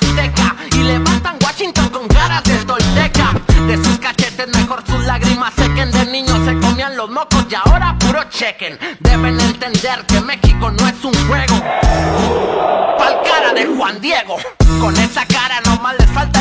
Y 0.73 0.78
levantan 0.78 1.36
Washington 1.43 1.89
con 1.90 2.09
caras 2.09 2.43
de 2.45 2.57
tolteca. 2.65 3.32
De 3.66 3.77
sus 3.77 3.99
cachetes 3.99 4.49
mejor 4.49 4.82
sus 4.86 5.05
lágrimas 5.05 5.53
sequen. 5.55 5.90
De 5.93 6.07
niños 6.07 6.39
se 6.45 6.59
comían 6.59 6.97
los 6.97 7.11
mocos 7.11 7.47
y 7.51 7.55
ahora 7.55 7.97
puro 7.99 8.24
chequen. 8.31 8.78
Deben 9.01 9.39
entender 9.40 10.05
que 10.07 10.20
México 10.20 10.70
no 10.70 10.89
es 10.89 11.05
un 11.05 11.15
juego. 11.28 11.55
Pa'l 12.99 13.16
cara 13.23 13.53
de 13.53 13.66
Juan 13.66 14.01
Diego. 14.01 14.36
Con 14.81 14.97
esa 14.97 15.24
cara 15.27 15.61
nomás 15.65 15.95
les 15.99 16.11
falta 16.11 16.38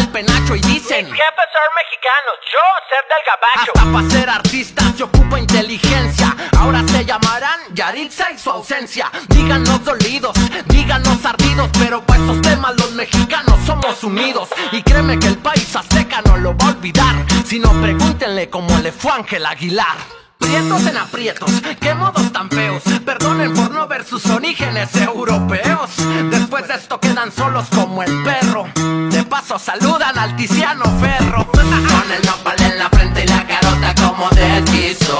y 0.55 0.59
dicen 0.61 1.05
Siempre 1.05 1.45
ser 1.53 1.67
mexicanos, 1.75 2.35
yo 2.51 2.63
ser 2.89 3.03
del 3.09 3.23
gabacho. 3.25 3.71
hasta 3.75 3.91
para 3.91 4.09
ser 4.09 4.29
artista 4.29 4.83
se 4.95 5.03
ocupa 5.03 5.39
inteligencia. 5.39 6.35
Ahora 6.59 6.83
se 6.87 7.05
llamarán 7.05 7.59
Yaritza 7.73 8.31
y 8.31 8.37
su 8.37 8.49
ausencia. 8.49 9.11
Díganos 9.29 9.83
dolidos, 9.83 10.35
díganos 10.67 11.23
ardidos, 11.25 11.69
pero 11.79 12.01
para 12.03 12.23
esos 12.23 12.41
temas 12.41 12.75
los 12.77 12.91
mexicanos 12.93 13.59
somos 13.65 14.03
unidos. 14.03 14.49
Y 14.71 14.81
créeme 14.83 15.19
que 15.19 15.27
el 15.27 15.37
país 15.37 15.75
azteca 15.75 16.21
no 16.23 16.37
lo 16.37 16.55
va 16.57 16.67
a 16.67 16.69
olvidar. 16.69 17.15
Si 17.45 17.59
no, 17.59 17.71
pregúntenle 17.81 18.49
cómo 18.49 18.77
le 18.79 18.91
fue 18.91 19.11
Ángel 19.11 19.45
Aguilar. 19.45 19.97
Prietos 20.37 20.85
en 20.85 20.97
aprietos, 20.97 21.51
qué 21.79 21.93
modos 21.93 22.31
tan 22.31 22.49
feos. 22.49 22.83
Perdonen 23.05 23.53
por 23.53 23.71
no 23.71 23.87
ver 23.87 24.03
sus 24.05 24.25
orígenes 24.27 24.95
europeos. 24.95 25.89
Después 26.29 26.67
de 26.67 26.75
esto 26.75 26.99
quedan 26.99 27.31
solos 27.31 27.65
como 27.73 28.03
el 28.03 28.23
perro. 28.23 28.67
De 29.09 29.23
paso 29.23 29.57
saludan 29.57 30.17
al 30.17 30.35
Tiziano 30.35 30.85
Ferro. 30.99 31.45
Con 31.51 32.11
el 32.11 32.25
nopal 32.25 32.61
en 32.61 32.77
la 32.77 32.89
frente 32.89 33.23
y 33.23 33.27
la 33.27 33.45
carota 33.47 33.95
como 33.95 34.29
de 34.29 34.61
Tizoc. 34.63 35.17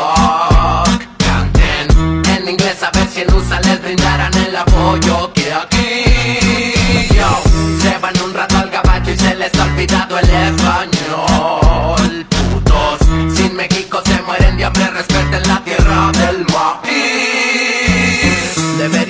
Canten 1.17 2.23
en 2.25 2.49
inglés 2.49 2.81
a 2.83 2.91
ver 2.91 3.07
si 3.07 3.21
en 3.21 3.33
USA 3.33 3.59
les 3.61 3.81
brindarán 3.81 4.33
el 4.35 4.55
apoyo 4.55 5.33
que 5.33 5.53
aquí. 5.53 7.07
Yo, 7.15 7.41
se 7.81 7.97
van 7.99 8.13
un 8.21 8.33
rato 8.33 8.57
al 8.57 8.69
gabacho 8.69 9.11
y 9.11 9.17
se 9.17 9.35
les 9.35 9.53
ha 9.59 9.63
olvidado 9.63 10.19
el 10.19 10.29
español. 10.29 11.46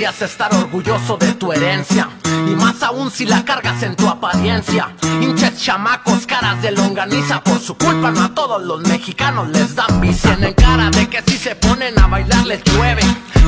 Deberías 0.07 0.31
estar 0.31 0.55
orgulloso 0.55 1.17
de 1.17 1.33
tu 1.33 1.51
herencia. 1.51 2.07
Y 2.23 2.55
más 2.55 2.81
aún 2.81 3.11
si 3.11 3.25
la 3.25 3.43
cargas 3.43 3.83
en 3.83 3.93
tu 3.97 4.07
apariencia. 4.07 4.95
Hinches 5.19 5.61
chamacos, 5.61 6.25
caras 6.25 6.61
de 6.61 6.71
longaniza. 6.71 7.43
Por 7.43 7.59
su 7.59 7.75
culpa 7.75 8.09
no 8.11 8.23
a 8.23 8.33
todos 8.33 8.63
los 8.63 8.79
mexicanos 8.87 9.49
les 9.49 9.75
dan 9.75 9.99
visa. 9.99 10.29
Tienen 10.29 10.53
cara 10.53 10.89
de 10.91 11.09
que 11.09 11.21
si 11.27 11.37
se 11.37 11.55
ponen 11.55 11.99
a 11.99 12.07
bailar 12.07 12.45
les 12.45 12.63
llueve. 12.63 13.01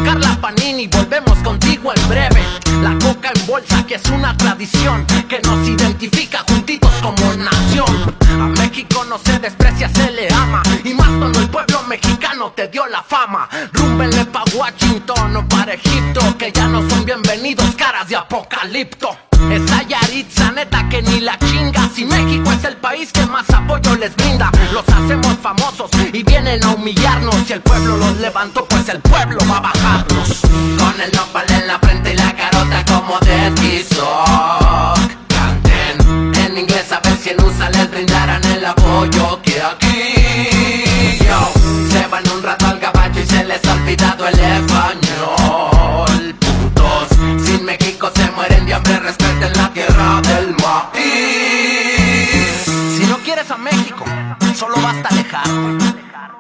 Carla 0.04 0.38
Panini, 0.42 0.88
volvemos 0.88 1.38
contigo 1.40 1.92
en 1.96 2.10
breve. 2.10 2.44
La 2.82 2.98
coca 3.00 3.32
en 3.34 3.48
bolsa 3.48 3.86
que 3.86 3.96
es 3.96 4.06
una 4.10 4.36
tradición 4.38 5.06
que 5.28 5.40
nos 5.42 5.68
identifica 5.68 6.44
juntitos 6.48 6.92
como 7.02 7.34
nación. 7.36 8.16
A 8.40 8.48
México 8.60 9.06
no 9.06 9.18
se 9.18 9.40
desprecia, 9.40 9.90
se 9.90 10.12
le 10.12 10.32
ama. 10.34 10.62
Y 10.84 10.94
más 10.94 11.10
cuando 11.10 11.40
el 11.40 11.50
pueblo 11.50 11.84
mexicano 11.84 12.52
te 12.52 12.68
dio 12.68 12.86
la 12.88 13.04
fama. 13.04 13.50
Rúmbenle 13.74 14.26
pa' 14.26 14.44
Washington 14.54 15.36
o 15.36 15.48
para 15.48 15.74
Egipto, 15.74 16.38
que 16.38 16.52
ya 16.52 16.68
no 16.68 16.88
son 16.90 17.06
bienvenidos 17.06 17.76
caras 17.76 18.08
de 18.08 18.16
apocalipto. 18.16 19.29
Esa 19.52 19.84
Yaritza 19.84 20.52
neta 20.52 20.88
que 20.90 21.02
ni 21.02 21.22
la 21.22 21.38
chinga. 21.40 21.90
Si 21.96 22.06
México 22.06 22.52
es 22.52 22.64
el 22.66 22.78
país 22.78 23.12
que 23.12 23.26
más 23.26 23.50
apoyo 23.50 23.96
les 23.96 24.16
brinda 24.16 24.52
Los 24.74 24.88
hacemos 24.88 25.38
famosos 25.42 25.90
y 26.14 26.24
vienen 26.24 26.64
a 26.64 26.70
humillarnos. 26.70 27.36
Si 27.48 27.54
el 27.54 27.62
pueblo 27.62 27.98
los 27.98 28.18
levantó 28.20 28.66
pues 28.66 28.88
el 28.90 29.00
pueblo 29.00 29.40
va 29.50 29.58
a 29.58 29.62
bajarlos 29.62 30.42
Con 30.78 31.02
el 31.02 31.12
nopal 31.14 31.46
en 31.50 31.68
la 31.68 31.80
frente 31.80 32.14
y 32.14 32.18
la 32.18 32.36
carota 32.36 32.86
como 32.86 33.20
de 33.20 33.52
Tizoc 33.52 35.00
Canten 35.28 36.36
en 36.36 36.58
inglés 36.58 36.92
a 36.92 37.00
ver 37.00 37.18
si 37.18 37.30
en 37.30 37.44
USA 37.44 37.70
les 37.70 37.90
brindarán 37.90 38.44
el 38.46 38.66
apoyo 38.66 39.42
que 39.42 39.62
aquí. 39.62 41.18
Yo, 41.26 41.52
se 41.90 42.08
van 42.08 42.24
un 42.30 42.44
rato 42.44 42.68
al 42.68 42.80
gabacho 42.80 43.20
y 43.20 43.26
se 43.26 43.44
les 43.46 43.66
ha 43.66 43.74
olvidado 43.74 44.28
el 44.28 44.40
español 44.40 45.09
A 53.52 53.58
México, 53.58 54.06
solo 54.54 54.76
basta 54.80 55.10
alejarte 55.10 55.96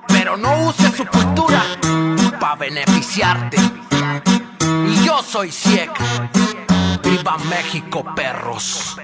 Pero 0.09 0.37
no 0.37 0.67
uses 0.67 0.93
su 0.95 1.03
cultura 1.07 1.59
para 2.39 2.55
beneficiarte. 2.55 3.57
Y 4.87 5.03
yo 5.03 5.23
soy 5.23 5.51
Siek 5.51 5.91
Viva 7.03 7.37
México, 7.49 8.05
perros 8.15 8.95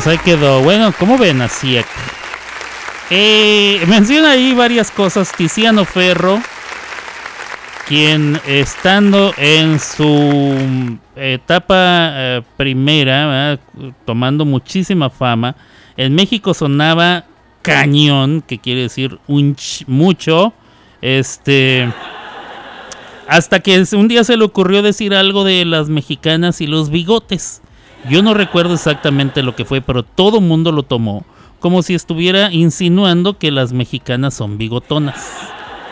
Vámonos, 0.00 0.06
ahí 0.06 0.18
quedó. 0.24 0.62
Bueno, 0.62 0.92
¿cómo 0.98 1.18
ven 1.18 1.42
así? 1.42 1.78
Eh, 3.10 3.82
menciona 3.86 4.32
ahí 4.32 4.54
varias 4.54 4.90
cosas. 4.90 5.32
Tiziano 5.36 5.84
Ferro, 5.84 6.40
quien 7.86 8.40
estando 8.46 9.34
en 9.36 9.78
su 9.78 10.98
etapa 11.16 12.10
eh, 12.14 12.42
primera, 12.56 13.58
tomando 14.06 14.44
muchísima 14.44 15.10
fama, 15.10 15.54
en 15.96 16.14
México 16.14 16.54
sonaba 16.54 17.24
cañón, 17.62 18.42
que 18.46 18.58
quiere 18.58 18.82
decir 18.82 19.18
un 19.26 19.54
ch- 19.56 19.84
mucho. 19.86 20.54
Este. 21.02 21.88
Hasta 23.28 23.60
que 23.60 23.84
un 23.92 24.08
día 24.08 24.24
se 24.24 24.36
le 24.36 24.44
ocurrió 24.44 24.82
decir 24.82 25.14
algo 25.14 25.44
de 25.44 25.64
las 25.64 25.88
mexicanas 25.88 26.60
y 26.60 26.66
los 26.66 26.90
bigotes. 26.90 27.60
Yo 28.08 28.22
no 28.22 28.34
recuerdo 28.34 28.74
exactamente 28.74 29.42
lo 29.42 29.54
que 29.54 29.64
fue, 29.64 29.80
pero 29.80 30.02
todo 30.02 30.40
mundo 30.40 30.72
lo 30.72 30.82
tomó 30.82 31.24
como 31.60 31.82
si 31.82 31.94
estuviera 31.94 32.50
insinuando 32.50 33.38
que 33.38 33.50
las 33.50 33.72
mexicanas 33.72 34.34
son 34.34 34.58
bigotonas. 34.58 35.38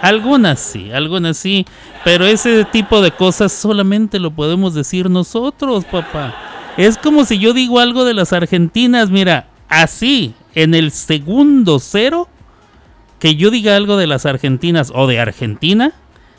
Algunas 0.00 0.58
sí, 0.58 0.90
algunas 0.90 1.36
sí, 1.36 1.66
pero 2.04 2.24
ese 2.24 2.64
tipo 2.64 3.00
de 3.02 3.10
cosas 3.10 3.52
solamente 3.52 4.18
lo 4.18 4.30
podemos 4.30 4.74
decir 4.74 5.10
nosotros, 5.10 5.84
papá. 5.84 6.34
Es 6.76 6.96
como 6.96 7.24
si 7.24 7.38
yo 7.38 7.52
digo 7.52 7.80
algo 7.80 8.04
de 8.04 8.14
las 8.14 8.32
argentinas, 8.32 9.10
mira, 9.10 9.48
así, 9.68 10.34
en 10.54 10.74
el 10.74 10.90
segundo 10.90 11.80
cero, 11.80 12.28
que 13.18 13.34
yo 13.34 13.50
diga 13.50 13.76
algo 13.76 13.96
de 13.96 14.06
las 14.06 14.24
argentinas 14.24 14.92
o 14.94 15.06
de 15.06 15.20
Argentina, 15.20 15.92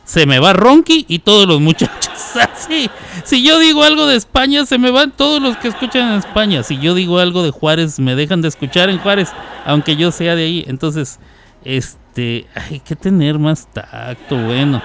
se 0.10 0.26
me 0.26 0.40
va 0.40 0.54
Ronqui 0.54 1.06
y 1.08 1.20
todos 1.20 1.48
los 1.48 1.62
muchachos. 1.62 2.10
Así. 2.36 2.90
Si 3.26 3.44
yo 3.44 3.60
digo 3.60 3.84
algo 3.84 4.08
de 4.08 4.16
España, 4.16 4.66
se 4.66 4.80
me 4.80 4.90
van 4.90 5.12
todos 5.12 5.40
los 5.40 5.56
que 5.58 5.68
escuchan 5.68 6.14
en 6.14 6.18
España. 6.18 6.64
Si 6.64 6.80
yo 6.80 6.96
digo 6.96 7.20
algo 7.20 7.44
de 7.44 7.52
Juárez, 7.52 8.00
me 8.00 8.16
dejan 8.16 8.42
de 8.42 8.48
escuchar 8.48 8.90
en 8.90 8.98
Juárez, 8.98 9.30
aunque 9.68 9.96
yo 9.96 10.12
sea 10.12 10.36
de 10.36 10.46
ahí. 10.46 10.66
Entonces, 10.68 11.20
este, 11.64 12.48
hay 12.56 12.80
que 12.80 12.96
tener 12.96 13.38
más 13.38 13.72
tacto, 13.72 14.36
bueno. 14.36 14.82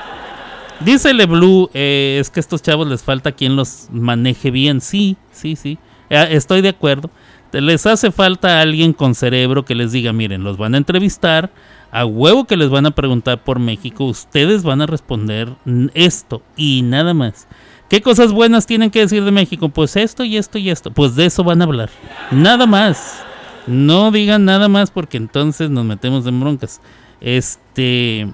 Dice 0.80 1.14
Blue, 1.24 1.70
eh, 1.72 2.18
es 2.20 2.28
que 2.28 2.40
a 2.40 2.42
estos 2.42 2.60
chavos 2.60 2.86
les 2.86 3.02
falta 3.02 3.32
quien 3.32 3.56
los 3.56 3.88
maneje 3.90 4.50
bien. 4.50 4.82
Sí, 4.82 5.16
sí, 5.32 5.56
sí. 5.56 5.78
Eh, 6.10 6.28
estoy 6.32 6.60
de 6.60 6.68
acuerdo. 6.68 7.08
Les 7.50 7.86
hace 7.86 8.12
falta 8.12 8.60
alguien 8.60 8.92
con 8.92 9.14
cerebro 9.14 9.64
que 9.64 9.74
les 9.74 9.90
diga, 9.90 10.12
miren, 10.12 10.44
los 10.44 10.58
van 10.58 10.74
a 10.74 10.76
entrevistar, 10.76 11.50
a 11.94 12.04
huevo 12.04 12.44
que 12.44 12.56
les 12.56 12.70
van 12.70 12.86
a 12.86 12.90
preguntar 12.90 13.44
por 13.44 13.60
México, 13.60 14.04
ustedes 14.04 14.64
van 14.64 14.82
a 14.82 14.86
responder 14.86 15.54
esto 15.94 16.42
y 16.56 16.82
nada 16.82 17.14
más. 17.14 17.46
¿Qué 17.88 18.02
cosas 18.02 18.32
buenas 18.32 18.66
tienen 18.66 18.90
que 18.90 18.98
decir 18.98 19.22
de 19.24 19.30
México? 19.30 19.68
Pues 19.68 19.94
esto 19.94 20.24
y 20.24 20.36
esto 20.36 20.58
y 20.58 20.70
esto. 20.70 20.90
Pues 20.90 21.14
de 21.14 21.26
eso 21.26 21.44
van 21.44 21.62
a 21.62 21.66
hablar. 21.66 21.90
Nada 22.32 22.66
más. 22.66 23.22
No 23.68 24.10
digan 24.10 24.44
nada 24.44 24.68
más 24.68 24.90
porque 24.90 25.18
entonces 25.18 25.70
nos 25.70 25.84
metemos 25.84 26.26
en 26.26 26.40
broncas. 26.40 26.80
Este... 27.20 28.28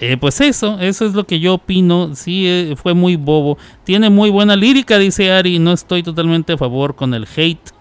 Eh, 0.00 0.16
pues 0.18 0.40
eso, 0.40 0.80
eso 0.80 1.04
es 1.04 1.12
lo 1.12 1.24
que 1.24 1.38
yo 1.38 1.52
opino. 1.52 2.16
Sí, 2.16 2.46
eh, 2.48 2.76
fue 2.82 2.94
muy 2.94 3.16
bobo. 3.16 3.58
Tiene 3.84 4.08
muy 4.08 4.30
buena 4.30 4.56
lírica, 4.56 4.98
dice 4.98 5.32
Ari. 5.32 5.58
No 5.58 5.74
estoy 5.74 6.02
totalmente 6.02 6.54
a 6.54 6.56
favor 6.56 6.96
con 6.96 7.12
el 7.12 7.28
hate. 7.36 7.72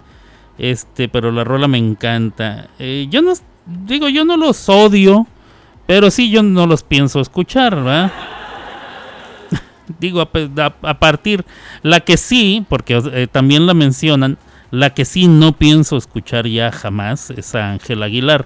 Este, 0.58 1.08
pero 1.08 1.32
la 1.32 1.46
rola 1.46 1.70
me 1.70 1.78
encanta. 1.78 2.68
Eh, 2.80 3.08
yo 3.10 3.22
no 3.22 3.32
digo, 3.86 4.10
yo 4.10 4.26
no 4.26 4.38
los 4.38 4.68
odio, 4.70 5.28
pero 5.88 6.12
sí 6.12 6.30
yo 6.30 6.44
no 6.44 6.68
los 6.68 6.84
pienso 6.84 7.20
escuchar, 7.20 7.78
digo, 10.00 10.22
a, 10.22 10.30
a- 10.84 11.00
partir, 11.00 11.46
la 11.82 12.02
que 12.02 12.18
sí, 12.18 12.66
porque 12.70 13.02
eh, 13.14 13.28
también 13.32 13.66
la 13.66 13.74
mencionan, 13.74 14.38
la 14.72 14.94
que 14.94 15.06
sí 15.06 15.28
no 15.28 15.54
pienso 15.54 15.98
escuchar 15.98 16.48
ya 16.48 16.72
jamás 16.72 17.32
es 17.32 17.56
a 17.56 17.74
Aguilar. 17.74 18.46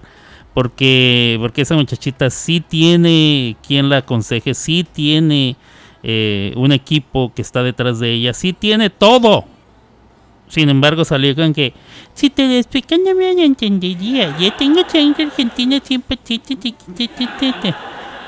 Porque, 0.54 1.36
porque 1.40 1.64
esa 1.64 1.74
muchachita 1.74 2.30
sí 2.30 2.62
tiene 2.62 3.58
quien 3.68 3.90
la 3.90 3.98
aconseje, 3.98 4.54
sí 4.54 4.86
tiene 4.90 5.56
eh, 6.04 6.54
un 6.56 6.72
equipo 6.72 7.34
que 7.34 7.41
está 7.41 7.64
detrás 7.64 8.00
de 8.00 8.12
ella, 8.14 8.36
sí 8.36 8.54
tiene 8.54 8.91
todo. 8.91 9.45
Sin 10.53 10.69
embargo, 10.69 11.03
salió 11.03 11.35
con 11.35 11.51
que 11.51 11.73
si 12.13 12.30
te 12.30 12.47
lo 12.47 12.97
no 13.03 13.15
me 13.15 13.43
entendería. 13.43 14.38
Yo 14.38 14.53
tengo 14.53 14.88
sangre 14.88 15.23
argentina 15.23 15.80
siempre. 15.84 16.15
ti, 16.15 16.38
ti, 16.38 16.55
ti, 16.55 16.73
ti, 16.73 17.07
ti, 17.07 17.27
ti, 17.39 17.53
ti". 17.59 17.73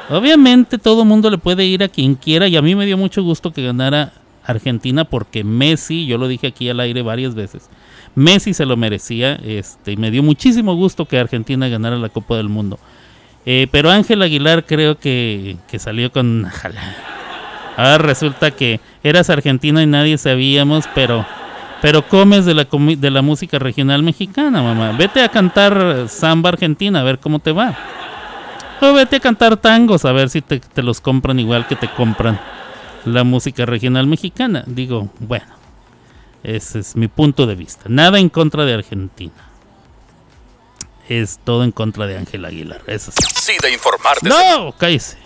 Obviamente 0.09 0.79
todo 0.79 1.05
mundo 1.05 1.29
le 1.29 1.37
puede 1.37 1.65
ir 1.65 1.83
a 1.83 1.87
quien 1.87 2.15
quiera 2.15 2.47
y 2.47 2.57
a 2.57 2.63
mí 2.63 2.73
me 2.73 2.87
dio 2.87 2.97
mucho 2.97 3.21
gusto 3.21 3.53
que 3.53 3.61
ganara 3.61 4.11
Argentina 4.43 5.05
porque 5.05 5.43
Messi, 5.43 6.07
yo 6.07 6.17
lo 6.17 6.27
dije 6.27 6.47
aquí 6.47 6.67
al 6.67 6.79
aire 6.79 7.03
varias 7.03 7.35
veces, 7.35 7.69
Messi 8.15 8.55
se 8.55 8.65
lo 8.65 8.75
merecía, 8.75 9.35
este, 9.35 9.91
y 9.91 9.97
me 9.97 10.09
dio 10.09 10.23
muchísimo 10.23 10.73
gusto 10.75 11.05
que 11.05 11.19
Argentina 11.19 11.67
ganara 11.67 11.97
la 11.97 12.09
Copa 12.09 12.37
del 12.37 12.49
Mundo. 12.49 12.79
Eh, 13.45 13.67
pero 13.69 13.91
Ángel 13.91 14.23
Aguilar 14.23 14.65
creo 14.65 14.97
que, 14.97 15.57
que 15.67 15.77
salió 15.77 16.11
con. 16.11 16.47
Ahora 17.77 17.99
resulta 17.99 18.49
que 18.51 18.79
eras 19.03 19.29
argentina 19.29 19.83
y 19.83 19.85
nadie 19.85 20.17
sabíamos, 20.17 20.85
pero 20.95 21.25
pero 21.85 22.01
comes 22.07 22.45
de 22.45 22.55
la 22.55 22.67
de 22.67 23.11
la 23.11 23.21
música 23.21 23.59
regional 23.59 24.01
mexicana, 24.01 24.63
mamá. 24.63 24.93
Vete 24.93 25.21
a 25.21 25.29
cantar 25.29 26.09
samba 26.09 26.49
argentina 26.49 27.01
a 27.01 27.03
ver 27.03 27.19
cómo 27.19 27.37
te 27.37 27.51
va. 27.51 27.77
O 28.81 28.91
vete 28.93 29.17
a 29.17 29.19
cantar 29.19 29.55
tangos 29.57 30.03
a 30.03 30.11
ver 30.11 30.31
si 30.31 30.41
te, 30.41 30.59
te 30.59 30.81
los 30.81 30.99
compran 30.99 31.39
igual 31.39 31.67
que 31.67 31.75
te 31.75 31.87
compran 31.87 32.41
la 33.05 33.23
música 33.23 33.67
regional 33.67 34.07
mexicana. 34.07 34.63
Digo, 34.65 35.09
bueno, 35.19 35.45
ese 36.41 36.79
es 36.79 36.95
mi 36.95 37.07
punto 37.07 37.45
de 37.45 37.53
vista. 37.53 37.83
Nada 37.87 38.17
en 38.17 38.29
contra 38.29 38.65
de 38.65 38.73
Argentina. 38.73 39.51
Es 41.07 41.39
todo 41.43 41.63
en 41.63 41.71
contra 41.71 42.07
de 42.07 42.17
Ángel 42.17 42.45
Aguilar. 42.45 42.81
Eso 42.87 43.11
sí. 43.11 43.21
Sí, 43.35 43.53
de 43.61 43.71
informarte. 43.71 44.27
No, 44.27 44.73
cállese. 44.75 45.19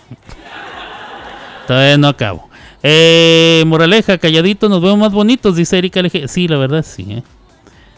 Todavía 1.66 1.96
no 1.96 2.08
acabo. 2.08 2.49
Eh, 2.82 3.62
moraleja, 3.66 4.18
calladito, 4.18 4.68
nos 4.68 4.80
vemos 4.80 4.98
más 4.98 5.12
bonitos, 5.12 5.56
dice 5.56 5.78
Erika 5.78 6.00
LG. 6.00 6.28
Sí, 6.28 6.48
la 6.48 6.56
verdad, 6.56 6.84
sí. 6.84 7.06
¿eh? 7.10 7.22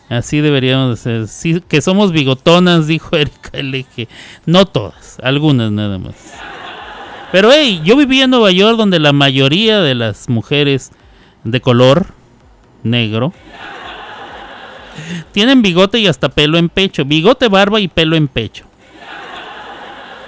Así 0.09 0.40
deberíamos 0.40 0.90
de 0.90 0.96
ser. 0.96 1.28
Sí, 1.28 1.62
que 1.66 1.80
somos 1.80 2.12
bigotonas, 2.12 2.86
dijo 2.88 3.16
Erika 3.16 3.59
LG. 3.59 4.09
No 4.46 4.66
todas, 4.66 5.18
algunas 5.22 5.70
nada 5.70 5.98
más. 5.98 6.14
Pero 7.30 7.50
hey, 7.50 7.80
yo 7.82 7.96
vivía 7.96 8.24
en 8.24 8.30
Nueva 8.30 8.50
York 8.50 8.76
donde 8.76 8.98
la 8.98 9.12
mayoría 9.12 9.80
de 9.80 9.94
las 9.94 10.28
mujeres 10.28 10.90
de 11.44 11.60
color 11.60 12.09
negro 12.82 13.32
tienen 15.32 15.62
bigote 15.62 15.98
y 15.98 16.06
hasta 16.06 16.28
pelo 16.28 16.59
en 16.59 16.68
pecho. 16.68 17.04
Bigote, 17.06 17.48
barba 17.48 17.80
y 17.80 17.88
pelo 17.88 18.16
en 18.16 18.28
pecho. 18.28 18.66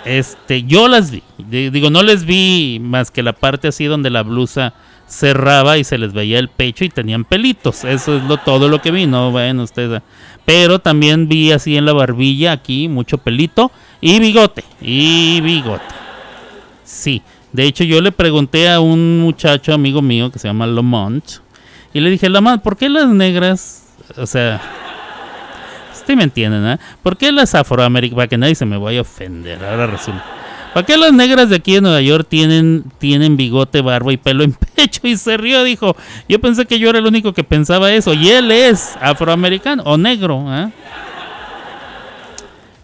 Este, 0.05 0.64
yo 0.64 0.89
las 0.89 1.10
vi. 1.10 1.22
Di- 1.39 1.70
Digo, 1.70 1.90
no 1.90 2.02
les 2.02 2.24
vi 2.24 2.78
más 2.81 3.10
que 3.10 3.22
la 3.22 3.32
parte 3.32 3.68
así 3.68 3.85
donde 3.86 4.10
la 4.10 4.22
blusa 4.22 4.74
cerraba 5.06 5.78
y 5.78 5.85
se 5.85 5.98
les 5.98 6.12
veía 6.12 6.39
el 6.39 6.48
pecho 6.48 6.85
y 6.85 6.89
tenían 6.89 7.24
pelitos. 7.24 7.85
Eso 7.85 8.16
es 8.16 8.22
lo, 8.24 8.36
todo 8.39 8.68
lo 8.68 8.81
que 8.82 8.90
vi, 8.90 9.06
no 9.06 9.31
bueno 9.31 9.62
ustedes. 9.62 10.02
Pero 10.44 10.78
también 10.78 11.28
vi 11.28 11.52
así 11.52 11.76
en 11.76 11.86
la 11.86 11.93
barbilla 11.93 12.52
aquí 12.52 12.89
mucho 12.89 13.18
pelito 13.18 13.70
y 14.01 14.18
bigote. 14.18 14.64
Y 14.81 15.40
bigote. 15.40 15.85
Sí. 16.85 17.22
De 17.52 17.64
hecho, 17.64 17.85
yo 17.85 18.01
le 18.01 18.10
pregunté 18.12 18.68
a 18.68 18.81
un 18.81 19.20
muchacho 19.20 19.72
amigo 19.72 20.02
mío 20.02 20.31
que 20.31 20.39
se 20.39 20.48
llama 20.48 20.66
Lamont. 20.66 21.24
Y 21.93 22.01
le 22.01 22.10
dije, 22.10 22.28
Lamont, 22.28 22.60
¿por 22.62 22.76
qué 22.76 22.89
las 22.89 23.06
negras? 23.09 23.85
O 24.16 24.26
sea, 24.26 24.60
Usted 26.05 26.16
me 26.16 26.24
entienden, 26.24 26.66
¿eh? 26.66 26.78
¿Por 27.02 27.16
qué 27.16 27.32
las 27.32 27.55
afroamericanas? 27.55 28.16
Para 28.16 28.28
que 28.28 28.36
nadie 28.36 28.55
se 28.55 28.66
me 28.66 28.76
vaya 28.76 28.98
a 28.98 29.02
ofender, 29.02 29.64
ahora 29.64 29.86
resulta. 29.86 30.22
¿Para 30.74 30.85
qué 30.85 30.98
las 30.98 31.12
negras 31.14 31.48
de 31.48 31.56
aquí 31.56 31.74
de 31.74 31.81
Nueva 31.81 32.02
York 32.02 32.26
tienen, 32.28 32.85
tienen 32.98 33.36
bigote, 33.36 33.81
barba 33.81 34.12
y 34.12 34.16
pelo 34.16 34.44
en 34.44 34.52
pecho? 34.74 35.01
Y 35.05 35.16
se 35.16 35.36
rió, 35.36 35.62
dijo. 35.64 35.97
Yo 36.28 36.40
pensé 36.40 36.66
que 36.66 36.78
yo 36.78 36.90
era 36.90 36.98
el 36.98 37.06
único 37.06 37.32
que 37.32 37.43
pensaba 37.44 37.90
eso. 37.93 38.12
Y 38.12 38.28
él 38.28 38.51
es 38.51 38.97
afroamericano 39.01 39.82
o 39.85 39.97
negro, 39.97 40.44
¿eh? 40.52 40.70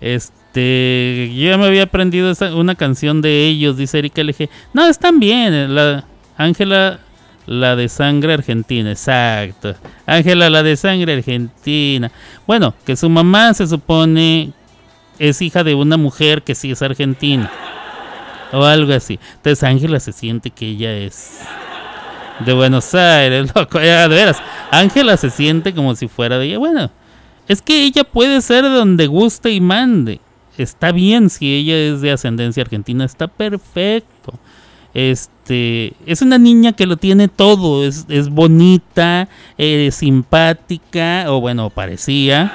Este, 0.01 1.30
yo 1.34 1.51
ya 1.51 1.59
me 1.59 1.66
había 1.66 1.82
aprendido 1.82 2.32
una 2.55 2.74
canción 2.74 3.20
de 3.20 3.47
ellos, 3.48 3.76
dice 3.76 3.98
Erika 3.98 4.22
LG. 4.22 4.48
No, 4.72 4.86
están 4.86 5.20
bien. 5.20 5.52
eh, 5.52 5.68
La 5.68 6.05
Ángela, 6.36 7.01
la 7.46 7.76
de 7.76 7.88
sangre 7.88 8.34
argentina, 8.34 8.90
exacto. 8.90 9.74
Ángela, 10.06 10.50
la 10.50 10.62
de 10.62 10.76
sangre 10.76 11.14
argentina. 11.14 12.10
Bueno, 12.46 12.74
que 12.84 12.96
su 12.96 13.08
mamá 13.08 13.54
se 13.54 13.66
supone 13.66 14.52
es 15.18 15.42
hija 15.42 15.64
de 15.64 15.74
una 15.74 15.96
mujer 15.96 16.42
que 16.42 16.54
sí 16.54 16.70
es 16.70 16.82
argentina. 16.82 17.50
O 18.52 18.64
algo 18.64 18.92
así. 18.92 19.18
Entonces 19.36 19.62
Ángela 19.62 20.00
se 20.00 20.12
siente 20.12 20.50
que 20.50 20.66
ella 20.66 20.92
es 20.92 21.40
de 22.44 22.52
Buenos 22.52 22.94
Aires, 22.94 23.50
loco. 23.54 23.78
de 23.78 24.08
veras. 24.08 24.38
Ángela 24.70 25.16
se 25.16 25.30
siente 25.30 25.74
como 25.74 25.94
si 25.94 26.08
fuera 26.08 26.38
de 26.38 26.46
ella. 26.46 26.58
Bueno, 26.58 26.90
es 27.48 27.62
que 27.62 27.84
ella 27.84 28.04
puede 28.04 28.40
ser 28.40 28.64
de 28.64 28.70
donde 28.70 29.06
guste 29.06 29.50
y 29.50 29.60
mande. 29.60 30.20
Está 30.56 30.92
bien 30.92 31.30
si 31.30 31.54
ella 31.54 31.76
es 31.76 32.00
de 32.00 32.12
ascendencia 32.12 32.62
argentina, 32.62 33.04
está 33.04 33.28
perfecto. 33.28 34.34
Este 34.94 35.94
es 36.06 36.22
una 36.22 36.38
niña 36.38 36.72
que 36.72 36.86
lo 36.86 36.96
tiene 36.96 37.28
todo, 37.28 37.84
es, 37.84 38.06
es 38.08 38.28
bonita, 38.28 39.28
es 39.58 39.96
simpática, 39.96 41.24
o 41.28 41.40
bueno, 41.40 41.70
parecía. 41.70 42.52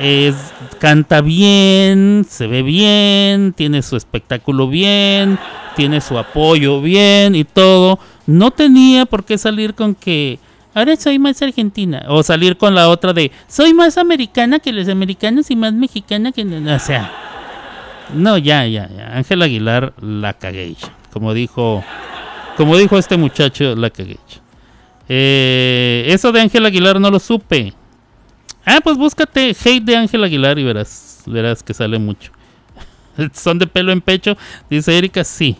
Es, 0.00 0.34
canta 0.78 1.20
bien, 1.20 2.26
se 2.28 2.46
ve 2.46 2.62
bien, 2.62 3.52
tiene 3.52 3.82
su 3.82 3.96
espectáculo 3.96 4.68
bien, 4.68 5.38
tiene 5.76 6.00
su 6.00 6.18
apoyo 6.18 6.80
bien 6.80 7.34
y 7.34 7.44
todo. 7.44 7.98
No 8.26 8.50
tenía 8.50 9.06
por 9.06 9.24
qué 9.24 9.36
salir 9.36 9.74
con 9.74 9.94
que 9.94 10.38
ahora 10.74 10.96
soy 10.96 11.18
más 11.18 11.40
argentina. 11.42 12.04
O 12.08 12.22
salir 12.22 12.56
con 12.56 12.74
la 12.74 12.88
otra 12.88 13.12
de, 13.12 13.30
soy 13.48 13.74
más 13.74 13.98
americana 13.98 14.58
que 14.58 14.72
los 14.72 14.88
americanos 14.88 15.50
y 15.50 15.56
más 15.56 15.72
mexicana 15.72 16.32
que... 16.32 16.42
O 16.42 16.78
sea, 16.78 17.12
no, 18.14 18.38
ya, 18.38 18.66
ya, 18.66 18.88
ya. 18.88 19.16
Ángel 19.16 19.42
Aguilar 19.42 19.92
la 20.00 20.32
cagué. 20.32 20.74
Como 21.12 21.34
dijo, 21.34 21.84
como 22.56 22.76
dijo 22.76 22.96
este 22.96 23.16
muchacho, 23.16 23.74
la 23.76 23.90
cagué. 23.90 24.18
Eh, 25.08 26.04
eso 26.08 26.32
de 26.32 26.40
Ángel 26.40 26.64
Aguilar 26.64 26.98
no 27.00 27.10
lo 27.10 27.18
supe. 27.18 27.74
Ah, 28.64 28.78
pues 28.82 28.96
búscate 28.96 29.50
hate 29.50 29.84
de 29.84 29.96
Ángel 29.96 30.24
Aguilar 30.24 30.58
y 30.58 30.64
verás, 30.64 31.24
verás 31.26 31.62
que 31.62 31.74
sale 31.74 31.98
mucho. 31.98 32.32
Son 33.34 33.58
de 33.58 33.66
pelo 33.66 33.92
en 33.92 34.00
pecho, 34.00 34.36
dice 34.70 34.96
Erika, 34.96 35.24
sí. 35.24 35.56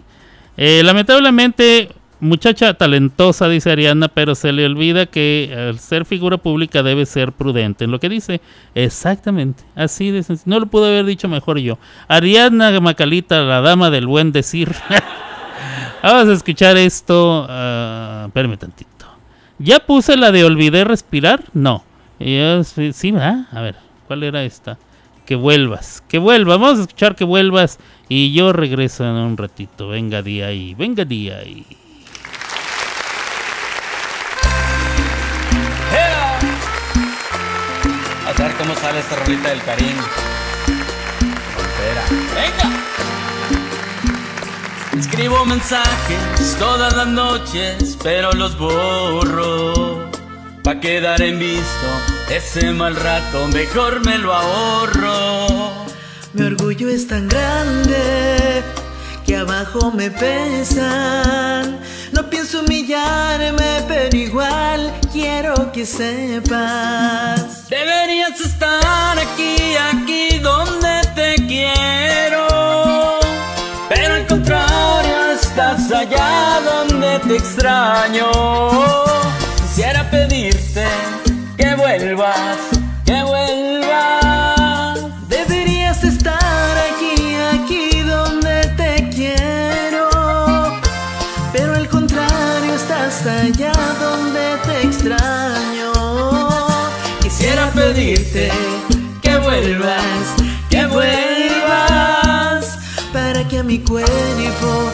Eh, 0.57 0.83
lamentablemente, 0.85 1.91
muchacha 2.21 2.73
talentosa, 2.75 3.49
dice 3.49 3.73
Ariana, 3.73 4.09
pero 4.09 4.35
se 4.35 4.53
le 4.53 4.65
olvida 4.65 5.07
que 5.07 5.53
al 5.55 5.79
ser 5.81 6.05
figura 6.05 6.39
pública 6.39 6.83
debe 6.83 7.05
ser 7.05 7.33
prudente 7.33 7.85
en 7.85 7.91
lo 7.91 7.99
que 7.99 8.09
dice. 8.09 8.41
Exactamente, 8.75 9.65
así 9.75 10.11
de 10.11 10.23
sencillo. 10.23 10.51
No 10.55 10.61
lo 10.61 10.67
pude 10.67 10.87
haber 10.89 11.05
dicho 11.05 11.29
mejor 11.29 11.59
yo. 11.59 11.79
Ariana 12.09 12.81
Macalita, 12.81 13.43
la 13.43 13.61
dama 13.61 13.91
del 13.91 14.07
buen 14.07 14.33
decir. 14.33 14.73
Vamos 16.03 16.29
a 16.29 16.33
escuchar 16.33 16.77
esto. 16.77 17.47
ah, 17.49 18.25
espérame 18.27 18.57
tantito. 18.59 19.07
¿Ya 19.59 19.79
puse 19.79 20.17
la 20.17 20.33
de 20.33 20.45
olvidé 20.45 20.85
respirar? 20.85 21.45
No. 21.53 21.85
Sí, 22.19 23.13
¿verdad? 23.13 23.47
A 23.53 23.61
ver, 23.61 23.77
¿cuál 24.07 24.23
era 24.25 24.43
esta? 24.43 24.79
Que 25.27 25.37
vuelvas, 25.37 26.03
que 26.09 26.19
vuelvas. 26.19 26.59
Vamos 26.59 26.79
a 26.79 26.83
escuchar 26.83 27.15
que 27.15 27.25
vuelvas. 27.25 27.79
Y 28.09 28.33
yo 28.33 28.53
regreso 28.53 29.05
en 29.05 29.15
un 29.15 29.37
ratito. 29.37 29.89
Venga 29.89 30.23
día 30.23 30.47
ahí, 30.49 30.75
venga 30.75 31.05
día 31.05 31.39
ahí. 31.39 31.65
A 38.27 38.33
ver 38.43 38.53
cómo 38.57 38.75
sale 38.75 38.99
esta 38.99 39.17
rolita 39.17 39.51
del 39.51 39.63
Karim. 39.63 39.97
Escribo 45.03 45.45
mensajes 45.45 46.57
todas 46.61 46.97
las 46.97 47.09
noches, 47.09 47.99
pero 48.05 48.31
los 48.35 48.57
borro. 48.57 50.09
Pa' 50.63 50.79
quedar 50.79 51.21
en 51.21 51.41
visto 51.41 51.89
ese 52.31 52.71
mal 52.71 52.95
rato, 52.95 53.49
mejor 53.49 54.07
me 54.07 54.17
lo 54.17 54.33
ahorro. 54.33 55.49
Mi 56.35 56.45
orgullo 56.45 56.89
es 56.89 57.09
tan 57.09 57.27
grande 57.29 58.63
que 59.27 59.39
abajo 59.39 59.91
me 59.91 60.09
pesan. 60.09 61.81
No 62.13 62.31
pienso 62.31 62.61
humillarme, 62.61 63.85
pero 63.89 64.17
igual 64.17 64.93
quiero 65.13 65.73
que 65.73 65.85
sepas. 65.85 67.69
Deberías 67.69 68.41
estar 68.41 69.19
aquí, 69.19 69.75
aquí 69.91 70.39
donde 70.39 71.01
te 71.17 71.35
quiero. 71.49 73.22
Estás 75.53 75.93
allá 75.93 76.61
donde 76.65 77.19
te 77.19 77.37
extraño. 77.37 78.31
Quisiera 79.61 80.11
pedirte 80.11 80.87
que 81.59 81.75
vuelvas, 81.75 82.57
que 83.05 83.23
vuelvas. 83.23 84.99
Deberías 85.29 86.03
estar 86.05 86.75
aquí, 86.89 87.37
aquí 87.53 88.01
donde 88.01 88.67
te 88.79 89.11
quiero. 89.11 90.09
Pero 91.53 91.75
al 91.75 91.87
contrario, 91.87 92.75
estás 92.75 93.27
allá 93.27 93.75
donde 94.01 94.57
te 94.65 94.87
extraño. 94.87 95.93
Quisiera 97.21 97.71
pedirte 97.73 98.51
que 99.21 99.37
vuelvas, 99.37 100.35
que 100.71 100.87
vuelvas. 100.87 102.79
Para 103.13 103.47
que 103.47 103.59
a 103.59 103.63
mi 103.63 103.79
cuerpo 103.81 104.91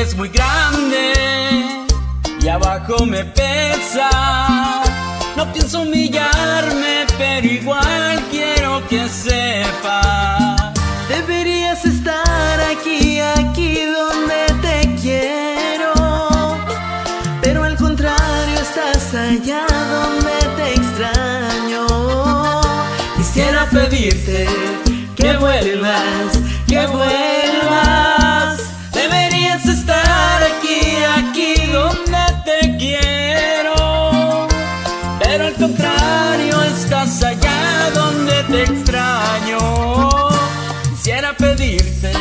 es 0.00 0.16
muy 0.16 0.30
grande 0.30 1.12
y 2.40 2.48
abajo 2.48 3.04
me 3.04 3.22
pesa. 3.24 4.82
No 5.36 5.52
pienso 5.52 5.82
humillarme, 5.82 7.06
pero 7.18 7.46
igual 7.46 8.24
quiero 8.30 8.86
que 8.88 9.06
sepas. 9.08 10.72
Deberías 11.08 11.84
estar 11.84 12.60
aquí, 12.72 13.20
aquí 13.20 13.74
donde 13.84 14.40
te 14.62 14.94
quiero. 15.02 15.92
Pero 17.42 17.64
al 17.64 17.76
contrario, 17.76 18.58
estás 18.60 19.14
allá 19.14 19.66
donde 19.68 20.38
te 20.56 20.74
extraño. 20.80 21.86
Quisiera 23.16 23.66
pedirte 23.66 24.48
que 25.14 25.36
vuelvas, 25.36 26.38
que 26.66 26.86
vuelvas. 26.86 28.19
Extraño. 38.90 39.58
Quisiera 40.90 41.36
pedirte 41.36 42.12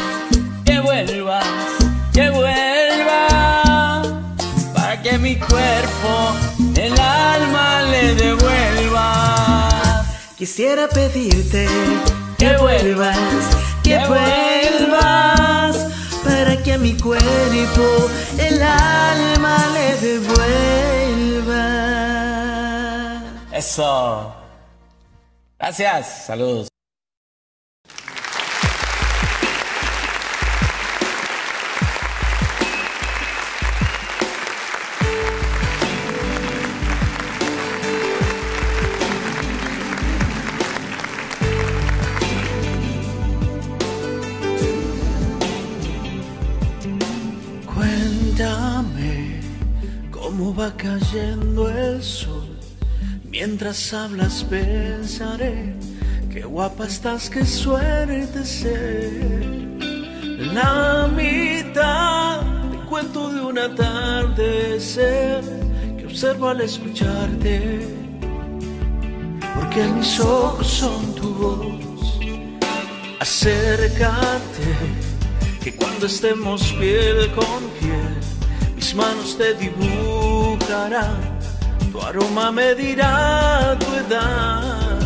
que 0.65 0.79
vuelvas, 0.79 1.45
que 2.13 2.29
vuelvas. 2.29 4.07
Para 4.73 5.01
que 5.01 5.17
mi 5.17 5.35
cuerpo, 5.35 6.35
el 6.75 6.99
alma 6.99 7.81
le 7.91 8.15
devuelva. 8.15 10.05
Quisiera 10.37 10.87
pedirte 10.87 11.67
que 12.37 12.55
vuelvas, 12.57 13.17
que 13.83 13.97
vuelvas, 14.07 15.75
para 16.23 16.55
que 16.63 16.77
mi 16.77 16.93
cuerpo 16.93 18.09
el 18.37 18.61
alma 18.61 19.67
le 19.73 19.97
devuelva. 20.07 21.55
Eso. 23.51 24.38
Gracias. 25.59 26.25
Saludos. 26.25 26.69
Cuéntame 47.65 49.41
cómo 50.09 50.55
va 50.55 50.71
cayendo 50.77 51.69
el 51.69 52.01
sol. 52.01 52.28
Mientras 53.41 53.93
hablas 53.93 54.43
pensaré, 54.43 55.73
qué 56.29 56.41
guapa 56.41 56.85
estás, 56.85 57.29
qué 57.29 57.45
suerte 57.45 58.43
ser. 58.43 59.13
La 60.53 61.07
mitad 61.07 62.41
del 62.41 62.81
cuento 62.81 63.31
de 63.31 63.39
un 63.39 63.57
atardecer 63.57 65.41
que 65.97 66.05
observo 66.05 66.49
al 66.49 66.59
escucharte. 66.59 67.87
Porque 69.55 69.87
mis 69.87 70.19
ojos 70.19 70.67
son 70.67 71.15
tu 71.15 71.33
voz. 71.33 72.19
Acércate, 73.21 74.67
que 75.63 75.77
cuando 75.77 76.07
estemos 76.07 76.73
piel 76.73 77.31
con 77.31 77.69
piel, 77.79 78.75
mis 78.75 78.93
manos 78.93 79.37
te 79.37 79.53
dibujarán 79.53 81.38
tu 81.91 82.01
aroma 82.01 82.51
me 82.51 82.75
dirá 82.75 83.75
tu 83.79 83.87
edad. 83.95 84.99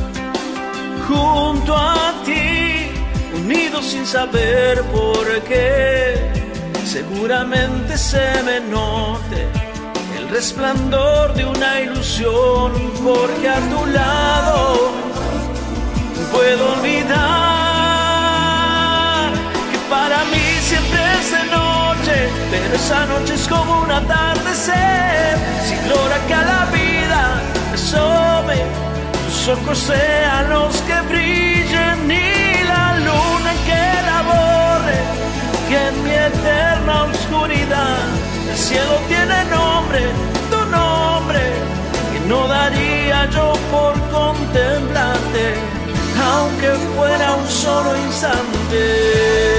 Junto 1.07 1.75
a 1.75 2.13
ti, 2.25 2.91
unidos 3.41 3.85
sin 3.85 4.05
saber 4.05 4.81
por 4.97 5.25
qué, 5.43 6.31
seguramente 6.85 7.97
se 7.97 8.41
me 8.43 8.59
note 8.61 9.47
el 10.17 10.29
resplandor 10.29 11.33
de 11.33 11.45
una 11.45 11.81
ilusión, 11.81 12.71
porque 13.03 13.49
a 13.49 13.59
tu 13.71 13.85
lado 13.87 14.91
puedo 16.31 16.73
olvidar 16.73 17.32
pero 22.63 22.75
esa 22.75 23.05
noche 23.05 23.33
es 23.35 23.47
como 23.47 23.81
un 23.81 23.91
atardecer, 23.91 25.37
sin 25.67 25.79
gloria 25.87 26.17
que 26.27 26.33
a 26.33 26.41
la 26.41 26.65
vida 26.71 27.41
asome, 27.73 28.57
tus 29.25 29.47
ojos 29.49 29.77
sean 29.77 30.49
los 30.49 30.75
que 30.87 31.01
brillen 31.09 32.09
y 32.09 32.63
la 32.63 32.95
luna 33.07 33.51
que 33.67 33.83
la 34.09 34.19
borre, 34.31 34.99
que 35.67 35.87
en 35.89 36.03
mi 36.03 36.11
eterna 36.11 37.03
oscuridad 37.03 37.97
el 38.49 38.57
cielo 38.57 38.95
tiene 39.09 39.43
nombre, 39.45 40.01
tu 40.49 40.59
nombre, 40.71 41.41
que 42.11 42.19
no 42.27 42.47
daría 42.47 43.29
yo 43.29 43.53
por 43.71 43.93
contemplarte, 44.09 45.55
aunque 46.31 46.69
fuera 46.95 47.35
un 47.35 47.47
solo 47.49 47.97
instante. 47.97 49.52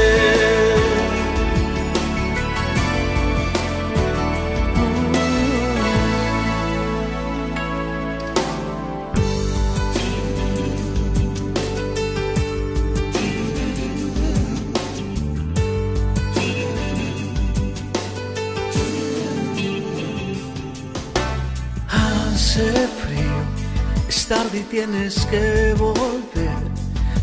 Tarde 24.26 24.58
y 24.60 24.62
tienes 24.64 25.26
que 25.26 25.74
volver. 25.78 26.56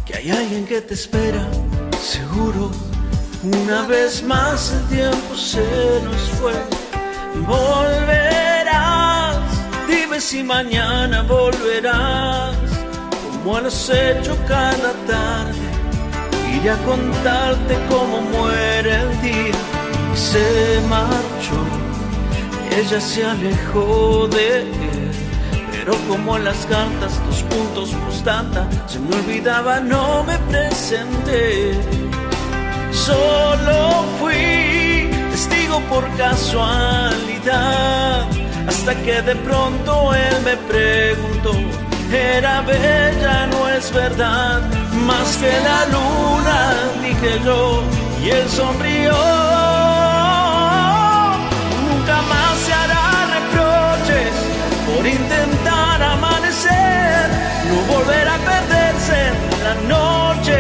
Que 0.06 0.18
hay 0.18 0.32
alguien 0.32 0.66
que 0.66 0.82
te 0.82 0.94
espera, 0.94 1.48
seguro. 2.02 2.72
Una 3.44 3.88
vez 3.88 4.24
más 4.24 4.72
el 4.72 4.88
tiempo 4.88 5.36
se 5.36 5.66
nos 6.04 6.22
fue. 6.40 6.54
Volverás, 7.48 9.38
dime 9.88 10.20
si 10.20 10.44
mañana 10.44 11.24
volverás. 11.24 12.56
Como 13.44 13.60
lo 13.60 13.68
has 13.68 13.90
hecho 13.90 14.38
cada 14.48 14.94
tarde. 15.08 15.60
Iré 16.56 16.70
a 16.72 16.78
contarte 16.84 17.78
cómo 17.90 18.22
muere 18.22 18.96
el 18.96 19.22
día. 19.22 19.56
Y 20.14 20.18
se 20.18 20.82
marchó 20.90 21.82
ella 22.78 23.02
se 23.02 23.26
alejó 23.26 24.28
de 24.28 24.62
él. 24.62 25.01
Pero 25.84 25.98
como 26.08 26.38
en 26.38 26.44
las 26.46 26.64
cartas 26.68 27.20
tus 27.26 27.42
puntos 27.42 27.90
postdata 28.06 28.68
se 28.86 29.00
me 29.00 29.16
olvidaba, 29.16 29.80
no 29.80 30.24
me 30.24 30.38
presenté. 30.38 31.74
Solo 32.92 34.06
fui 34.20 35.10
testigo 35.32 35.80
por 35.90 36.08
casualidad, 36.18 37.08
hasta 38.68 38.94
que 39.02 39.24
de 39.24 39.36
pronto 39.38 40.14
él 40.14 40.36
me 40.46 40.56
preguntó, 40.72 41.54
era 42.14 42.62
bella, 42.62 43.48
no 43.48 43.68
es 43.70 43.92
verdad, 43.92 44.62
más 45.08 45.36
que 45.38 45.52
la 45.68 45.88
luna, 45.88 46.76
dije 47.02 47.40
yo, 47.44 47.82
y 48.24 48.30
él 48.30 48.48
sonrió 48.50 49.14
nunca 51.90 52.22
más 52.22 52.54
se 52.66 52.72
hará 52.72 53.26
reproches 53.34 54.34
por 54.86 55.08
intentar 55.08 55.61
no 57.72 57.82
volverá 57.94 58.36
a 58.36 58.40
perderse 58.52 59.20
en 59.56 59.64
la 59.68 59.76
noche, 59.96 60.58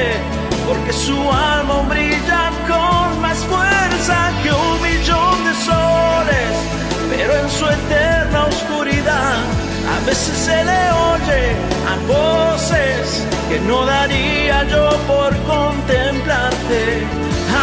porque 0.67 0.93
su 0.93 1.17
alma 1.31 1.81
brilla 1.89 2.51
con 2.67 3.21
más 3.21 3.39
fuerza 3.51 4.17
que 4.41 4.51
un 4.51 4.81
millón 4.81 5.35
de 5.47 5.53
soles, 5.67 6.51
pero 7.09 7.31
en 7.41 7.49
su 7.49 7.65
eterna 7.65 8.45
oscuridad 8.45 9.37
a 9.95 10.05
veces 10.05 10.37
se 10.47 10.63
le 10.69 10.81
oye 11.11 11.43
a 11.91 11.95
voces 12.07 13.25
que 13.49 13.59
no 13.61 13.85
daría 13.85 14.63
yo 14.69 14.89
por 15.11 15.31
contemplarte, 15.53 16.81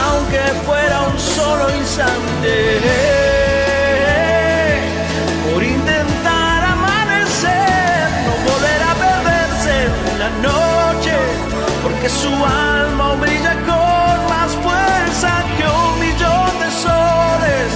aunque 0.05 0.43
fuera 0.67 0.97
un 1.11 1.19
solo 1.19 1.65
instante 1.75 3.48
noche, 10.43 11.17
porque 11.83 12.09
su 12.09 12.29
alma 12.29 13.15
brilla 13.15 13.55
con 13.71 14.17
más 14.33 14.51
fuerza 14.65 15.31
que 15.57 15.65
un 15.65 16.01
millón 16.01 16.51
de 16.63 16.71
soles, 16.85 17.69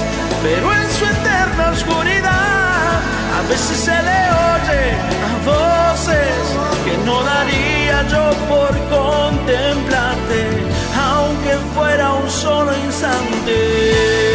pero 0.43 0.73
en 0.73 0.91
su 0.91 1.05
eterna 1.05 1.71
oscuridad 1.71 3.01
a 3.39 3.49
veces 3.49 3.79
se 3.79 3.97
le 4.09 4.21
oye 4.55 4.85
a 5.29 5.35
voces 5.51 6.43
que 6.85 6.95
no 7.07 7.23
daría 7.23 8.07
yo 8.09 8.25
por 8.49 8.73
contemplarte, 8.97 10.41
aunque 11.11 11.53
fuera 11.75 12.13
un 12.13 12.31
solo 12.31 12.73
instante. 12.77 14.32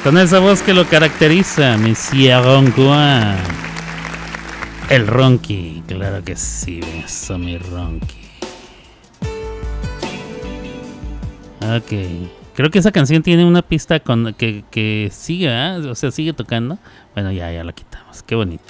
Con 0.04 0.18
esa 0.18 0.38
voz 0.38 0.60
que 0.60 0.74
lo 0.74 0.86
caracteriza, 0.86 1.78
Monsieur 1.78 2.44
Roncois. 2.44 3.36
El 4.90 5.06
Ronqui, 5.06 5.82
claro 5.88 6.22
que 6.22 6.36
sí, 6.36 6.80
eso, 7.04 7.38
mi 7.38 7.58
Ronqui. 7.58 8.14
Ok. 11.60 12.35
Creo 12.56 12.70
que 12.70 12.78
esa 12.78 12.90
canción 12.90 13.22
tiene 13.22 13.44
una 13.44 13.62
pista 13.62 14.00
con 14.00 14.32
que, 14.34 14.64
que 14.70 15.10
sigue, 15.12 15.48
¿ah? 15.52 15.78
o 15.88 15.94
sea, 15.94 16.10
sigue 16.10 16.32
tocando. 16.32 16.78
Bueno, 17.14 17.30
ya, 17.30 17.52
ya 17.52 17.62
la 17.62 17.72
quitamos. 17.72 18.22
Qué 18.22 18.34
bonito. 18.34 18.64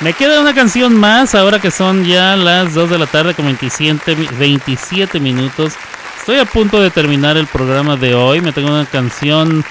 Me 0.00 0.12
queda 0.12 0.40
una 0.40 0.54
canción 0.54 0.94
más 0.98 1.34
ahora 1.34 1.60
que 1.60 1.70
son 1.70 2.04
ya 2.04 2.36
las 2.36 2.74
2 2.74 2.90
de 2.90 2.98
la 2.98 3.06
tarde 3.06 3.34
con 3.34 3.44
27, 3.46 4.16
mi- 4.16 4.26
27 4.38 5.20
minutos. 5.20 5.74
Estoy 6.18 6.38
a 6.38 6.44
punto 6.44 6.80
de 6.80 6.90
terminar 6.90 7.36
el 7.36 7.46
programa 7.46 7.96
de 7.96 8.14
hoy. 8.14 8.40
Me 8.40 8.52
tengo 8.52 8.68
una 8.68 8.86
canción. 8.86 9.64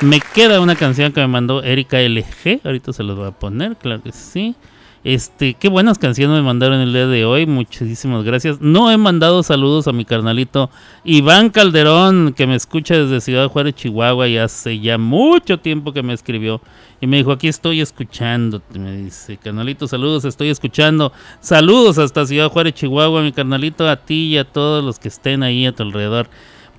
Me 0.00 0.20
queda 0.20 0.60
una 0.60 0.76
canción 0.76 1.12
que 1.12 1.20
me 1.20 1.26
mandó 1.28 1.62
Erika 1.62 1.98
LG. 2.00 2.60
Ahorita 2.64 2.92
se 2.92 3.02
los 3.02 3.16
voy 3.16 3.28
a 3.28 3.32
poner, 3.32 3.76
claro 3.76 4.02
que 4.02 4.12
sí. 4.12 4.54
Este, 5.02 5.54
qué 5.54 5.70
buenas 5.70 5.98
canciones 5.98 6.36
me 6.36 6.42
mandaron 6.42 6.78
el 6.80 6.92
día 6.92 7.06
de 7.06 7.24
hoy. 7.24 7.46
Muchísimas 7.46 8.22
gracias. 8.22 8.60
No 8.60 8.90
he 8.90 8.98
mandado 8.98 9.42
saludos 9.42 9.88
a 9.88 9.92
mi 9.92 10.04
carnalito 10.04 10.68
Iván 11.04 11.48
Calderón, 11.48 12.34
que 12.34 12.46
me 12.46 12.54
escucha 12.54 12.98
desde 12.98 13.22
Ciudad 13.22 13.48
Juárez, 13.48 13.76
Chihuahua, 13.76 14.28
y 14.28 14.36
hace 14.36 14.78
ya 14.78 14.98
mucho 14.98 15.58
tiempo 15.58 15.94
que 15.94 16.02
me 16.02 16.12
escribió. 16.12 16.60
Y 17.00 17.06
me 17.06 17.16
dijo, 17.16 17.32
aquí 17.32 17.48
estoy 17.48 17.80
escuchándote. 17.80 18.78
Me 18.78 18.94
dice, 18.94 19.38
carnalito, 19.38 19.88
saludos, 19.88 20.26
estoy 20.26 20.50
escuchando. 20.50 21.14
Saludos 21.40 21.96
hasta 21.96 22.26
Ciudad 22.26 22.50
Juárez, 22.50 22.74
Chihuahua, 22.74 23.22
mi 23.22 23.32
carnalito, 23.32 23.88
a 23.88 23.96
ti 23.96 24.26
y 24.26 24.36
a 24.36 24.44
todos 24.44 24.84
los 24.84 24.98
que 24.98 25.08
estén 25.08 25.42
ahí 25.42 25.64
a 25.64 25.72
tu 25.72 25.82
alrededor. 25.82 26.28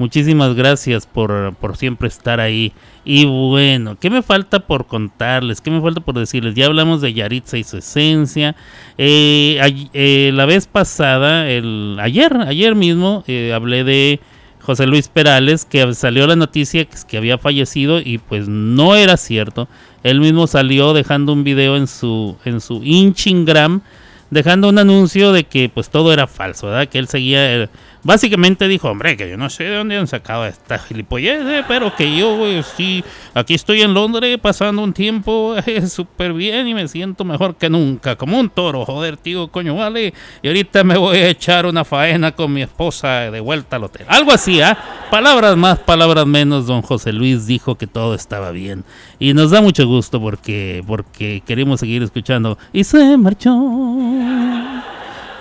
Muchísimas 0.01 0.55
gracias 0.55 1.05
por, 1.05 1.53
por 1.61 1.77
siempre 1.77 2.07
estar 2.07 2.39
ahí. 2.39 2.73
Y 3.05 3.25
bueno, 3.25 3.99
¿qué 3.99 4.09
me 4.09 4.23
falta 4.23 4.61
por 4.61 4.87
contarles? 4.87 5.61
¿Qué 5.61 5.69
me 5.69 5.79
falta 5.79 6.01
por 6.01 6.17
decirles? 6.17 6.55
Ya 6.55 6.65
hablamos 6.65 7.01
de 7.01 7.13
Yaritza 7.13 7.59
y 7.59 7.63
su 7.63 7.77
esencia. 7.77 8.55
Eh, 8.97 9.59
eh, 9.93 10.31
la 10.33 10.47
vez 10.47 10.65
pasada, 10.65 11.47
el, 11.47 11.99
ayer, 12.01 12.35
ayer 12.47 12.73
mismo, 12.73 13.23
eh, 13.27 13.53
hablé 13.53 13.83
de 13.83 14.19
José 14.59 14.87
Luis 14.87 15.07
Perales, 15.07 15.65
que 15.65 15.93
salió 15.93 16.25
la 16.25 16.35
noticia 16.35 16.83
que, 16.85 17.17
había 17.17 17.37
fallecido 17.37 17.99
y 17.99 18.17
pues 18.17 18.47
no 18.47 18.95
era 18.95 19.17
cierto. 19.17 19.67
Él 20.01 20.19
mismo 20.19 20.47
salió 20.47 20.93
dejando 20.93 21.31
un 21.31 21.43
video 21.43 21.77
en 21.77 21.85
su, 21.85 22.37
en 22.43 22.59
su 22.59 22.81
Inchingram 22.83 23.83
dejando 24.31 24.69
un 24.69 24.79
anuncio 24.79 25.31
de 25.33 25.43
que 25.43 25.69
pues 25.69 25.89
todo 25.89 26.11
era 26.11 26.25
falso, 26.25 26.67
¿verdad? 26.67 26.87
Que 26.87 26.97
él 26.97 27.07
seguía 27.07 27.63
eh, 27.63 27.69
Básicamente 28.03 28.67
dijo, 28.67 28.89
hombre, 28.89 29.15
que 29.15 29.29
yo 29.29 29.37
no 29.37 29.49
sé 29.51 29.65
de 29.65 29.75
dónde 29.75 29.95
han 29.95 30.07
sacado 30.07 30.47
esta 30.47 30.79
gilipollez, 30.79 31.43
eh, 31.45 31.63
pero 31.67 31.95
que 31.95 32.17
yo 32.17 32.47
eh, 32.47 32.63
sí, 32.63 33.03
aquí 33.35 33.53
estoy 33.53 33.81
en 33.81 33.93
Londres 33.93 34.39
pasando 34.41 34.81
un 34.81 34.91
tiempo 34.91 35.55
eh, 35.67 35.85
súper 35.85 36.33
bien 36.33 36.67
y 36.67 36.73
me 36.73 36.87
siento 36.87 37.23
mejor 37.23 37.55
que 37.55 37.69
nunca, 37.69 38.15
como 38.15 38.39
un 38.39 38.49
toro, 38.49 38.85
joder, 38.85 39.17
tío, 39.17 39.49
coño, 39.49 39.75
vale. 39.75 40.15
Y 40.41 40.47
ahorita 40.47 40.83
me 40.83 40.97
voy 40.97 41.17
a 41.17 41.29
echar 41.29 41.67
una 41.67 41.85
faena 41.85 42.31
con 42.31 42.51
mi 42.51 42.63
esposa 42.63 43.29
de 43.29 43.39
vuelta 43.39 43.75
al 43.75 43.83
hotel. 43.83 44.07
Algo 44.09 44.31
así, 44.31 44.61
¿ah? 44.61 44.75
Palabras 45.11 45.55
más, 45.55 45.77
palabras 45.77 46.25
menos, 46.25 46.65
don 46.65 46.81
José 46.81 47.13
Luis 47.13 47.45
dijo 47.45 47.75
que 47.75 47.85
todo 47.85 48.15
estaba 48.15 48.49
bien. 48.49 48.83
Y 49.19 49.35
nos 49.35 49.51
da 49.51 49.61
mucho 49.61 49.85
gusto 49.85 50.19
porque, 50.19 50.83
porque 50.87 51.43
queremos 51.45 51.79
seguir 51.79 52.01
escuchando. 52.01 52.57
Y 52.73 52.83
se 52.83 53.15
marchó. 53.17 53.51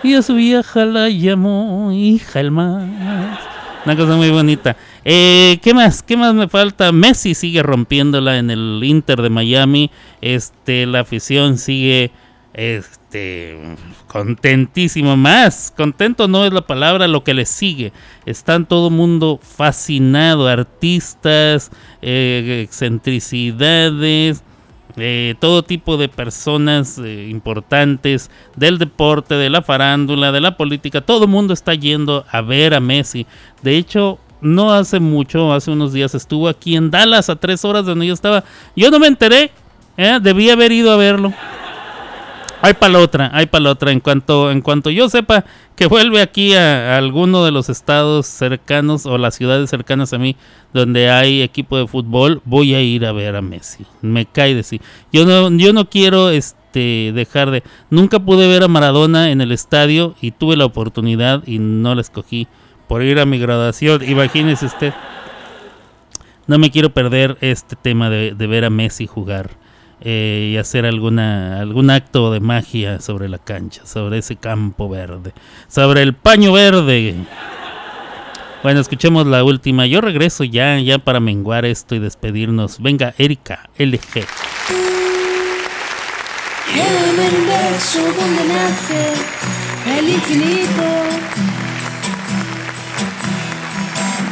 Y 0.02 0.14
a 0.14 0.22
su 0.22 0.35
vieja 0.35 0.85
la 0.86 1.09
llamó 1.09 1.93
hija 1.93 2.40
el 2.40 2.51
más. 2.51 2.89
Una 3.85 3.97
cosa 3.97 4.16
muy 4.16 4.31
bonita. 4.31 4.77
Eh, 5.05 5.59
¿Qué 5.62 5.74
más? 5.74 6.02
¿Qué 6.02 6.16
más 6.16 6.35
me 6.35 6.48
falta? 6.48 6.93
Messi 6.93 7.35
sigue 7.35 7.62
rompiéndola 7.62 8.39
en 8.39 8.51
el 8.51 8.81
Inter 8.82 9.22
de 9.22 9.31
Miami. 9.31 9.90
Este, 10.20 10.86
la 10.86 11.01
afición 11.01 11.59
sigue 11.59 12.12
este 12.52 13.59
contentísimo 14.09 15.16
más 15.16 15.72
contento 15.77 16.27
no 16.27 16.44
es 16.44 16.52
la 16.52 16.66
palabra 16.66 17.06
lo 17.06 17.22
que 17.22 17.32
le 17.32 17.47
sigue 17.47 17.93
están 18.27 18.66
todo 18.66 18.90
mundo 18.90 19.39
fascinado 19.40 20.48
artistas 20.48 21.70
eh, 22.02 22.62
excentricidades 22.64 24.43
eh, 24.97 25.35
todo 25.39 25.62
tipo 25.62 25.97
de 25.97 26.09
personas 26.09 26.99
eh, 26.99 27.29
importantes 27.31 28.31
del 28.57 28.79
deporte, 28.79 29.35
de 29.35 29.51
la 29.51 29.62
farándula, 29.62 30.33
de 30.33 30.41
la 30.41 30.57
política, 30.57 31.01
todo 31.01 31.25
el 31.25 31.31
mundo 31.31 31.55
está 31.55 31.75
yendo 31.75 32.25
a 32.31 32.41
ver 32.41 32.75
a 32.75 32.81
Messi. 32.81 33.27
De 33.62 33.77
hecho, 33.77 34.19
no 34.41 34.73
hace 34.73 35.01
mucho, 35.01 35.53
hace 35.53 35.71
unos 35.71 35.93
días 35.93 36.15
estuvo 36.15 36.49
aquí 36.49 36.77
en 36.77 36.91
Dallas 36.91 37.29
a 37.29 37.37
tres 37.37 37.65
horas 37.65 37.85
de 37.85 37.91
donde 37.91 38.07
yo 38.07 38.15
estaba. 38.15 38.45
Yo 38.75 38.91
no 38.91 38.99
me 38.99 39.07
enteré, 39.07 39.51
¿eh? 39.97 40.19
debí 40.21 40.51
haber 40.51 40.73
ido 40.73 40.93
a 40.93 40.97
verlo. 40.97 41.33
Hay 42.62 42.74
para 42.74 42.93
la 42.93 42.99
otra, 42.99 43.31
hay 43.32 43.47
para 43.47 43.65
la 43.65 43.70
otra. 43.70 43.91
En 43.91 44.01
cuanto, 44.01 44.51
en 44.51 44.61
cuanto 44.61 44.91
yo 44.91 45.09
sepa 45.09 45.45
que 45.77 45.87
vuelve 45.87 46.20
aquí 46.20 46.55
a, 46.55 46.99
alguno 46.99 47.45
de 47.45 47.53
los 47.53 47.70
estados 47.70 48.27
cercanos 48.27 49.07
o 49.07 49.16
las 49.16 49.35
ciudades 49.35 49.70
cercanas 49.70 50.12
a 50.12 50.19
mí 50.19 50.37
donde 50.74 51.11
hay 51.11 51.41
equipo 51.41 51.78
de 51.78 51.87
fútbol, 51.87 52.43
voy 52.45 52.74
a 52.74 52.82
ir 52.82 53.07
a 53.07 53.12
ver 53.12 53.37
a 53.37 53.43
Messi. 53.43 53.87
Me 54.03 54.27
cae 54.27 54.55
de 54.55 54.62
sí. 54.62 54.81
Yo 55.11 55.24
no, 55.24 55.51
yo 55.57 55.73
no 55.73 55.89
quiero 55.89 56.28
este 56.28 57.12
dejar 57.15 57.51
de. 57.51 57.62
Nunca 57.89 58.20
pude 58.20 58.47
ver 58.47 58.62
a 58.62 58.69
Maradona 58.69 59.31
en 59.31 59.41
el 59.41 59.53
estadio 59.53 60.15
y 60.20 60.32
tuve 60.32 60.57
la 60.57 60.66
oportunidad 60.66 61.43
y 61.47 61.59
no 61.59 61.95
la 61.95 62.03
escogí 62.03 62.47
por 62.89 63.03
ir 63.03 63.20
a 63.20 63.27
mi 63.27 63.39
graduación. 63.39 64.07
Imagínese 64.07 64.66
usted. 64.66 64.93
No 66.47 66.59
me 66.59 66.70
quiero 66.70 66.91
perder 66.91 67.39
este 67.41 67.74
tema 67.77 68.11
de, 68.11 68.35
de 68.35 68.47
ver 68.47 68.66
a 68.66 68.70
Messi 68.70 69.07
jugar 69.07 69.60
eh, 70.02 70.51
y 70.52 70.56
hacer 70.56 70.86
alguna 70.86 71.60
algún 71.60 71.90
acto 71.90 72.32
de 72.32 72.40
magia 72.40 73.01
sobre 73.01 73.28
la 73.28 73.39
cancha, 73.39 73.86
sobre 73.86 74.18
ese 74.18 74.36
campo 74.36 74.89
verde, 74.89 75.32
sobre 75.68 76.02
el 76.02 76.14
paño 76.14 76.52
verde. 76.52 77.14
Bueno, 78.62 78.81
escuchemos 78.81 79.27
la 79.27 79.43
última. 79.43 79.86
Yo 79.86 80.01
regreso 80.01 80.44
ya, 80.44 80.78
ya 80.81 80.98
para 80.98 81.18
menguar 81.18 81.64
esto 81.64 81.94
y 81.94 81.98
despedirnos. 81.98 82.81
Venga, 82.81 83.14
Erika, 83.16 83.70
LG. 83.78 84.27
Un 86.72 87.47
beso 87.47 88.01
donde 88.01 88.44
nace 88.55 89.12
el 89.98 90.09
infinito, 90.09 90.82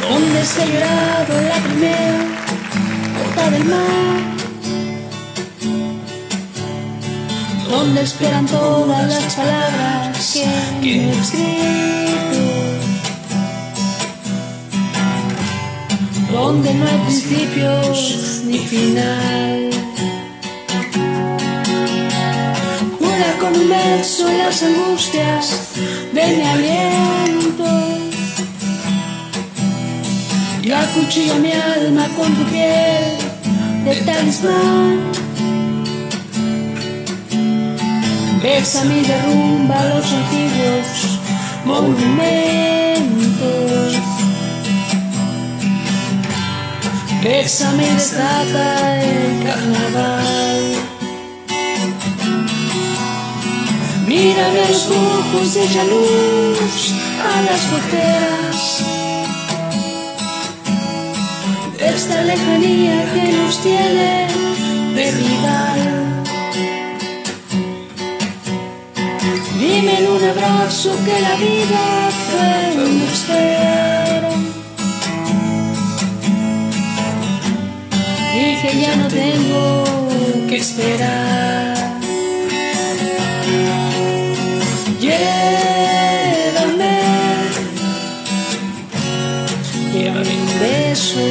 donde 0.00 0.44
se 0.44 0.62
ha 0.62 0.66
llorado 0.66 1.42
la 1.42 1.56
primera 1.56 2.18
gota 3.18 3.50
del 3.50 3.64
mar. 3.64 4.37
Donde 7.70 8.02
esperan 8.02 8.46
todas 8.46 9.08
las 9.08 9.34
palabras 9.34 10.38
que 10.82 11.04
he 11.04 11.10
escrito, 11.10 12.38
donde 16.32 16.74
no 16.74 16.86
hay 16.86 16.98
principios 16.98 18.42
ni 18.46 18.58
final. 18.58 19.70
Cura 22.98 23.36
con 23.40 23.60
un 23.60 23.68
beso 23.68 24.28
las 24.28 24.62
angustias 24.62 25.68
de 26.12 26.26
mi 26.36 26.42
aliento 26.42 27.38
y 30.62 30.70
acuchilla 30.70 31.34
mi 31.36 31.52
alma 31.52 32.06
con 32.16 32.34
tu 32.34 32.44
piel 32.44 33.16
de 33.84 33.96
talismán. 34.04 35.18
Bésame 38.42 38.98
y 38.98 39.02
derrumba 39.02 39.84
los 39.86 40.12
antiguos 40.12 41.18
monumentos. 41.64 42.08
Bésame 47.22 47.84
y 47.84 47.94
desata 47.94 49.02
el 49.02 49.42
carnaval. 49.44 50.62
Mírame 54.06 54.60
a 54.60 54.68
los 54.68 54.86
ojos 54.86 55.56
y 55.56 55.58
echa 55.58 55.84
luz 55.84 56.94
a 57.20 57.42
las 57.42 57.60
fronteras. 57.60 58.84
Esta 61.80 62.22
lejanía 62.22 63.04
que 63.12 63.32
nos 63.32 63.60
tiene 63.62 64.28
de 64.94 65.10
rival. 65.10 65.97
Abrazo 70.30 70.90
que 71.04 71.20
la 71.20 71.34
vida 71.36 72.10
fue 72.28 72.84
un 72.84 73.02
espera 73.02 74.30
y 78.34 78.56
que 78.60 78.80
ya 78.80 78.96
no 78.96 79.08
tengo 79.08 79.84
que 80.48 80.56
esperar. 80.56 81.76
Llévame, 85.00 86.98
llévame 89.92 90.34
un 90.42 90.48
beso 90.60 91.26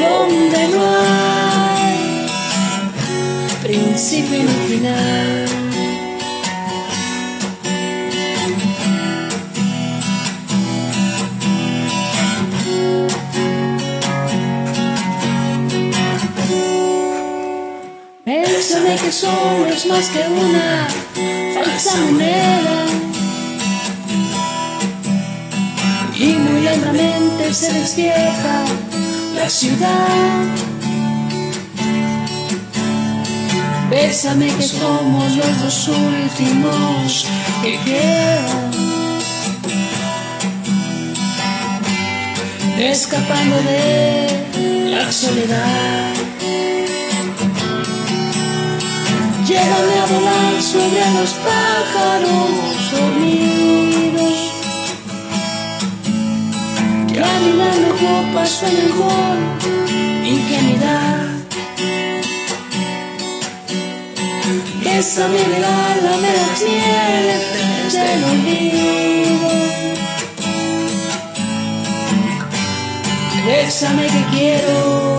donde 0.00 0.60
no 0.68 0.80
hay 1.00 2.26
principio 3.62 4.38
ni 4.42 4.56
final. 4.68 5.35
Solo 19.10 19.66
es 19.68 19.86
más 19.86 20.08
que 20.08 20.18
una 20.18 20.88
falsa 21.54 21.96
moneda 21.96 22.86
y 26.18 26.26
muy 26.34 26.60
lentamente 26.62 27.54
se 27.54 27.72
despierta 27.72 28.64
la 29.34 29.48
ciudad. 29.48 30.44
Bésame 33.88 34.48
que 34.48 34.62
somos 34.62 35.36
los 35.36 35.62
dos 35.62 35.88
últimos 35.88 37.26
que 37.62 37.78
quedan. 37.84 38.70
Escapando 42.78 43.56
de 43.62 44.90
la 44.90 45.12
soledad. 45.12 46.25
Llévame 49.46 49.98
a 50.00 50.06
volar 50.06 50.60
sobre 50.60 51.08
los 51.14 51.30
pájaros 51.34 52.90
dormidos. 52.90 54.52
Que 57.06 57.20
anidando 57.20 57.94
copas 57.94 58.62
en 58.64 58.88
con 58.98 59.38
ingenuidad. 60.26 61.26
Bésame, 64.82 65.38
regálame 65.38 66.30
las 66.40 66.62
nieves 66.62 67.92
del 67.92 68.24
olvido. 68.24 69.48
Bésame 73.46 74.06
que 74.06 74.24
quiero 74.32 75.15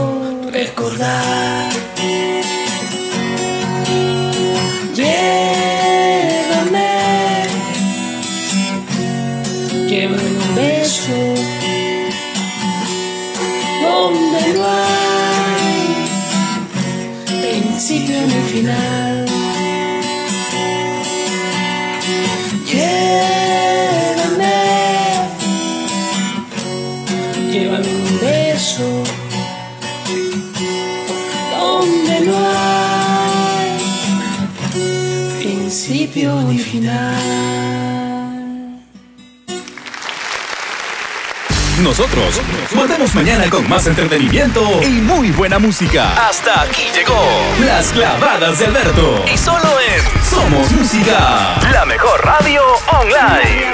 Nosotros 41.98 42.40
volvemos 42.76 43.16
mañana 43.16 43.50
con 43.50 43.68
más 43.68 43.88
entretenimiento 43.88 44.84
y 44.84 45.02
muy 45.02 45.32
buena 45.32 45.58
música. 45.58 46.28
Hasta 46.30 46.62
aquí 46.62 46.92
llegó 46.94 47.20
Las 47.66 47.92
Clavadas 47.92 48.60
de 48.60 48.68
Alberto. 48.68 49.26
Y 49.26 49.36
solo 49.36 49.68
en 49.80 50.24
Somos 50.24 50.72
Música, 50.74 51.60
la 51.72 51.86
mejor 51.86 52.24
radio 52.24 52.62
online. 53.02 53.74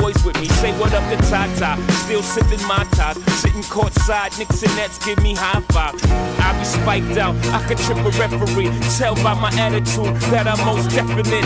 boys 0.01 0.23
with 0.25 0.39
me. 0.41 0.47
Say 0.61 0.71
what 0.79 0.93
up 0.93 1.03
to 1.11 1.17
Tata, 1.29 1.79
still 2.03 2.23
sipping 2.23 2.65
my 2.67 2.83
top. 2.91 3.15
Sitting 3.41 3.61
courtside, 3.61 4.37
Knicks 4.37 4.63
and 4.63 4.75
Nets 4.75 4.97
give 5.05 5.21
me 5.21 5.35
high 5.35 5.61
five. 5.69 5.95
I 6.39 6.57
be 6.57 6.65
spiked 6.65 7.17
out, 7.17 7.35
I 7.53 7.63
could 7.67 7.77
trip 7.77 7.99
a 7.99 8.09
referee. 8.17 8.71
Tell 8.97 9.15
by 9.15 9.35
my 9.35 9.51
attitude 9.59 10.15
that 10.31 10.47
I 10.47 10.55
most 10.65 10.89
definitely 10.89 11.41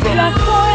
Cállate. 0.00 0.70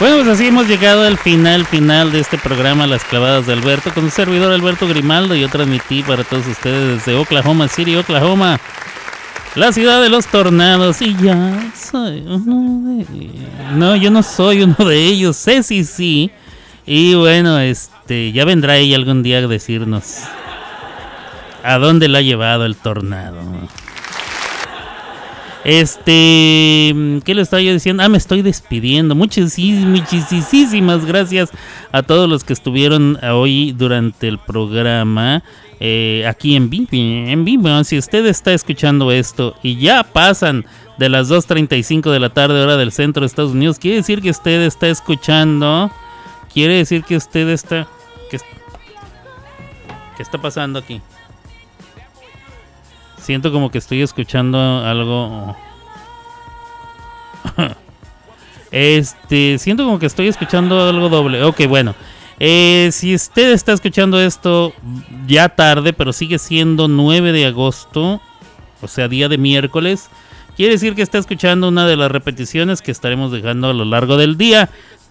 Bueno, 0.00 0.16
pues 0.16 0.28
así 0.28 0.46
hemos 0.46 0.66
llegado 0.66 1.02
al 1.02 1.18
final, 1.18 1.66
final 1.66 2.10
de 2.10 2.20
este 2.20 2.38
programa 2.38 2.86
Las 2.86 3.04
Clavadas 3.04 3.46
de 3.46 3.52
Alberto 3.52 3.92
con 3.92 4.04
un 4.04 4.10
servidor 4.10 4.50
Alberto 4.50 4.88
Grimaldo. 4.88 5.34
Yo 5.34 5.50
transmití 5.50 6.02
para 6.02 6.24
todos 6.24 6.46
ustedes 6.46 7.04
desde 7.04 7.18
Oklahoma 7.18 7.68
City, 7.68 7.96
Oklahoma, 7.96 8.58
la 9.56 9.72
ciudad 9.72 10.00
de 10.00 10.08
los 10.08 10.26
tornados. 10.26 11.02
Y 11.02 11.14
ya 11.16 11.70
soy 11.76 12.20
uno 12.26 12.96
de... 12.96 13.30
No, 13.74 13.94
yo 13.94 14.10
no 14.10 14.22
soy 14.22 14.62
uno 14.62 14.74
de 14.88 15.04
ellos, 15.04 15.36
sé 15.36 15.62
si 15.62 15.84
sí. 15.84 16.30
Y 16.86 17.12
bueno, 17.14 17.60
este, 17.60 18.32
ya 18.32 18.46
vendrá 18.46 18.78
ella 18.78 18.96
algún 18.96 19.22
día 19.22 19.36
a 19.36 19.46
decirnos 19.48 20.20
a 21.62 21.76
dónde 21.76 22.08
la 22.08 22.20
ha 22.20 22.22
llevado 22.22 22.64
el 22.64 22.74
tornado. 22.74 23.38
Este, 25.64 26.94
¿qué 27.24 27.34
le 27.34 27.42
estaba 27.42 27.60
yo 27.60 27.72
diciendo? 27.72 28.02
Ah, 28.02 28.08
me 28.08 28.18
estoy 28.18 28.42
despidiendo. 28.42 29.14
Muchísimas 29.14 31.04
gracias 31.04 31.50
a 31.92 32.02
todos 32.02 32.28
los 32.28 32.44
que 32.44 32.52
estuvieron 32.54 33.18
hoy 33.22 33.72
durante 33.72 34.28
el 34.28 34.38
programa. 34.38 35.42
eh, 35.80 36.26
aquí 36.28 36.54
en 36.56 36.68
vivo. 36.70 37.84
Si 37.84 37.98
usted 37.98 38.26
está 38.26 38.52
escuchando 38.52 39.10
esto 39.10 39.54
y 39.62 39.76
ya 39.76 40.04
pasan 40.04 40.66
de 40.98 41.08
las 41.08 41.30
2.35 41.30 42.10
de 42.10 42.20
la 42.20 42.28
tarde 42.30 42.60
hora 42.62 42.76
del 42.76 42.92
centro 42.92 43.22
de 43.22 43.26
Estados 43.26 43.52
Unidos, 43.52 43.78
quiere 43.78 43.96
decir 43.96 44.20
que 44.20 44.30
usted 44.30 44.60
está 44.62 44.88
escuchando. 44.88 45.90
Quiere 46.52 46.74
decir 46.74 47.02
que 47.04 47.16
usted 47.16 47.48
está... 47.48 47.86
¿Qué, 48.30 48.38
qué 50.16 50.22
está 50.22 50.36
pasando 50.40 50.78
aquí? 50.78 51.00
Siento 53.20 53.52
como 53.52 53.70
que 53.70 53.78
estoy 53.78 54.02
escuchando 54.02 54.58
algo. 54.84 55.56
Este, 58.72 59.58
siento 59.58 59.84
como 59.84 59.98
que 59.98 60.06
estoy 60.06 60.28
escuchando 60.28 60.80
algo 60.88 61.08
doble. 61.08 61.42
Ok, 61.42 61.66
bueno. 61.66 61.92
Eh, 62.38 62.88
si 62.92 63.14
usted 63.14 63.50
está 63.50 63.72
escuchando 63.72 64.20
esto 64.20 64.72
ya 65.26 65.48
tarde, 65.48 65.92
pero 65.92 66.12
sigue 66.12 66.38
siendo 66.38 66.86
9 66.86 67.32
de 67.32 67.46
agosto, 67.46 68.20
o 68.80 68.88
sea, 68.88 69.08
día 69.08 69.28
de 69.28 69.38
miércoles, 69.38 70.08
quiere 70.56 70.74
decir 70.74 70.94
que 70.94 71.02
está 71.02 71.18
escuchando 71.18 71.68
una 71.68 71.84
de 71.84 71.96
las 71.96 72.10
repeticiones 72.10 72.80
que 72.80 72.92
estaremos 72.92 73.32
dejando 73.32 73.68
a 73.68 73.74
lo 73.74 73.84
largo 73.84 74.16
del 74.16 74.38
día. 74.38 74.70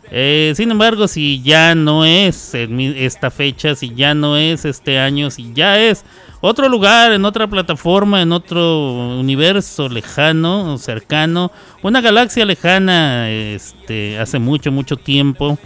Eh, 0.10 0.54
sin 0.56 0.72
embargo, 0.72 1.08
si 1.08 1.42
ya 1.44 1.76
no 1.76 2.04
es 2.04 2.56
esta 2.56 3.30
fecha, 3.30 3.76
si 3.76 3.94
ya 3.94 4.16
no 4.16 4.38
es 4.38 4.66
este 4.66 4.98
año, 4.98 5.30
si 5.30 5.54
ya 5.54 5.80
es 5.80 6.04
otro 6.42 6.70
lugar, 6.70 7.12
en 7.12 7.26
otra 7.26 7.48
plataforma, 7.48 8.22
en 8.22 8.32
otro 8.32 9.18
universo 9.20 9.90
lejano, 9.90 10.78
cercano, 10.78 11.52
una 11.82 12.02
galaxia 12.02 12.46
lejana, 12.46 13.30
este, 13.30 14.18
hace 14.20 14.40
mucho, 14.40 14.72
mucho 14.72 14.96
tiempo, 14.96 15.58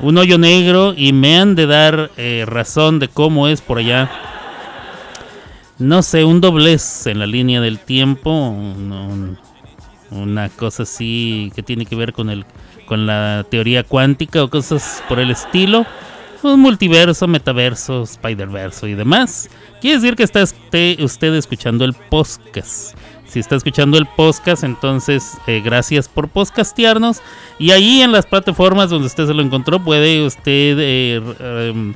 un 0.00 0.18
hoyo 0.18 0.38
negro 0.38 0.94
y 0.96 1.12
me 1.12 1.38
han 1.38 1.54
de 1.54 1.66
dar 1.66 2.10
eh, 2.16 2.44
razón 2.46 2.98
de 2.98 3.08
cómo 3.08 3.48
es 3.48 3.60
por 3.60 3.78
allá. 3.78 4.10
No 5.78 6.02
sé, 6.02 6.24
un 6.24 6.40
doblez 6.40 7.06
en 7.06 7.18
la 7.18 7.26
línea 7.26 7.60
del 7.60 7.78
tiempo, 7.80 8.30
un- 8.30 9.38
una 10.10 10.48
cosa 10.50 10.84
así 10.84 11.50
que 11.56 11.62
tiene 11.64 11.86
que 11.86 11.96
ver 11.96 12.12
con 12.12 12.30
el 12.30 12.44
con 12.86 13.06
la 13.06 13.44
teoría 13.50 13.82
cuántica 13.82 14.44
o 14.44 14.50
cosas 14.50 15.02
por 15.08 15.18
el 15.18 15.30
estilo. 15.30 15.86
Un 16.44 16.60
multiverso, 16.60 17.26
metaverso, 17.26 18.04
spiderverso 18.04 18.86
y 18.86 18.92
demás. 18.92 19.48
Quiere 19.80 19.96
decir 19.96 20.14
que 20.14 20.24
está 20.24 20.42
esté 20.42 20.98
usted 21.00 21.32
escuchando 21.32 21.86
el 21.86 21.94
podcast. 21.94 22.94
Si 23.26 23.40
está 23.40 23.56
escuchando 23.56 23.96
el 23.96 24.04
podcast, 24.04 24.62
entonces 24.62 25.38
eh, 25.46 25.62
gracias 25.64 26.06
por 26.06 26.28
podcastearnos. 26.28 27.22
Y 27.58 27.70
ahí 27.70 28.02
en 28.02 28.12
las 28.12 28.26
plataformas 28.26 28.90
donde 28.90 29.06
usted 29.06 29.26
se 29.26 29.32
lo 29.32 29.42
encontró, 29.42 29.82
puede 29.82 30.26
usted 30.26 30.76
eh, 30.78 31.22
em, 31.40 31.94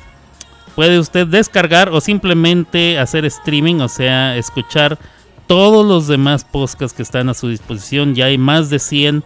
puede 0.75 0.99
usted 0.99 1.27
descargar 1.27 1.91
o 1.91 2.01
simplemente 2.01 2.99
hacer 2.99 3.27
streaming, 3.27 3.81
o 3.81 3.89
sea, 3.89 4.35
escuchar 4.39 4.99
todos 5.47 5.87
los 5.87 6.07
demás 6.09 6.45
podcasts 6.45 6.97
que 6.97 7.03
están 7.03 7.29
a 7.29 7.35
su 7.35 7.49
disposición. 7.49 8.15
Ya 8.15 8.25
hay 8.25 8.39
más 8.39 8.71
de 8.71 8.79
100. 8.79 9.23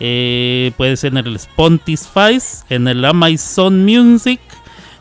eh, 0.00 0.72
puede 0.76 0.96
ser 0.96 1.12
en 1.12 1.24
el 1.24 1.36
Spotify, 1.36 2.40
en 2.70 2.88
el 2.88 3.04
Amazon 3.04 3.84
Music, 3.84 4.40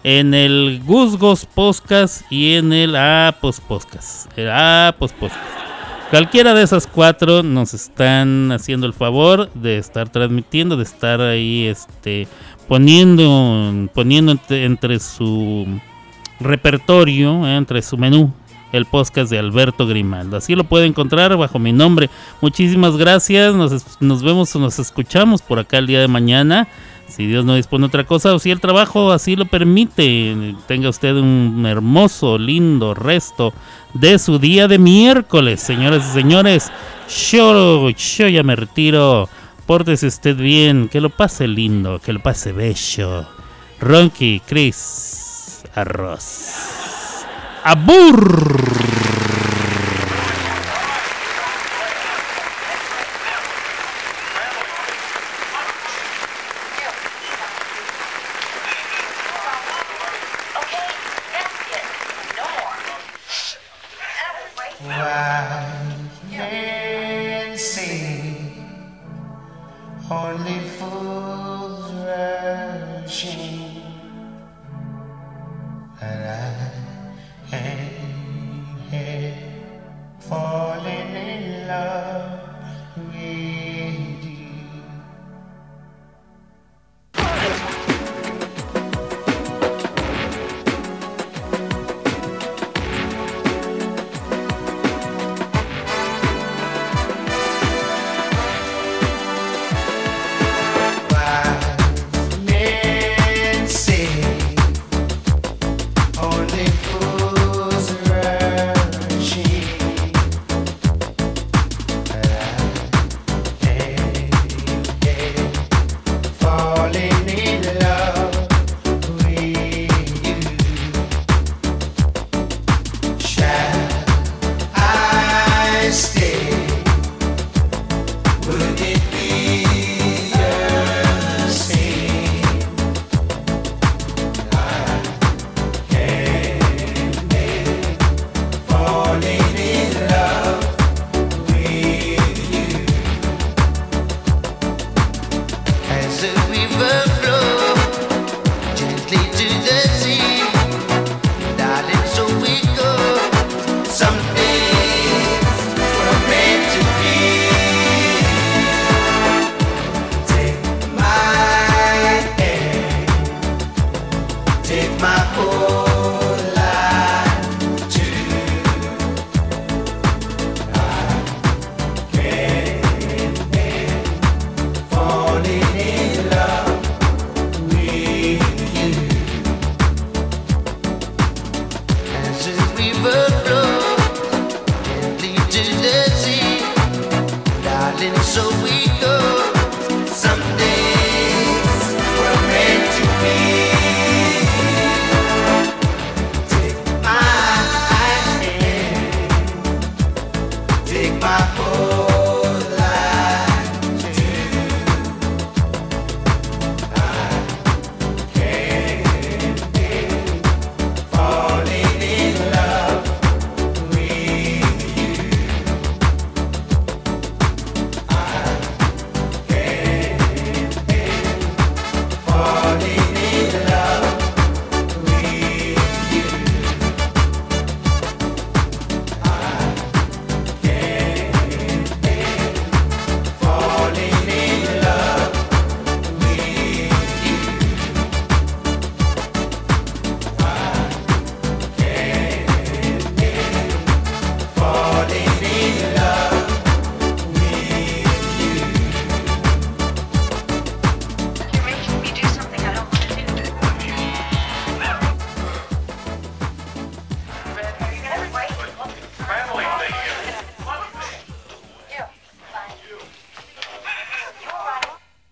en 0.04 0.34
el 0.34 0.82
Gusgos 0.86 1.46
Podcast 1.46 2.24
y 2.30 2.56
en 2.56 2.74
el 2.74 2.96
Apos 2.96 3.62
Podcast. 3.62 4.38
El 4.38 4.52
Apos 4.52 5.14
Podcast. 5.14 5.40
Cualquiera 6.10 6.54
de 6.54 6.62
esas 6.62 6.86
cuatro 6.86 7.42
nos 7.42 7.74
están 7.74 8.52
haciendo 8.52 8.86
el 8.86 8.94
favor 8.94 9.52
de 9.54 9.78
estar 9.78 10.10
transmitiendo, 10.10 10.78
de 10.78 10.84
estar 10.84 11.22
ahí 11.22 11.66
este, 11.66 12.28
poniendo, 12.68 13.90
poniendo 13.94 14.38
entre, 14.50 15.00
su 15.00 15.66
repertorio, 16.40 17.48
eh, 17.48 17.56
entre 17.56 17.82
su 17.82 17.98
menú, 17.98 18.32
el 18.74 18.86
podcast 18.86 19.32
de 19.32 19.40
Alberto 19.40 19.88
Grimaldo. 19.88 20.38
Así 20.38 20.54
lo 20.54 20.66
puede 20.66 20.86
encontrar 20.86 21.36
bajo 21.36 21.58
mi 21.58 21.72
nombre. 21.72 22.10
Muchísimas 22.42 22.96
gracias. 22.98 23.56
Nos, 23.56 24.00
nos 24.00 24.22
vemos 24.22 24.56
o 24.56 24.60
nos 24.60 24.78
escuchamos 24.78 25.42
por 25.42 25.58
acá 25.58 25.80
el 25.80 25.88
día 25.88 26.02
de 26.02 26.08
mañana. 26.10 26.68
Si 27.15 27.27
Dios 27.27 27.45
no 27.45 27.53
dispone 27.53 27.85
otra 27.85 28.06
cosa 28.06 28.34
o 28.34 28.40
si 28.40 28.49
el 28.49 28.60
trabajo 28.60 29.11
así 29.11 29.35
lo 29.35 29.45
permite, 29.45 30.56
tenga 30.65 30.90
usted 30.90 31.14
un 31.14 31.64
hermoso, 31.68 32.40
lindo 32.40 32.95
resto 32.95 33.53
de 33.94 34.18
su 34.18 34.40
día 34.40 34.68
de 34.68 34.80
miércoles, 34.80 35.61
señoras 35.61 36.10
y 36.10 36.14
señores. 36.14 36.72
Yo, 37.30 37.90
yo 37.91 38.27
ya 38.27 38.41
me 38.41 38.56
retiro. 38.56 39.30
Pórtese 39.68 40.07
usted 40.07 40.35
bien, 40.35 40.90
que 40.90 41.02
lo 41.02 41.11
pase 41.11 41.48
lindo, 41.48 41.99
que 41.99 42.14
lo 42.14 42.19
pase 42.19 42.52
bello. 42.52 43.27
Ronky, 43.80 44.41
Chris, 44.48 45.64
arroz. 45.76 47.26
Abur. 47.64 49.12